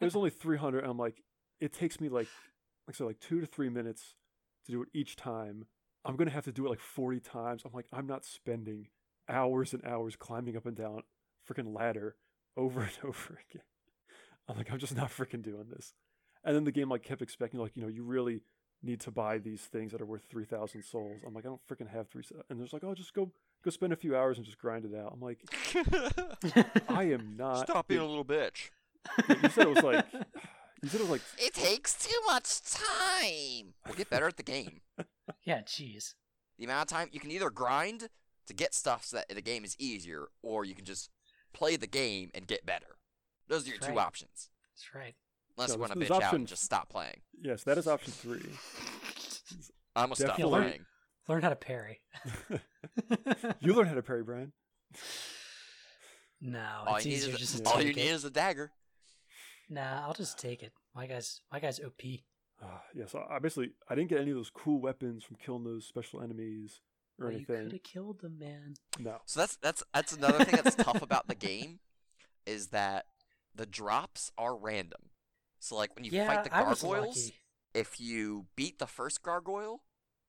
it 0.00 0.04
was 0.04 0.16
only 0.16 0.30
300 0.30 0.80
and 0.80 0.90
i'm 0.90 0.98
like 0.98 1.22
it 1.60 1.72
takes 1.72 2.00
me 2.00 2.08
like 2.08 2.28
like 2.86 2.96
I 2.96 2.96
said, 2.96 3.04
like 3.06 3.20
two 3.20 3.40
to 3.40 3.46
three 3.46 3.68
minutes 3.68 4.14
to 4.66 4.72
do 4.72 4.82
it 4.82 4.88
each 4.94 5.16
time 5.16 5.66
i'm 6.04 6.16
gonna 6.16 6.30
have 6.30 6.44
to 6.44 6.52
do 6.52 6.66
it 6.66 6.70
like 6.70 6.80
40 6.80 7.20
times 7.20 7.62
i'm 7.64 7.72
like 7.72 7.86
i'm 7.92 8.06
not 8.06 8.24
spending 8.24 8.88
hours 9.28 9.72
and 9.72 9.84
hours 9.84 10.16
climbing 10.16 10.56
up 10.56 10.66
and 10.66 10.76
down 10.76 11.02
freaking 11.48 11.74
ladder 11.76 12.16
over 12.56 12.82
and 12.82 12.92
over 13.04 13.38
again 13.50 13.62
i'm 14.48 14.56
like 14.56 14.70
i'm 14.72 14.78
just 14.78 14.96
not 14.96 15.10
freaking 15.10 15.42
doing 15.42 15.66
this 15.70 15.92
and 16.44 16.56
then 16.56 16.64
the 16.64 16.72
game 16.72 16.88
like 16.88 17.02
kept 17.02 17.22
expecting 17.22 17.60
like 17.60 17.72
you 17.74 17.82
know 17.82 17.88
you 17.88 18.02
really 18.02 18.42
need 18.82 19.00
to 19.00 19.10
buy 19.10 19.38
these 19.38 19.60
things 19.62 19.92
that 19.92 20.00
are 20.00 20.06
worth 20.06 20.22
3000 20.30 20.82
souls 20.82 21.20
i'm 21.26 21.34
like 21.34 21.44
i 21.44 21.48
don't 21.48 21.60
freaking 21.68 21.90
have 21.90 22.08
three 22.08 22.22
and 22.48 22.58
there's 22.58 22.72
like 22.72 22.82
oh 22.82 22.94
just 22.94 23.12
go 23.12 23.30
go 23.62 23.70
spend 23.70 23.92
a 23.92 23.96
few 23.96 24.16
hours 24.16 24.36
and 24.36 24.46
just 24.46 24.58
grind 24.58 24.84
it 24.84 24.94
out. 24.96 25.12
I'm 25.12 25.20
like, 25.20 25.38
I 26.88 27.04
am 27.04 27.36
not. 27.36 27.68
Stop 27.68 27.88
being 27.88 28.00
a 28.00 28.06
little 28.06 28.24
bitch. 28.24 28.70
you 29.28 29.48
said 29.50 29.66
it 29.66 29.74
was 29.74 29.84
like, 29.84 30.06
you 30.82 30.88
said 30.88 31.00
it 31.00 31.04
was 31.04 31.10
like, 31.10 31.22
It 31.38 31.54
takes 31.54 31.94
too 31.94 32.18
much 32.26 32.60
time. 32.62 33.74
We'll 33.86 33.96
get 33.96 34.10
better 34.10 34.26
at 34.26 34.36
the 34.36 34.42
game. 34.42 34.80
yeah, 35.44 35.60
jeez. 35.62 36.14
The 36.58 36.64
amount 36.64 36.90
of 36.90 36.96
time 36.96 37.08
you 37.12 37.20
can 37.20 37.30
either 37.30 37.50
grind 37.50 38.08
to 38.46 38.54
get 38.54 38.74
stuff 38.74 39.04
so 39.04 39.16
that 39.16 39.28
the 39.28 39.42
game 39.42 39.64
is 39.64 39.76
easier, 39.78 40.28
or 40.42 40.64
you 40.64 40.74
can 40.74 40.84
just 40.84 41.10
play 41.52 41.76
the 41.76 41.86
game 41.86 42.30
and 42.34 42.46
get 42.46 42.66
better. 42.66 42.96
Those 43.48 43.64
are 43.66 43.70
your 43.70 43.78
That's 43.78 43.88
two 43.88 43.96
right. 43.96 44.06
options. 44.06 44.50
That's 44.72 44.94
right. 44.94 45.14
Unless 45.60 45.68
No, 45.70 45.74
you 45.74 45.80
want 45.80 45.92
to 45.92 45.98
there's 45.98 46.10
bitch 46.10 46.22
out 46.22 46.34
and 46.34 46.46
just 46.48 46.62
stop 46.64 46.88
playing. 46.88 47.20
yes, 47.42 47.64
that 47.64 47.76
is 47.76 47.86
option 47.86 48.12
three. 48.12 48.40
I'm 49.94 50.04
gonna 50.06 50.16
stop 50.16 50.36
playing. 50.36 50.86
Learn 51.28 51.42
how 51.42 51.50
to 51.50 51.56
parry. 51.56 52.00
you 53.60 53.74
learn 53.74 53.86
how 53.86 53.94
to 53.94 54.02
parry, 54.02 54.22
Brian. 54.24 54.52
no, 56.40 56.66
All 56.86 56.96
it's 56.96 57.04
you, 57.04 57.10
need 57.12 57.16
easier 57.18 57.34
is, 57.34 57.38
just 57.40 57.60
a, 57.60 57.62
to 57.62 57.68
all 57.70 57.82
you 57.82 57.90
it. 57.90 57.96
need 57.96 58.08
is 58.08 58.24
a 58.24 58.30
dagger. 58.30 58.72
Nah, 59.68 60.06
I'll 60.06 60.14
just 60.14 60.38
take 60.38 60.62
it. 60.62 60.72
My 60.94 61.06
guy's 61.06 61.40
my 61.52 61.60
guy's 61.60 61.78
OP. 61.80 62.00
Uh, 62.62 62.66
yeah, 62.94 63.06
so 63.06 63.24
I 63.30 63.38
basically 63.38 63.72
I 63.88 63.94
didn't 63.94 64.08
get 64.10 64.20
any 64.20 64.30
of 64.30 64.36
those 64.36 64.50
cool 64.50 64.80
weapons 64.80 65.22
from 65.24 65.36
killing 65.36 65.64
those 65.64 65.86
special 65.86 66.22
enemies 66.22 66.80
or 67.18 67.26
Well, 67.28 67.38
you 67.38 67.44
could 67.46 67.56
anything. 67.56 67.72
have 67.72 67.82
killed 67.82 68.20
them, 68.20 68.38
man. 68.38 68.74
No. 68.98 69.18
So 69.26 69.40
that's 69.40 69.56
that's 69.56 69.82
that's 69.94 70.16
another 70.16 70.44
thing 70.44 70.58
that's 70.62 70.76
tough 70.76 71.02
about 71.02 71.28
the 71.28 71.34
game, 71.36 71.80
is 72.46 72.68
that 72.68 73.06
the 73.54 73.66
drops 73.66 74.32
are 74.38 74.56
random. 74.56 75.10
So 75.60 75.76
like 75.76 75.94
when 75.94 76.04
you 76.04 76.10
yeah, 76.12 76.26
fight 76.26 76.44
the 76.44 76.50
gargoyles, 76.50 77.30
if 77.74 78.00
you 78.00 78.46
beat 78.56 78.78
the 78.78 78.86
first 78.86 79.22
gargoyle 79.22 79.82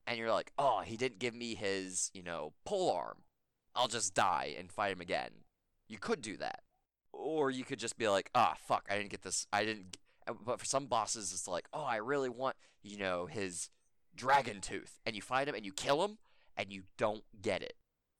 and 0.06 0.18
you're 0.18 0.30
like, 0.30 0.52
oh, 0.58 0.80
he 0.84 0.96
didn't 0.96 1.18
give 1.18 1.34
me 1.34 1.54
his, 1.54 2.10
you 2.14 2.22
know, 2.22 2.52
pole 2.64 2.90
arm, 2.90 3.22
I'll 3.74 3.88
just 3.88 4.14
die 4.14 4.54
and 4.58 4.70
fight 4.70 4.92
him 4.92 5.00
again. 5.00 5.30
You 5.88 5.98
could 5.98 6.22
do 6.22 6.36
that. 6.36 6.60
Or 7.12 7.50
you 7.50 7.64
could 7.64 7.78
just 7.78 7.98
be 7.98 8.08
like, 8.08 8.30
ah, 8.34 8.54
fuck, 8.58 8.86
I 8.90 8.96
didn't 8.96 9.10
get 9.10 9.22
this. 9.22 9.46
I 9.52 9.64
didn't. 9.64 9.96
uh, 10.26 10.34
But 10.44 10.58
for 10.60 10.64
some 10.64 10.86
bosses, 10.86 11.32
it's 11.32 11.48
like, 11.48 11.66
oh, 11.72 11.84
I 11.84 11.96
really 11.96 12.28
want, 12.30 12.56
you 12.82 12.96
know, 12.98 13.26
his 13.26 13.68
dragon 14.14 14.60
tooth. 14.60 14.98
And 15.04 15.14
you 15.16 15.22
fight 15.22 15.48
him 15.48 15.54
and 15.54 15.64
you 15.64 15.72
kill 15.72 16.04
him 16.04 16.18
and 16.56 16.72
you 16.72 16.84
don't 16.96 17.24
get 17.40 17.62
it. 17.62 17.74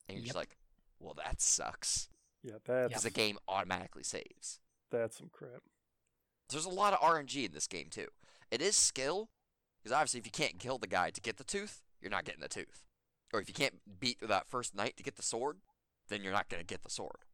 And 0.09 0.17
you're 0.17 0.25
just 0.25 0.37
like, 0.37 0.57
well, 1.01 1.15
that 1.15 1.41
sucks. 1.41 2.09
Yeah, 2.43 2.55
that's 2.67 2.89
Because 2.89 3.03
the 3.05 3.11
game 3.11 3.39
automatically 3.49 4.03
saves. 4.03 4.61
that's 4.91 5.17
some 5.19 5.31
crap. 5.33 5.63
There's 6.53 6.65
a 6.65 6.71
lot 6.71 6.93
of 6.93 7.01
RNG 7.01 7.47
in 7.47 7.53
this 7.53 7.67
game 7.67 7.89
too. 7.91 8.09
It 8.51 8.61
is 8.61 8.77
skill, 8.77 9.31
because 9.83 9.93
obviously 9.93 10.21
if 10.21 10.27
you 10.27 10.33
can't 10.33 10.59
kill 10.59 10.79
the 10.79 10.87
guy 10.87 11.11
to 11.11 11.21
get 11.21 11.37
the 11.39 11.45
tooth, 11.45 11.83
you're 12.01 12.11
not 12.11 12.25
getting 12.25 12.41
the 12.41 12.49
tooth. 12.49 12.85
Or 13.33 13.41
if 13.41 13.49
you 13.49 13.55
can't 13.55 13.81
beat 14.01 14.19
that 14.21 14.47
first 14.49 14.75
knight 14.75 14.97
to 14.97 15.03
get 15.03 15.17
the 15.17 15.23
sword, 15.23 15.59
then 16.09 16.23
you're 16.23 16.33
not 16.33 16.49
gonna 16.49 16.65
get 16.65 16.83
the 16.83 16.91
sword. 16.91 17.25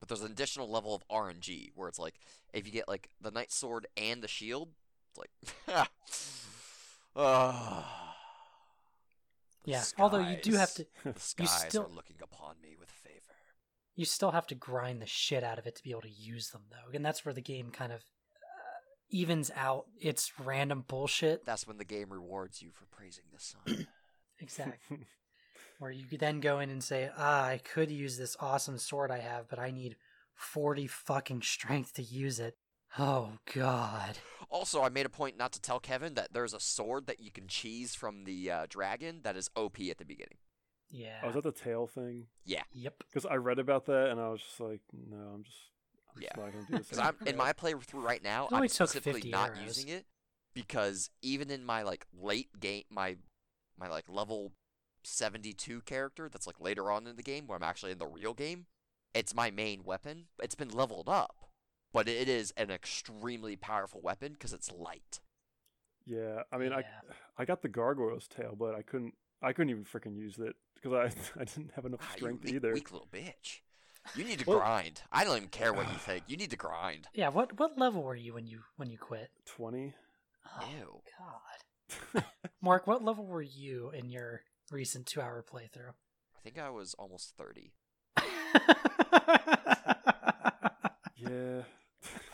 But 0.00 0.08
there's 0.08 0.22
an 0.22 0.32
additional 0.32 0.68
level 0.68 0.94
of 0.94 1.06
RNG 1.08 1.70
where 1.74 1.88
it's 1.88 1.98
like 1.98 2.16
if 2.52 2.66
you 2.66 2.72
get 2.72 2.88
like 2.88 3.08
the 3.20 3.30
knight 3.30 3.52
sword 3.52 3.86
and 3.96 4.22
the 4.22 4.28
shield, 4.28 4.70
it's 5.10 5.18
like, 5.18 5.88
ah. 7.16 8.14
The 9.64 9.70
Yeah, 9.70 9.84
although 9.98 10.18
you 10.18 10.36
do 10.42 10.54
have 10.56 10.74
to, 10.74 10.86
The 11.04 11.18
skies 11.18 11.64
still- 11.68 11.84
are 11.84 11.88
looking 11.88 12.16
upon 12.22 12.56
me 12.60 12.76
with 12.78 12.90
favor. 12.90 13.34
you 13.94 14.04
still 14.04 14.32
have 14.32 14.46
to 14.48 14.54
grind 14.54 15.00
the 15.00 15.06
shit 15.06 15.44
out 15.44 15.58
of 15.58 15.66
it 15.66 15.76
to 15.76 15.82
be 15.82 15.90
able 15.92 16.02
to 16.02 16.10
use 16.10 16.50
them, 16.50 16.62
though, 16.70 16.94
and 16.94 17.04
that's 17.04 17.24
where 17.24 17.32
the 17.32 17.40
game 17.40 17.70
kind 17.70 17.92
of 17.92 18.04
evens 19.14 19.50
out 19.54 19.86
its 20.00 20.32
random 20.40 20.84
bullshit. 20.86 21.46
That's 21.46 21.66
when 21.66 21.78
the 21.78 21.84
game 21.84 22.12
rewards 22.12 22.60
you 22.60 22.70
for 22.72 22.86
praising 22.86 23.24
the 23.32 23.40
sun. 23.40 23.86
Exactly. 24.40 25.06
where 25.78 25.92
you 25.92 26.04
could 26.06 26.18
then 26.18 26.40
go 26.40 26.58
in 26.58 26.68
and 26.68 26.82
say, 26.82 27.08
ah, 27.16 27.44
I 27.46 27.58
could 27.58 27.88
use 27.88 28.18
this 28.18 28.36
awesome 28.40 28.78
sword 28.78 29.12
I 29.12 29.20
have, 29.20 29.48
but 29.48 29.60
I 29.60 29.70
need 29.70 29.94
40 30.34 30.88
fucking 30.88 31.42
strength 31.42 31.94
to 31.94 32.02
use 32.02 32.40
it. 32.40 32.56
Oh, 32.98 33.38
God. 33.54 34.18
Also, 34.50 34.82
I 34.82 34.88
made 34.88 35.06
a 35.06 35.10
point 35.10 35.38
not 35.38 35.52
to 35.52 35.60
tell 35.60 35.78
Kevin 35.78 36.14
that 36.14 36.32
there's 36.32 36.52
a 36.52 36.60
sword 36.60 37.06
that 37.06 37.20
you 37.20 37.30
can 37.30 37.46
cheese 37.46 37.94
from 37.94 38.24
the 38.24 38.50
uh, 38.50 38.66
dragon 38.68 39.20
that 39.22 39.36
is 39.36 39.48
OP 39.56 39.78
at 39.88 39.98
the 39.98 40.04
beginning. 40.04 40.38
Yeah. 40.90 41.20
Oh, 41.22 41.28
is 41.28 41.34
that 41.34 41.44
the 41.44 41.52
tail 41.52 41.86
thing? 41.86 42.26
Yeah. 42.44 42.62
Yep. 42.72 43.04
Because 43.08 43.24
I 43.24 43.36
read 43.36 43.60
about 43.60 43.86
that 43.86 44.10
and 44.10 44.20
I 44.20 44.28
was 44.28 44.40
just 44.40 44.60
like, 44.60 44.80
no, 44.92 45.16
I'm 45.16 45.44
just, 45.44 45.56
I'm 46.16 46.22
Yeah. 46.22 46.36
not 46.36 46.52
gonna 46.52 46.64
do 46.64 46.76
this. 46.78 46.88
Because 46.90 46.98
I'm 46.98 47.16
in 47.26 47.36
my 47.36 47.52
playthrough 47.52 48.02
right 48.02 48.22
now, 48.22 48.48
I'm 48.52 48.68
specifically 48.68 49.30
not 49.30 49.50
arrows. 49.50 49.64
using 49.66 49.88
it 49.88 50.06
because 50.54 51.10
even 51.22 51.50
in 51.50 51.64
my 51.64 51.82
like 51.82 52.06
late 52.12 52.60
game, 52.60 52.84
my 52.90 53.16
my 53.78 53.88
like 53.88 54.08
level 54.08 54.52
72 55.02 55.80
character 55.82 56.28
that's 56.28 56.46
like 56.46 56.60
later 56.60 56.90
on 56.90 57.06
in 57.06 57.16
the 57.16 57.22
game 57.22 57.46
where 57.46 57.56
I'm 57.56 57.62
actually 57.64 57.92
in 57.92 57.98
the 57.98 58.06
real 58.06 58.34
game, 58.34 58.66
it's 59.14 59.34
my 59.34 59.50
main 59.50 59.84
weapon. 59.84 60.26
It's 60.42 60.54
been 60.54 60.70
leveled 60.70 61.08
up, 61.08 61.48
but 61.92 62.08
it 62.08 62.28
is 62.28 62.52
an 62.56 62.70
extremely 62.70 63.56
powerful 63.56 64.00
weapon 64.00 64.32
because 64.32 64.52
it's 64.52 64.70
light. 64.72 65.20
Yeah, 66.06 66.42
I 66.52 66.58
mean, 66.58 66.72
Yeah. 66.72 66.78
I 66.78 66.84
I 67.38 67.44
got 67.44 67.62
the 67.62 67.68
gargoyle's 67.68 68.28
tail, 68.28 68.54
but 68.58 68.74
I 68.74 68.82
couldn't 68.82 69.14
I 69.42 69.52
couldn't 69.52 69.70
even 69.70 69.84
freaking 69.84 70.16
use 70.16 70.38
it 70.38 70.56
because 70.74 70.92
I 70.92 71.40
I 71.40 71.44
didn't 71.44 71.72
have 71.74 71.84
enough 71.86 72.00
Ah, 72.00 72.12
you 72.18 72.18
strength 72.18 72.44
weak, 72.44 72.54
either. 72.54 72.72
weak 72.72 72.92
little 72.92 73.08
bitch. 73.12 73.60
You 74.14 74.24
need 74.24 74.38
to 74.40 74.44
Well- 74.46 74.58
grind. 74.58 75.02
I 75.10 75.24
don't 75.24 75.36
even 75.36 75.48
care 75.48 75.72
what 75.72 75.88
you 75.88 75.98
think. 75.98 76.24
You 76.26 76.36
need 76.36 76.50
to 76.50 76.56
grind. 76.56 77.08
Yeah, 77.14 77.28
what 77.30 77.58
what 77.58 77.78
level 77.78 78.02
were 78.02 78.14
you 78.16 78.34
when 78.34 78.46
you 78.46 78.60
when 78.76 78.90
you 78.90 78.98
quit? 78.98 79.30
Twenty. 79.46 79.94
Oh, 80.60 80.68
Ew. 80.78 81.02
God. 81.18 82.24
Mark, 82.60 82.86
what 82.86 83.02
level 83.02 83.26
were 83.26 83.42
you 83.42 83.90
in 83.90 84.10
your 84.10 84.42
recent 84.70 85.06
two 85.06 85.20
hour 85.20 85.42
playthrough? 85.42 85.90
I 86.36 86.40
think 86.42 86.58
I 86.58 86.70
was 86.70 86.94
almost 86.98 87.34
30. 87.38 87.72
yeah. 91.16 91.62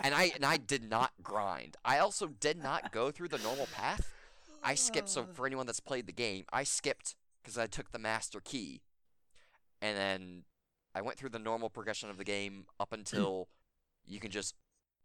And 0.03 0.15
I 0.15 0.33
and 0.35 0.45
I 0.45 0.57
did 0.67 0.89
not 0.89 1.13
grind. 1.23 1.77
I 1.85 1.99
also 1.99 2.27
did 2.27 2.63
not 2.63 2.93
go 2.93 3.11
through 3.11 3.29
the 3.29 3.39
normal 3.39 3.67
path. 3.67 4.13
I 4.63 4.75
skipped 4.75 5.09
so 5.09 5.25
for 5.33 5.47
anyone 5.47 5.67
that's 5.67 5.81
played 5.81 6.07
the 6.07 6.13
game, 6.13 6.45
I 6.53 6.65
skipped 6.65 7.15
because 7.43 7.57
I 7.57 7.67
took 7.67 7.93
the 7.93 7.99
master 7.99 8.41
key. 8.41 8.83
And 9.81 9.97
then 9.97 10.43
I 10.95 11.03
went 11.03 11.19
through 11.19 11.31
the 11.31 11.39
normal 11.39 11.71
progression 11.71 12.11
of 12.11 12.19
the 12.19 12.25
game 12.25 12.67
up 12.79 12.93
until 12.93 13.49
you 14.05 14.21
can 14.21 14.31
just 14.31 14.55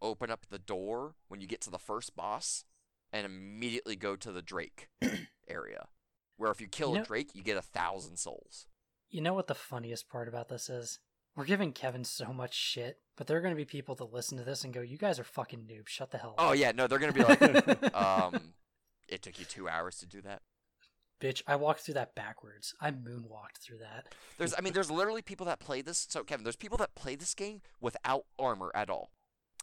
open 0.01 0.29
up 0.29 0.45
the 0.49 0.59
door 0.59 1.15
when 1.27 1.41
you 1.41 1.47
get 1.47 1.61
to 1.61 1.69
the 1.69 1.79
first 1.79 2.15
boss 2.15 2.65
and 3.11 3.25
immediately 3.25 3.95
go 3.95 4.15
to 4.15 4.31
the 4.31 4.41
Drake 4.41 4.89
area. 5.47 5.87
Where 6.37 6.51
if 6.51 6.59
you 6.59 6.67
kill 6.67 6.95
You 6.95 7.01
a 7.01 7.05
Drake, 7.05 7.29
you 7.33 7.43
get 7.43 7.57
a 7.57 7.61
thousand 7.61 8.17
souls. 8.17 8.67
You 9.09 9.21
know 9.21 9.33
what 9.33 9.47
the 9.47 9.55
funniest 9.55 10.09
part 10.09 10.27
about 10.27 10.49
this 10.49 10.69
is? 10.69 10.99
We're 11.35 11.45
giving 11.45 11.71
Kevin 11.73 12.03
so 12.03 12.33
much 12.33 12.53
shit, 12.53 12.99
but 13.15 13.27
there 13.27 13.37
are 13.37 13.41
going 13.41 13.53
to 13.53 13.57
be 13.57 13.65
people 13.65 13.95
that 13.95 14.13
listen 14.13 14.37
to 14.37 14.43
this 14.43 14.63
and 14.63 14.73
go, 14.73 14.81
"You 14.81 14.97
guys 14.97 15.19
are 15.19 15.25
fucking 15.25 15.67
noobs. 15.69 15.89
Shut 15.89 16.11
the 16.11 16.17
hell 16.17 16.31
up." 16.31 16.35
Oh 16.37 16.51
yeah, 16.53 16.71
no, 16.71 16.87
they're 16.87 16.99
gonna 16.99 17.13
be 17.13 17.23
like, 17.23 17.95
um, 17.95 18.53
it 19.07 19.21
took 19.21 19.37
you 19.37 19.45
two 19.45 19.67
hours 19.67 19.97
to 19.97 20.05
do 20.05 20.21
that. 20.21 20.41
Bitch, 21.21 21.41
I 21.47 21.55
walked 21.55 21.81
through 21.81 21.93
that 21.95 22.13
backwards. 22.13 22.73
I 22.81 22.91
moonwalked 22.91 23.57
through 23.61 23.77
that. 23.79 24.13
There's, 24.37 24.53
I 24.57 24.61
mean, 24.61 24.73
there's 24.73 24.91
literally 24.91 25.21
people 25.21 25.45
that 25.45 25.59
play 25.59 25.81
this. 25.81 26.07
So 26.09 26.23
Kevin, 26.23 26.43
there's 26.43 26.55
people 26.57 26.77
that 26.79 26.93
play 26.95 27.15
this 27.15 27.33
game 27.33 27.61
without 27.79 28.25
armor 28.37 28.71
at 28.75 28.89
all. 28.89 29.11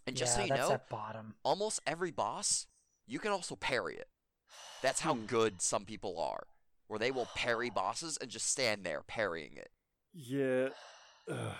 And 0.07 0.17
just 0.17 0.37
yeah, 0.39 0.47
so 0.47 0.55
you 0.55 0.61
know, 0.61 0.81
bottom. 0.91 1.35
almost 1.45 1.81
every 1.87 2.11
boss, 2.11 2.67
you 3.07 3.19
can 3.19 3.31
also 3.33 3.55
parry 3.55 3.97
it. 3.97 4.09
That's 4.81 5.01
how 5.01 5.15
Hmm. 5.15 5.27
good 5.27 5.63
some 5.63 5.85
people 5.85 6.19
are, 6.19 6.45
where 6.89 6.99
they 6.99 7.11
will 7.11 7.29
parry 7.37 7.71
bosses 7.75 8.17
and 8.21 8.31
just 8.31 8.47
stand 8.51 8.85
there 8.85 9.03
parrying 9.07 9.57
it. 9.57 9.71
Yeah. 10.15 10.71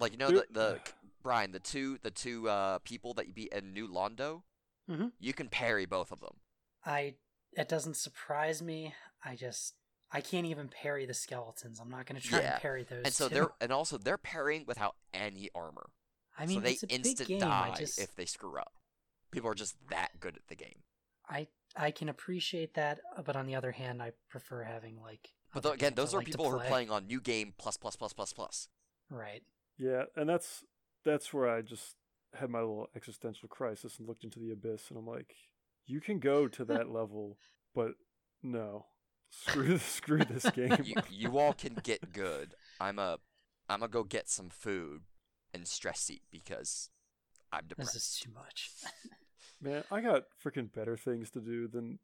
Like 0.00 0.10
you 0.10 0.18
know 0.18 0.32
the 0.32 0.44
the 0.50 0.80
Brian, 1.22 1.52
the 1.52 1.60
two 1.60 1.98
the 2.02 2.10
two 2.10 2.48
uh 2.48 2.78
people 2.80 3.14
that 3.14 3.28
you 3.28 3.32
beat 3.32 3.52
in 3.52 3.72
New 3.72 3.86
Londo, 3.86 4.42
Mhm. 4.90 5.12
you 5.20 5.32
can 5.32 5.48
parry 5.48 5.86
both 5.86 6.10
of 6.10 6.18
them. 6.18 6.34
I 6.84 7.14
it 7.56 7.68
doesn't 7.68 7.96
surprise 7.96 8.62
me. 8.62 8.94
I 9.24 9.36
just 9.36 9.74
I 10.12 10.20
can't 10.20 10.46
even 10.46 10.68
parry 10.68 11.06
the 11.06 11.14
skeletons. 11.14 11.80
I'm 11.80 11.90
not 11.90 12.06
going 12.06 12.20
to 12.20 12.26
try 12.26 12.40
Yeah, 12.40 12.52
and 12.54 12.62
parry 12.62 12.84
those. 12.84 13.02
And 13.04 13.12
so 13.12 13.28
two. 13.28 13.34
they're 13.34 13.48
and 13.60 13.72
also 13.72 13.98
they're 13.98 14.18
parrying 14.18 14.64
without 14.66 14.96
any 15.12 15.50
armor. 15.54 15.90
I 16.38 16.46
mean, 16.46 16.58
so 16.58 16.60
they 16.62 16.72
it's 16.72 16.82
a 16.82 16.86
big 16.86 16.96
instant 17.06 17.28
game. 17.28 17.38
die 17.40 17.74
just 17.78 17.98
if 17.98 18.14
they 18.16 18.24
screw 18.26 18.58
up. 18.58 18.72
People 19.30 19.50
are 19.50 19.54
just 19.54 19.74
that 19.90 20.20
good 20.20 20.36
at 20.36 20.46
the 20.48 20.54
game. 20.54 20.82
I 21.28 21.48
I 21.76 21.90
can 21.90 22.08
appreciate 22.08 22.74
that, 22.74 23.00
uh, 23.16 23.22
but 23.22 23.34
on 23.36 23.46
the 23.46 23.54
other 23.56 23.72
hand, 23.72 24.02
I 24.02 24.12
prefer 24.28 24.62
having 24.62 25.00
like. 25.02 25.30
But 25.52 25.60
other 25.60 25.68
tho- 25.70 25.74
again, 25.74 25.90
games 25.90 25.98
I 25.98 26.02
those 26.02 26.14
are 26.14 26.18
like 26.18 26.26
people 26.26 26.50
who 26.50 26.56
are 26.58 26.64
playing 26.64 26.90
on 26.90 27.06
new 27.06 27.20
game 27.20 27.54
plus 27.58 27.76
plus 27.76 27.96
plus 27.96 28.12
plus 28.12 28.32
plus. 28.32 28.68
Right. 29.10 29.42
Yeah, 29.78 30.04
and 30.16 30.28
that's 30.28 30.64
that's 31.04 31.32
where 31.32 31.48
I 31.48 31.62
just 31.62 31.96
had 32.34 32.50
my 32.50 32.60
little 32.60 32.88
existential 32.96 33.48
crisis 33.48 33.98
and 33.98 34.06
looked 34.08 34.24
into 34.24 34.38
the 34.38 34.50
abyss, 34.52 34.90
and 34.90 34.98
I'm 34.98 35.06
like, 35.06 35.34
you 35.86 36.00
can 36.00 36.18
go 36.18 36.48
to 36.48 36.64
that 36.66 36.90
level, 36.92 37.38
but 37.74 37.92
no, 38.42 38.86
screw 39.30 39.78
screw 39.96 40.18
this 40.24 40.48
game. 40.54 40.76
You 40.84 40.96
you 41.10 41.38
all 41.38 41.52
can 41.52 41.76
get 41.82 42.12
good. 42.12 42.54
I'm 42.80 42.98
a 42.98 43.18
I'm 43.68 43.80
gonna 43.80 43.88
go 43.90 44.04
get 44.04 44.28
some 44.28 44.50
food 44.50 45.02
and 45.52 45.66
stress 45.66 46.10
eat 46.10 46.22
because 46.30 46.90
I'm 47.52 47.66
depressed. 47.68 47.94
This 47.94 48.02
is 48.02 48.20
too 48.20 48.30
much. 48.34 48.70
Man, 49.62 49.84
I 49.90 50.00
got 50.00 50.24
freaking 50.44 50.72
better 50.72 50.96
things 50.96 51.30
to 51.30 51.40
do 51.40 51.68
than 51.68 51.98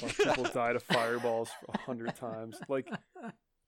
people 0.00 0.44
die 0.44 0.72
to 0.74 0.80
fireballs 0.80 1.50
a 1.72 1.78
hundred 1.78 2.14
times. 2.14 2.58
Like 2.68 2.88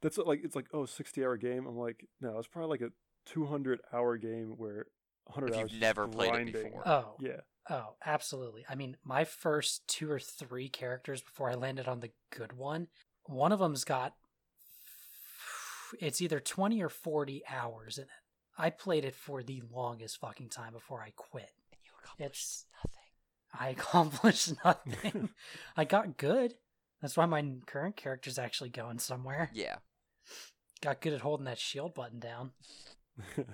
that's 0.03 0.19
like 0.19 0.41
it's 0.45 0.55
like 0.55 0.67
oh 0.73 0.85
60 0.85 1.25
hour 1.25 1.37
game. 1.37 1.67
I'm 1.67 1.77
like 1.77 2.07
no, 2.21 2.39
it's 2.39 2.47
probably 2.49 2.71
like 2.71 2.83
a 2.83 2.93
200 3.27 3.81
hour 3.93 4.17
game 4.19 4.55
where 4.57 4.87
100 5.25 5.47
If 5.49 5.55
hours. 5.55 5.61
you've 5.63 5.71
just 5.71 5.81
never 5.81 6.07
played 6.09 6.35
it 6.49 6.53
before. 6.53 6.83
Oh, 6.87 7.15
Yeah, 7.21 7.41
oh, 7.71 7.95
absolutely. 8.05 8.65
I 8.69 8.75
mean, 8.75 8.97
my 9.05 9.25
first 9.25 9.87
two 9.89 10.11
or 10.11 10.19
three 10.19 10.69
characters 10.69 11.21
before 11.21 11.51
I 11.51 11.55
landed 11.55 11.89
on 11.89 12.01
the 12.01 12.11
good 12.31 12.53
one, 12.53 12.89
one 13.25 13.53
of 13.53 13.59
them's 13.59 13.85
got 13.85 14.15
it's 16.01 16.21
either 16.23 16.41
20 16.41 16.83
or 16.83 16.89
40 16.89 17.43
hours 17.49 17.99
in 17.99 18.05
it. 18.05 18.11
I 18.59 18.71
played 18.71 19.05
it 19.05 19.15
for 19.15 19.43
the 19.43 19.63
longest 19.73 20.19
fucking 20.21 20.51
time 20.51 20.73
before 20.75 21.01
I 21.03 21.13
quit. 21.17 21.51
And 21.73 21.81
you 21.85 21.91
accomplished 22.03 22.21
It's- 22.21 22.65
nothing. 22.83 22.99
I 23.55 23.69
accomplished 23.77 24.53
nothing. 24.65 25.29
I 25.77 25.85
got 25.85 26.17
good. 26.17 26.55
That's 27.01 27.17
why 27.17 27.27
my 27.27 27.45
current 27.67 27.97
character's 27.97 28.39
actually 28.39 28.71
going 28.71 28.99
somewhere. 28.99 29.51
Yeah. 29.53 29.77
Got 30.83 31.01
good 31.01 31.13
at 31.13 31.21
holding 31.21 31.47
that 31.47 31.59
shield 31.59 31.95
button 31.95 32.19
down. 32.19 32.53
yeah. 33.37 33.45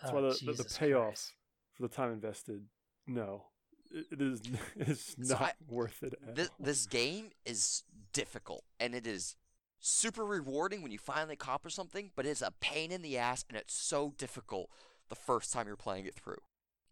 That's 0.00 0.10
Oh, 0.10 0.14
why 0.14 0.20
the, 0.22 0.28
the, 0.28 0.34
the 0.46 0.52
Jesus 0.52 0.78
payoff 0.78 1.04
Christ. 1.06 1.32
For 1.74 1.82
the 1.82 1.88
time 1.88 2.12
invested. 2.12 2.62
No, 3.06 3.44
it, 3.90 4.06
it 4.12 4.20
is. 4.22 4.42
It's 4.76 5.16
So 5.28 5.34
not 5.34 5.42
I- 5.42 5.52
worth 5.68 6.02
it. 6.02 6.14
This 6.34 6.50
this 6.58 6.86
game 6.86 7.30
is 7.44 7.82
difficult 8.12 8.64
and 8.80 8.94
it 8.94 9.06
is 9.06 9.36
super 9.80 10.24
rewarding 10.24 10.82
when 10.82 10.92
you 10.92 10.98
finally 10.98 11.34
accomplish 11.34 11.74
something, 11.74 12.10
but 12.16 12.24
it's 12.26 12.40
a 12.42 12.52
pain 12.60 12.90
in 12.92 13.02
the 13.02 13.18
ass 13.18 13.44
and 13.48 13.56
it's 13.58 13.74
so 13.74 14.14
difficult 14.16 14.70
the 15.08 15.14
first 15.14 15.52
time 15.52 15.66
you're 15.66 15.76
playing 15.76 16.06
it 16.06 16.14
through. 16.14 16.38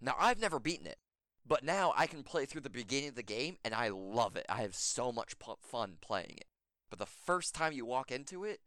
Now 0.01 0.15
I've 0.19 0.41
never 0.41 0.59
beaten 0.59 0.87
it, 0.87 0.99
but 1.47 1.65
now 1.65 1.95
I 1.97 2.07
can 2.07 2.23
play 2.23 2.45
through 2.45 2.61
the 2.63 2.71
beginning 2.71 3.11
of 3.11 3.15
the 3.15 3.23
game 3.23 3.57
and 3.65 3.73
I 3.75 3.89
love 3.89 4.37
it. 4.37 4.45
I 4.49 4.63
have 4.63 4.75
so 4.75 5.11
much 5.13 5.35
fun 5.63 5.95
playing 6.03 6.35
it. 6.37 6.47
But 6.91 6.99
the 6.99 7.07
first 7.07 7.55
time 7.55 7.73
you 7.73 7.87
walk 7.87 8.11
into 8.13 8.45
it, 8.45 8.61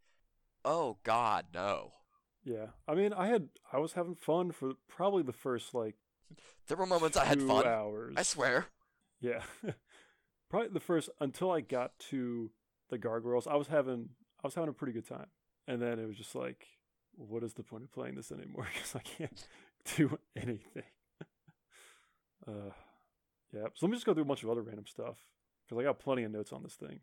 oh 0.64 0.98
god, 1.04 1.46
no. 1.54 1.94
Yeah, 2.44 2.68
I 2.88 2.96
mean, 2.96 3.12
I 3.14 3.28
had 3.28 3.50
I 3.72 3.78
was 3.80 3.94
having 3.94 4.16
fun 4.16 4.52
for 4.52 4.74
probably 4.88 5.22
the 5.24 5.34
first 5.34 5.74
like 5.76 5.96
There 6.68 6.78
were 6.78 6.86
moments 6.86 7.18
I 7.18 7.26
had 7.26 7.42
fun. 7.42 7.66
hours. 7.66 8.16
I 8.18 8.24
swear. 8.24 8.66
Yeah, 9.22 9.42
probably 10.50 10.70
the 10.70 10.80
first 10.80 11.10
until 11.20 11.52
I 11.52 11.62
got 11.62 11.98
to 12.10 12.52
the 12.90 12.98
gargoyles. 12.98 13.48
I 13.48 13.56
was 13.56 13.68
having 13.68 14.10
I 14.44 14.48
was 14.48 14.56
having 14.56 14.70
a 14.70 14.74
pretty 14.74 14.94
good 14.94 15.08
time, 15.08 15.28
and 15.68 15.82
then 15.82 16.00
it 16.00 16.08
was 16.08 16.18
just 16.18 16.36
like, 16.36 16.66
what 17.16 17.44
is 17.44 17.54
the 17.54 17.64
point 17.64 17.84
of 17.84 17.92
playing 17.92 18.16
this 18.16 18.32
anymore? 18.32 18.68
Because 18.74 18.96
I 18.96 19.00
can't 19.00 19.48
do 19.96 20.18
anything. 20.36 20.84
uh, 22.48 22.72
yeah. 23.54 23.64
So 23.74 23.86
let 23.86 23.90
me 23.92 23.96
just 23.96 24.06
go 24.06 24.14
through 24.14 24.24
a 24.24 24.28
bunch 24.28 24.44
of 24.44 24.50
other 24.50 24.62
random 24.62 24.86
stuff 24.88 25.18
because 25.66 25.80
I 25.80 25.84
got 25.84 26.00
plenty 26.00 26.24
of 26.24 26.32
notes 26.32 26.52
on 26.52 26.64
this 26.64 26.74
thing. 26.76 27.00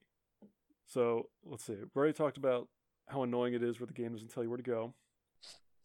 So 0.87 1.29
let's 1.45 1.64
see. 1.64 1.75
We 1.75 1.89
already 1.99 2.12
talked 2.12 2.37
about 2.37 2.68
how 3.09 3.23
annoying 3.23 3.55
it 3.55 3.62
is 3.62 3.81
where 3.81 3.87
the 3.87 3.93
game 3.93 4.12
doesn't 4.12 4.29
tell 4.29 4.43
you 4.43 4.51
where 4.51 4.57
to 4.59 4.62
go. 4.62 4.95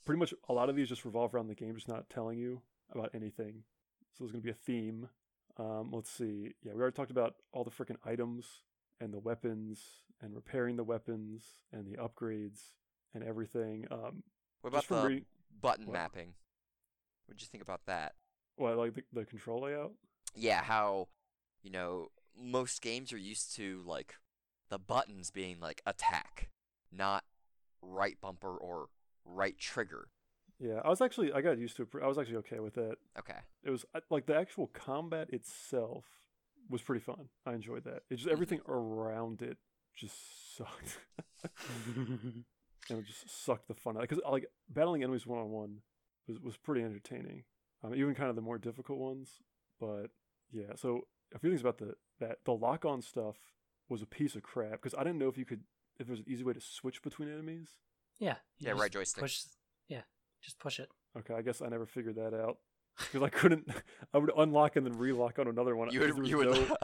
Pretty 0.05 0.19
much 0.19 0.33
a 0.49 0.53
lot 0.53 0.69
of 0.69 0.75
these 0.75 0.89
just 0.89 1.05
revolve 1.05 1.33
around 1.33 1.47
the 1.47 1.55
game 1.55 1.75
just 1.75 1.87
not 1.87 2.09
telling 2.09 2.37
you 2.37 2.61
about 2.91 3.11
anything. 3.13 3.63
So 4.13 4.23
there's 4.23 4.31
going 4.31 4.41
to 4.41 4.45
be 4.45 4.51
a 4.51 4.53
theme. 4.53 5.09
Um, 5.57 5.89
let's 5.91 6.09
see. 6.09 6.53
Yeah, 6.63 6.73
we 6.73 6.81
already 6.81 6.95
talked 6.95 7.11
about 7.11 7.35
all 7.51 7.63
the 7.63 7.71
freaking 7.71 7.97
items 8.05 8.61
and 8.99 9.13
the 9.13 9.19
weapons 9.19 9.79
and 10.21 10.35
repairing 10.35 10.75
the 10.75 10.83
weapons 10.83 11.43
and 11.71 11.85
the 11.85 11.97
upgrades 11.97 12.71
and 13.13 13.23
everything. 13.23 13.87
Um, 13.91 14.23
What 14.61 14.69
about 14.71 14.87
the 14.87 15.07
reading, 15.07 15.25
button 15.61 15.85
what? 15.87 15.93
mapping? 15.93 16.33
What'd 17.27 17.41
you 17.41 17.47
think 17.47 17.63
about 17.63 17.81
that? 17.87 18.13
what 18.55 18.75
like 18.77 18.95
the, 18.95 19.03
the 19.13 19.25
control 19.25 19.61
layout? 19.61 19.91
yeah, 20.35 20.63
how 20.63 21.07
you 21.61 21.69
know 21.71 22.07
most 22.35 22.81
games 22.81 23.11
are 23.13 23.17
used 23.17 23.55
to 23.55 23.83
like 23.85 24.15
the 24.69 24.79
buttons 24.79 25.29
being 25.31 25.59
like 25.59 25.81
attack, 25.85 26.49
not 26.91 27.23
right 27.81 28.19
bumper 28.21 28.55
or 28.57 28.87
right 29.25 29.57
trigger. 29.59 30.07
Yeah, 30.59 30.81
I 30.83 30.89
was 30.89 31.01
actually 31.01 31.31
I 31.33 31.41
got 31.41 31.57
used 31.57 31.75
to 31.77 31.83
it. 31.83 31.89
I 32.03 32.07
was 32.07 32.17
actually 32.17 32.37
okay 32.37 32.59
with 32.59 32.75
that. 32.75 32.95
Okay. 33.19 33.39
It 33.63 33.69
was 33.69 33.85
like 34.09 34.25
the 34.25 34.35
actual 34.35 34.67
combat 34.67 35.29
itself 35.31 36.05
was 36.69 36.81
pretty 36.81 37.01
fun. 37.01 37.29
I 37.45 37.53
enjoyed 37.53 37.83
that. 37.85 38.03
It 38.09 38.15
just 38.15 38.27
everything 38.27 38.61
around 38.67 39.41
it 39.41 39.57
just 39.95 40.57
sucked. 40.57 40.99
and 41.95 42.43
it 42.89 43.05
just 43.05 43.29
sucked 43.29 43.67
the 43.67 43.73
fun 43.73 43.97
out 43.97 44.01
because 44.01 44.19
like 44.29 44.45
battling 44.69 45.03
enemies 45.03 45.27
one 45.27 45.39
on 45.39 45.49
one 45.49 45.77
was 46.27 46.39
was 46.39 46.57
pretty 46.57 46.83
entertaining. 46.83 47.43
Um, 47.83 47.93
even 47.93 48.15
kind 48.15 48.29
of 48.29 48.35
the 48.35 48.41
more 48.41 48.57
difficult 48.57 48.97
ones, 48.97 49.39
but 49.79 50.07
yeah. 50.51 50.75
So 50.75 51.01
a 51.35 51.39
few 51.39 51.49
things 51.49 51.61
about 51.61 51.77
the 51.77 51.93
that 52.19 52.39
the 52.45 52.53
lock 52.53 52.85
on 52.85 53.01
stuff 53.01 53.35
was 53.89 54.01
a 54.01 54.07
piece 54.07 54.35
of 54.35 54.43
crap 54.43 54.71
because 54.71 54.95
I 54.95 55.03
didn't 55.03 55.19
know 55.19 55.29
if 55.29 55.37
you 55.37 55.45
could 55.45 55.61
if 55.99 56.07
there's 56.07 56.19
an 56.19 56.25
easy 56.27 56.43
way 56.43 56.53
to 56.53 56.61
switch 56.61 57.01
between 57.01 57.31
enemies. 57.31 57.69
Yeah. 58.19 58.35
Yeah, 58.59 58.71
right 58.71 58.91
joystick. 58.91 59.21
Push. 59.21 59.43
Yeah, 59.87 60.01
just 60.41 60.59
push 60.59 60.79
it. 60.79 60.89
Okay, 61.17 61.33
I 61.33 61.41
guess 61.41 61.61
I 61.61 61.67
never 61.69 61.85
figured 61.85 62.15
that 62.15 62.33
out 62.33 62.57
because 62.97 63.23
I 63.23 63.29
couldn't. 63.29 63.67
I 64.13 64.17
would 64.17 64.31
unlock 64.37 64.75
and 64.75 64.85
then 64.85 64.97
relock 64.97 65.39
on 65.39 65.47
another 65.47 65.75
one. 65.75 65.89
You 65.91 66.01
'cause 66.01 66.13
would. 66.13 66.27
You 66.27 66.37
was 66.37 66.47
would. 66.59 66.69
no- 66.69 66.75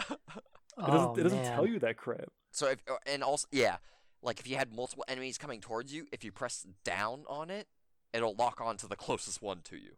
Oh, 0.78 0.84
it 0.88 0.92
doesn't. 0.92 1.20
It 1.20 1.24
doesn't 1.24 1.44
tell 1.56 1.68
you 1.68 1.80
that 1.80 1.98
crap. 1.98 2.30
so 2.52 2.68
if 2.70 2.80
uh, 2.90 2.96
and 3.06 3.22
also 3.24 3.48
yeah, 3.52 3.78
like 4.24 4.40
if 4.40 4.48
you 4.48 4.56
had 4.56 4.74
multiple 4.74 5.06
enemies 5.08 5.38
coming 5.38 5.62
towards 5.62 5.94
you, 5.94 6.08
if 6.12 6.24
you 6.24 6.32
press 6.32 6.66
down 6.84 7.24
on 7.30 7.50
it, 7.52 7.68
it'll 8.12 8.34
lock 8.36 8.60
on 8.62 8.78
to 8.78 8.88
the 8.88 8.96
closest 9.06 9.42
one 9.42 9.62
to 9.66 9.76
you. 9.78 9.92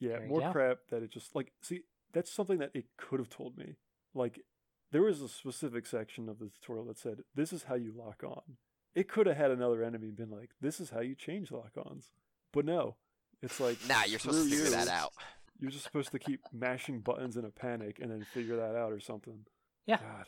Yeah, 0.00 0.12
There 0.12 0.22
you 0.22 0.28
more 0.28 0.40
go. 0.40 0.52
crap 0.52 0.78
that 0.90 1.02
it 1.02 1.10
just 1.10 1.34
like 1.36 1.52
see 1.62 1.82
that's 2.14 2.32
something 2.32 2.58
that 2.58 2.70
it 2.74 2.86
could 2.96 3.18
have 3.20 3.28
told 3.28 3.56
me. 3.58 3.76
Like 4.14 4.40
there 4.90 5.02
was 5.02 5.20
a 5.22 5.28
specific 5.28 5.84
section 5.86 6.28
of 6.28 6.38
the 6.38 6.48
tutorial 6.48 6.86
that 6.86 6.98
said 6.98 7.20
this 7.34 7.52
is 7.52 7.64
how 7.64 7.74
you 7.74 7.92
lock 7.94 8.22
on. 8.24 8.56
It 8.94 9.08
could 9.08 9.26
have 9.26 9.36
had 9.36 9.50
another 9.50 9.82
enemy 9.82 10.08
and 10.08 10.16
been 10.16 10.30
like 10.30 10.50
this 10.62 10.80
is 10.80 10.90
how 10.90 11.00
you 11.00 11.14
change 11.14 11.50
lock-ons. 11.52 12.10
But 12.54 12.64
no. 12.64 12.96
It's 13.42 13.58
like 13.60 13.78
Nah, 13.88 14.04
you're 14.04 14.18
supposed 14.18 14.44
to 14.44 14.50
figure 14.50 14.64
you. 14.66 14.70
that 14.70 14.88
out. 14.88 15.12
You're 15.58 15.70
just 15.70 15.84
supposed 15.84 16.10
to 16.12 16.18
keep 16.18 16.40
mashing 16.52 17.00
buttons 17.00 17.36
in 17.36 17.44
a 17.44 17.50
panic 17.50 17.98
and 18.00 18.10
then 18.10 18.24
figure 18.32 18.56
that 18.56 18.74
out 18.76 18.92
or 18.92 19.00
something. 19.00 19.44
Yeah. 19.86 19.98
God. 19.98 20.26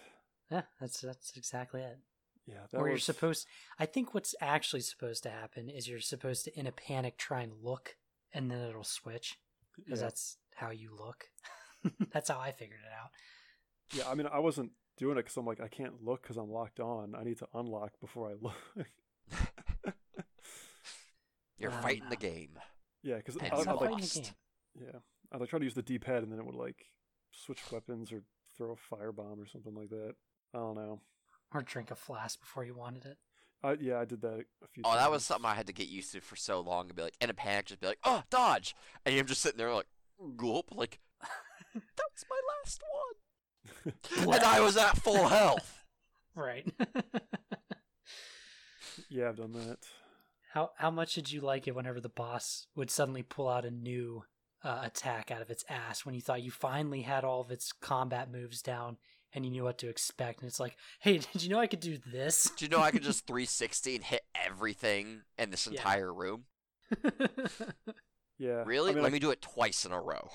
Yeah, 0.51 0.62
that's 0.81 1.01
that's 1.01 1.37
exactly 1.37 1.81
it. 1.81 1.99
Yeah, 2.47 2.67
that 2.71 2.79
Or 2.79 2.89
you're 2.89 2.99
supposed. 2.99 3.47
I 3.79 3.87
think 3.87 4.12
what's 4.15 4.35
actually 4.41 4.83
supposed 4.83 5.23
to 5.23 5.31
happen 5.31 5.71
is 5.71 5.89
you're 5.89 6.01
supposed 6.01 6.45
to, 6.45 6.59
in 6.59 6.67
a 6.67 6.73
panic, 6.73 7.17
try 7.17 7.41
and 7.41 7.53
look, 7.62 7.97
and 8.33 8.51
then 8.51 8.59
it'll 8.59 8.85
switch 8.85 9.39
because 9.77 10.01
yeah. 10.01 10.07
that's 10.07 10.37
how 10.57 10.71
you 10.71 10.91
look. 10.95 11.25
that's 12.12 12.29
how 12.29 12.39
I 12.39 12.53
figured 12.53 12.81
it 12.85 12.93
out. 13.03 13.11
Yeah, 13.97 14.11
I 14.11 14.15
mean, 14.15 14.27
I 14.31 14.41
wasn't 14.41 14.73
doing 14.99 15.17
it 15.17 15.23
because 15.23 15.37
I'm 15.39 15.47
like, 15.47 15.61
I 15.61 15.69
can't 15.69 16.05
look 16.05 16.23
because 16.23 16.37
I'm 16.37 16.51
locked 16.51 16.81
on. 16.81 17.15
I 17.15 17.25
need 17.25 17.39
to 17.39 17.49
unlock 17.55 17.93
before 18.01 18.29
I 18.31 18.35
look. 18.41 18.87
You're 21.59 21.73
Um, 21.73 21.83
fighting 21.83 22.09
the 22.11 22.17
game. 22.17 22.59
Yeah, 23.05 23.18
because 23.18 23.36
I, 23.36 23.44
you 23.44 23.50
I 23.52 23.57
like, 23.57 23.66
fighting 23.66 23.86
the 23.88 23.92
lost. 23.92 24.14
game. 24.14 24.24
yeah, 24.92 24.98
I 25.32 25.36
like 25.36 25.50
try 25.50 25.59
to 25.61 25.64
use 25.64 25.74
the 25.74 25.82
D-pad 25.82 26.22
and 26.24 26.32
then 26.32 26.40
it 26.40 26.46
would 26.46 26.55
like 26.57 26.86
switch 27.30 27.61
weapons 27.70 28.11
or 28.11 28.22
throw 28.57 28.72
a 28.72 28.94
firebomb 28.94 29.38
or 29.40 29.46
something 29.46 29.74
like 29.74 29.90
that. 29.90 30.14
I 30.55 30.59
don't 30.59 30.76
know. 30.76 31.00
Or 31.52 31.62
drink 31.62 31.90
a 31.90 31.94
flask 31.94 32.40
before 32.40 32.64
you 32.64 32.74
wanted 32.74 33.05
it. 33.05 33.18
I 33.62 33.76
yeah, 33.80 34.00
I 34.00 34.05
did 34.05 34.20
that 34.22 34.44
a 34.62 34.68
few. 34.72 34.82
Oh, 34.84 34.90
times. 34.90 35.00
that 35.00 35.11
was 35.11 35.24
something 35.24 35.50
I 35.50 35.55
had 35.55 35.66
to 35.68 35.72
get 35.72 35.88
used 35.88 36.12
to 36.12 36.20
for 36.20 36.36
so 36.36 36.61
long. 36.61 36.86
And 36.86 36.96
be 36.96 37.02
like, 37.02 37.16
in 37.20 37.30
a 37.30 37.34
panic, 37.34 37.66
just 37.66 37.80
be 37.80 37.86
like, 37.86 37.98
"Oh, 38.05 38.22
dodge!" 38.30 38.74
And 39.07 39.14
you're 39.14 39.24
just 39.24 39.40
sitting 39.40 39.59
there 39.59 39.72
like, 39.72 39.86
"Gulp!" 40.36 40.70
Like, 40.74 40.98
that 41.74 41.82
was 42.12 42.24
my 42.28 42.40
last 42.62 42.82
one, 43.84 43.94
and 44.34 44.44
I 44.44 44.61
was 44.61 44.76
at 44.76 44.96
full 44.98 45.28
health. 45.28 45.84
Right. 46.34 46.66
yeah, 49.09 49.28
I've 49.28 49.36
done 49.36 49.52
that. 49.52 49.78
How 50.55 50.70
how 50.76 50.90
much 50.90 51.14
did 51.14 51.30
you 51.32 51.40
like 51.40 51.66
it 51.66 51.74
whenever 51.74 52.00
the 52.00 52.09
boss 52.09 52.66
would 52.76 52.90
suddenly 52.90 53.22
pull 53.22 53.48
out 53.48 53.64
a 53.64 53.70
new 53.70 54.22
uh, 54.62 54.80
attack 54.84 55.30
out 55.30 55.42
of 55.42 55.50
its 55.50 55.64
ass 55.68 56.07
when 56.07 56.14
you 56.14 56.20
thought 56.20 56.42
you 56.42 56.50
finally 56.50 57.02
had 57.02 57.24
all 57.24 57.40
of 57.40 57.50
its 57.50 57.72
combat 57.72 58.30
moves 58.32 58.62
down 58.62 58.96
and 59.32 59.44
you 59.44 59.50
knew 59.50 59.64
what 59.64 59.76
to 59.78 59.88
expect 59.88 60.40
and 60.40 60.48
it's 60.48 60.61
like, 60.61 60.76
hey, 61.00 61.18
did 61.32 61.42
you 61.42 61.50
know 61.50 61.59
I 61.59 61.66
could 61.66 61.80
do 61.80 61.98
this? 62.07 62.50
Do 62.57 62.64
you 62.64 62.68
know 62.70 62.78
I 62.80 62.90
could 62.92 63.02
just 63.02 63.26
360 63.26 63.96
and 63.96 64.05
hit 64.05 64.22
everything 64.46 65.22
in 65.38 65.50
this 65.50 65.66
Yeah. 65.66 65.72
entire 65.80 66.12
room? 66.14 66.44
Yeah, 68.36 68.64
Really? 68.66 68.90
I 68.90 68.94
mean, 68.94 69.02
Let 69.05 69.11
I, 69.11 69.12
me 69.12 69.18
do 69.20 69.30
it 69.30 69.40
twice 69.40 69.84
in 69.84 69.92
a 69.92 70.00
row. 70.00 70.28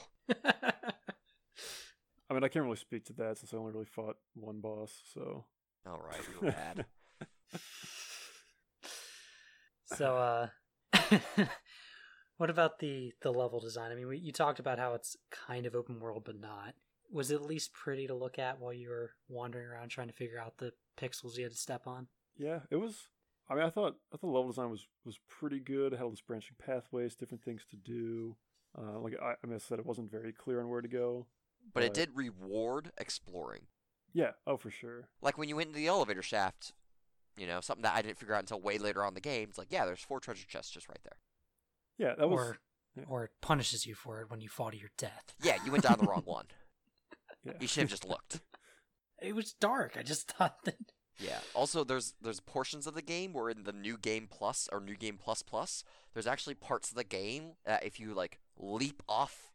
I 2.29 2.33
mean, 2.33 2.43
I 2.43 2.47
can't 2.47 2.63
really 2.63 2.77
speak 2.77 3.03
to 3.05 3.13
that 3.13 3.37
since 3.39 3.53
I 3.53 3.57
only 3.57 3.73
really 3.73 3.85
fought 3.85 4.15
one 4.35 4.61
boss. 4.61 5.01
So 5.13 5.45
All 5.85 5.99
right, 5.99 6.21
we 6.29 6.47
were 6.47 6.53
bad. 6.53 6.85
So 9.95 10.17
uh 10.17 10.47
what 12.37 12.49
about 12.49 12.79
the 12.79 13.13
the 13.21 13.31
level 13.31 13.59
design 13.59 13.91
i 13.91 13.95
mean 13.95 14.07
we, 14.07 14.17
you 14.17 14.31
talked 14.31 14.59
about 14.59 14.79
how 14.79 14.93
it's 14.93 15.15
kind 15.31 15.65
of 15.65 15.75
open 15.75 15.99
world 15.99 16.23
but 16.25 16.39
not 16.39 16.73
was 17.11 17.31
it 17.31 17.35
at 17.35 17.41
least 17.41 17.73
pretty 17.73 18.07
to 18.07 18.13
look 18.13 18.37
at 18.37 18.59
while 18.59 18.73
you 18.73 18.89
were 18.89 19.11
wandering 19.27 19.67
around 19.67 19.89
trying 19.89 20.07
to 20.07 20.13
figure 20.13 20.39
out 20.39 20.57
the 20.57 20.71
pixels 20.99 21.37
you 21.37 21.43
had 21.43 21.51
to 21.51 21.57
step 21.57 21.87
on 21.87 22.07
yeah, 22.39 22.59
it 22.71 22.77
was. 22.77 23.09
I 23.49 23.55
mean, 23.55 23.63
I 23.63 23.69
thought 23.69 23.97
I 24.11 24.17
thought 24.17 24.21
the 24.21 24.27
level 24.27 24.47
design 24.47 24.71
was 24.71 24.87
was 25.05 25.19
pretty 25.27 25.59
good. 25.59 25.93
It 25.93 25.97
had 25.97 26.03
all 26.03 26.09
these 26.09 26.21
branching 26.21 26.55
pathways, 26.57 27.15
different 27.15 27.43
things 27.43 27.65
to 27.69 27.75
do. 27.75 28.35
Uh, 28.77 28.99
like 28.99 29.13
I, 29.21 29.33
I 29.43 29.47
mean, 29.47 29.55
I 29.55 29.59
said, 29.59 29.77
it 29.77 29.85
wasn't 29.85 30.09
very 30.09 30.31
clear 30.31 30.61
on 30.61 30.69
where 30.69 30.81
to 30.81 30.87
go. 30.87 31.27
But 31.73 31.83
it 31.83 31.93
did 31.93 32.09
reward 32.15 32.91
exploring. 32.97 33.63
Yeah. 34.13 34.31
Oh, 34.47 34.57
for 34.57 34.71
sure. 34.71 35.09
Like 35.21 35.37
when 35.37 35.49
you 35.49 35.57
went 35.57 35.67
into 35.67 35.79
the 35.79 35.87
elevator 35.87 36.23
shaft, 36.23 36.73
You 37.39 37.47
know, 37.47 37.61
something 37.61 37.83
that 37.83 37.95
I 37.95 38.01
didn't 38.01 38.17
figure 38.19 38.35
out 38.35 38.41
until 38.41 38.59
way 38.59 38.77
later 38.77 39.01
on 39.03 39.09
in 39.09 39.13
the 39.15 39.21
game. 39.21 39.47
It's 39.49 39.57
like, 39.57 39.71
yeah, 39.71 39.85
there's 39.85 40.01
four 40.01 40.19
treasure 40.19 40.45
chests 40.47 40.71
just 40.71 40.89
right 40.89 40.99
there. 41.03 41.17
Yeah, 41.97 42.15
that 42.17 42.29
was 42.29 42.39
or 42.39 42.57
yeah. 42.95 43.03
or 43.07 43.23
it 43.25 43.31
punishes 43.41 43.85
you 43.85 43.95
for 43.95 44.21
it 44.21 44.29
when 44.29 44.41
you 44.41 44.49
fall 44.49 44.71
to 44.71 44.77
your 44.77 44.91
death. 44.97 45.33
Yeah, 45.41 45.57
you 45.65 45.71
went 45.71 45.83
down 45.83 45.97
the 45.99 46.05
wrong 46.07 46.23
one. 46.25 46.45
yeah. 47.43 47.53
You 47.59 47.67
should 47.67 47.81
have 47.81 47.89
just 47.89 48.05
looked. 48.07 48.41
It 49.21 49.35
was 49.35 49.51
dark. 49.51 49.97
I 49.99 50.01
just 50.03 50.31
thought 50.31 50.63
that. 50.63 50.77
Yeah. 51.19 51.39
Also, 51.53 51.83
there's 51.83 52.13
there's 52.21 52.39
portions 52.39 52.87
of 52.87 52.93
the 52.93 53.01
game 53.01 53.33
where 53.33 53.49
in 53.49 53.63
the 53.63 53.73
new 53.73 53.97
game 53.97 54.29
plus 54.31 54.69
or 54.71 54.79
new 54.79 54.95
game 54.95 55.17
plus 55.21 55.41
plus, 55.41 55.83
there's 56.13 56.25
actually 56.25 56.55
parts 56.55 56.89
of 56.89 56.95
the 56.95 57.03
game 57.03 57.55
that 57.65 57.83
if 57.85 57.99
you 57.99 58.13
like 58.13 58.39
leap 58.57 59.03
off 59.09 59.51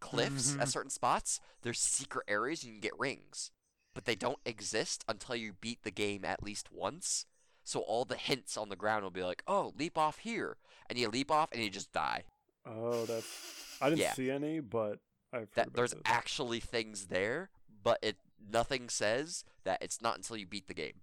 cliffs 0.00 0.54
Mhm. 0.56 0.60
at 0.62 0.68
certain 0.68 0.90
spots, 0.90 1.38
there's 1.62 1.78
secret 1.78 2.24
areas 2.26 2.64
you 2.64 2.72
can 2.72 2.80
get 2.80 2.98
rings, 2.98 3.52
but 3.94 4.04
they 4.04 4.14
don't 4.16 4.38
exist 4.44 5.04
until 5.08 5.36
you 5.36 5.52
beat 5.52 5.82
the 5.84 5.90
game 5.90 6.24
at 6.24 6.42
least 6.42 6.68
once. 6.72 7.26
So 7.62 7.80
all 7.80 8.04
the 8.04 8.16
hints 8.16 8.56
on 8.56 8.68
the 8.68 8.76
ground 8.76 9.04
will 9.04 9.10
be 9.10 9.22
like, 9.22 9.42
"Oh, 9.46 9.72
leap 9.78 9.96
off 9.96 10.18
here," 10.18 10.58
and 10.88 10.98
you 10.98 11.08
leap 11.08 11.30
off 11.30 11.50
and 11.52 11.62
you 11.62 11.70
just 11.70 11.92
die. 11.92 12.24
Oh, 12.66 13.04
that's. 13.06 13.78
I 13.80 13.88
didn't 13.88 14.00
Yeah. 14.02 14.12
see 14.12 14.30
any, 14.30 14.60
but 14.60 14.98
I've 15.32 15.40
heard 15.40 15.48
That 15.54 15.66
about 15.68 15.76
there's 15.76 15.92
those. 15.92 16.02
actually 16.04 16.60
things 16.60 17.06
there, 17.06 17.50
but 17.82 17.98
it 18.02 18.18
nothing 18.38 18.88
says 18.90 19.44
that 19.64 19.82
it's 19.82 20.02
not 20.02 20.16
until 20.16 20.36
you 20.36 20.46
beat 20.46 20.66
the 20.68 20.74
game. 20.74 21.00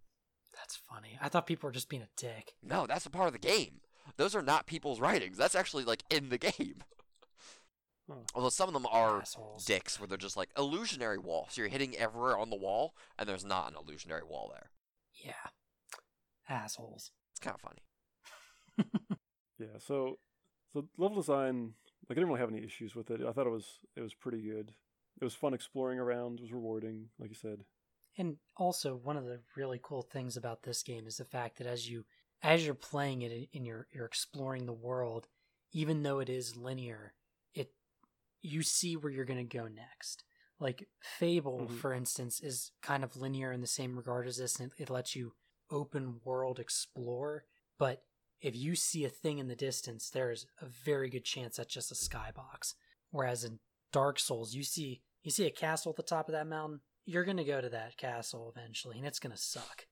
That's 0.55 0.75
funny. 0.75 1.17
I 1.19 1.29
thought 1.29 1.47
people 1.47 1.67
were 1.67 1.71
just 1.73 1.89
being 1.89 2.03
a 2.03 2.09
dick. 2.17 2.53
No, 2.61 2.85
that's 2.85 3.05
a 3.05 3.09
part 3.09 3.27
of 3.27 3.33
the 3.33 3.39
game. 3.39 3.81
Those 4.17 4.35
are 4.35 4.41
not 4.43 4.67
people's 4.67 4.99
writings. 4.99 5.37
That's 5.37 5.55
actually 5.55 5.83
like 5.85 6.03
in 6.09 6.29
the 6.29 6.37
game. 6.51 6.83
Huh. 8.13 8.19
Although 8.35 8.49
some 8.49 8.67
of 8.69 8.73
them 8.73 8.85
are 8.91 9.21
Assholes. 9.21 9.65
dicks 9.65 9.99
where 9.99 10.07
they're 10.07 10.17
just 10.17 10.37
like 10.37 10.49
illusionary 10.57 11.17
wall. 11.17 11.47
So 11.49 11.61
you're 11.61 11.69
hitting 11.69 11.95
everywhere 11.95 12.37
on 12.37 12.49
the 12.49 12.55
wall 12.55 12.93
and 13.17 13.27
there's 13.27 13.45
not 13.45 13.71
an 13.71 13.77
illusionary 13.77 14.23
wall 14.23 14.51
there. 14.53 14.69
Yeah. 15.13 15.49
Assholes. 16.49 17.11
It's 17.31 17.39
kind 17.39 17.55
of 17.55 17.61
funny. 17.61 19.17
Yeah, 19.59 19.77
so 19.77 20.17
so 20.73 20.87
level 20.97 21.17
design, 21.17 21.73
like 22.09 22.17
I 22.17 22.21
didn't 22.21 22.29
really 22.29 22.39
have 22.39 22.49
any 22.49 22.63
issues 22.65 22.95
with 22.95 23.11
it. 23.11 23.21
I 23.21 23.31
thought 23.31 23.45
it 23.45 23.51
was 23.51 23.77
it 23.95 24.01
was 24.01 24.15
pretty 24.15 24.41
good. 24.41 24.71
It 25.21 25.23
was 25.23 25.35
fun 25.35 25.53
exploring 25.53 25.99
around. 25.99 26.39
It 26.39 26.41
was 26.41 26.51
rewarding, 26.51 27.09
like 27.19 27.29
you 27.29 27.35
said. 27.35 27.63
And 28.17 28.37
also, 28.57 28.95
one 28.95 29.17
of 29.17 29.25
the 29.25 29.41
really 29.55 29.79
cool 29.83 30.01
things 30.01 30.35
about 30.35 30.63
this 30.63 30.81
game 30.81 31.05
is 31.05 31.17
the 31.17 31.25
fact 31.25 31.59
that 31.59 31.67
as 31.67 31.87
you 31.87 32.05
as 32.41 32.65
you're 32.65 32.73
playing 32.73 33.21
it 33.21 33.49
and 33.53 33.67
you're 33.67 33.85
you're 33.93 34.05
exploring 34.07 34.65
the 34.65 34.73
world, 34.73 35.27
even 35.73 36.01
though 36.01 36.17
it 36.17 36.29
is 36.29 36.57
linear, 36.57 37.13
it 37.13 37.20
you 38.41 38.63
see 38.63 38.95
where 38.95 39.11
you're 39.11 39.25
going 39.25 39.47
to 39.47 39.57
go 39.57 39.67
next. 39.67 40.23
Like 40.59 40.87
Fable, 40.99 41.67
Mhm. 41.67 41.77
for 41.79 41.93
instance, 41.93 42.39
is 42.41 42.71
kind 42.81 43.03
of 43.03 43.15
linear 43.17 43.51
in 43.51 43.61
the 43.61 43.67
same 43.67 43.95
regard 43.97 44.27
as 44.27 44.37
this, 44.37 44.59
and 44.59 44.71
it, 44.77 44.83
it 44.83 44.89
lets 44.89 45.15
you 45.15 45.33
open 45.69 46.21
world 46.23 46.59
explore. 46.59 47.45
But 47.77 48.03
if 48.41 48.55
you 48.55 48.75
see 48.75 49.05
a 49.05 49.09
thing 49.09 49.37
in 49.39 49.47
the 49.47 49.55
distance, 49.55 50.09
there's 50.09 50.45
a 50.59 50.65
very 50.67 51.09
good 51.09 51.25
chance 51.25 51.57
that's 51.57 51.73
just 51.73 51.91
a 51.91 51.95
skybox. 51.95 52.75
Whereas 53.09 53.43
in 53.43 53.59
Dark 53.91 54.19
Souls, 54.19 54.53
you 54.53 54.63
see 54.63 55.01
you 55.23 55.29
see 55.29 55.45
a 55.45 55.51
castle 55.51 55.91
at 55.91 55.97
the 55.97 56.03
top 56.03 56.27
of 56.27 56.31
that 56.33 56.47
mountain, 56.47 56.81
you're 57.05 57.23
gonna 57.25 57.43
go 57.43 57.61
to 57.61 57.69
that 57.69 57.95
castle 57.97 58.51
eventually, 58.55 58.97
and 58.97 59.05
it's 59.05 59.19
gonna 59.19 59.37
suck. 59.37 59.85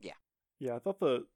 Yeah. 0.00 0.16
Yeah, 0.58 0.74
I 0.74 0.78
thought 0.80 0.98
the, 0.98 1.26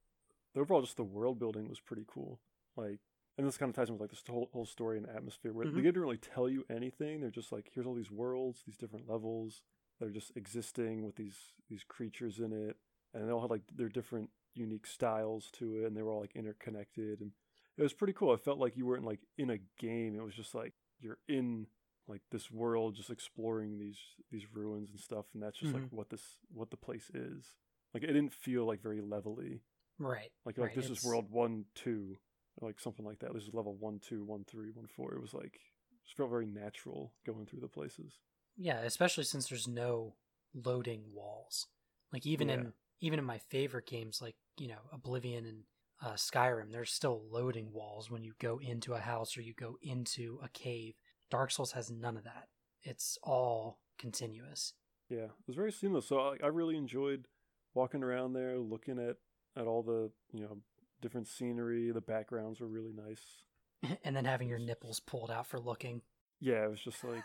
the 0.53 0.61
overall 0.61 0.83
just 0.83 0.97
the 0.97 1.05
world 1.05 1.39
building 1.39 1.69
was 1.69 1.79
pretty 1.81 2.05
cool. 2.09 2.41
Like, 2.77 2.99
and 3.39 3.47
this 3.47 3.57
kind 3.59 3.69
of 3.71 3.77
ties 3.77 3.89
in 3.89 3.95
with 3.95 4.01
like 4.03 4.11
this 4.11 4.23
whole 4.29 4.49
whole 4.53 4.67
story 4.67 4.97
and 4.99 5.09
atmosphere 5.09 5.53
where 5.53 5.67
Mhm. 5.67 5.75
they 5.75 5.83
didn't 5.83 6.01
really 6.03 6.17
tell 6.19 6.49
you 6.49 6.65
anything. 6.71 7.21
They're 7.21 7.31
just 7.31 7.53
like, 7.53 7.71
here's 7.73 7.87
all 7.87 7.95
these 7.95 8.11
worlds, 8.11 8.63
these 8.65 8.77
different 8.79 9.09
levels 9.09 9.63
that 9.99 10.07
are 10.07 10.13
just 10.13 10.37
existing 10.37 11.05
with 11.05 11.17
these 11.17 11.53
these 11.69 11.85
creatures 11.85 12.39
in 12.41 12.53
it, 12.53 12.77
and 13.15 13.27
they 13.29 13.33
all 13.33 13.41
had 13.43 13.51
like 13.51 13.67
their 13.75 13.89
different 13.89 14.31
unique 14.55 14.87
styles 14.87 15.51
to 15.53 15.77
it, 15.83 15.85
and 15.87 15.97
they 15.97 16.03
were 16.03 16.13
all 16.13 16.21
like 16.21 16.35
interconnected, 16.37 17.21
and 17.21 17.33
it 17.77 17.83
was 17.83 17.93
pretty 17.93 18.13
cool. 18.15 18.33
I 18.33 18.37
felt 18.37 18.59
like 18.59 18.77
you 18.77 18.87
weren't 18.87 19.05
like 19.05 19.21
in 19.37 19.51
a 19.51 19.59
game; 19.79 20.15
it 20.17 20.23
was 20.23 20.35
just 20.35 20.55
like 20.55 20.75
you're 20.99 21.19
in 21.29 21.67
like 22.09 22.23
this 22.31 22.51
world, 22.51 22.95
just 22.95 23.11
exploring 23.11 23.79
these 23.79 23.99
these 24.31 24.47
ruins 24.55 24.91
and 24.91 25.01
stuff, 25.01 25.27
and 25.35 25.43
that's 25.43 25.59
just 25.59 25.75
like 25.75 25.89
what 25.91 26.09
this 26.09 26.39
what 26.53 26.71
the 26.71 26.77
place 26.77 27.11
is. 27.13 27.55
Like 27.93 28.03
it 28.03 28.07
didn't 28.09 28.33
feel 28.33 28.65
like 28.65 28.81
very 28.81 29.01
levelly. 29.01 29.61
Right. 29.99 30.31
Like 30.45 30.57
like 30.59 30.69
Right, 30.69 30.75
this 30.77 30.85
it's- 30.87 30.99
is 31.01 31.05
world 31.05 31.31
one, 31.31 31.67
two, 31.75 32.19
like 32.61 32.81
something 32.81 33.05
like 33.05 33.19
that. 33.21 33.33
This 33.35 33.45
is 33.45 33.55
level 33.55 33.77
one, 33.79 34.01
two, 34.01 34.25
one, 34.25 34.45
three, 34.45 34.71
one, 34.73 34.87
four. 34.87 35.15
It 35.15 35.21
was 35.21 35.35
like 35.35 35.55
it 35.55 36.05
just 36.05 36.17
felt 36.17 36.31
very 36.31 36.47
natural 36.47 37.13
going 37.27 37.47
through 37.47 37.61
the 37.61 37.69
places. 37.69 38.19
Yeah, 38.57 38.81
especially 38.81 39.25
since 39.25 39.49
there's 39.49 39.69
no 39.69 40.15
loading 40.55 41.03
walls. 41.13 41.67
Like 42.13 42.27
even 42.27 42.49
Yeah. 42.49 42.55
in 42.55 42.73
even 43.01 43.19
in 43.19 43.25
my 43.25 43.39
favorite 43.51 43.87
games, 43.87 44.21
like 44.23 44.37
you 44.59 44.69
know 44.69 44.81
Oblivion 44.93 45.45
and 45.45 45.63
uh, 46.03 46.15
Skyrim, 46.15 46.71
there's 46.73 46.93
still 46.93 47.23
loading 47.31 47.73
walls 47.73 48.11
when 48.11 48.23
you 48.25 48.33
go 48.39 48.59
into 48.59 48.95
a 48.95 49.01
house 49.01 49.37
or 49.37 49.43
you 49.43 49.55
go 49.55 49.77
into 49.83 50.39
a 50.43 50.49
cave. 50.49 50.95
Dark 51.31 51.51
Souls 51.51 51.73
has 51.73 51.91
none 51.91 52.17
of 52.17 52.25
that. 52.25 52.49
It's 52.83 53.19
all 53.23 53.81
continuous. 53.99 54.75
Yeah, 55.09 55.25
it 55.25 55.47
was 55.47 55.57
very 55.57 55.73
seamless. 55.73 56.07
So 56.07 56.19
I, 56.21 56.37
I 56.43 56.49
really 56.49 56.77
enjoyed 56.77 57.27
walking 57.75 58.03
around 58.03 58.33
there, 58.33 58.59
looking 58.59 58.99
at 58.99 59.17
at 59.57 59.67
all 59.67 59.83
the 59.83 60.11
you 60.33 60.45
know 60.45 60.59
different 61.01 61.29
scenery. 61.29 61.91
The 61.91 62.01
backgrounds 62.01 62.61
were 62.61 62.67
really 62.69 62.93
nice. 62.93 63.99
and 64.05 64.17
then 64.17 64.25
having 64.25 64.49
your 64.49 64.59
nipples 64.59 65.01
pulled 65.01 65.31
out 65.31 65.47
for 65.47 65.59
looking. 65.59 66.03
Yeah, 66.41 66.65
it 66.65 66.71
was 66.71 66.81
just 66.81 67.03
like 67.03 67.25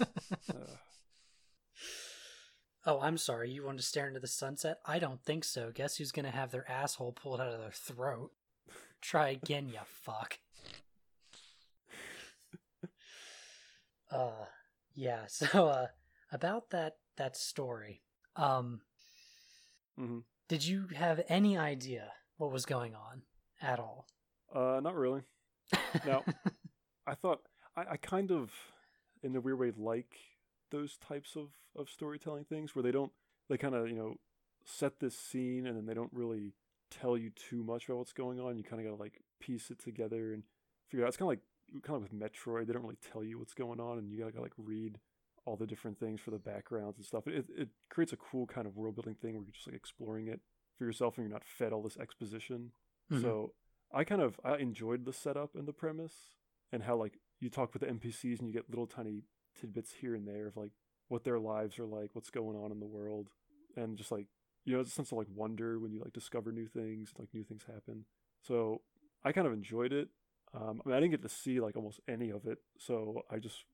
uh, 0.50 0.76
Oh, 2.86 2.98
I'm 3.00 3.18
sorry. 3.18 3.50
You 3.50 3.64
want 3.64 3.78
to 3.78 3.84
stare 3.84 4.08
into 4.08 4.20
the 4.20 4.26
sunset? 4.26 4.78
I 4.86 4.98
don't 4.98 5.22
think 5.22 5.44
so. 5.44 5.70
Guess 5.72 5.96
who's 5.96 6.12
gonna 6.12 6.30
have 6.30 6.50
their 6.50 6.68
asshole 6.70 7.12
pulled 7.12 7.40
out 7.40 7.52
of 7.52 7.60
their 7.60 7.70
throat? 7.70 8.30
Try 9.00 9.28
again, 9.30 9.68
you 9.68 9.78
fuck. 9.84 10.38
Uh, 14.10 14.46
yeah. 14.94 15.26
So, 15.28 15.68
uh, 15.68 15.86
about 16.32 16.70
that 16.70 16.96
that 17.16 17.36
story. 17.36 18.02
Um, 18.36 18.80
mhm. 19.98 20.22
did 20.48 20.64
you 20.64 20.88
have 20.94 21.20
any 21.28 21.56
idea 21.56 22.12
what 22.40 22.50
was 22.50 22.64
going 22.64 22.94
on 22.94 23.22
at 23.60 23.78
all? 23.78 24.06
uh, 24.54 24.80
not 24.82 24.96
really. 24.96 25.20
No. 26.06 26.24
I 27.06 27.14
thought 27.14 27.42
I, 27.76 27.82
I 27.92 27.96
kind 27.98 28.32
of, 28.32 28.50
in 29.22 29.36
a 29.36 29.40
weird 29.40 29.58
way, 29.58 29.72
like 29.76 30.16
those 30.70 30.96
types 30.96 31.36
of, 31.36 31.50
of 31.76 31.90
storytelling 31.90 32.44
things 32.44 32.74
where 32.74 32.82
they 32.82 32.90
don't 32.90 33.12
they 33.48 33.58
kind 33.58 33.74
of 33.74 33.88
you 33.88 33.94
know 33.94 34.14
set 34.64 35.00
this 35.00 35.16
scene 35.16 35.66
and 35.66 35.76
then 35.76 35.86
they 35.86 35.94
don't 35.94 36.12
really 36.12 36.54
tell 36.90 37.16
you 37.16 37.30
too 37.30 37.62
much 37.62 37.86
about 37.86 37.98
what's 37.98 38.12
going 38.12 38.40
on. 38.40 38.56
You 38.56 38.64
kind 38.64 38.80
of 38.80 38.90
gotta 38.90 39.00
like 39.00 39.20
piece 39.38 39.70
it 39.70 39.78
together 39.78 40.32
and 40.32 40.42
figure 40.88 41.04
out. 41.04 41.08
It's 41.08 41.16
kind 41.18 41.30
of 41.30 41.38
like 41.38 41.82
kind 41.82 41.96
of 41.96 42.02
with 42.02 42.18
Metroid. 42.18 42.66
They 42.66 42.72
don't 42.72 42.82
really 42.82 42.98
tell 43.12 43.22
you 43.22 43.38
what's 43.38 43.54
going 43.54 43.80
on, 43.80 43.98
and 43.98 44.10
you 44.10 44.24
gotta, 44.24 44.40
like 44.40 44.54
read 44.56 44.98
all 45.44 45.56
the 45.56 45.66
different 45.66 46.00
things 46.00 46.20
for 46.20 46.30
the 46.30 46.38
backgrounds 46.38 46.96
and 46.96 47.04
stuff. 47.04 47.26
It 47.26 47.46
it 47.54 47.68
creates 47.90 48.14
a 48.14 48.16
cool 48.16 48.46
kind 48.46 48.66
of 48.66 48.76
world 48.76 48.94
building 48.94 49.14
thing 49.14 49.34
where 49.34 49.44
you're 49.44 49.52
just 49.52 49.66
like 49.66 49.76
exploring 49.76 50.28
it 50.28 50.40
for 50.80 50.86
yourself 50.86 51.18
and 51.18 51.26
you're 51.26 51.32
not 51.32 51.44
fed 51.44 51.72
all 51.74 51.82
this 51.82 51.98
exposition. 51.98 52.72
Mhm. 53.12 53.20
So 53.20 53.52
I 53.92 54.02
kind 54.04 54.22
of 54.22 54.40
I 54.42 54.56
enjoyed 54.56 55.04
the 55.04 55.12
setup 55.12 55.54
and 55.54 55.68
the 55.68 55.74
premise 55.74 56.14
and 56.72 56.82
how 56.82 56.96
like 56.96 57.18
you 57.38 57.50
talk 57.50 57.74
with 57.74 57.82
the 57.82 57.88
NPCs 57.88 58.38
and 58.38 58.48
you 58.48 58.54
get 58.54 58.70
little 58.70 58.86
tiny 58.86 59.24
tidbits 59.60 59.92
here 59.92 60.14
and 60.14 60.26
there 60.26 60.46
of 60.46 60.56
like 60.56 60.72
what 61.08 61.24
their 61.24 61.38
lives 61.38 61.78
are 61.78 61.84
like, 61.84 62.10
what's 62.14 62.30
going 62.30 62.56
on 62.56 62.72
in 62.72 62.80
the 62.80 62.86
world, 62.86 63.28
and 63.76 63.98
just 63.98 64.10
like 64.10 64.26
you 64.64 64.74
know, 64.74 64.80
it's 64.80 64.90
a 64.90 64.94
sense 64.94 65.12
of 65.12 65.18
like 65.18 65.26
wonder 65.34 65.78
when 65.78 65.92
you 65.92 66.00
like 66.00 66.12
discover 66.14 66.50
new 66.52 66.66
things, 66.66 67.12
like 67.18 67.28
new 67.34 67.44
things 67.44 67.64
happen. 67.64 68.06
So 68.40 68.80
I 69.22 69.32
kind 69.32 69.46
of 69.46 69.52
enjoyed 69.52 69.92
it. 69.92 70.08
Um, 70.54 70.80
I 70.84 70.88
mean, 70.88 70.96
I 70.96 71.00
didn't 71.00 71.10
get 71.12 71.22
to 71.22 71.28
see 71.28 71.60
like 71.60 71.76
almost 71.76 72.00
any 72.08 72.30
of 72.30 72.46
it, 72.46 72.58
so 72.78 73.22
I 73.30 73.38
just 73.38 73.64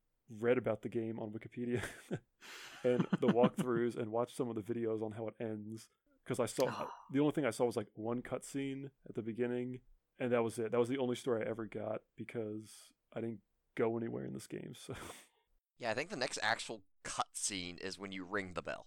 read 0.41 0.59
about 0.59 0.83
the 0.83 0.89
game 0.89 1.21
on 1.21 1.31
Wikipedia 1.31 1.83
and 2.85 3.07
the 3.21 3.29
walkthroughs 3.29 3.97
and 3.97 4.11
watched 4.11 4.37
some 4.37 4.49
of 4.49 4.57
the 4.57 4.63
videos 4.63 5.03
on 5.03 5.13
how 5.13 5.29
it 5.29 5.35
ends 5.41 5.89
because 6.27 6.41
I 6.41 6.47
saw 6.47 6.67
Oh. 6.69 6.91
the 7.11 7.21
only 7.21 7.33
thing 7.33 7.47
I 7.47 7.51
saw 7.51 7.65
was 7.65 7.77
like 7.77 7.87
one 7.95 8.21
cutscene 8.21 8.91
at 9.09 9.15
the 9.15 9.23
beginning, 9.23 9.81
and 10.19 10.33
that 10.33 10.43
was 10.43 10.59
it. 10.59 10.73
That 10.73 10.81
was 10.81 10.89
the 10.89 10.99
only 10.99 11.17
story 11.17 11.45
I 11.47 11.49
ever 11.49 11.65
got 11.67 12.01
because 12.17 12.91
I 13.15 13.21
didn't 13.21 13.41
go 13.77 13.97
anywhere 13.97 14.25
in 14.25 14.33
this 14.35 14.47
game. 14.47 14.75
So 14.77 14.95
Yeah, 15.79 15.91
I 15.91 15.95
think 15.95 16.11
the 16.11 16.17
next 16.17 16.39
actual 16.43 16.83
cutscene 17.05 17.79
is 17.79 17.99
when 17.99 18.11
you 18.13 18.25
ring 18.25 18.53
the 18.55 18.63
bell. 18.63 18.87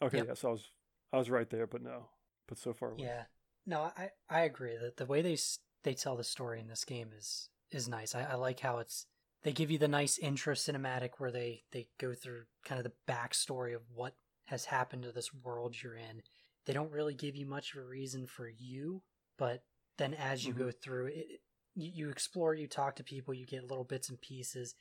okay, 0.00 0.18
Yep. 0.18 0.26
yeah, 0.28 0.34
so 0.34 0.48
I 0.48 0.52
was 0.52 0.70
I 1.12 1.18
was 1.18 1.30
right 1.30 1.50
there, 1.50 1.66
but 1.66 1.82
no, 1.82 2.08
but 2.48 2.56
so 2.58 2.72
far 2.72 2.92
away. 2.92 3.02
Yeah, 3.04 3.24
no, 3.66 3.92
I 3.96 4.10
I 4.28 4.40
agree 4.42 4.76
that 4.80 4.96
the 4.96 5.06
way 5.06 5.22
they 5.22 5.36
they 5.82 5.94
tell 5.94 6.16
the 6.16 6.24
story 6.24 6.60
in 6.60 6.68
this 6.68 6.84
game 6.84 7.10
is 7.16 7.48
is 7.70 7.88
nice. 7.88 8.14
I, 8.14 8.22
I 8.22 8.34
like 8.34 8.60
how 8.60 8.78
it's 8.78 9.06
they 9.42 9.52
give 9.52 9.70
you 9.70 9.78
the 9.78 9.88
nice 9.88 10.18
intro 10.18 10.54
cinematic 10.54 11.10
where 11.18 11.30
they 11.32 11.64
they 11.72 11.88
go 11.98 12.14
through 12.14 12.44
kind 12.64 12.78
of 12.78 12.84
the 12.84 13.12
backstory 13.12 13.74
of 13.74 13.82
what 13.92 14.14
has 14.46 14.66
happened 14.66 15.02
to 15.04 15.12
this 15.12 15.32
world 15.34 15.80
you're 15.82 15.94
in. 15.96 16.22
They 16.66 16.72
don't 16.72 16.92
really 16.92 17.14
give 17.14 17.36
you 17.36 17.46
much 17.46 17.74
of 17.74 17.82
a 17.82 17.86
reason 17.86 18.26
for 18.26 18.48
you, 18.48 19.02
but 19.38 19.64
then 19.96 20.14
as 20.14 20.44
you 20.44 20.54
Mhm. 20.54 20.58
go 20.58 20.70
through 20.70 21.06
it, 21.06 21.42
you, 21.74 21.90
you 21.90 22.10
explore, 22.10 22.54
you 22.54 22.66
talk 22.66 22.96
to 22.96 23.04
people, 23.04 23.34
you 23.34 23.46
get 23.46 23.64
little 23.64 23.84
bits 23.84 24.08
and 24.08 24.20
pieces. 24.20 24.74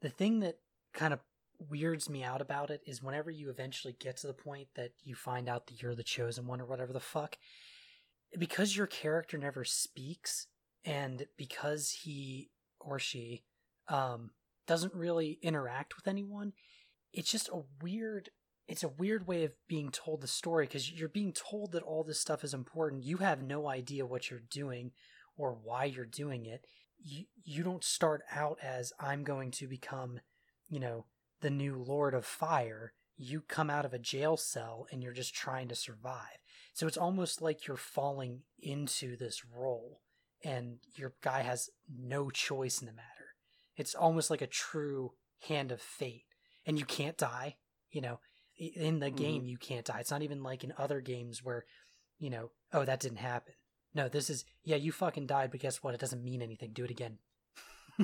The 0.00 0.10
thing 0.10 0.40
that 0.40 0.60
kind 0.92 1.12
of 1.12 1.20
weirds 1.58 2.08
me 2.08 2.22
out 2.22 2.40
about 2.40 2.70
it 2.70 2.82
is 2.86 3.02
whenever 3.02 3.30
you 3.30 3.48
eventually 3.48 3.94
get 3.94 4.16
to 4.18 4.26
the 4.26 4.34
point 4.34 4.68
that 4.74 4.92
you 5.02 5.14
find 5.14 5.48
out 5.48 5.66
that 5.66 5.82
you're 5.82 5.94
the 5.94 6.02
chosen 6.02 6.46
one 6.46 6.60
or 6.60 6.66
whatever 6.66 6.92
the 6.92 7.00
fuck 7.00 7.38
because 8.38 8.76
your 8.76 8.86
character 8.86 9.38
never 9.38 9.64
speaks 9.64 10.46
and 10.84 11.26
because 11.36 11.90
he 11.90 12.50
or 12.80 12.98
she 12.98 13.42
um 13.88 14.30
doesn't 14.66 14.94
really 14.94 15.38
interact 15.42 15.96
with 15.96 16.08
anyone, 16.08 16.52
it's 17.12 17.30
just 17.30 17.48
a 17.48 17.62
weird 17.80 18.30
it's 18.68 18.82
a 18.82 18.88
weird 18.88 19.26
way 19.26 19.44
of 19.44 19.52
being 19.68 19.90
told 19.90 20.20
the 20.20 20.26
story 20.26 20.66
because 20.66 20.90
you're 20.90 21.08
being 21.08 21.32
told 21.32 21.72
that 21.72 21.82
all 21.82 22.02
this 22.02 22.20
stuff 22.20 22.42
is 22.42 22.54
important. 22.54 23.04
You 23.04 23.18
have 23.18 23.42
no 23.42 23.68
idea 23.68 24.06
what 24.06 24.30
you're 24.30 24.42
doing 24.50 24.92
or 25.36 25.52
why 25.52 25.84
you're 25.84 26.04
doing 26.04 26.46
it. 26.46 26.66
You 26.98 27.26
you 27.44 27.62
don't 27.62 27.84
start 27.84 28.22
out 28.32 28.58
as 28.62 28.92
I'm 28.98 29.22
going 29.22 29.52
to 29.52 29.68
become, 29.68 30.20
you 30.68 30.80
know, 30.80 31.06
the 31.40 31.50
new 31.50 31.76
Lord 31.76 32.14
of 32.14 32.24
Fire. 32.24 32.92
You 33.16 33.42
come 33.42 33.70
out 33.70 33.84
of 33.84 33.94
a 33.94 33.98
jail 33.98 34.36
cell 34.36 34.86
and 34.90 35.02
you're 35.02 35.12
just 35.12 35.34
trying 35.34 35.68
to 35.68 35.74
survive. 35.74 36.38
So 36.74 36.86
it's 36.86 36.98
almost 36.98 37.40
like 37.40 37.66
you're 37.66 37.76
falling 37.76 38.40
into 38.60 39.16
this 39.16 39.42
role 39.44 40.00
and 40.44 40.78
your 40.94 41.14
guy 41.22 41.42
has 41.42 41.70
no 41.88 42.30
choice 42.30 42.80
in 42.80 42.86
the 42.86 42.92
matter. 42.92 43.06
It's 43.76 43.94
almost 43.94 44.28
like 44.28 44.42
a 44.42 44.46
true 44.46 45.12
hand 45.48 45.72
of 45.72 45.80
fate. 45.80 46.24
And 46.66 46.78
you 46.78 46.84
can't 46.84 47.16
die, 47.16 47.56
you 47.90 48.00
know, 48.00 48.18
in 48.56 49.00
the 49.00 49.10
game 49.10 49.42
Mhm. 49.44 49.48
you 49.48 49.58
can't 49.58 49.86
die. 49.86 50.00
It's 50.00 50.10
not 50.10 50.22
even 50.22 50.42
like 50.42 50.64
in 50.64 50.72
other 50.78 51.00
games 51.00 51.42
where, 51.42 51.64
you 52.18 52.30
know, 52.30 52.50
oh 52.72 52.84
that 52.84 53.00
didn't 53.00 53.18
happen. 53.18 53.54
No, 53.94 54.08
this 54.08 54.28
is 54.30 54.44
yeah, 54.64 54.76
you 54.76 54.92
fucking 54.92 55.26
died, 55.26 55.50
but 55.50 55.60
guess 55.60 55.82
what? 55.82 55.94
It 55.94 56.00
doesn't 56.00 56.24
mean 56.24 56.42
anything. 56.42 56.72
Do 56.72 56.84
it 56.84 56.90
again. 56.90 57.18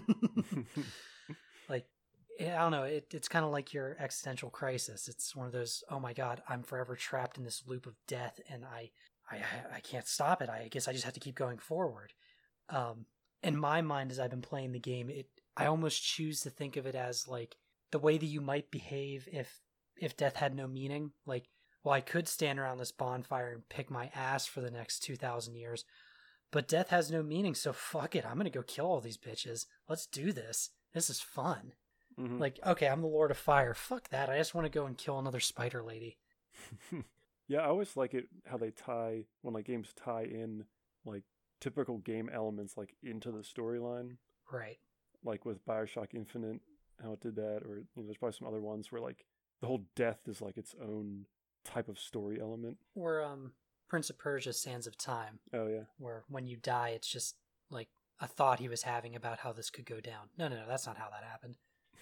like 1.69 1.87
I 2.41 2.45
don't 2.45 2.73
know. 2.73 2.85
It, 2.85 3.07
it's 3.13 3.29
kind 3.29 3.45
of 3.45 3.51
like 3.51 3.73
your 3.73 3.97
existential 4.01 4.51
crisis. 4.51 5.09
It's 5.09 5.37
one 5.37 5.47
of 5.47 5.53
those. 5.53 5.85
Oh 5.91 6.01
my 6.01 6.13
god, 6.13 6.43
I'm 6.49 6.63
forever 6.63 6.97
trapped 6.97 7.39
in 7.39 7.45
this 7.45 7.63
loop 7.67 7.87
of 7.87 7.95
death, 8.09 8.41
and 8.49 8.65
I, 8.65 8.91
I, 9.31 9.41
I 9.77 9.81
can't 9.81 10.09
stop 10.09 10.41
it. 10.43 10.49
I 10.49 10.69
guess 10.69 10.89
I 10.89 10.93
just 10.93 11.05
have 11.05 11.15
to 11.15 11.21
keep 11.21 11.35
going 11.35 11.59
forward. 11.59 12.13
Um, 12.69 13.07
in 13.43 13.57
my 13.57 13.83
mind, 13.83 14.11
as 14.11 14.19
I've 14.19 14.31
been 14.31 14.41
playing 14.43 14.73
the 14.73 14.79
game, 14.81 15.11
it 15.11 15.27
I 15.57 15.67
almost 15.67 16.03
choose 16.03 16.41
to 16.41 16.51
think 16.51 16.77
of 16.77 16.87
it 16.87 16.95
as 16.95 17.29
like 17.29 17.57
the 17.91 17.99
way 17.99 18.17
that 18.17 18.27
you 18.27 18.41
might 18.41 18.71
behave 18.71 19.29
if 19.31 19.61
if 20.03 20.17
death 20.17 20.37
had 20.37 20.55
no 20.55 20.67
meaning. 20.67 21.13
Like, 21.25 21.49
well, 21.85 21.95
I 21.95 22.01
could 22.03 22.29
stand 22.29 22.59
around 22.59 22.79
this 22.79 22.93
bonfire 22.93 23.53
and 23.53 23.69
pick 23.69 23.91
my 23.91 24.11
ass 24.15 24.45
for 24.47 24.61
the 24.61 24.71
next 24.71 25.01
two 25.01 25.17
thousand 25.17 25.55
years, 25.57 25.85
but 26.51 26.69
death 26.69 26.91
has 26.91 27.11
no 27.11 27.23
meaning. 27.23 27.55
So 27.55 27.73
fuck 27.73 28.15
it. 28.15 28.27
I'm 28.27 28.37
gonna 28.37 28.51
go 28.51 28.63
kill 28.63 28.87
all 28.87 29.01
these 29.01 29.17
bitches. 29.19 29.67
Let's 29.89 30.07
do 30.07 30.33
this. 30.33 30.71
This 30.93 31.09
is 31.09 31.21
fun. 31.21 31.73
Mhm. 32.19 32.39
Like, 32.39 32.61
okay, 32.67 32.87
I'm 32.89 33.01
the 33.01 33.07
Lord 33.07 33.31
of 33.31 33.39
Fire. 33.39 33.73
Fuck 33.75 34.11
that. 34.11 34.29
I 34.29 34.37
just 34.37 34.55
want 34.55 34.67
to 34.67 34.71
go 34.79 34.85
and 34.85 34.99
kill 34.99 35.19
another 35.19 35.41
spider 35.41 35.83
lady. 35.83 36.19
yeah, 37.49 37.61
I 37.61 37.67
always 37.67 37.97
like 37.97 38.15
it 38.15 38.29
how 38.47 38.57
they 38.59 38.71
tie 38.71 39.25
when 39.41 39.55
like 39.55 39.65
games 39.67 39.93
tie 39.97 40.25
in 40.25 40.65
like 41.05 41.23
typical 41.61 41.99
game 41.99 42.29
elements 42.33 42.77
like 42.77 42.95
into 43.03 43.31
the 43.31 43.39
storyline, 43.41 44.17
Right. 44.51 44.79
like 45.25 45.45
with 45.45 45.65
Bioshock 45.67 46.15
Infinite, 46.15 46.61
how 47.03 47.13
it 47.15 47.21
did 47.21 47.37
that, 47.37 47.63
or 47.65 47.79
you 47.79 48.03
know, 48.03 48.05
there's 48.05 48.19
probably 48.19 48.37
some 48.37 48.49
other 48.49 48.61
ones 48.61 48.93
where 48.93 49.01
like 49.01 49.25
the 49.63 49.69
whole 49.69 49.85
death 49.97 50.19
is 50.27 50.43
like 50.43 50.59
its 50.59 50.75
own 50.83 51.25
type 51.65 51.89
of 51.89 51.99
story 51.99 52.39
element. 52.39 52.77
Or 52.95 53.23
um 53.23 53.53
Prince 53.89 54.11
of 54.11 54.19
Persia 54.19 54.53
Sands 54.53 54.87
of 54.87 54.99
Time, 54.99 55.39
Oh 55.55 55.69
yeah, 55.69 55.85
where 55.99 56.25
when 56.29 56.47
you 56.47 56.59
die 56.59 56.91
it's 56.91 57.09
just 57.09 57.37
like 57.71 57.89
a 58.21 58.27
thought 58.27 58.61
he 58.61 58.69
was 58.69 58.83
having 58.83 59.17
about 59.17 59.39
how 59.39 59.53
this 59.53 59.71
could 59.71 59.87
go 59.87 60.01
down. 60.01 60.29
No, 60.37 60.49
no, 60.49 60.57
no, 60.57 60.65
that's 60.69 60.87
not 60.87 60.99
how 60.99 61.09
that 61.11 61.25
happened. 61.25 61.55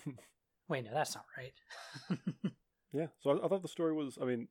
Wait, 0.68 0.84
no, 0.84 0.90
that's 0.92 1.14
not 1.14 1.26
right. 1.36 1.52
yeah. 2.92 3.06
So 3.20 3.30
I, 3.30 3.44
I 3.44 3.48
thought 3.48 3.62
the 3.62 3.68
story 3.68 3.92
was, 3.92 4.18
I 4.20 4.24
mean, 4.24 4.48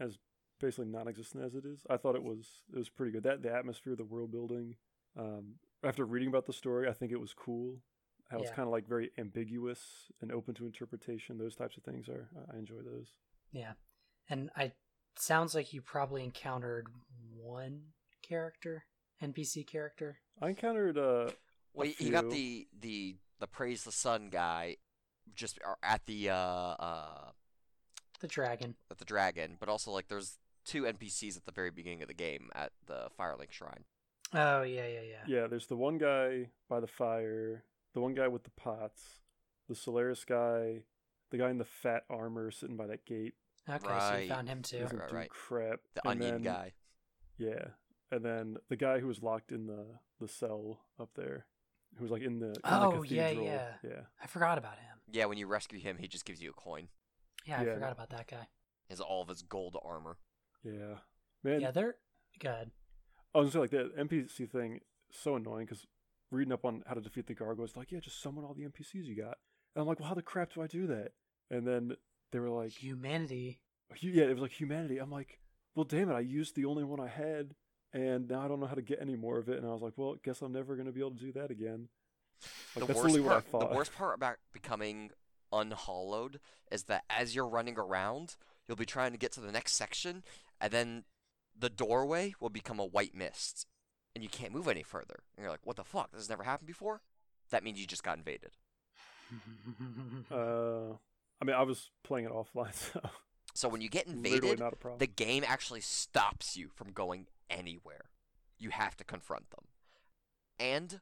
as 0.00 0.18
basically 0.60 0.86
non-existent 0.86 1.44
as 1.44 1.54
it 1.54 1.64
is, 1.64 1.80
I 1.90 1.96
thought 1.96 2.16
it 2.16 2.22
was 2.22 2.62
it 2.72 2.78
was 2.78 2.88
pretty 2.88 3.12
good. 3.12 3.22
That 3.22 3.42
the 3.42 3.54
atmosphere, 3.54 3.94
the 3.96 4.04
world 4.04 4.32
building. 4.32 4.76
Um, 5.18 5.54
after 5.82 6.04
reading 6.04 6.28
about 6.28 6.46
the 6.46 6.52
story, 6.52 6.88
I 6.88 6.92
think 6.92 7.12
it 7.12 7.20
was 7.20 7.34
cool. 7.34 7.78
How 8.28 8.38
it's 8.38 8.50
Yeah. 8.50 8.56
kind 8.56 8.66
of 8.66 8.72
like 8.72 8.86
very 8.86 9.10
ambiguous 9.18 10.10
and 10.20 10.30
open 10.32 10.54
to 10.56 10.66
interpretation. 10.66 11.38
Those 11.38 11.56
types 11.56 11.76
of 11.76 11.82
things 11.82 12.08
are 12.08 12.28
I- 12.36 12.56
I 12.56 12.58
enjoy 12.58 12.82
those. 12.82 13.12
yeah. 13.52 13.74
And 14.28 14.50
I 14.56 14.72
sounds 15.16 15.54
like 15.54 15.72
you 15.72 15.80
probably 15.82 16.22
encountered 16.22 16.88
one 17.34 17.92
character, 18.22 18.84
NPC 19.22 19.64
character. 19.66 20.20
I 20.40 20.50
encountered 20.50 20.98
uh 20.98 21.30
Well, 21.72 21.88
a 21.88 22.02
you 22.02 22.10
got 22.12 22.28
the 22.30 22.68
the 22.78 23.16
the 23.38 23.46
praise 23.46 23.84
the 23.84 23.92
sun 23.92 24.28
guy, 24.30 24.76
just 25.34 25.58
uh, 25.64 25.74
at 25.82 26.04
the 26.06 26.28
uh 26.30 26.34
uh 26.36 27.32
The 28.20 28.28
dragon. 28.28 28.76
at 28.90 28.98
the 28.98 29.04
dragon, 29.06 29.56
but 29.58 29.68
also 29.70 29.90
like 29.90 30.08
there's 30.08 30.38
two 30.64 30.82
NPCs 30.84 31.36
at 31.38 31.46
the 31.46 31.52
very 31.52 31.70
beginning 31.70 32.02
of 32.02 32.08
the 32.08 32.14
game 32.14 32.50
at 32.54 32.72
the 32.86 33.08
Firelink 33.18 33.52
Shrine. 33.52 33.86
Oh 34.34 34.62
yeah, 34.62 34.86
yeah, 34.86 35.00
yeah. 35.00 35.24
yeah. 35.26 35.46
There's 35.46 35.66
the 35.68 35.76
one 35.76 35.96
guy 35.96 36.50
by 36.68 36.80
the 36.80 36.86
fire, 36.86 37.64
the 37.94 38.00
one 38.00 38.14
guy 38.14 38.28
with 38.28 38.44
the 38.44 38.50
pots, 38.50 39.20
the 39.68 39.74
Solaris 39.74 40.24
guy, 40.24 40.82
the 41.30 41.38
guy 41.38 41.50
in 41.50 41.58
the 41.58 41.64
fat 41.64 42.04
armor 42.08 42.50
sitting 42.50 42.76
by 42.76 42.86
that 42.86 43.04
gate. 43.06 43.34
Okay, 43.68 43.78
so 43.84 43.88
Right. 43.90 44.22
you 44.22 44.28
found 44.28 44.48
him 44.48 44.62
too. 44.62 44.78
Doesn't 44.80 44.98
Right, 44.98 45.08
do 45.10 45.14
right. 45.16 45.30
crap. 45.30 45.80
The 45.94 46.08
And 46.08 46.22
onion 46.22 46.42
then- 46.42 46.54
guy. 46.54 46.72
Yeah, 47.36 47.68
and 48.10 48.24
then 48.24 48.56
the 48.68 48.76
guy 48.76 48.98
who 49.00 49.06
was 49.06 49.22
locked 49.22 49.52
in 49.52 49.66
the 49.66 50.00
the 50.20 50.26
cell 50.26 50.80
up 50.98 51.10
there, 51.14 51.46
who 51.96 52.02
was 52.02 52.10
like 52.10 52.22
in 52.22 52.40
the 52.40 52.48
in 52.48 52.54
Oh, 52.64 53.02
the 53.04 53.08
yeah, 53.14 53.24
cathedral. 53.28 53.46
yeah. 53.46 53.76
yeah. 53.84 54.06
I 54.20 54.26
forgot 54.26 54.58
about 54.58 54.78
him. 54.78 55.00
Yeah, 55.12 55.26
when 55.26 55.38
you 55.38 55.46
rescue 55.46 55.78
him, 55.78 55.98
he 55.98 56.08
just 56.08 56.24
gives 56.24 56.42
you 56.42 56.50
a 56.50 56.54
coin. 56.54 56.88
Yeah, 57.44 57.60
I 57.60 57.64
Yeah. 57.64 57.74
forgot 57.74 57.92
about 57.92 58.10
that 58.10 58.26
guy. 58.26 58.48
He 58.88 58.92
has 58.92 59.00
all 59.00 59.22
of 59.22 59.28
his 59.28 59.42
gold 59.42 59.76
armor. 59.82 60.18
Yeah, 60.64 60.98
man. 61.44 61.60
yeah, 61.60 61.70
they're 61.70 61.98
good. 62.40 62.72
I 63.34 63.38
was 63.38 63.52
gonna 63.54 63.68
say 63.68 63.76
like 63.76 63.92
the 63.92 63.92
NPC 64.00 64.46
thing 64.46 64.80
so 65.12 65.36
annoying 65.36 65.66
because 65.66 65.86
reading 66.30 66.52
up 66.52 66.64
on 66.64 66.82
how 66.86 66.94
to 66.94 67.00
defeat 67.00 67.26
the 67.26 67.34
gargoyles, 67.34 67.76
like 67.76 67.90
yeah, 67.92 68.00
just 68.00 68.22
summon 68.22 68.44
all 68.44 68.54
the 68.54 68.64
NPCs 68.64 69.04
you 69.04 69.16
got. 69.16 69.38
And 69.74 69.82
I'm 69.82 69.86
like, 69.86 70.00
well, 70.00 70.08
how 70.08 70.14
the 70.14 70.22
crap 70.22 70.54
do 70.54 70.62
I 70.62 70.66
do 70.66 70.86
that? 70.88 71.12
And 71.50 71.66
then 71.66 71.96
they 72.32 72.38
were 72.38 72.50
like, 72.50 72.72
Humanity. 72.72 73.60
yeah, 74.00 74.24
it 74.24 74.32
was 74.32 74.42
like 74.42 74.52
humanity. 74.52 74.98
I'm 74.98 75.10
like, 75.10 75.40
well, 75.74 75.84
damn 75.84 76.10
it, 76.10 76.14
I 76.14 76.20
used 76.20 76.56
the 76.56 76.64
only 76.64 76.84
one 76.84 77.00
I 77.00 77.08
had, 77.08 77.54
and 77.92 78.28
now 78.28 78.40
I 78.40 78.48
don't 78.48 78.60
know 78.60 78.66
how 78.66 78.74
to 78.74 78.82
get 78.82 79.00
any 79.00 79.16
more 79.16 79.38
of 79.38 79.48
it. 79.48 79.58
And 79.58 79.66
I 79.66 79.72
was 79.72 79.82
like, 79.82 79.94
well, 79.96 80.16
guess 80.24 80.42
I'm 80.42 80.52
never 80.52 80.76
gonna 80.76 80.92
be 80.92 81.00
able 81.00 81.12
to 81.12 81.16
do 81.16 81.32
that 81.32 81.50
again. 81.50 81.88
Like, 82.74 82.86
the 82.86 82.92
that's 82.92 83.00
worst 83.00 83.14
literally 83.14 83.20
what 83.20 83.36
I 83.36 83.40
part, 83.40 83.70
the 83.70 83.76
worst 83.76 83.94
part 83.94 84.14
about 84.14 84.36
becoming 84.52 85.10
unhollowed 85.52 86.40
is 86.70 86.84
that 86.84 87.04
as 87.08 87.34
you're 87.34 87.48
running 87.48 87.78
around, 87.78 88.36
you'll 88.66 88.76
be 88.76 88.84
trying 88.84 89.12
to 89.12 89.18
get 89.18 89.32
to 89.32 89.40
the 89.40 89.52
next 89.52 89.74
section, 89.74 90.22
and 90.60 90.72
then 90.72 91.04
the 91.58 91.70
doorway 91.70 92.34
will 92.40 92.50
become 92.50 92.78
a 92.78 92.84
white 92.84 93.14
mist, 93.14 93.66
and 94.18 94.22
you 94.24 94.28
can't 94.28 94.52
move 94.52 94.66
any 94.66 94.82
further. 94.82 95.20
And 95.36 95.42
you're 95.44 95.50
like, 95.50 95.64
"What 95.64 95.76
the 95.76 95.84
fuck? 95.84 96.10
This 96.10 96.20
has 96.22 96.28
never 96.28 96.42
happened 96.42 96.66
before." 96.66 97.02
That 97.50 97.62
means 97.62 97.78
you 97.80 97.86
just 97.86 98.02
got 98.02 98.18
invaded. 98.18 98.50
Uh, 100.30 100.94
I 101.40 101.44
mean, 101.44 101.54
I 101.54 101.62
was 101.62 101.90
playing 102.02 102.26
it 102.26 102.32
offline, 102.32 102.74
so 102.92 103.00
So 103.54 103.68
when 103.68 103.80
you 103.80 103.88
get 103.88 104.06
invaded, 104.06 104.58
not 104.58 104.72
a 104.72 104.76
problem. 104.76 104.98
the 104.98 105.06
game 105.06 105.44
actually 105.46 105.80
stops 105.80 106.56
you 106.56 106.68
from 106.74 106.92
going 106.92 107.26
anywhere. 107.48 108.10
You 108.58 108.70
have 108.70 108.96
to 108.96 109.04
confront 109.04 109.50
them. 109.50 109.66
And 110.58 111.00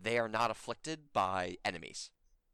they 0.00 0.18
are 0.18 0.28
not 0.28 0.50
afflicted 0.50 1.12
by 1.12 1.56
enemies. 1.64 2.10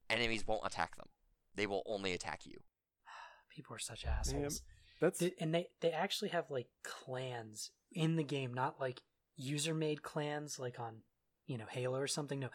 Enemies 0.09 0.47
won't 0.47 0.66
attack 0.66 0.97
them. 0.97 1.09
They 1.55 1.66
will 1.66 1.82
only 1.87 2.12
attack 2.12 2.45
you. 2.45 2.59
People 3.55 3.77
are 3.77 3.81
such 3.81 4.05
assholes. 4.05 4.62
That's 5.01 5.19
Th- 5.20 5.35
and 5.41 5.55
they 5.55 5.69
they 5.81 5.93
actually 5.93 6.31
have 6.31 6.51
like 6.51 6.66
clans 6.82 7.70
in 7.93 8.16
the 8.16 8.24
game, 8.24 8.53
not 8.53 8.81
like 8.81 9.01
user 9.36 9.74
made 9.74 10.02
clans 10.02 10.59
like 10.59 10.78
on 10.78 11.02
you 11.47 11.59
know 11.59 11.66
Halo 11.69 11.98
or 11.98 12.07
something. 12.07 12.40
No, 12.40 12.48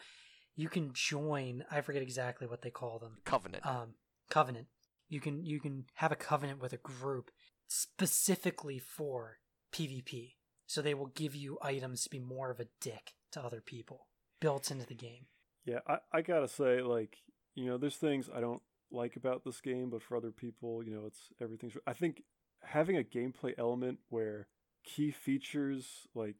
you 0.54 0.68
can 0.68 0.90
join. 0.92 1.64
I 1.70 1.80
forget 1.80 2.02
exactly 2.02 2.46
what 2.46 2.62
they 2.62 2.70
call 2.70 2.98
them. 2.98 3.18
Covenant. 3.24 3.66
Um, 3.66 3.94
covenant. 4.30 4.66
You 5.08 5.20
can 5.20 5.44
you 5.44 5.60
can 5.60 5.84
have 5.94 6.12
a 6.12 6.16
covenant 6.16 6.60
with 6.60 6.72
a 6.72 6.78
group 6.78 7.30
specifically 7.68 8.78
for 8.78 9.38
PvP. 9.72 10.34
So 10.66 10.82
they 10.82 10.94
will 10.94 11.06
give 11.06 11.34
you 11.34 11.58
items 11.62 12.02
to 12.02 12.10
be 12.10 12.18
more 12.18 12.50
of 12.50 12.58
a 12.58 12.66
dick 12.80 13.12
to 13.32 13.40
other 13.40 13.60
people 13.60 14.08
built 14.40 14.70
into 14.70 14.86
the 14.86 14.94
game. 14.94 15.26
Yeah, 15.64 15.78
I, 15.86 15.98
I 16.12 16.22
gotta 16.22 16.48
say, 16.48 16.80
like, 16.80 17.18
you 17.54 17.66
know, 17.66 17.78
there's 17.78 17.96
things 17.96 18.28
I 18.34 18.40
don't 18.40 18.62
like 18.90 19.16
about 19.16 19.44
this 19.44 19.60
game, 19.60 19.90
but 19.90 20.02
for 20.02 20.16
other 20.16 20.30
people, 20.30 20.82
you 20.82 20.94
know, 20.94 21.06
it's 21.06 21.28
everything's. 21.40 21.74
I 21.86 21.92
think 21.92 22.22
having 22.62 22.96
a 22.96 23.02
gameplay 23.02 23.54
element 23.58 23.98
where 24.08 24.48
key 24.84 25.10
features 25.10 26.06
like 26.14 26.36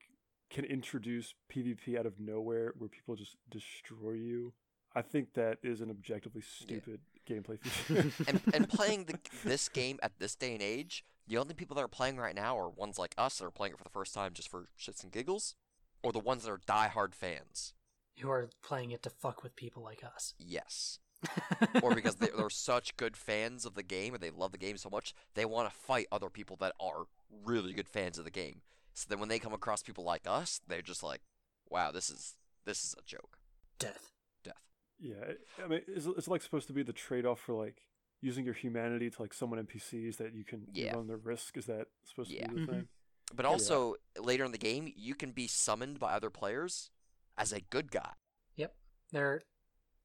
can 0.51 0.65
introduce 0.65 1.35
PvP 1.53 1.99
out 1.99 2.07
of 2.07 2.21
nowhere, 2.21 2.73
where 2.79 2.89
people 2.89 3.17
just 3.17 3.37
destroy 3.51 4.13
you. 4.13 4.53
I 4.95 5.03
think 5.03 5.35
that 5.35 5.59
is 5.63 5.81
an 5.81 5.91
objectively 5.91 6.43
stupid 6.43 7.01
gameplay 7.29 7.61
feature. 7.63 8.11
and 8.29 8.41
and 8.55 8.69
playing 8.69 9.05
the, 9.05 9.19
this 9.45 9.69
game 9.69 9.99
at 10.03 10.19
this 10.19 10.35
day 10.35 10.55
and 10.55 10.63
age, 10.63 11.05
the 11.27 11.39
only 11.39 11.55
people 11.55 11.75
that 11.77 11.83
are 11.83 11.89
playing 11.89 12.17
right 12.17 12.35
now 12.35 12.59
are 12.59 12.69
ones 12.69 12.99
like 12.99 13.15
us 13.19 13.39
that 13.39 13.45
are 13.45 13.51
playing 13.51 13.73
it 13.75 13.79
for 13.79 13.85
the 13.85 13.91
first 13.91 14.15
time 14.15 14.33
just 14.33 14.51
for 14.51 14.69
shits 14.79 15.03
and 15.03 15.13
giggles, 15.13 15.57
or 16.03 16.13
the 16.13 16.19
ones 16.19 16.45
that 16.45 16.51
are 16.51 16.59
diehard 16.59 17.15
fans. 17.15 17.75
Who 18.21 18.31
are 18.31 18.49
playing 18.63 18.93
it 18.93 19.03
to 19.03 19.11
fuck 19.11 19.43
with 19.43 19.57
people 19.57 19.83
like 19.83 20.03
us. 20.03 20.35
Yes. 20.39 21.01
or 21.83 21.95
because 21.95 22.17
they, 22.17 22.29
they're 22.37 22.51
such 22.51 22.97
good 22.97 23.17
fans 23.17 23.65
of 23.65 23.75
the 23.75 23.83
game 23.83 24.15
and 24.15 24.23
they 24.23 24.31
love 24.31 24.53
the 24.53 24.59
game 24.59 24.77
so 24.77 24.89
much, 24.89 25.15
they 25.35 25.45
want 25.45 25.69
to 25.69 25.75
fight 25.75 26.07
other 26.13 26.31
people 26.31 26.57
that 26.61 26.73
are 26.81 27.05
really 27.45 27.73
good 27.73 27.89
fans 27.89 28.19
of 28.19 28.25
the 28.25 28.31
game. 28.31 28.63
So 28.97 29.05
then 29.11 29.21
when 29.21 29.29
they 29.29 29.39
come 29.39 29.53
across 29.53 29.83
people 29.83 30.05
like 30.05 30.23
us, 30.27 30.61
they're 30.67 30.81
just 30.81 31.03
like, 31.03 31.21
"Wow, 31.69 31.93
this 31.93 32.09
is 32.09 32.35
this 32.65 32.83
is 32.83 32.95
a 32.99 33.03
joke." 33.05 33.39
Death. 33.79 34.11
Death. 34.43 34.55
Yeah, 34.99 35.33
I 35.63 35.69
mean, 35.69 35.83
it's, 35.87 36.07
it's 36.07 36.29
like 36.29 36.41
supposed 36.41 36.67
to 36.69 36.73
be 36.73 36.83
the 36.83 36.95
trade-off 36.95 37.39
for 37.39 37.53
like 37.53 37.83
using 38.23 38.47
your 38.47 38.55
humanity 38.55 39.11
to 39.11 39.21
like 39.23 39.35
summon 39.35 39.65
NPCs 39.67 40.17
that 40.17 40.35
you 40.35 40.45
can 40.45 40.67
Yeah. 40.73 40.95
run 40.95 41.09
the 41.09 41.19
risk. 41.19 41.59
Is 41.59 41.67
that 41.67 41.89
supposed 42.05 42.31
Yeah. 42.31 42.47
to 42.47 42.55
be 42.55 42.61
the 42.63 42.67
thing? 42.67 42.75
Mm-hmm. 42.85 43.37
But 43.37 43.45
Yeah. 43.45 43.51
also 43.51 43.97
later 44.19 44.45
in 44.47 44.53
the 44.53 44.59
game, 44.59 44.91
you 44.97 45.15
can 45.15 45.33
be 45.33 45.47
summoned 45.47 45.99
by 46.01 46.15
other 46.15 46.31
players 46.31 46.91
as 47.37 47.53
a 47.53 47.61
good 47.61 47.91
guy. 47.93 48.15
Yep, 48.55 48.75
there, 49.13 49.43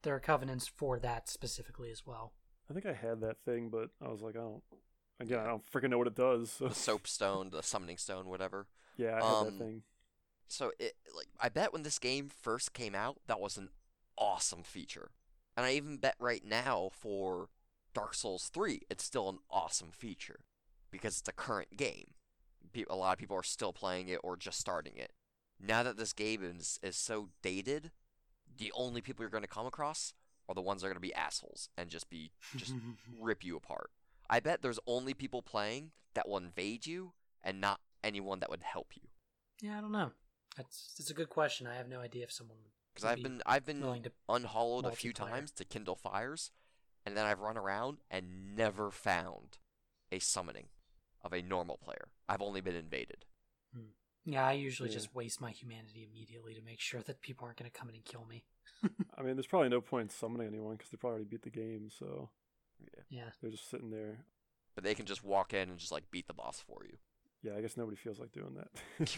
there 0.01 0.13
are 0.15 0.19
covenants 0.19 0.67
for 0.67 0.99
that 0.99 1.29
specifically 1.29 1.89
as 1.91 2.05
well. 2.05 2.33
I 2.69 2.73
think 2.73 2.85
I 2.85 2.93
had 2.93 3.21
that 3.21 3.37
thing, 3.45 3.69
but 3.69 3.91
I 4.01 4.09
was 4.09 4.21
like, 4.21 4.35
I 4.35 4.39
don't. 4.39 4.63
Again, 5.21 5.39
I 5.39 5.45
don't 5.45 5.63
freaking 5.71 5.89
know 5.89 5.97
what 5.97 6.07
it 6.07 6.15
does. 6.15 6.51
So 6.51 6.67
The 6.67 6.75
soap 6.75 7.07
stone, 7.07 7.49
the 7.51 7.63
summoning 7.63 7.97
stone, 7.97 8.27
whatever. 8.27 8.67
yeah, 8.97 9.11
I 9.11 9.15
had 9.15 9.23
Um, 9.23 9.45
that 9.57 9.63
thing. 9.65 9.83
So 10.47 10.71
it 10.79 10.95
like 11.15 11.27
I 11.39 11.49
bet 11.49 11.71
when 11.73 11.83
this 11.83 11.99
game 11.99 12.29
first 12.29 12.73
came 12.73 12.93
out, 12.95 13.21
that 13.27 13.39
was 13.39 13.57
an 13.57 13.69
awesome 14.17 14.63
feature. 14.63 15.11
And 15.55 15.65
I 15.65 15.73
even 15.73 15.97
bet 15.97 16.15
right 16.19 16.43
now 16.43 16.89
for 16.91 17.49
Dark 17.93 18.13
Souls 18.13 18.49
3, 18.53 18.81
it's 18.89 19.03
still 19.03 19.29
an 19.29 19.39
awesome 19.49 19.91
feature 19.91 20.41
because 20.91 21.19
it's 21.19 21.29
a 21.29 21.33
current 21.33 21.77
game. 21.77 22.11
A 22.89 22.95
lot 22.95 23.13
of 23.13 23.19
people 23.19 23.35
are 23.37 23.43
still 23.43 23.73
playing 23.73 24.07
it 24.07 24.19
or 24.23 24.37
just 24.37 24.59
starting 24.59 24.95
it. 24.95 25.11
Now 25.59 25.83
that 25.83 25.97
this 25.97 26.13
game 26.13 26.41
is, 26.43 26.79
is 26.81 26.95
so 26.95 27.29
dated, 27.41 27.91
the 28.57 28.71
only 28.75 29.01
people 29.01 29.23
you're 29.23 29.29
going 29.29 29.43
to 29.43 29.47
come 29.47 29.65
across 29.65 30.13
are 30.47 30.55
the 30.55 30.61
ones 30.61 30.81
that 30.81 30.87
are 30.87 30.89
going 30.89 30.95
to 31.01 31.01
be 31.01 31.13
assholes 31.13 31.69
and 31.77 31.89
just 31.89 32.09
be 32.09 32.31
just 32.55 32.73
rip 33.19 33.43
you 33.43 33.57
apart. 33.57 33.89
I 34.31 34.39
bet 34.39 34.63
there's 34.63 34.79
only 34.87 35.13
people 35.13 35.43
playing 35.43 35.91
that 36.15 36.27
will 36.27 36.37
invade 36.37 36.87
you 36.87 37.13
and 37.43 37.61
not 37.61 37.81
anyone 38.03 38.39
that 38.39 38.49
would 38.49 38.63
help 38.63 38.95
you. 38.95 39.09
Yeah, 39.61 39.77
I 39.77 39.81
don't 39.81 39.91
know. 39.91 40.11
That's 40.57 40.95
it's 40.99 41.09
a 41.09 41.13
good 41.13 41.29
question. 41.29 41.67
I 41.67 41.75
have 41.75 41.87
no 41.87 41.99
idea 42.01 42.23
if 42.23 42.31
someone 42.31 42.57
would 42.63 42.71
Because 42.93 43.05
I've 43.05 43.17
be 43.17 43.23
been 43.23 43.41
I've 43.45 43.65
been 43.65 44.11
unhollowed 44.29 44.85
a 44.85 44.91
few 44.91 45.13
times 45.13 45.51
to 45.53 45.65
kindle 45.65 45.95
fires, 45.95 46.51
and 47.05 47.17
then 47.17 47.25
I've 47.25 47.39
run 47.39 47.57
around 47.57 47.99
and 48.09 48.55
never 48.55 48.91
found 48.91 49.57
a 50.11 50.19
summoning 50.19 50.69
of 51.21 51.33
a 51.33 51.41
normal 51.41 51.77
player. 51.77 52.09
I've 52.29 52.41
only 52.41 52.61
been 52.61 52.75
invaded. 52.75 53.25
Hmm. 53.73 53.91
Yeah, 54.25 54.45
I 54.47 54.53
usually 54.53 54.89
Yeah. 54.89 54.93
just 54.93 55.13
waste 55.15 55.41
my 55.41 55.51
humanity 55.51 56.03
immediately 56.03 56.53
to 56.53 56.61
make 56.61 56.79
sure 56.79 57.01
that 57.03 57.21
people 57.21 57.45
aren't 57.45 57.57
going 57.57 57.71
to 57.71 57.77
come 57.77 57.89
in 57.89 57.95
and 57.95 58.05
kill 58.05 58.25
me. 58.25 58.45
I 59.17 59.21
mean, 59.23 59.35
there's 59.35 59.47
probably 59.47 59.69
no 59.69 59.81
point 59.81 60.03
in 60.03 60.09
summoning 60.09 60.47
anyone 60.47 60.75
because 60.75 60.89
they 60.89 60.97
probably 60.97 61.15
already 61.15 61.29
beat 61.29 61.43
the 61.43 61.49
game, 61.49 61.89
so 61.89 62.29
Yeah, 63.09 63.29
they're 63.41 63.51
just 63.51 63.69
sitting 63.69 63.89
there. 63.91 64.25
But 64.75 64.83
they 64.83 64.95
can 64.95 65.05
just 65.05 65.23
walk 65.23 65.53
in 65.53 65.69
and 65.69 65.77
just 65.77 65.91
like 65.91 66.09
beat 66.11 66.27
the 66.27 66.33
boss 66.33 66.63
for 66.65 66.83
you. 66.85 66.97
Yeah, 67.43 67.57
I 67.57 67.61
guess 67.61 67.75
nobody 67.77 67.97
feels 67.97 68.19
like 68.19 68.31
doing 68.31 68.55
that. 68.55 69.17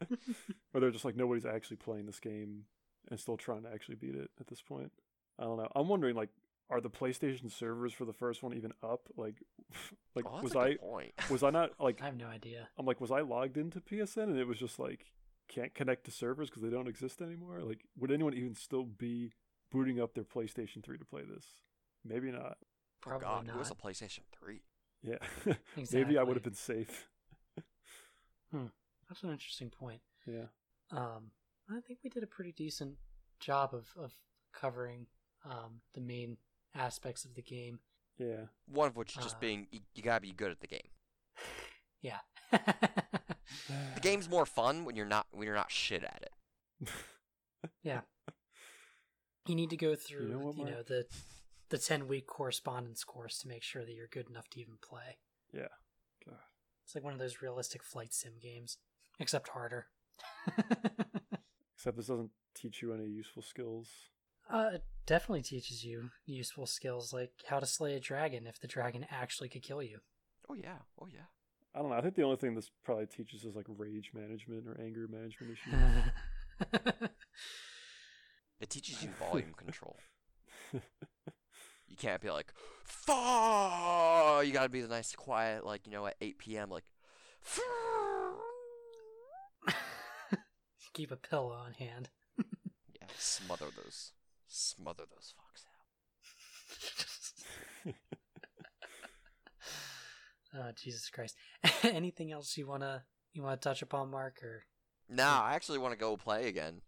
or 0.74 0.80
they're 0.80 0.90
just 0.90 1.04
like 1.04 1.16
nobody's 1.16 1.46
actually 1.46 1.76
playing 1.76 2.06
this 2.06 2.20
game 2.20 2.64
and 3.10 3.18
still 3.18 3.36
trying 3.36 3.62
to 3.62 3.72
actually 3.72 3.96
beat 3.96 4.14
it 4.14 4.30
at 4.40 4.46
this 4.48 4.60
point. 4.60 4.92
I 5.38 5.44
don't 5.44 5.56
know. 5.56 5.68
I'm 5.74 5.88
wondering 5.88 6.16
like, 6.16 6.30
are 6.70 6.80
the 6.80 6.90
PlayStation 6.90 7.50
servers 7.50 7.92
for 7.92 8.04
the 8.04 8.12
first 8.12 8.42
one 8.42 8.54
even 8.54 8.72
up? 8.82 9.08
Like, 9.16 9.42
like 10.14 10.24
oh, 10.26 10.32
that's 10.32 10.42
was 10.42 10.54
a 10.54 10.58
I 10.58 10.68
good 10.70 10.80
point. 10.80 11.12
was 11.30 11.42
I 11.42 11.50
not 11.50 11.70
like 11.80 12.00
I 12.02 12.06
have 12.06 12.16
no 12.16 12.26
idea. 12.26 12.68
I'm 12.78 12.86
like 12.86 13.00
was 13.00 13.10
I 13.10 13.20
logged 13.20 13.56
into 13.56 13.80
PSN 13.80 14.24
and 14.24 14.38
it 14.38 14.46
was 14.46 14.58
just 14.58 14.78
like 14.78 15.06
can't 15.48 15.74
connect 15.74 16.04
to 16.04 16.10
servers 16.10 16.48
because 16.48 16.62
they 16.62 16.70
don't 16.70 16.88
exist 16.88 17.20
anymore? 17.20 17.60
Like, 17.62 17.84
would 17.98 18.10
anyone 18.10 18.34
even 18.34 18.54
still 18.54 18.84
be 18.84 19.32
booting 19.70 20.00
up 20.00 20.14
their 20.14 20.24
PlayStation 20.24 20.82
3 20.82 20.98
to 20.98 21.04
play 21.04 21.22
this? 21.22 21.46
Maybe 22.04 22.30
not. 22.30 22.56
Oh 23.06 23.08
Probably 23.10 23.26
God, 23.26 23.48
it 23.48 23.56
was 23.58 23.70
a. 23.70 23.74
PlayStation 23.74 24.20
3. 24.38 24.60
Yeah, 25.02 25.16
maybe 25.92 26.16
I 26.18 26.22
would 26.22 26.36
have 26.36 26.44
been 26.44 26.54
safe. 26.54 27.08
Hmm. 28.52 28.66
That's 29.08 29.22
an 29.22 29.30
interesting 29.30 29.70
point. 29.70 30.00
Yeah. 30.26 30.44
Um, 30.90 31.32
I 31.68 31.80
think 31.80 32.00
we 32.04 32.10
did 32.10 32.22
a 32.22 32.26
pretty 32.26 32.52
decent 32.52 32.96
job 33.40 33.74
of 33.74 33.88
of 33.98 34.12
covering 34.52 35.06
um 35.44 35.80
the 35.94 36.00
main 36.00 36.36
aspects 36.74 37.24
of 37.24 37.34
the 37.34 37.42
game. 37.42 37.80
Yeah. 38.18 38.46
One 38.66 38.88
of 38.88 38.96
which 38.96 39.16
is 39.16 39.22
just 39.24 39.36
Uh, 39.36 39.40
being 39.40 39.66
you, 39.72 39.80
you 39.94 40.02
gotta 40.02 40.20
be 40.20 40.32
good 40.32 40.50
at 40.50 40.60
the 40.60 40.66
game. 40.66 40.88
Yeah. 42.02 42.18
The 42.50 44.00
game's 44.00 44.28
more 44.28 44.44
fun 44.44 44.84
when 44.84 44.96
you're 44.96 45.06
not 45.06 45.26
when 45.30 45.46
you're 45.46 45.54
not 45.54 45.70
shit 45.70 46.02
at 46.02 46.22
it. 46.82 46.88
Yeah. 47.84 48.00
You 49.46 49.54
need 49.54 49.70
to 49.70 49.76
go 49.76 49.94
through, 49.94 50.22
you 50.26 50.28
know 50.32 50.38
know, 50.40 50.46
what, 50.46 50.56
Mark? 50.56 50.86
the 50.86 51.06
the 51.72 51.78
ten 51.78 52.06
week 52.06 52.26
correspondence 52.28 53.02
course 53.02 53.38
to 53.38 53.48
make 53.48 53.62
sure 53.64 53.84
that 53.84 53.92
you're 53.94 54.06
good 54.06 54.28
enough 54.30 54.48
to 54.50 54.60
even 54.60 54.74
play. 54.80 55.16
Yeah. 55.52 55.68
God. 56.24 56.38
It's 56.84 56.94
like 56.94 57.02
one 57.02 57.12
of 57.14 57.18
those 57.18 57.42
realistic 57.42 57.82
flight 57.82 58.12
sim 58.14 58.34
games, 58.40 58.76
except 59.18 59.48
harder. 59.48 59.86
Except 61.74 61.96
this 61.96 62.06
doesn't 62.06 62.30
teach 62.54 62.82
you 62.82 62.92
any 62.92 63.06
useful 63.06 63.42
skills. 63.42 63.88
uh, 64.50 64.70
it 64.74 64.84
definitely 65.06 65.42
teaches 65.42 65.84
you 65.84 66.10
useful 66.26 66.66
skills 66.66 67.12
like 67.12 67.32
how 67.48 67.58
to 67.58 67.66
slay 67.66 67.94
a 67.94 68.00
dragon 68.00 68.46
if 68.46 68.60
the 68.60 68.68
dragon 68.68 69.04
actually 69.10 69.48
could 69.48 69.62
kill 69.62 69.82
you. 69.82 69.98
Oh 70.48 70.54
yeah, 70.54 70.78
oh 71.00 71.08
yeah. 71.12 71.26
I 71.74 71.78
don't 71.80 71.88
know. 71.88 71.96
I 71.96 72.02
think 72.02 72.14
the 72.14 72.22
only 72.22 72.36
thing 72.36 72.54
this 72.54 72.70
probably 72.84 73.06
teaches 73.06 73.44
is 73.44 73.56
like 73.56 73.66
rage 73.68 74.10
management 74.14 74.68
or 74.68 74.78
anger 74.80 75.08
management 75.10 75.56
issues. 76.72 77.08
It 78.60 78.70
teaches 78.70 79.02
you 79.02 79.08
volume 79.18 79.54
control. 79.56 79.96
You 81.92 81.98
can't 81.98 82.22
be 82.22 82.30
like, 82.30 82.54
"Fuck!" 82.84 84.46
You 84.46 84.52
gotta 84.52 84.70
be 84.70 84.80
the 84.80 84.88
nice, 84.88 85.14
quiet, 85.14 85.66
like 85.66 85.86
you 85.86 85.92
know, 85.92 86.06
at 86.06 86.16
8 86.22 86.38
p.m. 86.38 86.70
Like, 86.70 86.84
Keep 90.94 91.12
a 91.12 91.16
pillow 91.16 91.52
on 91.52 91.74
hand. 91.74 92.08
yeah, 92.38 93.08
smother 93.18 93.66
those, 93.76 94.12
smother 94.48 95.04
those 95.10 95.34
fucks 95.36 95.66
out. 97.86 97.94
oh 100.54 100.72
Jesus 100.82 101.10
Christ! 101.10 101.36
Anything 101.82 102.32
else 102.32 102.56
you 102.56 102.66
wanna 102.66 103.04
you 103.34 103.42
wanna 103.42 103.58
touch 103.58 103.82
upon, 103.82 104.10
Mark? 104.10 104.38
Or 104.42 104.64
Nah, 105.10 105.42
I 105.42 105.56
actually 105.56 105.76
want 105.76 105.92
to 105.92 105.98
go 105.98 106.16
play 106.16 106.48
again. 106.48 106.80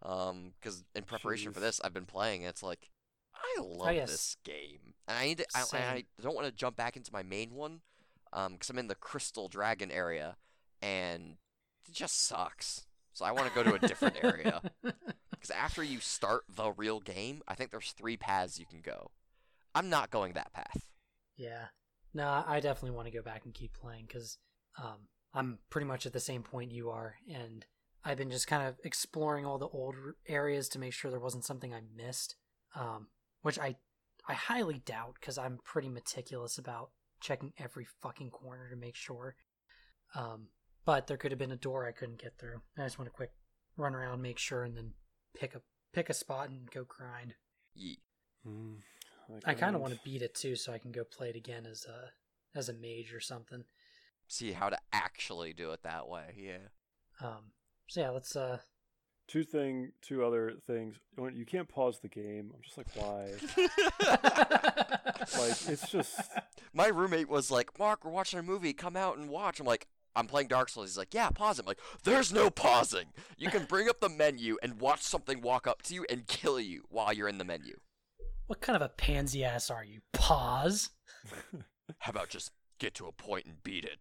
Um, 0.00 0.52
because 0.60 0.84
in 0.94 1.02
preparation 1.02 1.52
for 1.52 1.58
this, 1.58 1.80
I've 1.82 1.94
been 1.94 2.06
playing. 2.06 2.42
It's 2.42 2.62
like, 2.62 2.90
I 3.44 3.60
love 3.60 3.88
Oh, 3.88 3.90
yes. 3.90 4.10
this 4.10 4.36
game, 4.44 4.94
and 5.06 5.18
I 5.18 5.26
need 5.26 5.38
to. 5.38 5.46
I, 5.54 5.60
I 5.76 6.04
don't 6.22 6.34
want 6.34 6.46
to 6.46 6.52
jump 6.52 6.76
back 6.76 6.96
into 6.96 7.12
my 7.12 7.22
main 7.22 7.54
one, 7.54 7.80
um, 8.32 8.54
because 8.54 8.70
I'm 8.70 8.78
in 8.78 8.88
the 8.88 8.94
Crystal 8.94 9.48
Dragon 9.48 9.90
area, 9.90 10.36
and 10.82 11.36
it 11.86 11.92
just 11.94 12.26
sucks. 12.26 12.86
So 13.12 13.24
I 13.24 13.32
want 13.32 13.46
to 13.48 13.54
go 13.54 13.62
to 13.62 13.74
a 13.74 13.78
different 13.78 14.16
area. 14.22 14.60
Because 15.30 15.50
after 15.50 15.82
you 15.82 16.00
start 16.00 16.44
the 16.48 16.70
real 16.72 17.00
game, 17.00 17.42
I 17.46 17.54
think 17.54 17.70
there's 17.70 17.92
three 17.92 18.16
paths 18.16 18.58
you 18.58 18.64
can 18.64 18.80
go. 18.80 19.10
I'm 19.74 19.90
not 19.90 20.10
going 20.10 20.32
that 20.32 20.54
path. 20.54 20.86
Yeah. 21.36 21.66
No, 22.14 22.42
I 22.46 22.60
definitely 22.60 22.92
want 22.96 23.08
to 23.08 23.12
go 23.14 23.20
back 23.22 23.44
and 23.44 23.52
keep 23.52 23.74
playing 23.74 24.06
because 24.08 24.38
um, 24.82 25.08
I'm 25.34 25.58
pretty 25.68 25.86
much 25.86 26.06
at 26.06 26.14
the 26.14 26.20
same 26.20 26.42
point 26.44 26.72
you 26.72 26.88
are, 26.88 27.16
and 27.30 27.66
I've 28.02 28.16
been 28.16 28.30
just 28.30 28.46
kind 28.46 28.66
of 28.66 28.76
exploring 28.84 29.44
all 29.44 29.58
the 29.58 29.68
old 29.68 29.96
areas 30.26 30.66
to 30.70 30.78
make 30.78 30.94
sure 30.94 31.10
there 31.10 31.20
wasn't 31.20 31.44
something 31.44 31.74
I 31.74 31.80
missed, 31.94 32.36
um, 32.74 33.08
which 33.44 33.58
I 33.58 33.76
I 34.26 34.32
highly 34.32 34.78
doubt 34.78 35.16
because 35.20 35.36
I'm 35.36 35.58
pretty 35.62 35.88
meticulous 35.90 36.56
about 36.56 36.90
checking 37.20 37.52
every 37.58 37.86
fucking 38.02 38.30
corner 38.30 38.70
to 38.70 38.76
make 38.76 38.96
sure. 38.96 39.36
Um, 40.14 40.48
but 40.86 41.06
there 41.06 41.16
could 41.18 41.30
have 41.30 41.38
been 41.38 41.52
a 41.52 41.56
door 41.56 41.86
I 41.86 41.92
couldn't 41.92 42.22
get 42.22 42.38
through. 42.38 42.62
I 42.78 42.84
just 42.84 42.98
want 42.98 43.10
to 43.10 43.14
quick 43.16 43.32
run 43.76 43.94
around, 43.94 44.22
make 44.22 44.38
sure, 44.38 44.64
and 44.64 44.76
then 44.76 44.92
pick 45.38 45.54
a 45.54 45.60
pick 45.92 46.08
a 46.08 46.14
spot 46.14 46.48
and 46.48 46.70
go 46.70 46.84
grind. 46.84 47.34
Ye- 47.74 48.00
Hmm, 48.44 48.74
I 49.46 49.54
kind 49.54 49.74
of 49.74 49.80
want 49.80 49.94
to 49.94 50.00
beat 50.04 50.20
it 50.20 50.34
too, 50.34 50.54
so 50.54 50.72
I 50.72 50.78
can 50.78 50.92
go 50.92 51.02
play 51.04 51.30
it 51.30 51.36
again 51.36 51.64
as 51.66 51.86
a 51.86 52.10
as 52.58 52.68
a 52.68 52.74
mage 52.74 53.12
or 53.14 53.20
something. 53.20 53.64
See 54.28 54.52
how 54.52 54.68
to 54.70 54.78
actually 54.92 55.52
do 55.52 55.72
it 55.72 55.82
that 55.82 56.08
way. 56.08 56.34
Yeah. 56.36 57.26
Um, 57.26 57.52
so 57.88 58.00
yeah, 58.00 58.10
let's 58.10 58.36
uh, 58.36 58.58
Two 59.26 59.42
thing, 59.42 59.92
two 60.02 60.24
other 60.24 60.52
things. 60.66 60.96
When 61.16 61.34
you 61.34 61.46
can't 61.46 61.68
pause 61.68 62.00
the 62.00 62.08
game. 62.08 62.50
I'm 62.54 62.62
just 62.62 62.76
like, 62.76 62.86
why? 62.94 63.30
like, 65.38 65.68
it's 65.68 65.90
just 65.90 66.20
My 66.74 66.88
roommate 66.88 67.28
was 67.28 67.50
like, 67.50 67.78
Mark, 67.78 68.04
we're 68.04 68.10
watching 68.10 68.38
a 68.38 68.42
movie. 68.42 68.72
Come 68.74 68.96
out 68.96 69.16
and 69.16 69.30
watch. 69.30 69.60
I'm 69.60 69.66
like, 69.66 69.86
I'm 70.14 70.26
playing 70.26 70.48
Dark 70.48 70.68
Souls. 70.68 70.88
He's 70.90 70.98
like, 70.98 71.14
yeah, 71.14 71.30
pause 71.30 71.58
it. 71.58 71.62
I'm 71.62 71.66
like, 71.66 71.80
there's 72.04 72.32
no 72.32 72.50
pausing. 72.50 73.06
You 73.38 73.50
can 73.50 73.64
bring 73.64 73.88
up 73.88 74.00
the 74.00 74.08
menu 74.08 74.58
and 74.62 74.80
watch 74.80 75.02
something 75.02 75.40
walk 75.40 75.66
up 75.66 75.82
to 75.82 75.94
you 75.94 76.04
and 76.10 76.26
kill 76.26 76.60
you 76.60 76.82
while 76.88 77.12
you're 77.12 77.28
in 77.28 77.38
the 77.38 77.44
menu. 77.44 77.76
what 78.46 78.60
kind 78.60 78.76
of 78.76 78.82
a 78.82 78.88
pansy 78.90 79.42
ass 79.44 79.70
are 79.70 79.84
you? 79.84 80.00
Pause. 80.12 80.90
How 81.98 82.10
about 82.10 82.28
just 82.28 82.52
get 82.78 82.94
to 82.94 83.06
a 83.06 83.12
point 83.12 83.46
and 83.46 83.62
beat 83.62 83.84
it? 83.84 83.98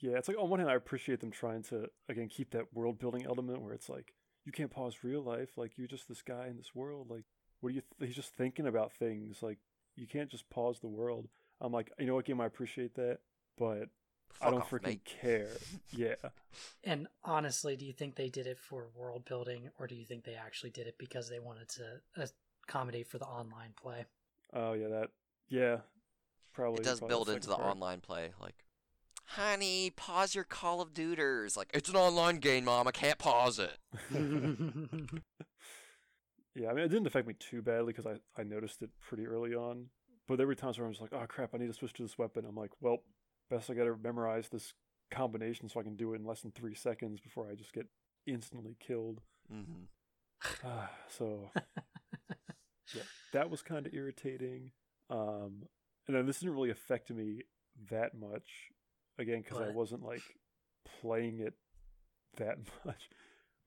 Yeah, 0.00 0.12
it's 0.18 0.28
like 0.28 0.38
on 0.38 0.50
one 0.50 0.58
hand, 0.58 0.70
I 0.70 0.74
appreciate 0.74 1.20
them 1.20 1.30
trying 1.30 1.62
to 1.64 1.88
again 2.08 2.28
keep 2.28 2.50
that 2.52 2.72
world 2.72 2.98
building 2.98 3.24
element 3.24 3.62
where 3.62 3.72
it's 3.72 3.88
like 3.88 4.14
you 4.44 4.52
can't 4.52 4.70
pause 4.70 4.98
real 5.02 5.22
life, 5.22 5.56
like 5.56 5.78
you're 5.78 5.86
just 5.88 6.08
this 6.08 6.22
guy 6.22 6.46
in 6.48 6.56
this 6.56 6.74
world. 6.74 7.08
Like, 7.10 7.24
what 7.60 7.70
are 7.70 7.72
you? 7.72 7.82
Th- 7.98 8.08
he's 8.08 8.16
just 8.16 8.34
thinking 8.34 8.66
about 8.66 8.92
things. 8.92 9.42
Like, 9.42 9.58
you 9.96 10.06
can't 10.06 10.30
just 10.30 10.48
pause 10.50 10.80
the 10.80 10.88
world. 10.88 11.28
I'm 11.60 11.72
like, 11.72 11.90
you 11.98 12.06
know 12.06 12.14
what, 12.14 12.24
game? 12.24 12.40
I 12.40 12.46
appreciate 12.46 12.94
that, 12.96 13.18
but 13.56 13.88
I 14.40 14.50
don't 14.50 14.60
off, 14.62 14.70
freaking 14.70 14.82
mate. 14.86 15.04
care. 15.20 15.48
Yeah. 15.96 16.14
And 16.84 17.06
honestly, 17.22 17.76
do 17.76 17.84
you 17.84 17.92
think 17.92 18.16
they 18.16 18.28
did 18.28 18.46
it 18.46 18.58
for 18.58 18.88
world 18.96 19.24
building, 19.24 19.70
or 19.78 19.86
do 19.86 19.94
you 19.94 20.04
think 20.04 20.24
they 20.24 20.34
actually 20.34 20.70
did 20.70 20.86
it 20.86 20.96
because 20.98 21.28
they 21.28 21.38
wanted 21.38 21.68
to 21.70 22.00
accommodate 22.66 23.06
for 23.08 23.18
the 23.18 23.26
online 23.26 23.74
play? 23.80 24.06
Oh 24.52 24.72
yeah, 24.72 24.88
that 24.88 25.10
yeah. 25.48 25.76
Probably 26.54 26.80
It 26.80 26.84
does 26.84 26.98
probably 26.98 27.14
build 27.14 27.28
into 27.30 27.48
the 27.48 27.56
part. 27.56 27.70
online 27.70 28.00
play, 28.00 28.32
like, 28.40 28.54
honey, 29.24 29.90
pause 29.90 30.34
your 30.34 30.44
Call 30.44 30.80
of 30.80 30.92
Duters. 30.92 31.56
Like, 31.56 31.70
it's 31.74 31.88
an 31.88 31.96
online 31.96 32.36
game, 32.36 32.64
mom. 32.64 32.86
I 32.88 32.92
can't 32.92 33.18
pause 33.18 33.58
it. 33.58 33.78
Yeah, 36.54 36.68
I 36.68 36.74
mean, 36.74 36.84
it 36.84 36.88
didn't 36.88 37.06
affect 37.06 37.26
me 37.26 37.34
too 37.34 37.62
badly 37.62 37.92
because 37.94 38.06
I, 38.06 38.16
I 38.40 38.44
noticed 38.44 38.82
it 38.82 38.90
pretty 39.00 39.26
early 39.26 39.54
on. 39.54 39.86
But 40.28 40.36
there 40.36 40.46
were 40.46 40.54
times 40.54 40.78
where 40.78 40.86
I 40.86 40.88
was 40.90 41.00
like, 41.00 41.12
oh 41.12 41.24
crap, 41.26 41.54
I 41.54 41.58
need 41.58 41.68
to 41.68 41.72
switch 41.72 41.94
to 41.94 42.02
this 42.02 42.18
weapon. 42.18 42.44
I'm 42.46 42.54
like, 42.54 42.72
well, 42.80 42.98
best 43.50 43.70
I 43.70 43.74
gotta 43.74 43.96
memorize 43.96 44.48
this 44.48 44.74
combination 45.10 45.68
so 45.68 45.80
I 45.80 45.82
can 45.82 45.96
do 45.96 46.12
it 46.12 46.20
in 46.20 46.26
less 46.26 46.42
than 46.42 46.52
three 46.52 46.74
seconds 46.74 47.20
before 47.20 47.48
I 47.50 47.54
just 47.54 47.72
get 47.72 47.86
instantly 48.26 48.76
killed. 48.80 49.20
hmm 49.50 49.84
Ah, 50.64 50.90
so 51.08 51.50
yeah, 52.94 53.02
that 53.32 53.50
was 53.50 53.62
kind 53.62 53.86
of 53.86 53.94
irritating. 53.94 54.72
Um, 55.10 55.64
and 56.06 56.16
then 56.16 56.26
this 56.26 56.40
didn't 56.40 56.54
really 56.54 56.70
affect 56.70 57.10
me 57.10 57.42
that 57.90 58.14
much, 58.14 58.48
again, 59.18 59.42
because 59.42 59.58
I 59.60 59.70
wasn't 59.70 60.02
like 60.04 60.22
playing 61.00 61.40
it 61.40 61.54
that 62.36 62.58
much. 62.84 63.08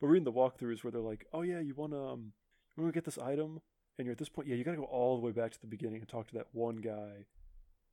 But 0.01 0.07
reading 0.07 0.25
the 0.25 0.31
walkthroughs 0.31 0.83
where 0.83 0.91
they're 0.91 1.01
like, 1.01 1.25
"Oh 1.33 1.41
yeah, 1.41 1.59
you 1.59 1.73
want 1.75 1.93
to 1.93 1.99
um, 1.99 2.33
you 2.75 2.83
want 2.83 2.93
to 2.93 2.97
get 2.97 3.05
this 3.05 3.17
item, 3.17 3.61
and 3.97 4.05
you're 4.05 4.11
at 4.11 4.17
this 4.17 4.29
point, 4.29 4.47
yeah, 4.47 4.55
you 4.55 4.63
got 4.63 4.71
to 4.71 4.77
go 4.77 4.83
all 4.83 5.15
the 5.15 5.25
way 5.25 5.31
back 5.31 5.51
to 5.51 5.61
the 5.61 5.67
beginning 5.67 6.01
and 6.01 6.07
talk 6.09 6.27
to 6.27 6.33
that 6.35 6.47
one 6.51 6.77
guy 6.77 7.25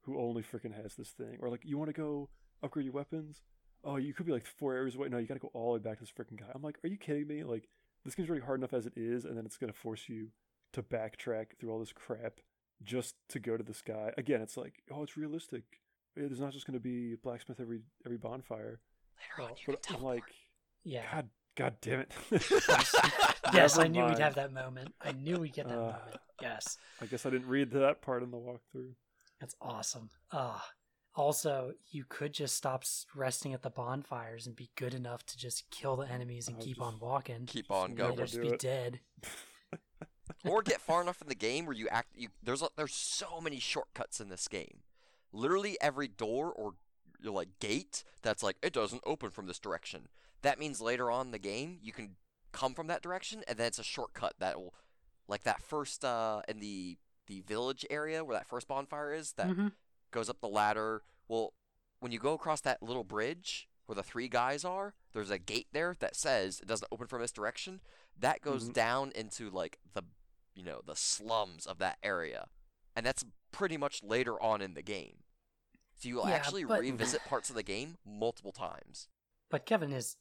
who 0.02 0.18
only 0.18 0.42
freaking 0.42 0.74
has 0.74 0.94
this 0.94 1.10
thing, 1.10 1.38
or 1.40 1.48
like 1.48 1.64
you 1.64 1.78
want 1.78 1.88
to 1.88 1.94
go 2.00 2.28
upgrade 2.62 2.86
your 2.86 2.94
weapons." 2.94 3.40
Oh, 3.84 3.96
you 3.96 4.14
could 4.14 4.26
be 4.26 4.32
like 4.32 4.46
four 4.46 4.74
areas 4.74 4.94
away. 4.94 5.08
No, 5.08 5.18
you 5.18 5.26
got 5.26 5.34
to 5.34 5.40
go 5.40 5.50
all 5.54 5.72
the 5.72 5.80
way 5.80 5.82
back 5.82 5.98
to 5.98 6.04
this 6.04 6.12
freaking 6.12 6.38
guy. 6.38 6.46
I'm 6.54 6.62
like, 6.62 6.78
are 6.84 6.88
you 6.88 6.96
kidding 6.96 7.26
me? 7.26 7.42
Like, 7.42 7.66
this 8.04 8.14
game's 8.14 8.28
already 8.28 8.44
hard 8.44 8.60
enough 8.60 8.72
as 8.72 8.86
it 8.86 8.92
is, 8.94 9.24
and 9.24 9.36
then 9.36 9.44
it's 9.44 9.56
gonna 9.56 9.72
force 9.72 10.08
you 10.08 10.28
to 10.72 10.82
backtrack 10.82 11.58
through 11.58 11.70
all 11.72 11.80
this 11.80 11.92
crap 11.92 12.34
just 12.82 13.16
to 13.28 13.38
go 13.38 13.56
to 13.56 13.62
this 13.64 13.82
guy. 13.82 14.12
Again, 14.16 14.40
it's 14.40 14.56
like, 14.56 14.82
oh, 14.90 15.02
it's 15.02 15.16
realistic. 15.16 15.81
Yeah, 16.16 16.24
There's 16.26 16.40
not 16.40 16.52
just 16.52 16.66
gonna 16.66 16.80
be 16.80 17.16
blacksmith 17.16 17.60
every 17.60 17.80
every 18.04 18.18
bonfire. 18.18 18.80
Later 19.38 19.42
on, 19.42 19.44
Well, 19.48 19.56
you 19.66 19.72
But 19.74 19.82
can 19.82 19.96
I'm 19.96 20.02
like, 20.02 20.24
yeah. 20.84 21.04
God, 21.12 21.28
God 21.56 21.76
damn 21.80 22.00
it! 22.00 22.12
yes, 23.52 23.78
I 23.78 23.86
Never 23.86 23.88
knew 23.88 24.04
we'd 24.06 24.18
have 24.18 24.34
that 24.36 24.52
moment. 24.52 24.94
I 25.00 25.12
knew 25.12 25.36
we'd 25.38 25.52
get 25.52 25.68
that 25.68 25.78
Uh, 25.78 25.82
moment. 25.82 26.16
Yes. 26.40 26.78
I 27.00 27.06
guess 27.06 27.24
I 27.26 27.30
didn't 27.30 27.48
read 27.48 27.70
that 27.72 28.02
part 28.02 28.22
in 28.22 28.30
the 28.30 28.36
walkthrough. 28.36 28.92
That's 29.40 29.54
awesome. 29.60 30.10
Ah. 30.32 30.66
also, 31.14 31.72
you 31.90 32.04
could 32.08 32.32
just 32.32 32.56
stop 32.56 32.84
resting 33.14 33.52
at 33.54 33.62
the 33.62 33.70
bonfires 33.70 34.46
and 34.46 34.56
be 34.56 34.70
good 34.76 34.94
enough 34.94 35.24
to 35.26 35.36
just 35.38 35.68
kill 35.70 35.96
the 35.96 36.08
enemies 36.10 36.48
and 36.48 36.56
I'll 36.56 36.62
keep 36.62 36.80
on 36.80 36.98
walking. 37.00 37.44
Keep 37.46 37.70
on 37.70 37.94
Never 37.94 38.10
They'd 38.10 38.16
going. 38.16 38.26
just 38.28 38.40
be 38.40 38.48
it. 38.48 38.58
dead. 38.58 39.00
or 40.44 40.62
get 40.62 40.80
far 40.80 41.02
enough 41.02 41.20
in 41.22 41.28
the 41.28 41.34
game 41.34 41.66
where 41.66 41.76
you 41.76 41.88
act 41.88 42.08
you 42.16 42.28
there's 42.42 42.62
there's 42.76 42.94
so 42.94 43.40
many 43.40 43.58
shortcuts 43.60 44.20
in 44.20 44.28
this 44.28 44.48
game 44.48 44.78
literally 45.32 45.76
every 45.80 46.08
door 46.08 46.52
or 46.52 46.74
like 47.22 47.48
gate 47.60 48.02
that's 48.22 48.42
like 48.42 48.56
it 48.62 48.72
doesn't 48.72 49.02
open 49.06 49.30
from 49.30 49.46
this 49.46 49.58
direction 49.58 50.08
that 50.42 50.58
means 50.58 50.80
later 50.80 51.10
on 51.10 51.26
in 51.26 51.32
the 51.32 51.38
game 51.38 51.78
you 51.80 51.92
can 51.92 52.16
come 52.50 52.74
from 52.74 52.88
that 52.88 53.00
direction 53.02 53.42
and 53.46 53.58
then 53.58 53.66
it's 53.68 53.78
a 53.78 53.84
shortcut 53.84 54.34
that 54.40 54.58
will 54.58 54.74
like 55.28 55.44
that 55.44 55.62
first 55.62 56.04
uh 56.04 56.42
in 56.48 56.58
the 56.58 56.98
the 57.28 57.40
village 57.42 57.86
area 57.90 58.24
where 58.24 58.36
that 58.36 58.48
first 58.48 58.66
bonfire 58.66 59.12
is 59.14 59.32
that 59.34 59.46
Mhm. 59.48 59.72
goes 60.10 60.28
up 60.28 60.40
the 60.40 60.48
ladder 60.48 61.02
well 61.28 61.54
when 62.00 62.10
you 62.10 62.18
go 62.18 62.32
across 62.34 62.60
that 62.62 62.82
little 62.82 63.04
bridge 63.04 63.68
where 63.86 63.94
the 63.94 64.02
three 64.02 64.28
guys 64.28 64.64
are 64.64 64.94
there's 65.12 65.30
a 65.30 65.38
gate 65.38 65.68
there 65.72 65.94
that 66.00 66.16
says 66.16 66.58
it 66.60 66.66
doesn't 66.66 66.88
open 66.90 67.06
from 67.06 67.20
this 67.20 67.32
direction 67.32 67.80
that 68.18 68.40
goes 68.42 68.68
Mhm. 68.68 68.72
down 68.72 69.12
into 69.12 69.48
like 69.48 69.78
the 69.94 70.02
you 70.54 70.64
know 70.64 70.82
the 70.84 70.96
slums 70.96 71.66
of 71.66 71.78
that 71.78 71.98
area 72.02 72.48
and 72.96 73.06
that's 73.06 73.24
pretty 73.52 73.76
much 73.76 74.02
later 74.02 74.40
on 74.42 74.60
in 74.60 74.74
the 74.74 74.82
game 74.82 75.21
so 76.02 76.08
you 76.08 76.16
will 76.16 76.28
Yeah, 76.28 76.34
actually 76.34 76.64
but- 76.64 76.80
revisit 76.80 77.24
parts 77.24 77.48
of 77.48 77.54
the 77.56 77.62
game 77.62 77.96
multiple 78.04 78.52
times 78.52 79.08
But 79.50 79.66
Kevin 79.66 79.92
is 79.92 80.16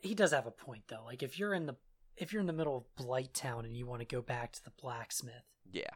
he 0.00 0.14
does 0.14 0.30
have 0.32 0.46
a 0.46 0.50
point 0.50 0.84
though. 0.88 1.04
Like 1.04 1.22
if 1.22 1.38
you're 1.38 1.52
in 1.54 1.66
the 1.66 1.76
if 2.16 2.32
you're 2.32 2.40
in 2.40 2.46
the 2.46 2.52
middle 2.54 2.76
of 2.76 2.84
Blighttown 3.04 3.64
and 3.66 3.76
you 3.76 3.86
want 3.86 4.00
to 4.00 4.06
go 4.06 4.22
back 4.22 4.52
to 4.52 4.64
the 4.64 4.70
blacksmith, 4.80 5.44
yeah 5.70 5.90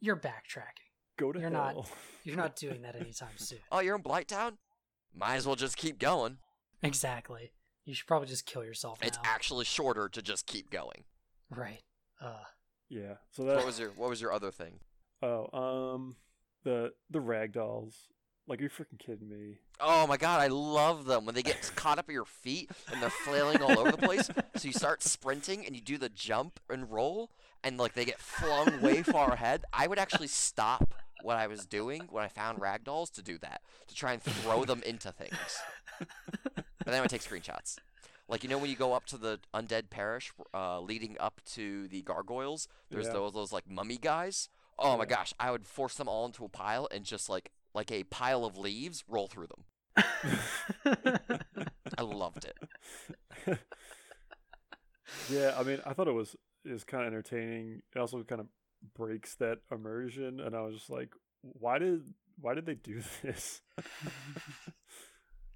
you're 0.00 0.16
backtracking. 0.16 0.88
Go 1.18 1.30
to 1.32 1.38
You're 1.38 1.50
not 1.50 1.88
you're 2.24 2.36
not 2.36 2.56
doing 2.64 2.82
that 2.82 2.96
anytime 2.96 3.36
soon. 3.36 3.58
oh 3.70 3.78
you're 3.80 3.94
in 3.96 4.02
Blighttown. 4.02 4.54
might 5.14 5.36
as 5.36 5.46
well 5.46 5.56
just 5.56 5.76
keep 5.76 5.98
going 5.98 6.38
Exactly. 6.82 7.52
You 7.84 7.94
should 7.94 8.06
probably 8.06 8.28
just 8.28 8.46
kill 8.46 8.64
yourself 8.64 8.98
it's 9.02 9.18
actually 9.24 9.64
shorter 9.66 10.08
to 10.08 10.22
just 10.22 10.46
keep 10.46 10.70
going 10.70 11.04
right. 11.50 11.82
Uh 12.20 12.44
yeah. 12.88 13.14
So 13.30 13.44
that 13.44 13.56
what 13.56 13.66
was 13.66 13.78
your 13.78 13.90
what 13.90 14.08
was 14.10 14.20
your 14.20 14.32
other 14.32 14.50
thing 14.50 14.80
oh 15.22 15.48
um 15.94 16.16
the 16.64 16.92
the 17.10 17.20
rag 17.20 17.52
dolls. 17.52 18.08
Like, 18.48 18.60
you're 18.60 18.70
you 18.76 18.84
freaking 18.84 18.98
kidding 18.98 19.28
me? 19.28 19.58
Oh 19.78 20.06
my 20.08 20.16
god, 20.16 20.40
I 20.40 20.48
love 20.48 21.04
them 21.04 21.24
when 21.24 21.34
they 21.34 21.42
get 21.42 21.70
caught 21.76 21.98
up 21.98 22.08
at 22.08 22.12
your 22.12 22.24
feet 22.24 22.70
and 22.92 23.00
they're 23.00 23.08
flailing 23.10 23.62
all 23.62 23.78
over 23.78 23.92
the 23.92 23.96
place. 23.98 24.28
So 24.56 24.66
you 24.66 24.72
start 24.72 25.02
sprinting 25.02 25.64
and 25.64 25.74
you 25.76 25.80
do 25.80 25.96
the 25.98 26.08
jump 26.08 26.58
and 26.68 26.90
roll, 26.90 27.30
and 27.62 27.78
like 27.78 27.94
they 27.94 28.04
get 28.04 28.18
flung 28.18 28.80
way 28.80 29.02
far 29.02 29.32
ahead. 29.32 29.64
I 29.72 29.86
would 29.86 29.98
actually 29.98 30.26
stop 30.26 30.94
what 31.22 31.36
I 31.36 31.46
was 31.46 31.64
doing 31.66 32.08
when 32.10 32.24
I 32.24 32.28
found 32.28 32.58
ragdolls 32.60 33.12
to 33.12 33.22
do 33.22 33.38
that, 33.38 33.60
to 33.88 33.94
try 33.94 34.14
and 34.14 34.22
throw 34.22 34.64
them 34.64 34.82
into 34.84 35.12
things. 35.12 35.36
But 35.98 36.64
then 36.86 36.94
I 36.94 37.00
would 37.02 37.10
take 37.10 37.22
screenshots. 37.22 37.76
Like 38.26 38.42
you 38.42 38.48
know 38.48 38.58
when 38.58 38.70
you 38.70 38.76
go 38.76 38.94
up 38.94 39.06
to 39.06 39.16
the 39.18 39.38
undead 39.54 39.90
parish, 39.90 40.32
uh, 40.54 40.80
leading 40.80 41.16
up 41.20 41.40
to 41.52 41.88
the 41.88 42.02
gargoyles, 42.02 42.68
there's 42.90 43.06
Yeah. 43.06 43.12
those 43.14 43.32
those 43.32 43.52
like 43.52 43.68
mummy 43.70 43.98
guys. 43.98 44.48
Oh 44.78 44.96
my 44.96 45.04
gosh, 45.04 45.34
I 45.38 45.50
would 45.50 45.66
force 45.66 45.94
them 45.94 46.08
all 46.08 46.24
into 46.26 46.44
a 46.44 46.48
pile 46.48 46.88
and 46.90 47.04
just 47.04 47.28
like 47.28 47.50
like 47.74 47.90
a 47.92 48.04
pile 48.04 48.44
of 48.44 48.56
leaves 48.56 49.04
roll 49.08 49.26
through 49.26 49.48
them. 49.48 49.64
I 51.98 52.02
loved 52.02 52.44
it. 52.46 52.56
yeah, 55.30 55.54
I 55.58 55.62
mean, 55.62 55.80
I 55.84 55.92
thought 55.92 56.08
it 56.08 56.14
was 56.14 56.36
is 56.64 56.84
kind 56.84 57.02
of 57.02 57.08
entertaining. 57.08 57.82
It 57.94 57.98
also 57.98 58.22
kind 58.22 58.40
of 58.40 58.46
breaks 58.94 59.34
that 59.36 59.58
immersion, 59.70 60.40
and 60.40 60.54
I 60.54 60.62
was 60.62 60.74
just 60.74 60.90
like, 60.90 61.10
why 61.42 61.78
did 61.78 62.02
why 62.40 62.54
did 62.54 62.66
they 62.66 62.74
do 62.74 63.02
this? 63.22 63.62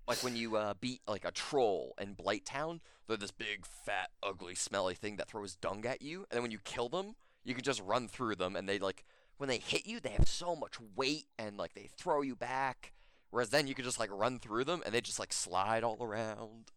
Like 0.07 0.23
when 0.23 0.37
you 0.37 0.57
uh, 0.57 0.75
beat 0.81 1.01
like 1.09 1.25
a 1.25 1.31
troll 1.31 1.95
in 1.99 2.15
Blighttown, 2.15 2.81
they're 3.09 3.17
this 3.17 3.31
big, 3.31 3.65
fat, 3.65 4.11
ugly, 4.23 4.55
smelly 4.55 4.95
thing 4.95 5.17
that 5.17 5.29
throws 5.29 5.57
dung 5.57 5.87
at 5.87 6.03
you, 6.03 6.27
and 6.31 6.37
then 6.37 6.43
when 6.43 6.51
you 6.51 6.59
kill 6.59 6.89
them, 6.89 7.15
you 7.43 7.55
can 7.55 7.65
just 7.65 7.81
run 7.83 8.09
through 8.09 8.37
them, 8.37 8.57
and 8.57 8.69
they 8.69 8.79
like 8.79 9.05
when 9.37 9.49
they 9.49 9.59
hit 9.59 9.87
you, 9.87 10.01
they 10.01 10.11
have 10.11 10.29
so 10.29 10.55
much 10.55 10.75
weight, 10.95 11.27
and 11.39 11.57
like 11.57 11.75
they 11.75 11.89
throw 11.97 12.23
you 12.23 12.37
back. 12.37 12.93
Whereas 13.31 13.51
then 13.51 13.67
you 13.67 13.75
can 13.75 13.85
just 13.85 13.99
like 13.99 14.11
run 14.13 14.39
through 14.39 14.65
them, 14.65 14.83
and 14.85 14.95
they 14.95 15.01
just 15.01 15.19
like 15.19 15.33
slide 15.33 15.85
all 15.85 16.03
around. 16.03 16.71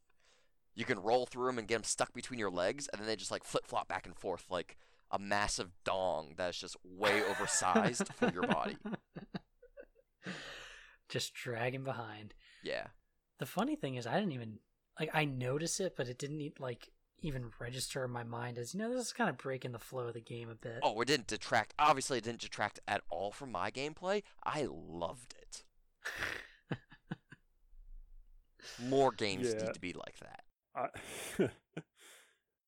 You 0.75 0.85
can 0.85 0.99
roll 0.99 1.25
through 1.25 1.47
them 1.47 1.57
and 1.57 1.67
get 1.67 1.75
them 1.75 1.83
stuck 1.83 2.13
between 2.13 2.39
your 2.39 2.51
legs, 2.51 2.87
and 2.91 2.99
then 2.99 3.07
they 3.07 3.15
just 3.15 3.31
like 3.31 3.43
flip 3.43 3.65
flop 3.65 3.87
back 3.87 4.05
and 4.05 4.15
forth 4.15 4.45
like 4.49 4.77
a 5.11 5.19
massive 5.19 5.71
dong 5.83 6.33
that 6.37 6.49
is 6.49 6.57
just 6.57 6.75
way 6.83 7.21
oversized 7.23 8.07
for 8.13 8.31
your 8.31 8.43
body. 8.43 8.77
just 11.09 11.33
dragging 11.33 11.83
behind. 11.83 12.33
Yeah. 12.63 12.87
The 13.39 13.45
funny 13.45 13.75
thing 13.75 13.95
is, 13.95 14.07
I 14.07 14.15
didn't 14.15 14.33
even 14.33 14.59
like. 14.99 15.09
I 15.13 15.25
notice 15.25 15.79
it, 15.79 15.95
but 15.95 16.07
it 16.07 16.17
didn't 16.17 16.59
like 16.59 16.89
even 17.21 17.51
register 17.59 18.03
in 18.05 18.11
my 18.11 18.23
mind 18.23 18.57
as 18.57 18.73
you 18.73 18.79
know. 18.79 18.93
This 18.93 19.07
is 19.07 19.13
kind 19.13 19.29
of 19.29 19.37
breaking 19.37 19.71
the 19.71 19.79
flow 19.79 20.07
of 20.07 20.13
the 20.13 20.21
game 20.21 20.49
a 20.49 20.55
bit. 20.55 20.79
Oh, 20.83 20.99
it 21.01 21.05
didn't 21.07 21.27
detract. 21.27 21.73
Obviously, 21.79 22.17
it 22.19 22.23
didn't 22.23 22.41
detract 22.41 22.79
at 22.87 23.01
all 23.09 23.31
from 23.31 23.51
my 23.51 23.71
gameplay. 23.71 24.23
I 24.43 24.67
loved 24.69 25.33
it. 25.41 25.63
More 28.83 29.11
games 29.11 29.47
Yeah. 29.53 29.65
need 29.65 29.73
to 29.73 29.79
be 29.79 29.93
like 29.93 30.15
that. 30.19 30.43
I, 30.75 31.49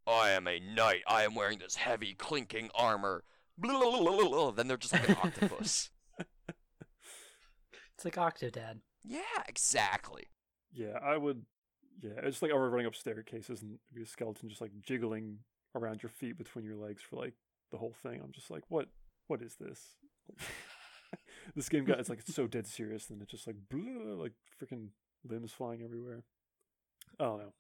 I 0.08 0.30
am 0.32 0.48
a 0.48 0.60
knight. 0.60 1.02
I 1.08 1.24
am 1.24 1.36
wearing 1.36 1.60
this 1.60 1.76
heavy, 1.76 2.16
clinking 2.16 2.70
armor. 2.74 3.24
Blah, 3.58 3.80
blah, 3.80 4.00
blah, 4.00 4.18
blah, 4.18 4.30
blah. 4.30 4.52
Then 4.52 4.68
they're 4.68 4.78
just 4.78 4.94
like 4.94 5.08
an 5.10 5.18
octopus. 5.24 5.90
It's 7.96 8.06
like 8.06 8.16
Octodad. 8.16 8.80
Yeah, 9.04 9.20
exactly. 9.48 10.24
yeah, 10.74 10.98
I 11.04 11.18
would. 11.18 11.44
Yeah, 12.02 12.12
it's 12.24 12.42
like 12.42 12.52
running 12.54 12.88
up 12.88 12.96
staircases 12.96 13.62
and 13.62 13.78
be 13.94 14.04
a 14.04 14.06
skeleton 14.06 14.50
just 14.50 14.62
like 14.62 14.72
jiggling 14.82 15.40
around 15.76 16.02
your 16.02 16.10
feet 16.10 16.38
between 16.38 16.64
your 16.64 16.78
legs 16.78 17.02
for 17.02 17.18
like 17.18 17.34
the 17.72 17.78
whole 17.78 17.96
thing. 18.04 18.22
I'm 18.24 18.32
just 18.32 18.50
like, 18.50 18.64
what? 18.70 18.88
What 19.28 19.42
is 19.42 19.56
this? 19.60 19.96
this 21.56 21.70
game 21.70 21.86
got 21.86 22.00
it's 22.00 22.10
like 22.10 22.20
it's 22.20 22.34
so 22.34 22.48
dead 22.48 22.68
serious, 22.68 23.10
and 23.10 23.22
it's 23.22 23.32
just 23.32 23.48
like 23.48 23.58
blah, 23.70 24.14
like 24.16 24.34
freaking 24.62 24.90
limbs 25.28 25.52
flying 25.52 25.82
everywhere. 25.84 26.24
I 27.20 27.24
don't 27.26 27.40
know. 27.40 27.54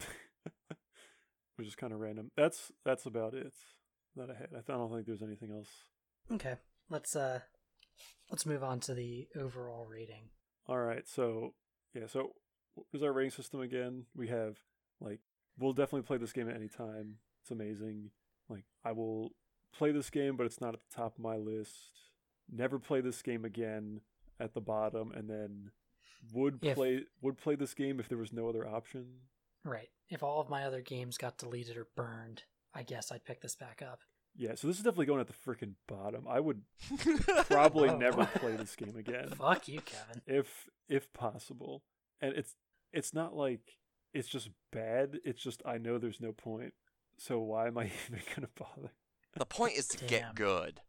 Which 1.56 1.68
is 1.68 1.76
kind 1.76 1.92
of 1.92 2.00
random. 2.00 2.30
That's 2.36 2.72
that's 2.84 3.06
about 3.06 3.34
it 3.34 3.52
that 4.16 4.30
I 4.30 4.34
had. 4.34 4.48
I 4.56 4.72
don't 4.72 4.92
think 4.92 5.06
there's 5.06 5.22
anything 5.22 5.52
else. 5.52 5.68
Okay, 6.32 6.56
let's 6.90 7.14
uh, 7.14 7.40
let's 8.30 8.46
move 8.46 8.64
on 8.64 8.80
to 8.80 8.94
the 8.94 9.28
overall 9.38 9.86
rating. 9.86 10.30
All 10.66 10.78
right, 10.78 11.06
so 11.06 11.54
yeah, 11.94 12.06
so 12.06 12.32
is 12.92 13.02
our 13.02 13.12
rating 13.12 13.30
system 13.30 13.60
again? 13.60 14.04
We 14.16 14.28
have 14.28 14.56
like 15.00 15.20
we'll 15.58 15.72
definitely 15.72 16.02
play 16.02 16.18
this 16.18 16.32
game 16.32 16.48
at 16.48 16.56
any 16.56 16.68
time. 16.68 17.16
It's 17.42 17.50
amazing. 17.50 18.10
Like 18.48 18.64
I 18.84 18.92
will 18.92 19.32
play 19.76 19.92
this 19.92 20.10
game, 20.10 20.36
but 20.36 20.46
it's 20.46 20.60
not 20.60 20.74
at 20.74 20.80
the 20.80 20.96
top 20.96 21.16
of 21.16 21.22
my 21.22 21.36
list. 21.36 21.72
Never 22.50 22.78
play 22.78 23.00
this 23.00 23.22
game 23.22 23.44
again 23.44 24.00
at 24.40 24.54
the 24.54 24.60
bottom, 24.60 25.12
and 25.12 25.28
then 25.30 25.70
would 26.32 26.58
If- 26.62 26.76
play 26.76 27.04
would 27.22 27.38
play 27.38 27.54
this 27.54 27.74
game 27.74 28.00
if 28.00 28.08
there 28.08 28.18
was 28.18 28.32
no 28.32 28.48
other 28.48 28.66
option. 28.66 29.20
Right. 29.64 29.88
If 30.10 30.22
all 30.22 30.40
of 30.40 30.50
my 30.50 30.64
other 30.64 30.82
games 30.82 31.16
got 31.16 31.38
deleted 31.38 31.76
or 31.78 31.86
burned, 31.96 32.42
I 32.74 32.82
guess 32.82 33.10
I'd 33.10 33.24
pick 33.24 33.40
this 33.40 33.56
back 33.56 33.80
up. 33.80 34.00
Yeah, 34.36 34.56
so 34.56 34.66
this 34.66 34.76
is 34.78 34.82
definitely 34.82 35.06
going 35.06 35.20
at 35.20 35.28
the 35.28 35.32
freaking 35.32 35.74
bottom. 35.86 36.26
I 36.28 36.40
would 36.40 36.62
probably 37.48 37.88
Oh. 37.88 37.96
never 37.96 38.26
play 38.26 38.56
this 38.56 38.74
game 38.76 38.96
again. 38.96 39.28
Fuck 39.38 39.68
you, 39.68 39.80
Kevin. 39.80 40.22
if 40.26 40.68
if 40.88 41.12
possible. 41.12 41.82
And 42.20 42.34
it's 42.36 42.54
it's 42.94 43.12
not 43.12 43.34
like 43.36 43.60
it's 44.12 44.28
just 44.28 44.48
bad. 44.72 45.18
It's 45.24 45.42
just 45.42 45.62
I 45.66 45.78
know 45.78 45.98
there's 45.98 46.20
no 46.20 46.32
point. 46.32 46.72
So 47.18 47.38
why 47.40 47.66
am 47.66 47.76
I 47.78 47.84
even 48.08 48.22
gonna 48.34 48.48
bother? 48.56 48.92
the 49.36 49.44
point 49.46 49.74
is 49.76 49.88
to 49.88 49.98
Damn. 49.98 50.08
get 50.08 50.34
good. 50.36 50.80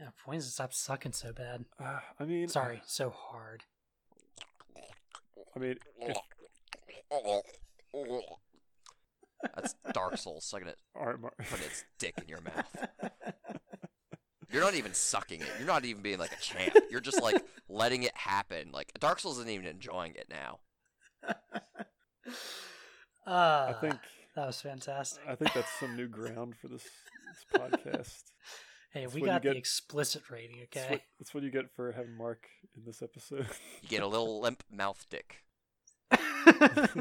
Yeah, 0.00 0.08
points 0.24 0.46
to 0.46 0.52
stop 0.52 0.72
sucking 0.72 1.12
so 1.12 1.32
bad. 1.32 1.64
Uh, 1.78 1.98
I 2.18 2.24
mean, 2.24 2.48
Sorry, 2.48 2.80
so 2.86 3.10
hard. 3.10 3.64
I 5.54 5.58
mean, 5.58 5.76
if, 6.00 6.16
That's 9.54 9.74
Dark 9.92 10.16
Souls 10.16 10.44
sucking 10.44 10.68
it, 10.68 10.78
all 10.96 11.06
right, 11.06 11.20
Mar- 11.20 11.32
putting 11.50 11.66
its 11.66 11.84
dick 11.98 12.14
in 12.22 12.28
your 12.28 12.40
mouth. 12.42 12.88
You're 14.50 14.62
not 14.62 14.74
even 14.74 14.94
sucking 14.94 15.40
it. 15.40 15.46
You're 15.58 15.66
not 15.66 15.84
even 15.84 16.02
being 16.02 16.18
like 16.18 16.32
a 16.32 16.40
champ. 16.40 16.74
You're 16.90 17.00
just 17.00 17.22
like 17.22 17.42
letting 17.68 18.02
it 18.02 18.16
happen. 18.16 18.70
Like 18.72 18.92
Dark 19.00 19.18
Souls 19.20 19.38
isn't 19.38 19.50
even 19.50 19.66
enjoying 19.66 20.14
it 20.14 20.26
now. 20.30 20.60
Uh, 23.26 23.72
I 23.74 23.76
think 23.80 23.98
that 24.36 24.46
was 24.46 24.60
fantastic. 24.60 25.22
I 25.28 25.34
think 25.34 25.52
that's 25.52 25.70
some 25.78 25.96
new 25.96 26.08
ground 26.08 26.54
for 26.60 26.68
this, 26.68 26.82
this 26.84 27.60
podcast. 27.60 28.22
hey, 28.92 29.02
that's 29.02 29.14
we 29.14 29.20
what 29.20 29.26
you 29.26 29.32
got 29.32 29.42
the 29.42 29.56
explicit 29.56 30.22
rating, 30.30 30.56
That's 30.72 30.84
okay? 30.84 30.94
what, 30.94 31.00
that's 31.18 31.34
what 31.34 31.42
you 31.42 31.50
get 31.50 31.70
for 31.74 31.92
having 31.92 32.16
Mark 32.16 32.46
in 32.76 32.84
this 32.84 33.02
episode. 33.02 33.46
You 33.82 33.88
get 33.88 34.02
a 34.02 34.06
little 34.06 34.40
limp 34.40 34.62
mouth 34.70 35.04
dick. 35.10 35.42
uh, 36.10 36.86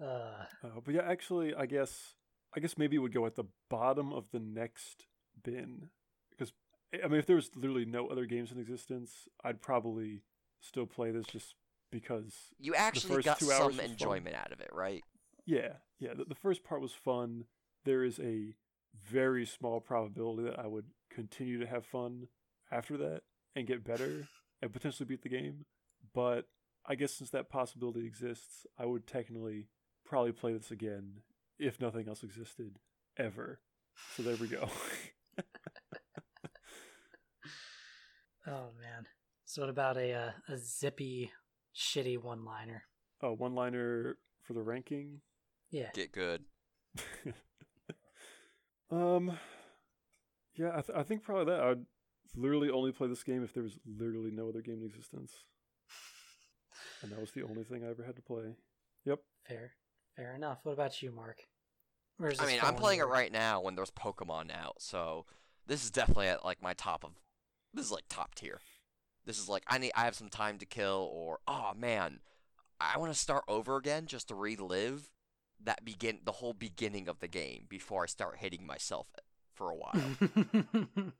Uh, 0.00 0.80
but 0.84 0.94
yeah, 0.94 1.02
actually, 1.02 1.54
I 1.54 1.66
guess 1.66 2.14
I 2.56 2.60
guess 2.60 2.78
maybe 2.78 2.96
it 2.96 3.00
would 3.00 3.12
go 3.12 3.26
at 3.26 3.36
the 3.36 3.44
bottom 3.68 4.12
of 4.12 4.26
the 4.32 4.38
next 4.38 5.06
bin 5.42 5.88
because 6.30 6.52
I 6.92 7.08
mean, 7.08 7.18
if 7.18 7.26
there 7.26 7.36
was 7.36 7.50
literally 7.54 7.84
no 7.84 8.06
other 8.06 8.24
games 8.24 8.50
in 8.52 8.58
existence, 8.58 9.28
I'd 9.44 9.60
probably 9.60 10.22
still 10.60 10.86
play 10.86 11.10
this 11.10 11.26
just 11.26 11.54
because. 11.90 12.34
You 12.58 12.74
actually 12.74 13.16
first 13.16 13.24
got 13.26 13.38
two 13.38 13.50
hours 13.50 13.58
some 13.58 13.66
was 13.68 13.76
fun. 13.76 13.90
enjoyment 13.90 14.36
out 14.36 14.52
of 14.52 14.60
it, 14.60 14.70
right? 14.72 15.02
Yeah, 15.46 15.74
yeah. 15.98 16.14
The, 16.14 16.24
the 16.24 16.34
first 16.34 16.64
part 16.64 16.80
was 16.80 16.92
fun. 16.92 17.44
There 17.84 18.04
is 18.04 18.18
a 18.20 18.54
very 19.10 19.46
small 19.46 19.80
probability 19.80 20.42
that 20.44 20.58
I 20.58 20.66
would 20.66 20.86
continue 21.10 21.58
to 21.60 21.66
have 21.66 21.86
fun 21.86 22.28
after 22.70 22.96
that 22.98 23.22
and 23.56 23.66
get 23.66 23.84
better 23.84 24.28
and 24.62 24.72
potentially 24.72 25.06
beat 25.06 25.22
the 25.22 25.28
game. 25.28 25.64
But 26.14 26.46
I 26.86 26.94
guess 26.94 27.12
since 27.12 27.30
that 27.30 27.50
possibility 27.50 28.06
exists, 28.06 28.66
I 28.78 28.86
would 28.86 29.06
technically 29.06 29.68
probably 30.04 30.32
play 30.32 30.52
this 30.52 30.70
again 30.70 31.20
if 31.58 31.80
nothing 31.80 32.08
else 32.08 32.22
existed 32.22 32.78
ever. 33.16 33.60
So 34.16 34.22
there 34.22 34.36
we 34.36 34.48
go. 34.48 34.68
oh 38.46 38.70
man. 38.80 39.06
So 39.44 39.62
what 39.62 39.70
about 39.70 39.96
a 39.96 40.12
uh, 40.12 40.30
a 40.48 40.56
zippy, 40.56 41.30
shitty 41.78 42.20
one-liner? 42.20 42.82
oh, 43.22 43.32
one 43.32 43.54
liner 43.54 44.16
for 44.42 44.52
the 44.52 44.62
ranking. 44.62 45.20
Yeah. 45.70 45.88
Get 45.94 46.12
good. 46.12 46.44
um, 48.90 49.38
yeah, 50.54 50.70
I, 50.70 50.80
th- 50.80 50.96
I 50.96 51.02
think 51.02 51.22
probably 51.22 51.52
that. 51.52 51.60
I'd 51.60 51.84
literally 52.36 52.70
only 52.70 52.92
play 52.92 53.08
this 53.08 53.22
game 53.22 53.44
if 53.44 53.52
there 53.52 53.62
was 53.62 53.78
literally 53.86 54.30
no 54.30 54.48
other 54.48 54.62
game 54.62 54.80
in 54.80 54.86
existence, 54.86 55.32
and 57.02 57.12
that 57.12 57.20
was 57.20 57.32
the 57.32 57.42
only 57.42 57.64
thing 57.64 57.84
I 57.84 57.90
ever 57.90 58.04
had 58.04 58.16
to 58.16 58.22
play. 58.22 58.56
Yep. 59.04 59.20
Fair. 59.46 59.72
Fair 60.16 60.34
enough. 60.34 60.58
What 60.62 60.72
about 60.72 61.00
you, 61.02 61.12
Mark? 61.12 61.38
Where's 62.16 62.40
I 62.40 62.46
mean, 62.46 62.56
I'm 62.56 62.74
falling 62.74 62.76
playing 62.78 63.00
it 63.00 63.08
right 63.08 63.32
now 63.32 63.60
when 63.60 63.76
there's 63.76 63.92
Pokemon 63.92 64.50
out, 64.50 64.76
so 64.80 65.26
this 65.66 65.84
is 65.84 65.90
definitely 65.90 66.28
at 66.28 66.44
like 66.44 66.62
my 66.62 66.74
top 66.74 67.04
of. 67.04 67.12
This 67.72 67.86
is 67.86 67.92
like 67.92 68.04
top 68.08 68.34
tier. 68.34 68.60
This 69.28 69.38
is 69.38 69.46
like 69.46 69.62
I 69.66 69.76
need 69.76 69.92
I 69.94 70.06
have 70.06 70.14
some 70.14 70.30
time 70.30 70.56
to 70.56 70.64
kill, 70.64 71.10
or 71.12 71.40
oh 71.46 71.72
man, 71.76 72.20
I 72.80 72.96
want 72.96 73.12
to 73.12 73.18
start 73.18 73.44
over 73.46 73.76
again 73.76 74.06
just 74.06 74.28
to 74.28 74.34
relive 74.34 75.10
that 75.62 75.84
begin 75.84 76.20
the 76.24 76.32
whole 76.32 76.54
beginning 76.54 77.08
of 77.08 77.20
the 77.20 77.28
game 77.28 77.66
before 77.68 78.04
I 78.04 78.06
start 78.06 78.38
hitting 78.38 78.66
myself 78.66 79.06
for 79.52 79.70
a 79.70 79.76
while. 79.76 80.00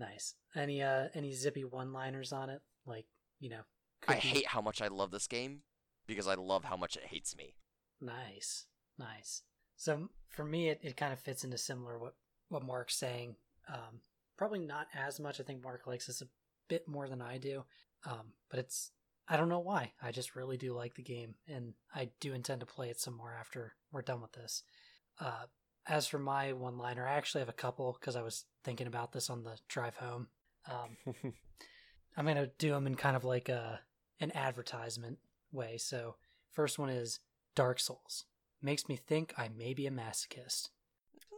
nice. 0.00 0.34
Any 0.56 0.82
uh 0.82 1.04
any 1.14 1.32
zippy 1.32 1.62
one-liners 1.62 2.32
on 2.32 2.50
it? 2.50 2.62
Like, 2.84 3.06
you 3.38 3.50
know, 3.50 3.62
I 4.08 4.14
hate 4.14 4.48
how 4.48 4.60
much 4.60 4.82
I 4.82 4.88
love 4.88 5.12
this 5.12 5.28
game 5.28 5.60
because 6.08 6.26
I 6.26 6.34
love 6.34 6.64
how 6.64 6.76
much 6.76 6.96
it 6.96 7.04
hates 7.04 7.36
me. 7.36 7.54
Nice, 8.00 8.66
nice. 8.98 9.42
So 9.76 10.10
for 10.28 10.44
me, 10.44 10.70
it, 10.70 10.80
it 10.82 10.96
kind 10.96 11.12
of 11.12 11.20
fits 11.20 11.44
into 11.44 11.56
similar 11.56 12.00
what 12.00 12.16
what 12.48 12.64
Mark's 12.64 12.96
saying. 12.96 13.36
Um, 13.72 14.00
probably 14.36 14.58
not 14.58 14.88
as 14.92 15.20
much. 15.20 15.38
I 15.38 15.44
think 15.44 15.62
Mark 15.62 15.86
likes 15.86 16.08
this 16.08 16.20
a 16.20 16.26
bit 16.68 16.86
more 16.88 17.08
than 17.08 17.22
I 17.22 17.38
do. 17.38 17.64
Um, 18.04 18.32
but 18.50 18.58
it's 18.58 18.92
I 19.28 19.36
don't 19.36 19.48
know 19.48 19.60
why. 19.60 19.92
I 20.00 20.12
just 20.12 20.36
really 20.36 20.56
do 20.56 20.72
like 20.72 20.94
the 20.94 21.02
game, 21.02 21.34
and 21.48 21.74
I 21.94 22.10
do 22.20 22.32
intend 22.32 22.60
to 22.60 22.66
play 22.66 22.90
it 22.90 23.00
some 23.00 23.16
more 23.16 23.34
after 23.38 23.74
we're 23.90 24.02
done 24.02 24.20
with 24.20 24.32
this. 24.32 24.62
Uh, 25.20 25.46
as 25.88 26.06
for 26.06 26.18
my 26.18 26.52
one 26.52 26.78
liner, 26.78 27.06
I 27.06 27.14
actually 27.14 27.40
have 27.40 27.48
a 27.48 27.52
couple 27.52 27.96
because 27.98 28.16
I 28.16 28.22
was 28.22 28.44
thinking 28.64 28.86
about 28.86 29.12
this 29.12 29.30
on 29.30 29.42
the 29.42 29.58
drive 29.68 29.96
home. 29.96 30.28
Um, 30.70 31.14
I'm 32.16 32.26
gonna 32.26 32.50
do 32.58 32.70
them 32.70 32.86
in 32.86 32.94
kind 32.94 33.16
of 33.16 33.24
like 33.24 33.48
a 33.48 33.80
an 34.20 34.32
advertisement 34.34 35.18
way. 35.52 35.76
So 35.76 36.16
first 36.52 36.78
one 36.78 36.90
is 36.90 37.20
Dark 37.54 37.80
Souls 37.80 38.24
makes 38.62 38.88
me 38.88 38.96
think 38.96 39.32
I 39.36 39.48
may 39.48 39.74
be 39.74 39.86
a 39.86 39.90
masochist. 39.90 40.70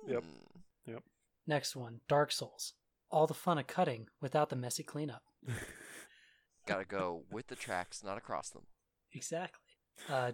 Yep. 0.08 0.24
Yep. 0.86 1.02
Next 1.46 1.76
one, 1.76 2.00
Dark 2.08 2.32
Souls. 2.32 2.74
All 3.10 3.26
the 3.26 3.34
fun 3.34 3.58
of 3.58 3.66
cutting 3.66 4.08
without 4.20 4.50
the 4.50 4.56
messy 4.56 4.82
cleanup. 4.82 5.22
Gotta 6.66 6.84
go 6.84 7.22
with 7.30 7.46
the 7.48 7.56
tracks, 7.56 8.04
not 8.04 8.18
across 8.18 8.50
them. 8.50 8.64
Exactly. 9.12 9.64
Uh, 10.10 10.32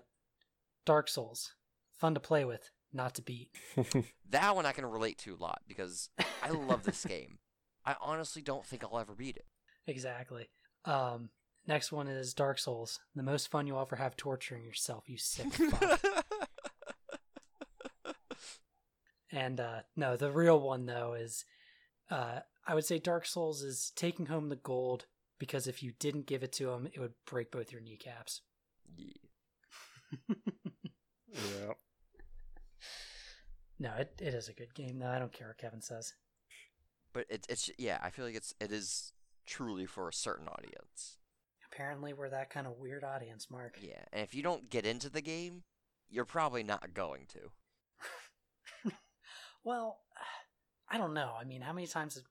Dark 0.84 1.08
Souls. 1.08 1.54
Fun 1.92 2.14
to 2.14 2.20
play 2.20 2.44
with, 2.44 2.70
not 2.92 3.14
to 3.14 3.22
beat. 3.22 3.50
That 4.30 4.56
one 4.56 4.66
I 4.66 4.72
can 4.72 4.84
relate 4.84 5.18
to 5.18 5.34
a 5.34 5.40
lot 5.40 5.60
because 5.68 6.08
I 6.42 6.50
love 6.50 6.82
this 6.82 7.04
game. 7.08 7.38
I 7.86 7.94
honestly 8.00 8.42
don't 8.42 8.66
think 8.66 8.82
I'll 8.82 8.98
ever 8.98 9.14
beat 9.14 9.36
it. 9.36 9.44
Exactly. 9.86 10.48
Um, 10.84 11.28
next 11.68 11.92
one 11.92 12.08
is 12.08 12.34
Dark 12.34 12.58
Souls. 12.58 12.98
The 13.14 13.22
most 13.22 13.48
fun 13.48 13.68
you'll 13.68 13.80
ever 13.80 13.94
have 13.94 14.16
torturing 14.16 14.64
yourself, 14.64 15.04
you 15.06 15.18
sick 15.18 15.52
fuck. 15.52 16.00
and 19.30 19.60
uh, 19.60 19.80
no, 19.94 20.16
the 20.16 20.32
real 20.32 20.58
one 20.60 20.86
though 20.86 21.14
is, 21.14 21.44
uh, 22.10 22.40
I 22.66 22.74
would 22.74 22.84
say 22.84 22.98
Dark 22.98 23.26
Souls 23.26 23.62
is 23.62 23.92
taking 23.94 24.26
home 24.26 24.48
the 24.48 24.56
gold 24.56 25.06
because 25.38 25.66
if 25.66 25.82
you 25.82 25.92
didn't 25.98 26.26
give 26.26 26.42
it 26.42 26.52
to 26.54 26.70
him, 26.70 26.88
it 26.92 26.98
would 26.98 27.14
break 27.26 27.50
both 27.50 27.72
your 27.72 27.80
kneecaps. 27.80 28.42
yeah. 28.96 29.12
yeah. 31.32 31.72
No, 33.78 33.92
it, 33.98 34.14
it 34.20 34.34
is 34.34 34.48
a 34.48 34.54
good 34.54 34.74
game 34.74 34.98
though. 34.98 35.08
I 35.08 35.18
don't 35.18 35.32
care 35.32 35.48
what 35.48 35.58
Kevin 35.58 35.82
says. 35.82 36.14
But 37.12 37.26
it, 37.28 37.46
it's 37.48 37.70
yeah, 37.78 37.98
I 38.02 38.10
feel 38.10 38.24
like 38.24 38.36
it's 38.36 38.54
it 38.60 38.72
is 38.72 39.12
truly 39.46 39.86
for 39.86 40.08
a 40.08 40.12
certain 40.12 40.48
audience. 40.48 41.18
Apparently, 41.72 42.12
we're 42.12 42.30
that 42.30 42.50
kind 42.50 42.66
of 42.66 42.78
weird 42.78 43.02
audience, 43.02 43.48
Mark. 43.50 43.78
Yeah, 43.80 44.04
and 44.12 44.22
if 44.22 44.34
you 44.34 44.42
don't 44.42 44.70
get 44.70 44.86
into 44.86 45.10
the 45.10 45.20
game, 45.20 45.64
you're 46.08 46.24
probably 46.24 46.62
not 46.62 46.94
going 46.94 47.26
to. 47.32 48.90
Well, 49.64 49.98
I 50.90 50.98
don't 50.98 51.14
know. 51.14 51.32
I 51.40 51.44
mean, 51.44 51.62
how 51.62 51.72
many 51.72 51.86
times 51.86 52.22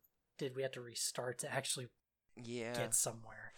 did 0.44 0.56
we 0.56 0.62
had 0.62 0.74
to 0.74 0.82
restart 0.82 1.40
to 1.40 1.52
actually 1.54 1.88
Yeah. 2.36 2.74
get 2.74 2.94
somewhere? 2.96 3.54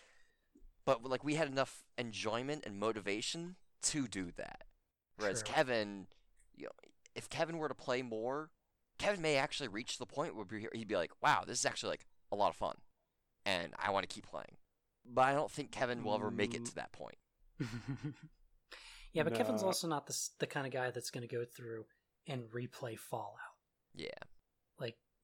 But 0.86 1.04
like 1.04 1.24
we 1.24 1.36
had 1.36 1.48
enough 1.48 1.84
enjoyment 1.98 2.64
and 2.66 2.80
motivation 2.80 3.56
to 3.84 4.08
do 4.08 4.32
that. 4.38 4.66
Whereas 5.18 5.42
True. 5.42 5.54
Kevin, 5.56 6.08
you 6.56 6.66
know, 6.66 6.72
if 7.16 7.30
Kevin 7.30 7.58
were 7.58 7.68
to 7.70 7.76
play 7.76 8.02
more, 8.02 8.52
Kevin 9.00 9.22
may 9.22 9.36
actually 9.38 9.68
reach 9.70 9.98
the 9.98 10.06
point 10.06 10.36
where 10.36 10.46
he- 10.52 10.68
he'd 10.78 10.88
be 10.88 10.96
like, 10.96 11.12
"Wow, 11.22 11.44
this 11.46 11.60
is 11.60 11.66
actually 11.66 11.90
like 11.92 12.06
a 12.32 12.36
lot 12.36 12.50
of 12.50 12.56
fun, 12.56 12.78
and 13.46 13.74
I 13.78 13.90
want 13.92 14.08
to 14.08 14.14
keep 14.14 14.26
playing." 14.28 14.58
But 15.06 15.24
I 15.24 15.34
don't 15.34 15.52
think 15.52 15.72
Kevin 15.72 16.04
will 16.04 16.16
ever 16.16 16.32
make 16.32 16.54
it 16.54 16.66
to 16.66 16.76
that 16.76 16.92
point. 16.92 17.18
yeah, 19.14 19.24
but 19.24 19.34
Kevin's 19.34 19.64
also 19.64 19.88
not 19.88 20.08
the 20.08 20.30
the 20.40 20.48
kind 20.48 20.66
of 20.68 20.74
guy 20.74 20.92
that's 20.92 21.10
going 21.10 21.28
to 21.28 21.34
go 21.36 21.46
through 21.46 21.86
and 22.28 22.44
replay 22.52 22.98
Fallout. 23.00 23.56
Yeah, 23.94 24.10
Like 24.10 24.30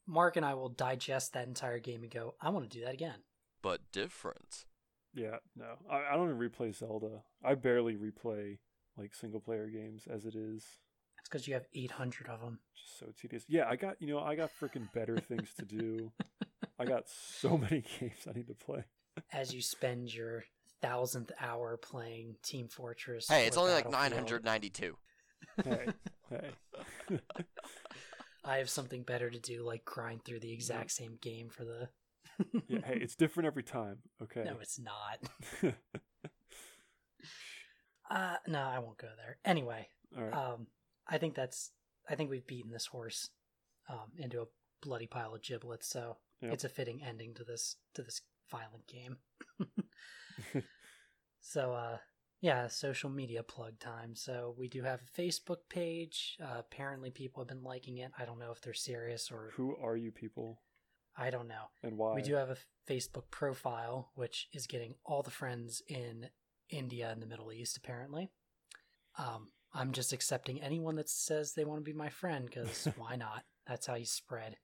Mark 0.07 0.37
and 0.37 0.45
I 0.45 0.53
will 0.53 0.69
digest 0.69 1.33
that 1.33 1.47
entire 1.47 1.79
game 1.79 2.03
and 2.03 2.11
go, 2.11 2.35
"I 2.41 2.49
want 2.49 2.69
to 2.69 2.77
do 2.77 2.85
that 2.85 2.93
again." 2.93 3.23
but 3.61 3.81
different. 3.91 4.65
Yeah, 5.13 5.37
no, 5.55 5.65
I, 5.89 6.13
I 6.13 6.15
don't 6.15 6.33
even 6.33 6.49
replay 6.49 6.75
Zelda. 6.75 7.23
I 7.43 7.55
barely 7.55 7.95
replay 7.95 8.59
like 8.97 9.13
single 9.13 9.39
player 9.39 9.67
games 9.67 10.07
as 10.09 10.25
it 10.25 10.35
is. 10.35 10.63
It's 11.19 11.29
because 11.29 11.47
you 11.47 11.53
have 11.53 11.65
800 11.73 12.27
of 12.27 12.41
them. 12.41 12.59
Just 12.75 12.99
so 12.99 13.07
tedious. 13.19 13.43
Yeah, 13.47 13.67
I 13.69 13.75
got 13.75 14.01
you 14.01 14.07
know 14.07 14.19
I 14.19 14.35
got 14.35 14.51
freaking 14.59 14.91
better 14.93 15.17
things 15.17 15.53
to 15.59 15.65
do. 15.65 16.11
I 16.79 16.85
got 16.85 17.03
so 17.07 17.57
many 17.57 17.83
games 17.99 18.27
I 18.27 18.33
need 18.33 18.47
to 18.47 18.55
play. 18.55 18.83
As 19.33 19.53
you 19.53 19.61
spend 19.61 20.13
your 20.13 20.45
thousandth 20.81 21.31
hour 21.39 21.77
playing 21.77 22.35
Team 22.43 22.67
Fortress. 22.67 23.27
Hey, 23.27 23.45
it's 23.45 23.57
only 23.57 23.73
like 23.73 23.89
992. 23.89 24.97
Hey, 25.63 25.87
hey. 26.29 27.19
I 28.43 28.57
have 28.57 28.69
something 28.69 29.03
better 29.03 29.29
to 29.29 29.39
do, 29.39 29.63
like 29.63 29.85
grind 29.85 30.25
through 30.25 30.39
the 30.39 30.51
exact 30.51 30.91
same 30.91 31.17
game 31.21 31.49
for 31.49 31.63
the. 31.63 31.89
yeah, 32.67 32.79
hey, 32.85 32.97
it's 33.01 33.15
different 33.15 33.47
every 33.47 33.63
time. 33.63 33.97
Okay. 34.21 34.43
No, 34.43 34.57
it's 34.61 34.79
not. 34.79 35.73
Uh, 38.09 38.35
no, 38.45 38.59
I 38.59 38.79
won't 38.79 38.97
go 38.97 39.07
there. 39.15 39.37
Anyway, 39.45 39.87
right. 40.13 40.33
um, 40.33 40.67
I 41.07 41.17
think 41.17 41.33
that's. 41.33 41.71
I 42.09 42.15
think 42.15 42.29
we've 42.29 42.45
beaten 42.45 42.69
this 42.69 42.87
horse, 42.87 43.29
um, 43.89 44.11
into 44.17 44.41
a 44.41 44.45
bloody 44.81 45.07
pile 45.07 45.33
of 45.33 45.41
giblets. 45.41 45.87
So 45.87 46.17
Yep. 46.41 46.53
it's 46.53 46.63
a 46.65 46.69
fitting 46.69 47.01
ending 47.01 47.33
to 47.35 47.43
this 47.45 47.77
to 47.93 48.01
this 48.03 48.19
violent 48.49 48.85
game. 48.87 49.17
so, 51.39 51.71
uh, 51.73 51.97
yeah, 52.41 52.67
social 52.67 53.09
media 53.09 53.43
plug 53.43 53.79
time. 53.79 54.15
So 54.15 54.55
we 54.57 54.67
do 54.67 54.83
have 54.83 54.99
a 55.01 55.21
Facebook 55.21 55.59
page. 55.69 56.37
Uh, 56.43 56.57
apparently, 56.59 57.11
people 57.11 57.41
have 57.43 57.47
been 57.47 57.63
liking 57.63 57.99
it. 57.99 58.11
I 58.17 58.25
don't 58.25 58.39
know 58.39 58.51
if 58.51 58.61
they're 58.61 58.73
serious 58.73 59.31
or 59.31 59.51
Who 59.55 59.75
are 59.81 59.95
you 59.95 60.11
people 60.11 60.61
I 61.15 61.29
don't 61.29 61.47
know. 61.47 61.65
and 61.83 61.97
why? 61.97 62.13
We 62.15 62.21
do 62.21 62.35
have 62.35 62.49
a 62.49 62.57
Facebook 62.89 63.29
profile, 63.31 64.11
which 64.15 64.47
is 64.53 64.65
getting 64.65 64.95
all 65.05 65.21
the 65.21 65.29
friends 65.29 65.81
in 65.87 66.29
India 66.69 67.09
and 67.11 67.21
the 67.21 67.27
Middle 67.27 67.51
East, 67.51 67.77
apparently. 67.77 68.31
Um, 69.17 69.49
I'm 69.73 69.91
just 69.91 70.13
accepting 70.13 70.61
anyone 70.61 70.95
that 70.95 71.09
says 71.09 71.53
they 71.53 71.65
want 71.65 71.79
to 71.79 71.89
be 71.91 71.95
my 71.97 72.09
friend 72.09 72.45
because 72.45 72.87
why 72.97 73.15
not? 73.17 73.43
That's 73.67 73.85
how 73.87 73.95
you 73.95 74.05
spread. 74.05 74.55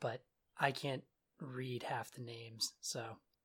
But 0.00 0.20
I 0.58 0.70
can't 0.72 1.02
read 1.40 1.82
half 1.82 2.12
the 2.12 2.22
names, 2.22 2.74
so 2.80 3.02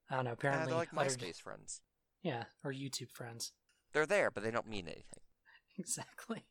I 0.09 0.15
don't 0.15 0.25
know. 0.25 0.29
Yeah, 0.31 0.33
Apparently, 0.33 0.67
they're 0.67 0.77
like 0.77 0.91
MySpace 0.91 1.37
friends. 1.41 1.81
yeah, 2.21 2.43
or 2.63 2.71
YouTube 2.73 3.11
friends. 3.11 3.53
They're 3.93 4.05
there, 4.05 4.31
but 4.31 4.43
they 4.43 4.51
don't 4.51 4.67
mean 4.69 4.87
anything. 4.87 5.23
exactly. 5.77 6.45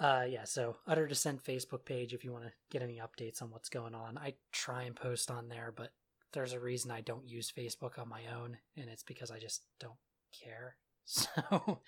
Uh, 0.00 0.24
yeah, 0.28 0.44
so 0.44 0.76
Utter 0.86 1.06
Descent 1.06 1.44
Facebook 1.44 1.84
page 1.84 2.12
if 2.12 2.24
you 2.24 2.32
want 2.32 2.44
to 2.44 2.52
get 2.70 2.82
any 2.82 3.00
updates 3.00 3.42
on 3.42 3.50
what's 3.50 3.68
going 3.68 3.94
on. 3.94 4.18
I 4.18 4.34
try 4.50 4.82
and 4.82 4.96
post 4.96 5.30
on 5.30 5.48
there, 5.48 5.72
but 5.74 5.90
there's 6.32 6.52
a 6.54 6.60
reason 6.60 6.90
I 6.90 7.02
don't 7.02 7.28
use 7.28 7.52
Facebook 7.56 7.98
on 7.98 8.08
my 8.08 8.22
own, 8.36 8.56
and 8.76 8.88
it's 8.88 9.02
because 9.02 9.30
I 9.30 9.38
just 9.38 9.64
don't 9.80 9.98
care. 10.44 10.76
So 11.04 11.80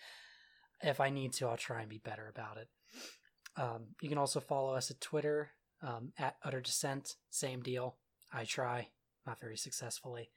if 0.83 1.01
I 1.01 1.11
need 1.11 1.33
to, 1.35 1.47
I'll 1.47 1.57
try 1.57 1.81
and 1.81 1.89
be 1.89 1.99
better 1.99 2.29
about 2.29 2.57
it. 2.57 2.69
Um, 3.57 3.95
you 4.03 4.09
can 4.09 4.19
also 4.19 4.41
follow 4.41 4.75
us 4.75 4.91
at 4.91 5.01
Twitter 5.01 5.51
um, 5.83 6.13
at 6.19 6.37
Utter 6.45 6.61
Descent. 6.61 7.15
Same 7.31 7.63
deal. 7.63 7.97
I 8.33 8.45
try, 8.45 8.89
not 9.25 9.41
very 9.41 9.57
successfully. 9.57 10.31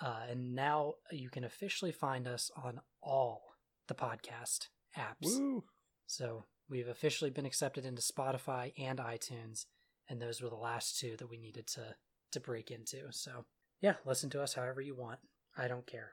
Uh, 0.00 0.20
and 0.30 0.54
now 0.54 0.94
you 1.10 1.28
can 1.28 1.44
officially 1.44 1.92
find 1.92 2.28
us 2.28 2.50
on 2.62 2.80
all 3.02 3.42
the 3.88 3.94
podcast 3.94 4.68
apps. 4.96 5.36
Woo! 5.38 5.64
So 6.06 6.44
we've 6.68 6.88
officially 6.88 7.30
been 7.30 7.46
accepted 7.46 7.84
into 7.84 8.02
Spotify 8.02 8.72
and 8.78 8.98
iTunes, 8.98 9.66
and 10.08 10.20
those 10.20 10.40
were 10.40 10.50
the 10.50 10.54
last 10.56 10.98
two 10.98 11.16
that 11.18 11.28
we 11.28 11.36
needed 11.38 11.66
to 11.68 11.96
to 12.32 12.40
break 12.40 12.70
into. 12.70 13.10
So 13.10 13.44
yeah, 13.80 13.94
listen 14.04 14.30
to 14.30 14.42
us 14.42 14.54
however 14.54 14.80
you 14.80 14.94
want. 14.94 15.18
I 15.56 15.66
don't 15.66 15.86
care, 15.86 16.12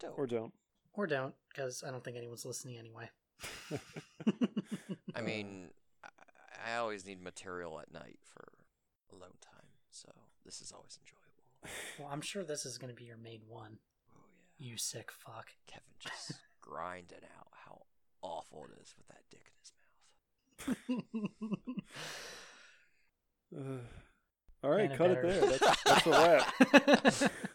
Dope. 0.00 0.18
Or 0.18 0.26
don't. 0.26 0.52
or 0.92 1.06
don't, 1.06 1.34
because 1.48 1.82
I 1.86 1.90
don't 1.90 2.04
think 2.04 2.16
anyone's 2.16 2.44
listening 2.44 2.76
anyway. 2.78 3.08
I 5.14 5.20
mean, 5.22 5.68
I, 6.04 6.72
I 6.72 6.76
always 6.76 7.06
need 7.06 7.22
material 7.22 7.80
at 7.80 7.92
night 7.92 8.18
for 8.32 8.52
alone 9.10 9.38
time, 9.40 9.68
so 9.90 10.10
this 10.44 10.60
is 10.60 10.72
always 10.72 10.98
enjoyable. 11.00 11.23
Well, 11.98 12.08
I'm 12.10 12.20
sure 12.20 12.44
this 12.44 12.66
is 12.66 12.78
going 12.78 12.90
to 12.90 12.96
be 12.96 13.04
your 13.04 13.16
main 13.16 13.40
one. 13.48 13.78
Oh 14.16 14.20
yeah, 14.58 14.70
You 14.70 14.76
sick 14.76 15.10
fuck. 15.10 15.48
Kevin 15.66 15.82
just 15.98 16.32
grinding 16.60 17.18
out 17.38 17.48
how 17.64 17.82
awful 18.22 18.66
it 18.70 18.80
is 18.82 18.94
with 18.96 19.08
that 19.08 19.24
dick 19.30 19.46
in 20.88 21.02
his 21.12 21.32
mouth. 23.52 23.54
Uh, 23.56 23.78
all 24.64 24.70
right, 24.70 24.84
And 24.84 24.92
a 24.92 24.96
cut 24.96 25.10
it 25.10 25.22
there. 25.22 25.58
That's, 25.58 25.82
that's 25.84 26.06
a 26.06 26.10
wrap. 26.10 27.32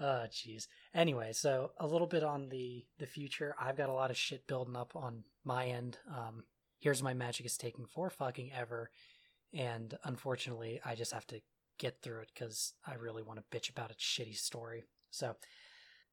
Oh, 0.00 0.26
jeez. 0.30 0.68
Anyway, 0.94 1.32
so 1.32 1.72
a 1.80 1.86
little 1.86 2.06
bit 2.06 2.22
on 2.22 2.50
the 2.50 2.84
the 3.00 3.06
future. 3.06 3.56
I've 3.60 3.76
got 3.76 3.88
a 3.88 3.92
lot 3.92 4.10
of 4.12 4.16
shit 4.16 4.46
building 4.46 4.76
up 4.76 4.94
on 4.94 5.24
my 5.44 5.66
end. 5.66 5.98
Um, 6.08 6.44
here's 6.78 7.02
my 7.02 7.14
magic 7.14 7.46
is 7.46 7.56
taking 7.56 7.84
for 7.84 8.08
fucking 8.08 8.52
ever, 8.52 8.90
and 9.52 9.98
unfortunately, 10.04 10.80
I 10.84 10.94
just 10.94 11.12
have 11.12 11.26
to 11.28 11.40
get 11.78 12.02
through 12.02 12.20
it 12.20 12.30
because 12.34 12.74
I 12.86 12.94
really 12.94 13.22
want 13.22 13.38
to 13.38 13.56
bitch 13.56 13.70
about 13.70 13.90
a 13.90 13.94
shitty 13.94 14.36
story. 14.36 14.84
So 15.10 15.36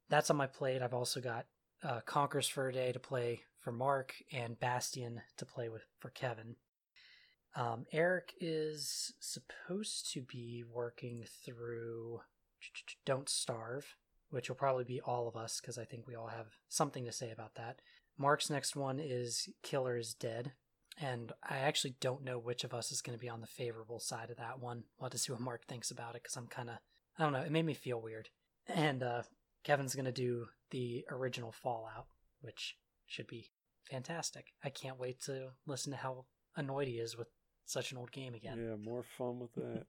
that's 0.09 0.29
on 0.29 0.37
my 0.37 0.47
plate. 0.47 0.81
I've 0.81 0.93
also 0.93 1.19
got 1.19 1.45
uh, 1.83 2.01
for 2.01 2.69
a 2.69 2.73
day 2.73 2.91
to 2.91 2.99
play 2.99 3.41
for 3.59 3.71
Mark 3.71 4.13
and 4.31 4.59
Bastion 4.59 5.21
to 5.37 5.45
play 5.45 5.69
with 5.69 5.83
for 5.99 6.09
Kevin. 6.09 6.55
Um, 7.55 7.85
Eric 7.91 8.33
is 8.39 9.13
supposed 9.19 10.11
to 10.13 10.21
be 10.21 10.63
working 10.69 11.25
through 11.45 12.21
Don't 13.05 13.29
Starve, 13.29 13.95
which 14.29 14.49
will 14.49 14.55
probably 14.55 14.83
be 14.83 14.99
all 15.01 15.27
of 15.27 15.35
us 15.35 15.61
because 15.61 15.77
I 15.77 15.85
think 15.85 16.05
we 16.05 16.15
all 16.15 16.27
have 16.27 16.47
something 16.67 17.05
to 17.05 17.11
say 17.11 17.31
about 17.31 17.55
that. 17.55 17.79
Mark's 18.17 18.49
next 18.49 18.75
one 18.75 18.99
is 18.99 19.49
Killer 19.63 19.97
is 19.97 20.13
Dead, 20.13 20.53
and 21.01 21.31
I 21.43 21.57
actually 21.57 21.95
don't 21.99 22.23
know 22.23 22.39
which 22.39 22.63
of 22.63 22.73
us 22.73 22.91
is 22.91 23.01
going 23.01 23.17
to 23.17 23.21
be 23.21 23.29
on 23.29 23.41
the 23.41 23.47
favorable 23.47 23.99
side 23.99 24.29
of 24.29 24.37
that 24.37 24.59
one. 24.59 24.83
We'll 24.97 25.07
have 25.07 25.11
to 25.11 25.17
see 25.17 25.31
what 25.31 25.41
Mark 25.41 25.65
thinks 25.65 25.91
about 25.91 26.15
it 26.15 26.23
because 26.23 26.37
I'm 26.37 26.47
kind 26.47 26.69
of, 26.69 26.77
I 27.17 27.23
don't 27.23 27.33
know, 27.33 27.41
it 27.41 27.51
made 27.51 27.65
me 27.65 27.73
feel 27.73 28.01
weird. 28.01 28.29
And 28.67 29.03
uh, 29.03 29.23
Kevin's 29.63 29.95
going 29.95 30.05
to 30.05 30.11
do 30.11 30.45
the 30.71 31.05
original 31.11 31.51
Fallout, 31.51 32.07
which 32.41 32.77
should 33.07 33.27
be 33.27 33.51
fantastic. 33.89 34.47
I 34.63 34.69
can't 34.69 34.99
wait 34.99 35.21
to 35.23 35.49
listen 35.67 35.91
to 35.91 35.97
how 35.97 36.25
annoyed 36.55 36.87
he 36.87 36.95
is 36.95 37.17
with 37.17 37.27
such 37.65 37.91
an 37.91 37.97
old 37.97 38.11
game 38.11 38.33
again. 38.33 38.57
Yeah, 38.57 38.75
more 38.75 39.03
fun 39.17 39.39
with 39.39 39.53
that. 39.55 39.85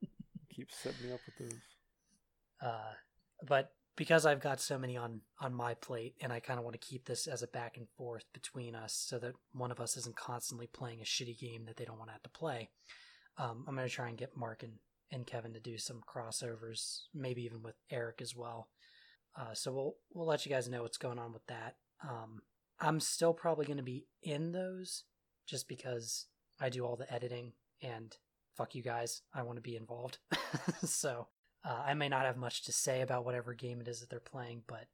Keep 0.55 0.71
setting 0.73 1.07
me 1.07 1.13
up 1.13 1.21
with 1.27 1.51
those. 1.51 1.59
Uh, 2.59 2.95
but 3.47 3.73
because 3.97 4.27
I've 4.27 4.41
got 4.41 4.61
so 4.61 4.79
many 4.79 4.97
on 4.97 5.23
on 5.41 5.55
my 5.55 5.75
plate, 5.75 6.15
and 6.21 6.33
I 6.33 6.41
kind 6.41 6.59
of 6.59 6.65
want 6.65 6.81
to 6.81 6.87
keep 6.87 7.07
this 7.07 7.27
as 7.27 7.43
a 7.43 7.49
back 7.49 7.77
and 7.77 7.89
forth 7.97 8.25
between 8.33 8.75
us, 8.75 8.93
so 8.95 9.19
that 9.19 9.35
one 9.53 9.71
of 9.71 9.81
us 9.81 9.97
isn't 9.97 10.17
constantly 10.17 10.67
playing 10.67 11.01
a 11.01 11.05
shitty 11.05 11.39
game 11.39 11.65
that 11.67 11.77
they 11.77 11.85
don't 11.85 11.99
want 11.99 12.09
to 12.09 12.15
have 12.15 12.23
to 12.23 12.31
play. 12.31 12.71
Um, 13.39 13.65
I'm 13.67 13.75
going 13.75 13.89
to 13.89 13.93
try 13.95 14.09
and 14.09 14.17
get 14.17 14.37
Mark 14.37 14.63
and, 14.63 14.75
and 15.11 15.27
Kevin 15.27 15.53
to 15.53 15.61
do 15.61 15.77
some 15.77 16.01
crossovers, 16.07 17.01
maybe 17.15 17.43
even 17.45 17.63
with 17.63 17.75
Eric 17.91 18.21
as 18.23 18.35
well. 18.35 18.69
Uh, 19.39 19.53
so 19.53 19.73
we'll 19.73 19.95
we'll 20.15 20.27
let 20.27 20.47
you 20.47 20.53
guys 20.53 20.69
know 20.69 20.83
what's 20.83 20.99
going 20.99 21.19
on 21.19 21.33
with 21.33 21.47
that. 21.47 21.77
Um, 22.03 22.43
I'm 22.81 23.01
still 23.01 23.33
probably 23.33 23.67
going 23.67 23.79
to 23.79 23.83
be 23.83 24.07
in 24.23 24.53
those, 24.53 25.05
just 25.47 25.69
because 25.69 26.27
I 26.61 26.69
do 26.69 26.85
all 26.85 26.97
the 26.97 27.13
editing 27.13 27.53
and 27.83 28.17
fuck 28.57 28.75
you 28.75 28.83
guys, 28.83 29.23
I 29.35 29.43
want 29.43 29.57
to 29.57 29.63
be 29.63 29.77
involved. 29.77 30.19
so 30.85 31.29
uh, 31.67 31.83
I 31.85 31.95
may 31.95 32.09
not 32.09 32.25
have 32.25 32.37
much 32.37 32.63
to 32.65 32.73
say 32.73 33.01
about 33.01 33.25
whatever 33.25 33.55
game 33.55 33.81
it 33.81 33.89
is 33.89 34.01
that 34.01 34.11
they're 34.11 34.21
playing, 34.21 34.63
but 34.67 34.87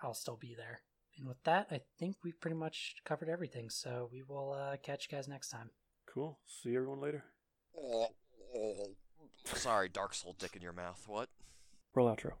I'll 0.00 0.14
still 0.14 0.36
be 0.36 0.54
there. 0.54 0.82
And 1.18 1.26
with 1.26 1.42
that, 1.44 1.66
I 1.70 1.80
think 1.98 2.16
we've 2.22 2.40
pretty 2.40 2.56
much 2.56 2.94
covered 3.04 3.28
everything. 3.28 3.68
So 3.68 4.08
we 4.12 4.22
will 4.22 4.52
uh, 4.52 4.76
catch 4.82 5.08
you 5.10 5.16
guys 5.16 5.28
next 5.28 5.48
time. 5.48 5.70
Cool. 6.06 6.38
See 6.46 6.74
everyone 6.74 7.00
later. 7.00 7.24
Sorry, 9.44 9.88
Dark 9.88 10.14
Soul 10.14 10.36
dick 10.38 10.56
in 10.56 10.62
your 10.62 10.72
mouth. 10.72 11.02
What? 11.06 11.28
Roll 11.94 12.14
outro. 12.14 12.32